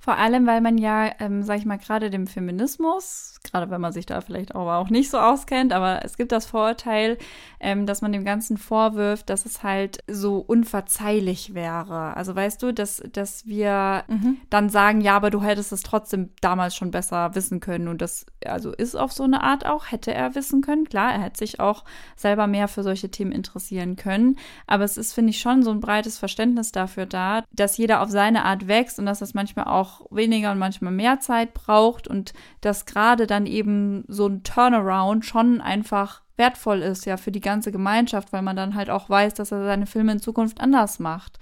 Vor 0.04 0.18
allem, 0.18 0.46
weil 0.46 0.60
man 0.60 0.76
ja, 0.76 1.12
ähm, 1.18 1.44
sag 1.44 1.56
ich 1.56 1.64
mal, 1.64 1.78
gerade 1.78 2.10
dem 2.10 2.26
Feminismus, 2.26 3.40
gerade 3.42 3.70
wenn 3.70 3.80
man 3.80 3.94
sich 3.94 4.04
da 4.04 4.20
vielleicht 4.20 4.54
auch, 4.54 4.70
auch 4.70 4.90
nicht 4.90 5.08
so 5.08 5.18
auskennt, 5.18 5.72
aber 5.72 6.04
es 6.04 6.18
gibt 6.18 6.30
das 6.30 6.44
Vorurteil, 6.44 7.16
ähm, 7.58 7.86
dass 7.86 8.02
man 8.02 8.12
dem 8.12 8.22
Ganzen 8.22 8.58
vorwirft, 8.58 9.30
dass 9.30 9.46
es 9.46 9.62
halt 9.62 10.04
so 10.06 10.40
unverzeihlich 10.40 11.54
wäre. 11.54 12.14
Also 12.18 12.36
weißt 12.36 12.62
du, 12.62 12.74
dass, 12.74 13.02
dass 13.12 13.46
wir 13.46 14.04
mhm. 14.08 14.36
dann 14.50 14.68
sagen, 14.68 15.00
ja, 15.00 15.16
aber 15.16 15.30
du 15.30 15.42
hättest 15.42 15.72
es 15.72 15.82
trotzdem 15.82 16.28
damals 16.42 16.76
schon 16.76 16.90
besser 16.90 17.34
wissen 17.34 17.60
können. 17.60 17.88
Und 17.88 18.02
das 18.02 18.26
also 18.44 18.72
ist 18.72 18.96
auf 18.96 19.10
so 19.10 19.24
eine 19.24 19.42
Art 19.42 19.64
auch, 19.64 19.90
hätte 19.90 20.12
er 20.12 20.34
wissen 20.34 20.60
können. 20.60 20.86
Klar, 20.86 21.14
er 21.14 21.22
hätte 21.22 21.38
sich 21.38 21.60
auch 21.60 21.82
selber 22.14 22.46
mehr 22.46 22.68
für 22.68 22.82
solche 22.82 23.10
Themen 23.10 23.32
interessieren 23.32 23.96
können. 23.96 24.36
Aber 24.66 24.84
es 24.84 24.98
ist, 24.98 25.14
finde 25.14 25.30
ich, 25.30 25.40
schon 25.40 25.62
so 25.62 25.70
ein 25.70 25.80
breites 25.80 26.18
Verständnis 26.18 26.72
dafür 26.72 27.06
da, 27.06 27.42
dass 27.52 27.78
jeder 27.78 28.02
auf 28.02 28.10
seine 28.10 28.44
Art 28.44 28.68
wächst 28.68 28.98
und 28.98 29.06
dass 29.06 29.20
das 29.20 29.32
manchmal 29.32 29.64
auch 29.64 29.93
weniger 30.10 30.52
und 30.52 30.58
manchmal 30.58 30.92
mehr 30.92 31.20
Zeit 31.20 31.54
braucht 31.54 32.08
und 32.08 32.32
dass 32.60 32.86
gerade 32.86 33.26
dann 33.26 33.46
eben 33.46 34.04
so 34.08 34.26
ein 34.26 34.42
Turnaround 34.42 35.24
schon 35.24 35.60
einfach 35.60 36.22
wertvoll 36.36 36.82
ist, 36.82 37.06
ja, 37.06 37.16
für 37.16 37.30
die 37.30 37.40
ganze 37.40 37.72
Gemeinschaft, 37.72 38.32
weil 38.32 38.42
man 38.42 38.56
dann 38.56 38.74
halt 38.74 38.90
auch 38.90 39.08
weiß, 39.08 39.34
dass 39.34 39.52
er 39.52 39.64
seine 39.64 39.86
Filme 39.86 40.12
in 40.12 40.20
Zukunft 40.20 40.60
anders 40.60 40.98
macht. 40.98 41.38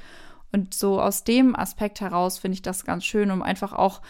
Und 0.53 0.74
so 0.74 1.00
aus 1.00 1.24
dem 1.24 1.57
Aspekt 1.57 2.00
heraus 2.00 2.38
finde 2.38 2.55
ich 2.55 2.62
das 2.62 2.84
ganz 2.84 3.05
schön, 3.05 3.30
um 3.30 3.42
einfach 3.42 3.72
auch 3.72 4.03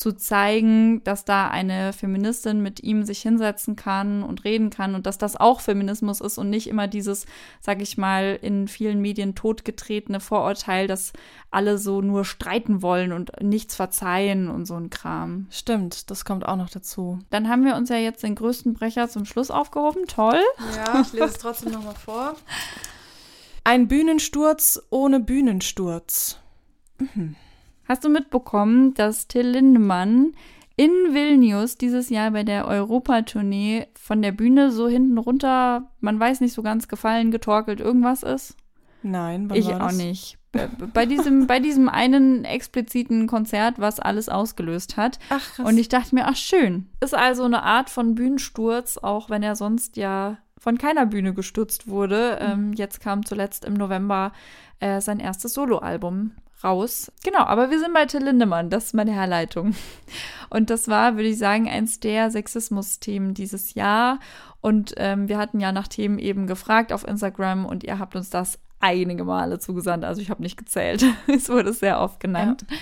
zu 0.00 0.12
zeigen, 0.16 1.04
dass 1.04 1.26
da 1.26 1.48
eine 1.48 1.92
Feministin 1.92 2.62
mit 2.62 2.82
ihm 2.82 3.04
sich 3.04 3.20
hinsetzen 3.20 3.76
kann 3.76 4.22
und 4.22 4.44
reden 4.44 4.70
kann 4.70 4.94
und 4.94 5.04
dass 5.04 5.18
das 5.18 5.36
auch 5.36 5.60
Feminismus 5.60 6.22
ist 6.22 6.38
und 6.38 6.48
nicht 6.48 6.68
immer 6.68 6.88
dieses, 6.88 7.26
sag 7.60 7.82
ich 7.82 7.98
mal, 7.98 8.38
in 8.40 8.66
vielen 8.66 9.02
Medien 9.02 9.34
totgetretene 9.34 10.18
Vorurteil, 10.20 10.86
dass 10.86 11.12
alle 11.50 11.76
so 11.76 12.00
nur 12.00 12.24
streiten 12.24 12.80
wollen 12.80 13.12
und 13.12 13.42
nichts 13.42 13.76
verzeihen 13.76 14.48
und 14.48 14.64
so 14.64 14.74
ein 14.74 14.88
Kram. 14.88 15.48
Stimmt, 15.50 16.10
das 16.10 16.24
kommt 16.24 16.46
auch 16.46 16.56
noch 16.56 16.70
dazu. 16.70 17.18
Dann 17.28 17.50
haben 17.50 17.66
wir 17.66 17.76
uns 17.76 17.90
ja 17.90 17.96
jetzt 17.96 18.22
den 18.22 18.36
größten 18.36 18.72
Brecher 18.72 19.06
zum 19.10 19.26
Schluss 19.26 19.50
aufgehoben. 19.50 20.06
Toll. 20.06 20.40
Ja, 20.76 21.00
ich 21.02 21.12
lese 21.12 21.26
es 21.26 21.38
trotzdem 21.38 21.72
nochmal 21.72 21.94
vor. 21.94 22.36
Ein 23.64 23.86
Bühnensturz 23.86 24.80
ohne 24.88 25.20
Bühnensturz. 25.20 26.38
Mhm. 26.96 27.36
Hast 27.90 28.04
du 28.04 28.08
mitbekommen, 28.08 28.94
dass 28.94 29.26
Till 29.26 29.48
Lindemann 29.48 30.30
in 30.76 30.92
Vilnius 31.10 31.74
dieses 31.74 32.08
Jahr 32.08 32.30
bei 32.30 32.44
der 32.44 32.68
Europatournee 32.68 33.88
von 33.94 34.22
der 34.22 34.30
Bühne 34.30 34.70
so 34.70 34.86
hinten 34.86 35.18
runter, 35.18 35.90
man 35.98 36.20
weiß 36.20 36.40
nicht 36.40 36.52
so 36.52 36.62
ganz 36.62 36.86
gefallen, 36.86 37.32
getorkelt, 37.32 37.80
irgendwas 37.80 38.22
ist? 38.22 38.54
Nein, 39.02 39.50
wann 39.50 39.56
ich 39.56 39.74
auch 39.74 39.90
nicht. 39.90 40.38
Bei 40.94 41.04
diesem, 41.04 41.48
bei 41.48 41.58
diesem 41.58 41.88
einen 41.88 42.44
expliziten 42.44 43.26
Konzert, 43.26 43.80
was 43.80 43.98
alles 43.98 44.28
ausgelöst 44.28 44.96
hat. 44.96 45.18
Ach, 45.28 45.54
krass. 45.54 45.66
Und 45.66 45.76
ich 45.76 45.88
dachte 45.88 46.14
mir, 46.14 46.28
ach 46.28 46.36
schön. 46.36 46.86
Ist 47.00 47.16
also 47.16 47.42
eine 47.42 47.64
Art 47.64 47.90
von 47.90 48.14
Bühnensturz, 48.14 48.98
auch 48.98 49.30
wenn 49.30 49.42
er 49.42 49.56
sonst 49.56 49.96
ja 49.96 50.38
von 50.56 50.78
keiner 50.78 51.06
Bühne 51.06 51.34
gestürzt 51.34 51.88
wurde. 51.88 52.38
Mhm. 52.40 52.52
Ähm, 52.52 52.72
jetzt 52.74 53.00
kam 53.00 53.26
zuletzt 53.26 53.64
im 53.64 53.74
November 53.74 54.30
äh, 54.78 55.00
sein 55.00 55.18
erstes 55.18 55.54
Soloalbum 55.54 56.36
raus. 56.62 57.10
Genau, 57.24 57.40
aber 57.40 57.70
wir 57.70 57.78
sind 57.78 57.94
bei 57.94 58.06
Till 58.06 58.22
Lindemann, 58.22 58.70
das 58.70 58.86
ist 58.86 58.94
meine 58.94 59.12
Herleitung. 59.12 59.74
Und 60.50 60.70
das 60.70 60.88
war, 60.88 61.16
würde 61.16 61.28
ich 61.28 61.38
sagen, 61.38 61.68
eins 61.68 62.00
der 62.00 62.30
Sexismus-Themen 62.30 63.34
dieses 63.34 63.74
Jahr. 63.74 64.18
Und 64.60 64.94
ähm, 64.96 65.28
wir 65.28 65.38
hatten 65.38 65.60
ja 65.60 65.72
nach 65.72 65.88
Themen 65.88 66.18
eben 66.18 66.46
gefragt 66.46 66.92
auf 66.92 67.06
Instagram 67.06 67.64
und 67.64 67.84
ihr 67.84 67.98
habt 67.98 68.16
uns 68.16 68.30
das 68.30 68.58
einige 68.80 69.24
Male 69.24 69.58
zugesandt. 69.58 70.04
Also 70.04 70.20
ich 70.20 70.30
habe 70.30 70.42
nicht 70.42 70.56
gezählt. 70.56 71.04
es 71.26 71.48
wurde 71.48 71.72
sehr 71.72 72.00
oft 72.00 72.20
genannt. 72.20 72.64
Ja. 72.68 72.76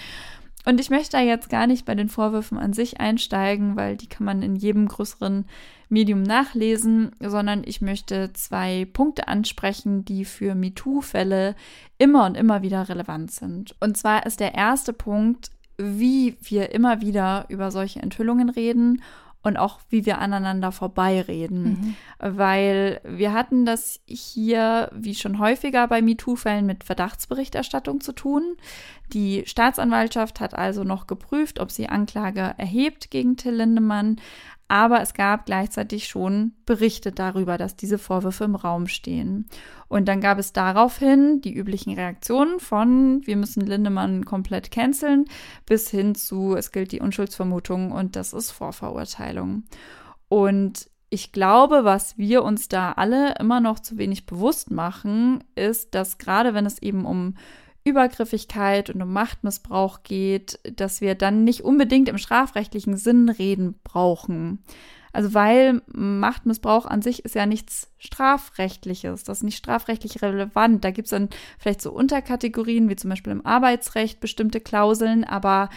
Und 0.64 0.80
ich 0.80 0.90
möchte 0.90 1.16
da 1.16 1.22
jetzt 1.22 1.48
gar 1.50 1.66
nicht 1.66 1.84
bei 1.84 1.94
den 1.94 2.08
Vorwürfen 2.08 2.58
an 2.58 2.72
sich 2.72 3.00
einsteigen, 3.00 3.76
weil 3.76 3.96
die 3.96 4.08
kann 4.08 4.24
man 4.24 4.42
in 4.42 4.56
jedem 4.56 4.88
größeren 4.88 5.46
Medium 5.88 6.22
nachlesen, 6.22 7.12
sondern 7.20 7.62
ich 7.64 7.80
möchte 7.80 8.32
zwei 8.34 8.86
Punkte 8.92 9.28
ansprechen, 9.28 10.04
die 10.04 10.24
für 10.24 10.54
MeToo-Fälle 10.54 11.54
immer 11.96 12.26
und 12.26 12.36
immer 12.36 12.62
wieder 12.62 12.88
relevant 12.88 13.30
sind. 13.30 13.74
Und 13.80 13.96
zwar 13.96 14.26
ist 14.26 14.40
der 14.40 14.54
erste 14.54 14.92
Punkt, 14.92 15.50
wie 15.78 16.36
wir 16.42 16.72
immer 16.72 17.00
wieder 17.00 17.46
über 17.48 17.70
solche 17.70 18.00
Enthüllungen 18.00 18.50
reden 18.50 19.02
und 19.42 19.56
auch 19.56 19.78
wie 19.88 20.04
wir 20.04 20.18
aneinander 20.18 20.72
vorbeireden. 20.72 21.62
Mhm. 21.62 21.96
Weil 22.18 23.00
wir 23.04 23.32
hatten 23.32 23.64
das 23.64 24.00
hier, 24.06 24.90
wie 24.92 25.14
schon 25.14 25.38
häufiger 25.38 25.86
bei 25.86 26.02
MeToo-Fällen, 26.02 26.66
mit 26.66 26.84
Verdachtsberichterstattung 26.84 28.00
zu 28.00 28.12
tun. 28.12 28.56
Die 29.12 29.44
Staatsanwaltschaft 29.46 30.40
hat 30.40 30.54
also 30.54 30.82
noch 30.84 31.06
geprüft, 31.06 31.60
ob 31.60 31.70
sie 31.70 31.88
Anklage 31.88 32.54
erhebt 32.58 33.10
gegen 33.10 33.36
Till 33.36 33.54
Lindemann. 33.54 34.16
Aber 34.68 35.00
es 35.00 35.14
gab 35.14 35.46
gleichzeitig 35.46 36.08
schon 36.08 36.52
Berichte 36.66 37.10
darüber, 37.10 37.56
dass 37.56 37.74
diese 37.74 37.96
Vorwürfe 37.96 38.44
im 38.44 38.54
Raum 38.54 38.86
stehen. 38.86 39.46
Und 39.88 40.06
dann 40.06 40.20
gab 40.20 40.38
es 40.38 40.52
daraufhin 40.52 41.40
die 41.40 41.54
üblichen 41.54 41.94
Reaktionen 41.94 42.60
von, 42.60 43.26
wir 43.26 43.36
müssen 43.36 43.66
Lindemann 43.66 44.26
komplett 44.26 44.70
canceln, 44.70 45.24
bis 45.64 45.88
hin 45.88 46.14
zu, 46.14 46.54
es 46.54 46.70
gilt 46.70 46.92
die 46.92 47.00
Unschuldsvermutung 47.00 47.92
und 47.92 48.14
das 48.14 48.34
ist 48.34 48.50
Vorverurteilung. 48.50 49.64
Und 50.28 50.90
ich 51.10 51.32
glaube, 51.32 51.84
was 51.84 52.18
wir 52.18 52.42
uns 52.42 52.68
da 52.68 52.92
alle 52.92 53.36
immer 53.38 53.60
noch 53.60 53.80
zu 53.80 53.96
wenig 53.96 54.26
bewusst 54.26 54.70
machen, 54.70 55.42
ist, 55.54 55.94
dass 55.94 56.18
gerade 56.18 56.52
wenn 56.52 56.66
es 56.66 56.82
eben 56.82 57.06
um 57.06 57.34
Übergriffigkeit 57.84 58.90
und 58.90 59.00
um 59.02 59.12
Machtmissbrauch 59.12 60.02
geht, 60.02 60.58
dass 60.76 61.00
wir 61.00 61.14
dann 61.14 61.44
nicht 61.44 61.62
unbedingt 61.62 62.08
im 62.08 62.18
strafrechtlichen 62.18 62.96
Sinn 62.96 63.28
reden 63.28 63.78
brauchen. 63.82 64.62
Also 65.12 65.32
weil 65.34 65.82
Machtmissbrauch 65.86 66.86
an 66.86 67.02
sich 67.02 67.24
ist 67.24 67.34
ja 67.34 67.46
nichts 67.46 67.90
Strafrechtliches, 67.98 69.24
das 69.24 69.38
ist 69.38 69.44
nicht 69.44 69.56
strafrechtlich 69.56 70.22
relevant. 70.22 70.84
Da 70.84 70.90
gibt 70.90 71.06
es 71.06 71.10
dann 71.10 71.30
vielleicht 71.58 71.80
so 71.80 71.92
Unterkategorien, 71.92 72.88
wie 72.88 72.96
zum 72.96 73.10
Beispiel 73.10 73.32
im 73.32 73.46
Arbeitsrecht 73.46 74.20
bestimmte 74.20 74.60
Klauseln, 74.60 75.24
aber 75.24 75.70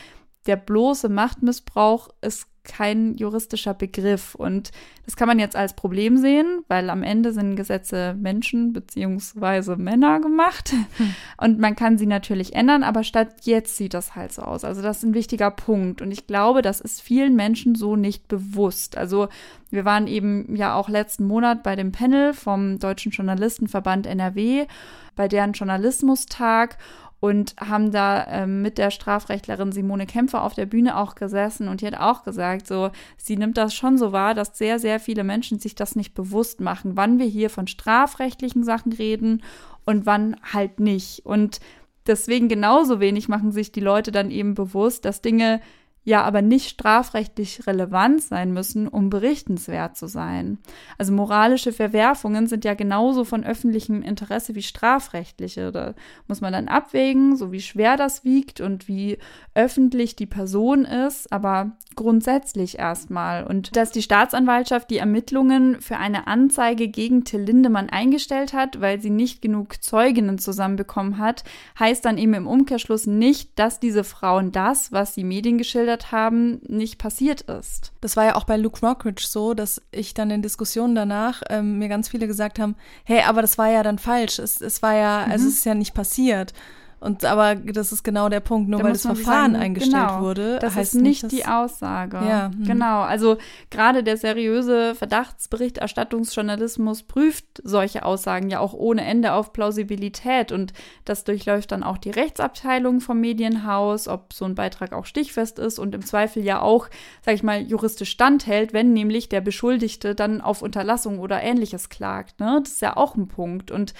der 0.48 0.58
bloße 0.58 1.08
Machtmissbrauch 1.08 2.10
ist 2.22 2.48
kein 2.64 3.16
juristischer 3.16 3.74
Begriff. 3.74 4.36
Und 4.36 4.72
das 5.06 5.16
kann 5.16 5.28
man 5.28 5.40
jetzt 5.40 5.56
als 5.56 5.76
Problem 5.76 6.18
sehen, 6.18 6.64
weil 6.68 6.90
am 6.90 7.04
Ende 7.04 7.34
sind 7.34 7.56
Gesetze 7.56 8.16
Menschen 8.20 8.72
beziehungsweise 8.72 9.76
Männer 9.76 10.20
gemacht. 10.20 10.74
Hm. 10.98 11.16
Und 11.38 11.60
man 11.60 11.76
kann 11.76 11.98
sie 11.98 12.06
natürlich 12.06 12.56
ändern, 12.56 12.84
aber 12.84 13.04
statt 13.04 13.34
jetzt 13.44 13.78
sieht 13.78 13.94
das 13.94 14.16
halt 14.16 14.32
so 14.32 14.44
aus. 14.44 14.64
Also 14.64 14.82
das 14.82 14.98
ist 14.98 15.04
ein 15.04 15.14
wichtiger 15.14 15.52
Punkt. 15.52 16.02
Und 16.02 16.12
ich 16.12 16.28
glaube, 16.28 16.62
das 16.62 16.82
ist 16.82 17.02
vielen 17.02 17.36
Menschen 17.36 17.76
so 17.76 17.96
nicht 17.96 18.28
bewusst. 18.28 18.98
Also 18.98 19.28
wir 19.70 19.86
waren 19.86 20.08
eben 20.08 20.56
ja 20.56 20.76
auch 20.76 20.90
letzten 20.90 21.26
Monat 21.26 21.64
bei 21.64 21.76
dem 21.76 21.92
Panel 21.92 22.34
vom 22.34 22.78
Deutschen 22.78 23.12
Journalistenverband 23.12 24.06
NRW, 24.06 24.68
bei 25.16 25.28
deren 25.28 25.54
Journalismustag 25.54 26.78
und 27.22 27.56
haben 27.60 27.92
da 27.92 28.26
ähm, 28.28 28.64
mit 28.64 28.80
der 28.80 28.90
Strafrechtlerin 28.90 29.72
Simone 29.72 30.08
Kämpfer 30.08 30.44
auf 30.44 30.56
der 30.56 30.66
Bühne 30.66 30.98
auch 30.98 31.14
gesessen 31.14 31.70
und 31.70 31.80
die 31.80 31.88
hat 31.88 31.98
auch 31.98 32.24
gesagt, 32.24 32.68
so, 32.68 32.90
sie 33.16 33.38
nimmt 33.38 33.58
das 33.58 33.76
schon 33.76 34.00
so 34.00 34.12
wahr, 34.12 34.34
dass 34.34 34.58
sehr, 34.58 34.80
sehr 34.80 35.00
viele 35.00 35.24
Menschen 35.24 35.60
sich 35.60 35.76
das 35.76 35.96
nicht 35.96 36.16
bewusst 36.16 36.60
machen, 36.60 36.98
wann 36.98 37.20
wir 37.20 37.28
hier 37.28 37.52
von 37.52 37.68
strafrechtlichen 37.68 38.64
Sachen 38.64 38.92
reden 38.92 39.44
und 39.86 40.08
wann 40.08 40.36
halt 40.52 40.80
nicht. 40.80 41.24
Und 41.24 41.60
deswegen 42.08 42.50
genauso 42.50 43.00
wenig 43.00 43.30
machen 43.30 43.52
sich 43.52 43.72
die 43.72 43.82
Leute 43.82 44.12
dann 44.12 44.32
eben 44.32 44.56
bewusst, 44.56 45.06
dass 45.06 45.22
Dinge 45.22 45.62
ja 46.04 46.24
aber 46.24 46.42
nicht 46.42 46.68
strafrechtlich 46.68 47.68
relevant 47.68 48.24
sein 48.24 48.54
müssen, 48.54 48.88
um 48.88 49.12
berichtenswert 49.12 49.96
zu 49.96 50.08
sein. 50.08 50.58
Also 50.98 51.14
moralische 51.14 51.72
Verwerfungen 51.72 52.48
sind 52.48 52.66
ja 52.66 52.74
genauso 52.74 53.24
von 53.24 53.44
öffentlichem 53.44 54.02
Interesse 54.02 54.56
wie 54.56 54.64
strafrechtliche. 54.64 55.72
Da 55.72 55.94
muss 56.28 56.42
man 56.42 56.54
dann 56.54 56.70
abwägen, 56.70 57.36
so 57.36 57.52
wie 57.52 57.62
schwer 57.62 57.98
das 57.98 58.24
wiegt 58.24 58.62
und 58.62 58.88
wie 58.88 59.20
öffentlich 59.54 60.16
die 60.16 60.26
Person 60.26 60.86
ist, 60.86 61.32
aber 61.32 61.78
grundsätzlich 61.96 62.80
erstmal. 62.80 63.46
Und 63.46 63.76
dass 63.76 63.92
die 63.92 64.02
Staatsanwaltschaft 64.02 64.90
die 64.90 64.98
Ermittlungen 64.98 65.82
für 65.82 65.98
eine 65.98 66.26
Anzeige 66.26 66.88
gegen 66.88 67.26
Till 67.26 67.42
Lindemann 67.42 67.90
eingestellt 67.90 68.54
hat, 68.54 68.82
weil 68.82 69.00
sie 69.02 69.12
nicht 69.12 69.42
genug 69.44 69.84
Zeuginnen 69.84 70.40
zusammenbekommen 70.40 71.20
hat, 71.20 71.44
heißt 71.80 72.04
dann 72.06 72.18
eben 72.18 72.34
im 72.34 72.48
Umkehrschluss 72.48 73.06
nicht, 73.06 73.60
dass 73.60 73.80
diese 73.80 74.04
Frauen 74.04 74.52
das, 74.52 74.92
was 74.92 75.14
die 75.14 75.24
Medien 75.24 75.60
geschildert 75.60 75.91
haben, 76.12 76.62
nicht 76.68 76.98
passiert 76.98 77.42
ist. 77.42 77.92
Das 78.02 78.18
war 78.18 78.26
ja 78.26 78.36
auch 78.36 78.44
bei 78.44 78.58
Luke 78.58 78.86
Rockridge 78.86 79.26
so, 79.28 79.54
dass 79.54 79.82
ich 79.92 80.14
dann 80.14 80.32
in 80.32 80.42
Diskussionen 80.42 80.96
danach 80.96 81.42
ähm, 81.50 81.78
mir 81.80 81.90
ganz 81.90 82.10
viele 82.10 82.28
gesagt 82.28 82.60
haben, 82.60 82.76
hey, 83.04 83.22
aber 83.24 83.42
das 83.42 83.58
war 83.58 83.70
ja 83.70 83.84
dann 83.84 84.00
falsch. 84.00 84.40
Es, 84.40 84.62
es 84.62 84.82
war 84.82 84.96
ja, 84.96 85.26
mhm. 85.26 85.32
also 85.32 85.48
es 85.48 85.56
ist 85.56 85.66
ja 85.66 85.76
nicht 85.76 85.94
passiert. 85.94 86.54
Und 87.02 87.26
aber 87.26 87.56
das 87.56 87.92
ist 87.92 88.04
genau 88.04 88.30
der 88.30 88.42
Punkt, 88.42 88.70
nur 88.70 88.78
da 88.78 88.86
weil 88.86 88.94
das 88.94 89.02
Verfahren 89.02 89.54
sagen, 89.54 89.64
eingestellt 89.64 90.08
genau, 90.08 90.22
wurde, 90.22 90.60
das 90.60 90.76
heißt 90.76 90.94
ist 90.94 91.02
nicht 91.02 91.24
dass, 91.24 91.32
die 91.32 91.48
Aussage. 91.48 92.18
Ja, 92.18 92.50
mhm. 92.50 92.64
genau. 92.64 93.02
Also 93.02 93.40
gerade 93.72 94.04
der 94.04 94.18
seriöse 94.18 94.94
Verdachtsberichterstattungsjournalismus 94.94 97.02
prüft 97.02 97.46
solche 97.64 98.06
Aussagen 98.06 98.52
ja 98.52 98.60
auch 98.60 98.74
ohne 98.74 99.04
Ende 99.04 99.34
auf 99.34 99.52
Plausibilität 99.52 100.52
und 100.52 100.74
das 101.04 101.24
durchläuft 101.24 101.72
dann 101.72 101.82
auch 101.82 101.98
die 101.98 102.12
Rechtsabteilung 102.12 103.02
vom 103.02 103.20
Medienhaus, 103.20 104.08
ob 104.08 104.32
so 104.32 104.46
ein 104.46 104.54
Beitrag 104.54 104.94
auch 104.94 105.08
stichfest 105.08 105.58
ist 105.58 105.80
und 105.80 105.96
im 105.96 106.06
Zweifel 106.06 106.44
ja 106.44 106.62
auch, 106.62 106.88
sag 107.26 107.34
ich 107.34 107.42
mal, 107.42 107.64
juristisch 107.64 108.12
standhält, 108.12 108.74
wenn 108.74 108.94
nämlich 108.94 109.28
der 109.28 109.42
Beschuldigte 109.42 110.14
dann 110.14 110.40
auf 110.40 110.62
Unterlassung 110.62 111.18
oder 111.18 111.42
ähnliches 111.42 111.90
klagt. 111.90 112.40
Ne? 112.40 112.60
Das 112.64 112.74
ist 112.74 112.82
ja 112.84 112.96
auch 112.96 113.16
ein 113.16 113.28
Punkt 113.28 113.72
und 113.72 113.96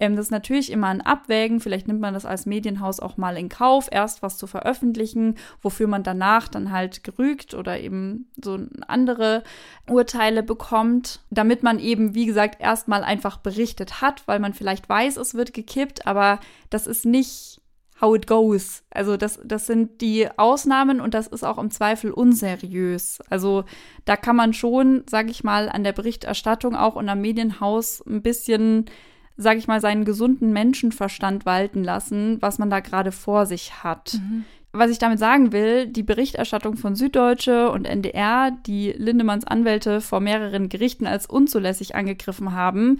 ähm, 0.00 0.16
das 0.16 0.26
ist 0.26 0.32
natürlich 0.32 0.72
immer 0.72 0.88
ein 0.88 1.00
Abwägen. 1.00 1.60
Vielleicht 1.60 1.86
nimmt 1.86 2.00
man 2.00 2.14
das 2.14 2.26
als 2.26 2.46
Medienhaus 2.46 3.00
auch 3.00 3.16
mal 3.16 3.36
in 3.36 3.48
Kauf, 3.48 3.88
erst 3.90 4.22
was 4.22 4.38
zu 4.38 4.46
veröffentlichen, 4.46 5.36
wofür 5.62 5.86
man 5.86 6.02
danach 6.02 6.48
dann 6.48 6.72
halt 6.72 7.04
gerügt 7.04 7.54
oder 7.54 7.78
eben 7.78 8.30
so 8.42 8.58
andere 8.88 9.44
Urteile 9.88 10.42
bekommt, 10.42 11.20
damit 11.30 11.62
man 11.62 11.78
eben, 11.78 12.14
wie 12.14 12.26
gesagt, 12.26 12.60
erstmal 12.60 13.04
einfach 13.04 13.36
berichtet 13.36 14.00
hat, 14.00 14.26
weil 14.26 14.40
man 14.40 14.52
vielleicht 14.52 14.88
weiß, 14.88 15.16
es 15.16 15.34
wird 15.34 15.54
gekippt, 15.54 16.06
aber 16.06 16.40
das 16.70 16.86
ist 16.86 17.04
nicht 17.06 17.60
how 18.00 18.16
it 18.16 18.26
goes. 18.26 18.82
Also 18.90 19.16
das, 19.16 19.38
das 19.44 19.66
sind 19.66 20.00
die 20.00 20.28
Ausnahmen 20.36 21.00
und 21.00 21.14
das 21.14 21.28
ist 21.28 21.44
auch 21.44 21.58
im 21.58 21.70
Zweifel 21.70 22.10
unseriös. 22.10 23.20
Also 23.30 23.64
da 24.04 24.16
kann 24.16 24.34
man 24.34 24.52
schon, 24.52 25.04
sage 25.08 25.30
ich 25.30 25.44
mal, 25.44 25.68
an 25.68 25.84
der 25.84 25.92
Berichterstattung 25.92 26.74
auch 26.74 26.96
und 26.96 27.08
am 27.08 27.20
Medienhaus 27.20 28.04
ein 28.04 28.22
bisschen 28.22 28.86
sage 29.36 29.58
ich 29.58 29.66
mal, 29.66 29.80
seinen 29.80 30.04
gesunden 30.04 30.52
Menschenverstand 30.52 31.46
walten 31.46 31.82
lassen, 31.82 32.40
was 32.40 32.58
man 32.58 32.70
da 32.70 32.80
gerade 32.80 33.12
vor 33.12 33.46
sich 33.46 33.82
hat. 33.82 34.14
Mhm. 34.14 34.44
Was 34.72 34.90
ich 34.90 34.98
damit 34.98 35.20
sagen 35.20 35.52
will, 35.52 35.86
die 35.86 36.02
Berichterstattung 36.02 36.76
von 36.76 36.96
Süddeutsche 36.96 37.70
und 37.70 37.86
NDR, 37.86 38.50
die 38.66 38.90
Lindemanns 38.90 39.44
Anwälte 39.44 40.00
vor 40.00 40.18
mehreren 40.18 40.68
Gerichten 40.68 41.06
als 41.06 41.26
unzulässig 41.26 41.94
angegriffen 41.94 42.52
haben 42.52 42.98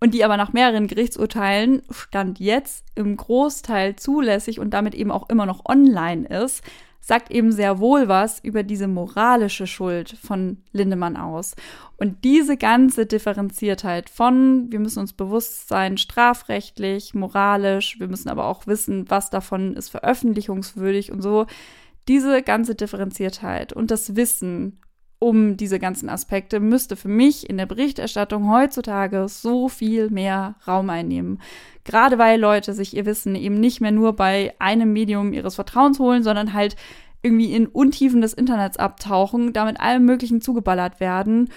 und 0.00 0.14
die 0.14 0.24
aber 0.24 0.36
nach 0.36 0.52
mehreren 0.52 0.88
Gerichtsurteilen 0.88 1.82
stand 1.90 2.40
jetzt 2.40 2.84
im 2.96 3.16
Großteil 3.16 3.94
zulässig 3.94 4.58
und 4.58 4.70
damit 4.70 4.96
eben 4.96 5.12
auch 5.12 5.28
immer 5.28 5.46
noch 5.46 5.64
online 5.64 6.26
ist, 6.26 6.64
sagt 7.04 7.32
eben 7.32 7.50
sehr 7.52 7.80
wohl 7.80 8.08
was 8.08 8.38
über 8.38 8.62
diese 8.62 8.86
moralische 8.86 9.66
Schuld 9.66 10.16
von 10.22 10.58
Lindemann 10.72 11.16
aus. 11.16 11.54
Und 11.96 12.24
diese 12.24 12.56
ganze 12.56 13.06
Differenziertheit 13.06 14.08
von, 14.08 14.70
wir 14.70 14.78
müssen 14.78 15.00
uns 15.00 15.12
bewusst 15.12 15.68
sein, 15.68 15.98
strafrechtlich, 15.98 17.12
moralisch, 17.12 17.98
wir 17.98 18.06
müssen 18.06 18.28
aber 18.28 18.46
auch 18.46 18.66
wissen, 18.68 19.10
was 19.10 19.30
davon 19.30 19.74
ist 19.74 19.90
veröffentlichungswürdig 19.90 21.10
und 21.10 21.22
so, 21.22 21.46
diese 22.08 22.42
ganze 22.42 22.74
Differenziertheit 22.74 23.72
und 23.72 23.90
das 23.90 24.16
Wissen 24.16 24.78
um 25.22 25.56
diese 25.56 25.78
ganzen 25.78 26.08
Aspekte 26.08 26.58
müsste 26.58 26.96
für 26.96 27.08
mich 27.08 27.48
in 27.48 27.56
der 27.56 27.66
Berichterstattung 27.66 28.50
heutzutage 28.50 29.28
so 29.28 29.68
viel 29.68 30.10
mehr 30.10 30.56
Raum 30.66 30.90
einnehmen. 30.90 31.40
Gerade 31.84 32.18
weil 32.18 32.40
Leute 32.40 32.74
sich 32.74 32.96
ihr 32.96 33.06
Wissen 33.06 33.36
eben 33.36 33.60
nicht 33.60 33.80
mehr 33.80 33.92
nur 33.92 34.14
bei 34.14 34.52
einem 34.58 34.92
Medium 34.92 35.32
ihres 35.32 35.54
Vertrauens 35.54 36.00
holen, 36.00 36.24
sondern 36.24 36.52
halt 36.54 36.74
irgendwie 37.22 37.52
in 37.52 37.66
Untiefen 37.66 38.20
des 38.20 38.34
Internets 38.34 38.78
abtauchen, 38.78 39.52
damit 39.52 39.80
allem 39.80 40.04
Möglichen 40.04 40.40
zugeballert 40.40 40.98
werden. 40.98 41.50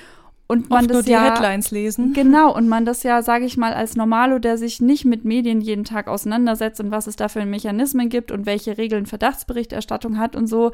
Und 0.45 0.69
man 0.69 0.81
Oft 0.81 0.89
das 0.91 0.93
nur 0.93 1.03
die 1.03 1.11
ja, 1.11 1.23
Headlines 1.23 1.71
lesen. 1.71 2.13
Genau, 2.13 2.55
und 2.55 2.67
man 2.67 2.85
das 2.85 3.01
ja, 3.01 3.23
sage 3.23 3.45
ich 3.45 3.57
mal, 3.57 3.73
als 3.73 3.95
Normalo, 3.95 4.37
der 4.37 4.59
sich 4.59 4.79
nicht 4.79 5.05
mit 5.05 5.25
Medien 5.25 5.59
jeden 5.59 5.85
Tag 5.85 6.07
auseinandersetzt 6.07 6.79
und 6.79 6.91
was 6.91 7.07
es 7.07 7.15
da 7.15 7.29
für 7.29 7.43
Mechanismen 7.47 8.09
gibt 8.09 8.31
und 8.31 8.45
welche 8.45 8.77
Regeln 8.77 9.07
Verdachtsberichterstattung 9.07 10.19
hat 10.19 10.35
und 10.35 10.45
so, 10.45 10.71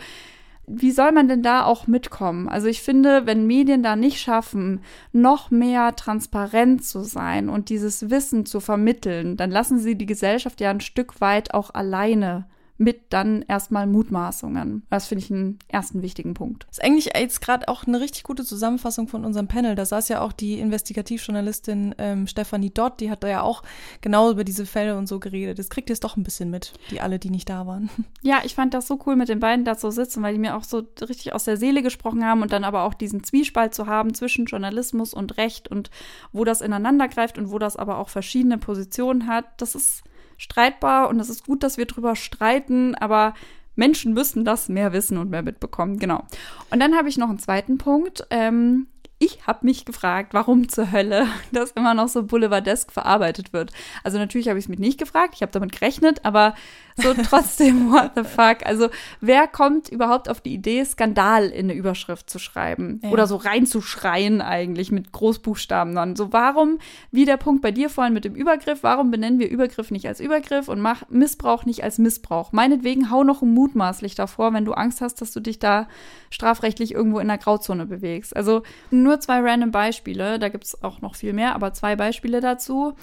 wie 0.68 0.92
soll 0.92 1.12
man 1.12 1.28
denn 1.28 1.44
da 1.44 1.66
auch 1.66 1.88
mitkommen? 1.88 2.48
Also 2.48 2.68
ich 2.68 2.82
finde, 2.82 3.26
wenn 3.26 3.48
Medien 3.48 3.84
da 3.84 3.96
nicht 3.96 4.20
schaffen, 4.20 4.82
noch 5.12 5.52
mehr 5.52 5.96
transparent 5.96 6.86
zu 6.86 7.04
sein 7.04 7.50
und 7.50 7.70
dieses 7.70 8.10
Wissen 8.10 8.46
zu 8.46 8.60
vermitteln, 8.60 9.38
dann 9.38 9.52
lassen 9.52 9.80
sie 9.80 9.96
die 9.96 10.06
Gesellschaft 10.06 10.62
ja 10.62 10.70
ein 10.70 10.82
Stück 10.82 11.20
weit 11.20 11.54
auch 11.54 11.74
alleine 11.74 12.46
mit 12.82 13.14
dann 13.14 13.44
erstmal 13.48 13.86
Mutmaßungen. 13.86 14.84
Das 14.90 15.08
finde 15.08 15.24
ich 15.24 15.32
einen 15.32 15.60
ersten 15.68 16.02
wichtigen 16.02 16.34
Punkt. 16.34 16.66
Das 16.68 16.80
ist 16.80 16.84
eigentlich 16.84 17.12
jetzt 17.16 17.40
gerade 17.40 17.68
auch 17.68 17.86
eine 17.86 18.00
richtig 18.00 18.24
gute 18.24 18.44
Zusammenfassung 18.44 19.08
von 19.08 19.24
unserem 19.24 19.48
Panel. 19.48 19.76
Da 19.76 19.86
saß 19.86 20.10
ja 20.10 20.22
auch 20.22 20.32
die 20.34 20.60
Investigativjournalistin 20.60 21.94
ähm, 22.00 22.26
Stefanie 22.26 22.72
Dott, 22.72 23.00
die 23.00 23.12
hat 23.12 23.24
da 23.24 23.28
ja 23.28 23.42
auch 23.44 23.62
genau 24.02 24.32
über 24.32 24.44
diese 24.44 24.66
Fälle 24.66 24.98
und 24.98 25.08
so 25.08 25.20
geredet. 25.20 25.60
Das 25.60 25.70
kriegt 25.70 25.90
ihr 25.90 25.94
es 25.94 26.00
doch 26.00 26.18
ein 26.18 26.24
bisschen 26.24 26.50
mit, 26.50 26.74
die 26.90 27.02
alle, 27.02 27.20
die 27.20 27.30
nicht 27.30 27.50
da 27.50 27.66
waren. 27.68 27.90
Ja, 28.24 28.42
ich 28.44 28.54
fand 28.54 28.74
das 28.74 28.88
so 28.88 29.00
cool, 29.06 29.16
mit 29.16 29.30
den 29.30 29.40
beiden 29.40 29.66
da 29.66 29.78
zu 29.78 29.90
sitzen, 29.90 30.22
weil 30.22 30.34
die 30.34 30.40
mir 30.40 30.56
auch 30.56 30.64
so 30.64 30.84
richtig 31.02 31.34
aus 31.34 31.44
der 31.44 31.58
Seele 31.58 31.82
gesprochen 31.82 32.24
haben 32.24 32.42
und 32.42 32.52
dann 32.52 32.64
aber 32.64 32.84
auch 32.84 32.94
diesen 32.94 33.24
Zwiespalt 33.24 33.74
zu 33.74 33.88
haben 33.88 34.14
zwischen 34.14 34.46
Journalismus 34.46 35.14
und 35.14 35.38
Recht 35.38 35.68
und 35.68 35.90
wo 36.32 36.44
das 36.44 36.62
ineinander 36.62 37.08
greift 37.08 37.38
und 37.38 37.52
wo 37.52 37.58
das 37.58 37.78
aber 37.78 37.98
auch 37.98 38.10
verschiedene 38.10 38.58
Positionen 38.60 39.28
hat. 39.28 39.46
Das 39.58 39.74
ist 39.74 40.04
streitbar 40.42 41.10
und 41.10 41.20
es 41.20 41.30
ist 41.30 41.46
gut, 41.46 41.62
dass 41.62 41.78
wir 41.78 41.86
drüber 41.86 42.16
streiten, 42.16 42.96
aber 42.96 43.36
Menschen 43.76 44.14
müssen 44.14 44.44
das 44.44 44.70
mehr 44.70 44.92
wissen 44.92 45.18
und 45.18 45.30
mehr 45.30 45.44
mitbekommen. 45.44 46.00
Genau. 46.00 46.26
Und 46.72 46.80
dann 46.80 46.96
habe 46.96 47.10
ich 47.10 47.18
noch 47.18 47.30
einen 47.30 47.40
zweiten 47.40 47.78
Punkt. 47.78 48.26
Ähm, 48.32 48.88
ich 49.22 49.46
habe 49.46 49.68
mich 49.68 49.86
gefragt, 49.86 50.34
warum 50.34 50.68
zur 50.68 50.92
Hölle 50.92 51.28
das 51.52 51.72
immer 51.72 51.94
noch 51.94 52.08
so 52.08 52.24
boulevardesk 52.24 52.92
verarbeitet 52.92 53.54
wird. 53.54 53.72
Also 54.04 54.18
natürlich 54.18 54.50
habe 54.50 54.58
ich 54.58 54.66
es 54.66 54.70
mich 54.70 54.80
nicht 54.80 55.00
gefragt, 55.00 55.36
ich 55.36 55.44
habe 55.44 55.52
damit 55.52 55.72
gerechnet, 55.72 56.26
aber 56.26 56.56
so 56.96 57.14
trotzdem, 57.24 57.92
what 57.92 58.14
the 58.16 58.24
fuck? 58.24 58.66
Also 58.66 58.90
wer 59.20 59.48
kommt 59.48 59.90
überhaupt 59.90 60.28
auf 60.28 60.42
die 60.42 60.56
Idee, 60.56 60.84
Skandal 60.84 61.50
in 61.50 61.66
eine 61.66 61.74
Überschrift 61.76 62.32
zu 62.32 62.40
schreiben? 62.40 63.00
Ja. 63.04 63.12
Oder 63.12 63.28
so 63.28 63.36
reinzuschreien 63.36 64.42
eigentlich 64.42 64.92
mit 64.92 65.12
Großbuchstaben 65.12 65.94
dann. 65.94 66.16
So 66.16 66.34
warum, 66.34 66.80
wie 67.12 67.26
der 67.26 67.38
Punkt 67.38 67.62
bei 67.62 67.72
dir 67.72 67.92
vorhin 67.92 68.14
mit 68.14 68.26
dem 68.26 68.34
Übergriff, 68.34 68.80
warum 68.82 69.12
benennen 69.12 69.38
wir 69.38 69.52
Übergriff 69.52 69.92
nicht 69.92 70.08
als 70.08 70.20
Übergriff 70.20 70.68
und 70.68 70.82
mach 70.82 71.08
Missbrauch 71.10 71.66
nicht 71.66 71.84
als 71.84 72.00
Missbrauch? 72.00 72.54
Meinetwegen 72.54 73.12
hau 73.12 73.24
noch 73.24 73.44
mutmaßlich 73.44 74.16
davor, 74.16 74.52
wenn 74.54 74.66
du 74.66 74.74
Angst 74.74 75.00
hast, 75.00 75.22
dass 75.22 75.32
du 75.32 75.42
dich 75.42 75.60
da 75.60 75.88
strafrechtlich 76.32 76.94
irgendwo 76.94 77.20
in 77.20 77.28
der 77.28 77.38
Grauzone 77.38 77.86
bewegst. 77.86 78.36
Also 78.36 78.64
nur 78.90 79.11
zwei 79.20 79.40
random 79.40 79.72
Beispiele, 79.72 80.40
da 80.40 80.50
gibt 80.50 80.66
es 80.66 80.84
auch 80.84 81.02
noch 81.02 81.16
viel 81.16 81.34
mehr, 81.34 81.56
aber 81.56 81.74
zwei 81.74 81.96
Beispiele 81.96 82.42
dazu. 82.42 82.94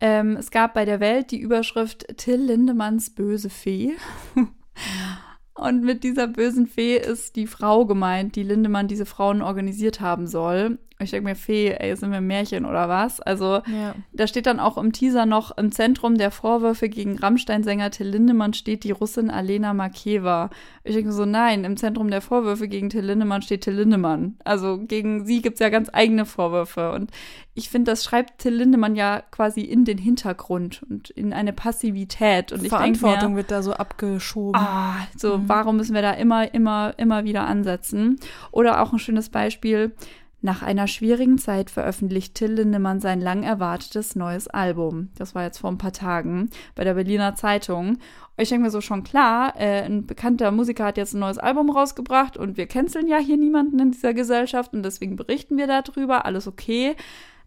Ähm, 0.00 0.36
es 0.36 0.50
gab 0.50 0.74
bei 0.74 0.84
der 0.84 1.00
Welt 1.00 1.30
die 1.30 1.40
Überschrift 1.40 2.06
Till 2.16 2.40
Lindemanns 2.40 3.10
böse 3.10 3.50
Fee. 3.50 3.96
Und 5.54 5.82
mit 5.82 6.04
dieser 6.04 6.28
bösen 6.28 6.68
Fee 6.68 6.96
ist 6.96 7.34
die 7.34 7.48
Frau 7.48 7.84
gemeint, 7.84 8.36
die 8.36 8.44
Lindemann 8.44 8.86
diese 8.86 9.06
Frauen 9.06 9.42
organisiert 9.42 10.00
haben 10.00 10.28
soll. 10.28 10.78
Ich 11.00 11.12
denke 11.12 11.28
mir, 11.28 11.36
Fee, 11.36 11.70
ey, 11.70 11.94
sind 11.94 12.10
wir 12.10 12.20
Märchen 12.20 12.64
oder 12.64 12.88
was? 12.88 13.20
Also, 13.20 13.62
ja. 13.66 13.94
da 14.12 14.26
steht 14.26 14.46
dann 14.46 14.58
auch 14.58 14.76
im 14.76 14.92
Teaser 14.92 15.26
noch, 15.26 15.56
im 15.56 15.70
Zentrum 15.70 16.18
der 16.18 16.32
Vorwürfe 16.32 16.88
gegen 16.88 17.16
Rammstein-Sänger 17.16 17.92
Till 17.92 18.08
Lindemann 18.08 18.52
steht 18.52 18.82
die 18.82 18.90
Russin 18.90 19.30
Alena 19.30 19.74
Makeva. 19.74 20.50
Ich 20.82 20.96
denke 20.96 21.12
so, 21.12 21.24
nein, 21.24 21.62
im 21.62 21.76
Zentrum 21.76 22.10
der 22.10 22.20
Vorwürfe 22.20 22.66
gegen 22.66 22.90
Till 22.90 23.04
Lindemann 23.04 23.42
steht 23.42 23.60
Till 23.60 23.74
Lindemann. 23.74 24.38
Also, 24.42 24.78
gegen 24.78 25.24
sie 25.24 25.40
gibt 25.40 25.54
es 25.54 25.60
ja 25.60 25.68
ganz 25.68 25.88
eigene 25.92 26.26
Vorwürfe. 26.26 26.90
Und 26.90 27.12
ich 27.54 27.70
finde, 27.70 27.92
das 27.92 28.02
schreibt 28.02 28.38
Till 28.38 28.54
Lindemann 28.54 28.96
ja 28.96 29.22
quasi 29.30 29.60
in 29.60 29.84
den 29.84 29.98
Hintergrund 29.98 30.82
und 30.88 31.10
in 31.10 31.32
eine 31.32 31.52
Passivität. 31.52 32.50
Und 32.50 32.66
Verantwortung 32.66 33.32
mir, 33.32 33.38
wird 33.38 33.52
da 33.52 33.62
so 33.62 33.72
abgeschoben. 33.72 34.60
Ah, 34.60 35.06
so, 35.16 35.38
mhm. 35.38 35.48
warum 35.48 35.76
müssen 35.76 35.94
wir 35.94 36.02
da 36.02 36.12
immer, 36.12 36.52
immer, 36.54 36.94
immer 36.96 37.24
wieder 37.24 37.46
ansetzen? 37.46 38.18
Oder 38.50 38.82
auch 38.82 38.92
ein 38.92 38.98
schönes 38.98 39.28
Beispiel, 39.28 39.92
nach 40.40 40.62
einer 40.62 40.86
schwierigen 40.86 41.38
Zeit 41.38 41.68
veröffentlicht 41.68 42.34
Till 42.34 42.52
Lindemann 42.52 43.00
sein 43.00 43.20
lang 43.20 43.42
erwartetes 43.42 44.14
neues 44.14 44.46
Album. 44.46 45.08
Das 45.18 45.34
war 45.34 45.42
jetzt 45.42 45.58
vor 45.58 45.70
ein 45.70 45.78
paar 45.78 45.92
Tagen 45.92 46.50
bei 46.76 46.84
der 46.84 46.94
Berliner 46.94 47.34
Zeitung. 47.34 47.98
Ich 48.36 48.48
denke 48.48 48.66
mir 48.66 48.70
so 48.70 48.80
schon 48.80 49.02
klar, 49.02 49.54
äh, 49.56 49.82
ein 49.82 50.06
bekannter 50.06 50.52
Musiker 50.52 50.84
hat 50.84 50.96
jetzt 50.96 51.14
ein 51.14 51.18
neues 51.18 51.38
Album 51.38 51.70
rausgebracht 51.70 52.36
und 52.36 52.56
wir 52.56 52.68
canceln 52.68 53.08
ja 53.08 53.18
hier 53.18 53.36
niemanden 53.36 53.80
in 53.80 53.90
dieser 53.90 54.14
Gesellschaft 54.14 54.72
und 54.74 54.84
deswegen 54.84 55.16
berichten 55.16 55.56
wir 55.56 55.66
darüber. 55.66 56.24
Alles 56.24 56.46
okay. 56.46 56.94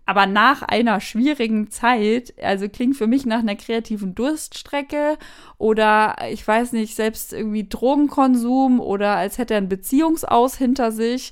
Aber 0.05 0.25
nach 0.25 0.63
einer 0.63 0.99
schwierigen 0.99 1.69
Zeit, 1.69 2.33
also 2.41 2.67
klingt 2.67 2.97
für 2.97 3.07
mich 3.07 3.25
nach 3.25 3.39
einer 3.39 3.55
kreativen 3.55 4.15
Durststrecke 4.15 5.17
oder 5.57 6.15
ich 6.29 6.45
weiß 6.45 6.73
nicht, 6.73 6.95
selbst 6.95 7.31
irgendwie 7.31 7.69
Drogenkonsum 7.69 8.81
oder 8.81 9.15
als 9.15 9.37
hätte 9.37 9.53
er 9.53 9.59
ein 9.59 9.69
Beziehungsaus 9.69 10.57
hinter 10.57 10.91
sich 10.91 11.31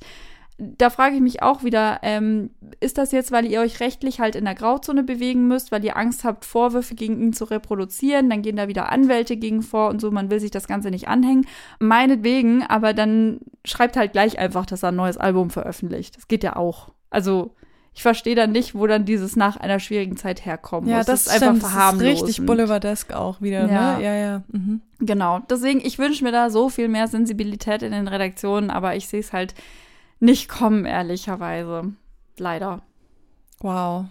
da 0.59 0.89
frage 0.89 1.15
ich 1.15 1.21
mich 1.21 1.41
auch 1.41 1.63
wieder, 1.63 1.99
ähm, 2.03 2.49
ist 2.81 2.97
das 2.97 3.13
jetzt, 3.13 3.31
weil 3.31 3.45
ihr 3.45 3.61
euch 3.61 3.79
rechtlich 3.79 4.19
halt 4.19 4.35
in 4.35 4.43
der 4.43 4.55
Grauzone 4.55 5.03
bewegen 5.03 5.47
müsst, 5.47 5.71
weil 5.71 5.85
ihr 5.85 5.95
Angst 5.95 6.25
habt, 6.25 6.43
Vorwürfe 6.43 6.95
gegen 6.95 7.21
ihn 7.21 7.33
zu 7.33 7.45
reproduzieren, 7.45 8.29
dann 8.29 8.41
gehen 8.41 8.57
da 8.57 8.67
wieder 8.67 8.91
Anwälte 8.91 9.37
gegen 9.37 9.61
vor 9.61 9.89
und 9.89 10.01
so, 10.01 10.11
man 10.11 10.29
will 10.29 10.41
sich 10.41 10.51
das 10.51 10.67
Ganze 10.67 10.91
nicht 10.91 11.07
anhängen. 11.07 11.47
Meinetwegen, 11.79 12.63
aber 12.63 12.93
dann 12.93 13.39
schreibt 13.63 13.95
halt 13.95 14.11
gleich 14.11 14.37
einfach, 14.37 14.65
dass 14.65 14.83
er 14.83 14.89
ein 14.89 14.97
neues 14.97 15.17
Album 15.17 15.49
veröffentlicht. 15.49 16.17
Das 16.17 16.27
geht 16.27 16.43
ja 16.43 16.57
auch. 16.57 16.89
Also, 17.09 17.55
ich 17.93 18.01
verstehe 18.01 18.35
dann 18.35 18.51
nicht, 18.51 18.75
wo 18.75 18.85
dann 18.85 19.05
dieses 19.05 19.35
nach 19.35 19.57
einer 19.57 19.79
schwierigen 19.79 20.17
Zeit 20.17 20.45
herkommt. 20.45 20.87
Ja, 20.87 20.97
das, 20.97 21.25
das 21.25 21.35
ist 21.35 21.43
einfach 21.43 21.69
verharmlosend. 21.69 22.11
Das 22.11 22.21
ist 22.21 22.27
richtig 22.27 22.45
Boulevardesk 22.45 23.13
auch 23.13 23.41
wieder, 23.41 23.67
ja. 23.69 23.97
ne? 23.97 24.03
Ja, 24.03 24.15
ja. 24.15 24.43
Mhm. 24.51 24.81
Genau. 24.99 25.39
Deswegen, 25.49 25.79
ich 25.79 25.99
wünsche 25.99 26.23
mir 26.23 26.31
da 26.31 26.49
so 26.49 26.69
viel 26.69 26.89
mehr 26.89 27.07
Sensibilität 27.07 27.81
in 27.81 27.93
den 27.93 28.07
Redaktionen, 28.07 28.69
aber 28.69 28.95
ich 28.95 29.07
sehe 29.07 29.21
es 29.21 29.31
halt 29.31 29.55
nicht 30.19 30.49
kommen, 30.49 30.85
ehrlicherweise. 30.85 31.93
Leider. 32.37 32.81
Wow. 33.59 34.05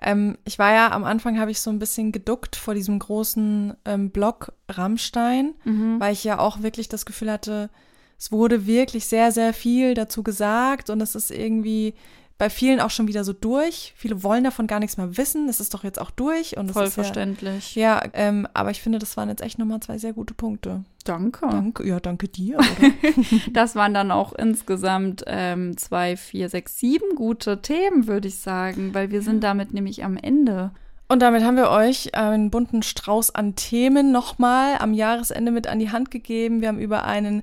Ähm, 0.00 0.36
ich 0.44 0.58
war 0.58 0.72
ja 0.72 0.90
am 0.90 1.04
Anfang, 1.04 1.38
habe 1.38 1.50
ich 1.50 1.60
so 1.60 1.70
ein 1.70 1.78
bisschen 1.78 2.12
geduckt 2.12 2.56
vor 2.56 2.74
diesem 2.74 2.98
großen 2.98 3.74
ähm, 3.84 4.10
Block 4.10 4.52
Rammstein, 4.68 5.54
mhm. 5.64 6.00
weil 6.00 6.12
ich 6.12 6.24
ja 6.24 6.38
auch 6.38 6.62
wirklich 6.62 6.88
das 6.88 7.06
Gefühl 7.06 7.30
hatte, 7.30 7.70
es 8.18 8.32
wurde 8.32 8.66
wirklich 8.66 9.06
sehr, 9.06 9.32
sehr 9.32 9.54
viel 9.54 9.94
dazu 9.94 10.22
gesagt 10.22 10.90
und 10.90 11.00
es 11.00 11.14
ist 11.14 11.30
irgendwie 11.30 11.94
bei 12.40 12.48
vielen 12.48 12.80
auch 12.80 12.88
schon 12.88 13.06
wieder 13.06 13.22
so 13.22 13.34
durch. 13.34 13.92
Viele 13.98 14.22
wollen 14.22 14.44
davon 14.44 14.66
gar 14.66 14.80
nichts 14.80 14.96
mehr 14.96 15.18
wissen. 15.18 15.46
Es 15.50 15.60
ist 15.60 15.74
doch 15.74 15.84
jetzt 15.84 16.00
auch 16.00 16.10
durch. 16.10 16.56
Und 16.56 16.70
Voll 16.70 16.90
verständlich. 16.90 17.74
Ja, 17.74 18.02
ja 18.02 18.10
ähm, 18.14 18.48
aber 18.54 18.70
ich 18.70 18.80
finde, 18.80 18.98
das 18.98 19.14
waren 19.18 19.28
jetzt 19.28 19.42
echt 19.42 19.58
nochmal 19.58 19.80
zwei 19.80 19.98
sehr 19.98 20.14
gute 20.14 20.32
Punkte. 20.32 20.82
Danke. 21.04 21.46
Danke, 21.50 21.86
ja, 21.86 22.00
danke 22.00 22.28
dir. 22.28 22.56
das 23.52 23.74
waren 23.74 23.92
dann 23.92 24.10
auch 24.10 24.32
insgesamt 24.32 25.22
ähm, 25.26 25.76
zwei, 25.76 26.16
vier, 26.16 26.48
sechs, 26.48 26.78
sieben 26.78 27.14
gute 27.14 27.60
Themen, 27.60 28.06
würde 28.06 28.28
ich 28.28 28.38
sagen, 28.38 28.94
weil 28.94 29.10
wir 29.10 29.20
sind 29.20 29.44
damit 29.44 29.74
nämlich 29.74 30.02
am 30.02 30.16
Ende. 30.16 30.70
Und 31.10 31.22
damit 31.22 31.42
haben 31.42 31.56
wir 31.56 31.70
euch 31.70 32.14
einen 32.14 32.50
bunten 32.52 32.84
Strauß 32.84 33.34
an 33.34 33.56
Themen 33.56 34.12
nochmal 34.12 34.76
am 34.78 34.94
Jahresende 34.94 35.50
mit 35.50 35.66
an 35.66 35.80
die 35.80 35.90
Hand 35.90 36.12
gegeben. 36.12 36.60
Wir 36.60 36.68
haben 36.68 36.78
über 36.78 37.02
einen 37.02 37.42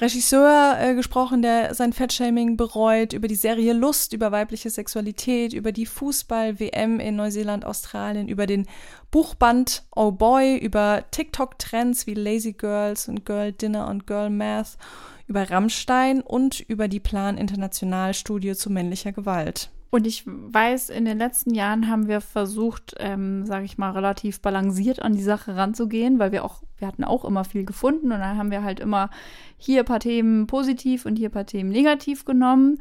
Regisseur 0.00 0.76
äh, 0.78 0.94
gesprochen, 0.94 1.42
der 1.42 1.74
sein 1.74 1.92
Fettshaming 1.92 2.56
bereut, 2.56 3.12
über 3.14 3.26
die 3.26 3.34
Serie 3.34 3.72
Lust, 3.72 4.12
über 4.12 4.30
weibliche 4.30 4.70
Sexualität, 4.70 5.52
über 5.52 5.72
die 5.72 5.84
Fußball-WM 5.84 7.00
in 7.00 7.16
Neuseeland, 7.16 7.64
Australien, 7.64 8.28
über 8.28 8.46
den 8.46 8.68
Buchband 9.10 9.82
Oh 9.96 10.12
Boy, 10.12 10.56
über 10.56 11.02
TikTok-Trends 11.10 12.06
wie 12.06 12.14
Lazy 12.14 12.52
Girls 12.52 13.08
und 13.08 13.26
Girl 13.26 13.50
Dinner 13.50 13.88
und 13.88 14.06
Girl 14.06 14.30
Math, 14.30 14.78
über 15.26 15.50
Rammstein 15.50 16.20
und 16.20 16.60
über 16.60 16.86
die 16.86 17.00
Plan 17.00 17.36
International 17.36 18.14
Studie 18.14 18.54
zu 18.54 18.70
männlicher 18.70 19.10
Gewalt. 19.10 19.70
Und 19.90 20.06
ich 20.06 20.24
weiß, 20.26 20.90
in 20.90 21.06
den 21.06 21.16
letzten 21.16 21.54
Jahren 21.54 21.88
haben 21.88 22.08
wir 22.08 22.20
versucht, 22.20 22.94
ähm, 22.98 23.46
sage 23.46 23.64
ich 23.64 23.78
mal, 23.78 23.92
relativ 23.92 24.40
balanciert 24.40 25.00
an 25.00 25.14
die 25.14 25.22
Sache 25.22 25.56
ranzugehen, 25.56 26.18
weil 26.18 26.30
wir 26.30 26.44
auch, 26.44 26.62
wir 26.76 26.86
hatten 26.86 27.04
auch 27.04 27.24
immer 27.24 27.44
viel 27.44 27.64
gefunden 27.64 28.12
und 28.12 28.18
dann 28.18 28.36
haben 28.36 28.50
wir 28.50 28.62
halt 28.62 28.80
immer 28.80 29.08
hier 29.56 29.80
ein 29.80 29.86
paar 29.86 30.00
Themen 30.00 30.46
positiv 30.46 31.06
und 31.06 31.16
hier 31.16 31.30
ein 31.30 31.32
paar 31.32 31.46
Themen 31.46 31.70
negativ 31.70 32.26
genommen. 32.26 32.78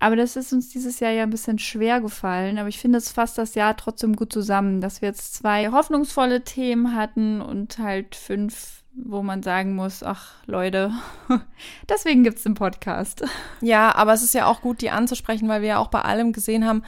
Aber 0.00 0.16
das 0.16 0.36
ist 0.36 0.52
uns 0.52 0.68
dieses 0.68 1.00
Jahr 1.00 1.10
ja 1.12 1.24
ein 1.24 1.30
bisschen 1.30 1.58
schwer 1.58 2.00
gefallen. 2.00 2.58
Aber 2.58 2.68
ich 2.68 2.78
finde, 2.78 2.98
es 2.98 3.10
fasst 3.10 3.38
das 3.38 3.54
Jahr 3.54 3.76
trotzdem 3.76 4.14
gut 4.14 4.32
zusammen, 4.32 4.80
dass 4.80 5.00
wir 5.02 5.08
jetzt 5.08 5.34
zwei 5.34 5.70
hoffnungsvolle 5.70 6.44
Themen 6.44 6.94
hatten 6.94 7.40
und 7.40 7.78
halt 7.78 8.14
fünf 8.14 8.77
wo 9.04 9.22
man 9.22 9.42
sagen 9.42 9.74
muss, 9.74 10.02
ach 10.02 10.32
Leute, 10.46 10.92
deswegen 11.88 12.24
gibt 12.24 12.38
es 12.38 12.44
den 12.44 12.54
Podcast. 12.54 13.24
Ja, 13.60 13.94
aber 13.94 14.12
es 14.12 14.22
ist 14.22 14.34
ja 14.34 14.46
auch 14.46 14.60
gut, 14.60 14.80
die 14.80 14.90
anzusprechen, 14.90 15.48
weil 15.48 15.62
wir 15.62 15.68
ja 15.68 15.78
auch 15.78 15.88
bei 15.88 16.02
allem 16.02 16.32
gesehen 16.32 16.66
haben, 16.66 16.82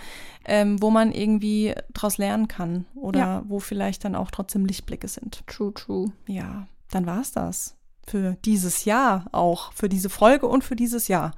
ähm, 0.45 0.81
wo 0.83 0.91
man 0.91 1.13
irgendwie 1.13 1.75
daraus 1.93 2.19
lernen 2.19 2.49
kann 2.49 2.87
oder 2.95 3.21
ja. 3.21 3.43
wo 3.47 3.61
vielleicht 3.61 4.05
dann 4.05 4.15
auch 4.15 4.31
trotzdem 4.31 4.67
Lichtblicke 4.67 5.09
sind. 5.09 5.47
True, 5.47 5.73
true. 5.75 6.13
Ja, 6.27 6.67
dann 6.91 7.07
war 7.07 7.21
es 7.21 7.33
das. 7.33 7.77
Für 8.07 8.37
dieses 8.45 8.85
Jahr 8.85 9.27
auch, 9.33 9.73
für 9.73 9.89
diese 9.89 10.11
Folge 10.11 10.47
und 10.49 10.65
für 10.65 10.75
dieses 10.75 11.07
Jahr. 11.09 11.33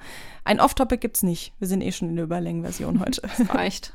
Ein 0.45 0.61
Off-Topic 0.61 1.01
gibt 1.01 1.17
es 1.19 1.23
nicht. 1.23 1.53
Wir 1.59 1.69
sind 1.69 1.83
eh 1.83 1.93
schon 1.93 2.09
in 2.09 2.17
der 2.17 2.25
Überlängenversion 2.25 3.01
heute. 3.01 3.23
Das 3.39 3.55
reicht. 3.55 3.93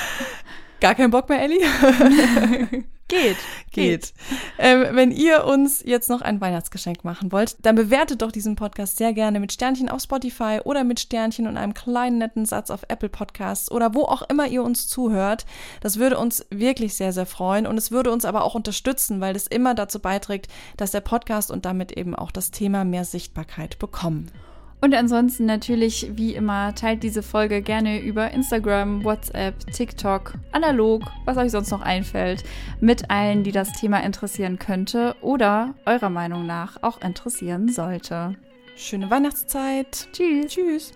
Gar 0.80 0.94
keinen 0.94 1.10
Bock 1.10 1.28
mehr, 1.28 1.42
Ellie? 1.42 2.84
Geht. 3.08 3.36
Geht. 3.70 4.12
Ähm, 4.58 4.84
wenn 4.96 5.12
ihr 5.12 5.44
uns 5.44 5.80
jetzt 5.84 6.10
noch 6.10 6.22
ein 6.22 6.40
Weihnachtsgeschenk 6.40 7.04
machen 7.04 7.30
wollt, 7.30 7.56
dann 7.64 7.76
bewertet 7.76 8.20
doch 8.20 8.32
diesen 8.32 8.56
Podcast 8.56 8.96
sehr 8.96 9.12
gerne 9.12 9.38
mit 9.38 9.52
Sternchen 9.52 9.88
auf 9.88 10.02
Spotify 10.02 10.58
oder 10.64 10.82
mit 10.82 10.98
Sternchen 10.98 11.46
und 11.46 11.56
einem 11.56 11.72
kleinen 11.72 12.18
netten 12.18 12.46
Satz 12.46 12.68
auf 12.68 12.82
Apple 12.88 13.08
Podcasts 13.08 13.70
oder 13.70 13.94
wo 13.94 14.02
auch 14.02 14.22
immer 14.22 14.48
ihr 14.48 14.64
uns 14.64 14.88
zuhört. 14.88 15.46
Das 15.80 15.98
würde 15.98 16.18
uns 16.18 16.44
wirklich 16.50 16.96
sehr, 16.96 17.12
sehr 17.12 17.26
freuen 17.26 17.68
und 17.68 17.78
es 17.78 17.92
würde 17.92 18.10
uns 18.10 18.24
aber 18.24 18.42
auch 18.42 18.56
unterstützen, 18.56 19.20
weil 19.20 19.36
es 19.36 19.46
immer 19.46 19.74
dazu 19.74 20.00
beiträgt, 20.00 20.48
dass 20.76 20.90
der 20.90 21.00
Podcast 21.00 21.52
und 21.52 21.64
damit 21.64 21.92
eben 21.92 22.16
auch 22.16 22.32
das 22.32 22.50
Thema 22.50 22.84
mehr 22.84 23.04
Sichtbarkeit 23.04 23.78
bekommen. 23.78 24.32
Und 24.80 24.94
ansonsten 24.94 25.46
natürlich, 25.46 26.10
wie 26.12 26.34
immer, 26.34 26.74
teilt 26.74 27.02
diese 27.02 27.22
Folge 27.22 27.62
gerne 27.62 28.00
über 28.00 28.30
Instagram, 28.30 29.04
WhatsApp, 29.04 29.54
TikTok, 29.72 30.34
analog, 30.52 31.02
was 31.24 31.38
euch 31.38 31.50
sonst 31.50 31.70
noch 31.70 31.80
einfällt, 31.80 32.44
mit 32.80 33.10
allen, 33.10 33.42
die 33.42 33.52
das 33.52 33.72
Thema 33.72 34.02
interessieren 34.02 34.58
könnte 34.58 35.16
oder 35.22 35.74
eurer 35.86 36.10
Meinung 36.10 36.46
nach 36.46 36.82
auch 36.82 37.00
interessieren 37.00 37.68
sollte. 37.68 38.36
Schöne 38.76 39.10
Weihnachtszeit. 39.10 40.08
Tschüss. 40.12 40.52
Tschüss. 40.52 40.92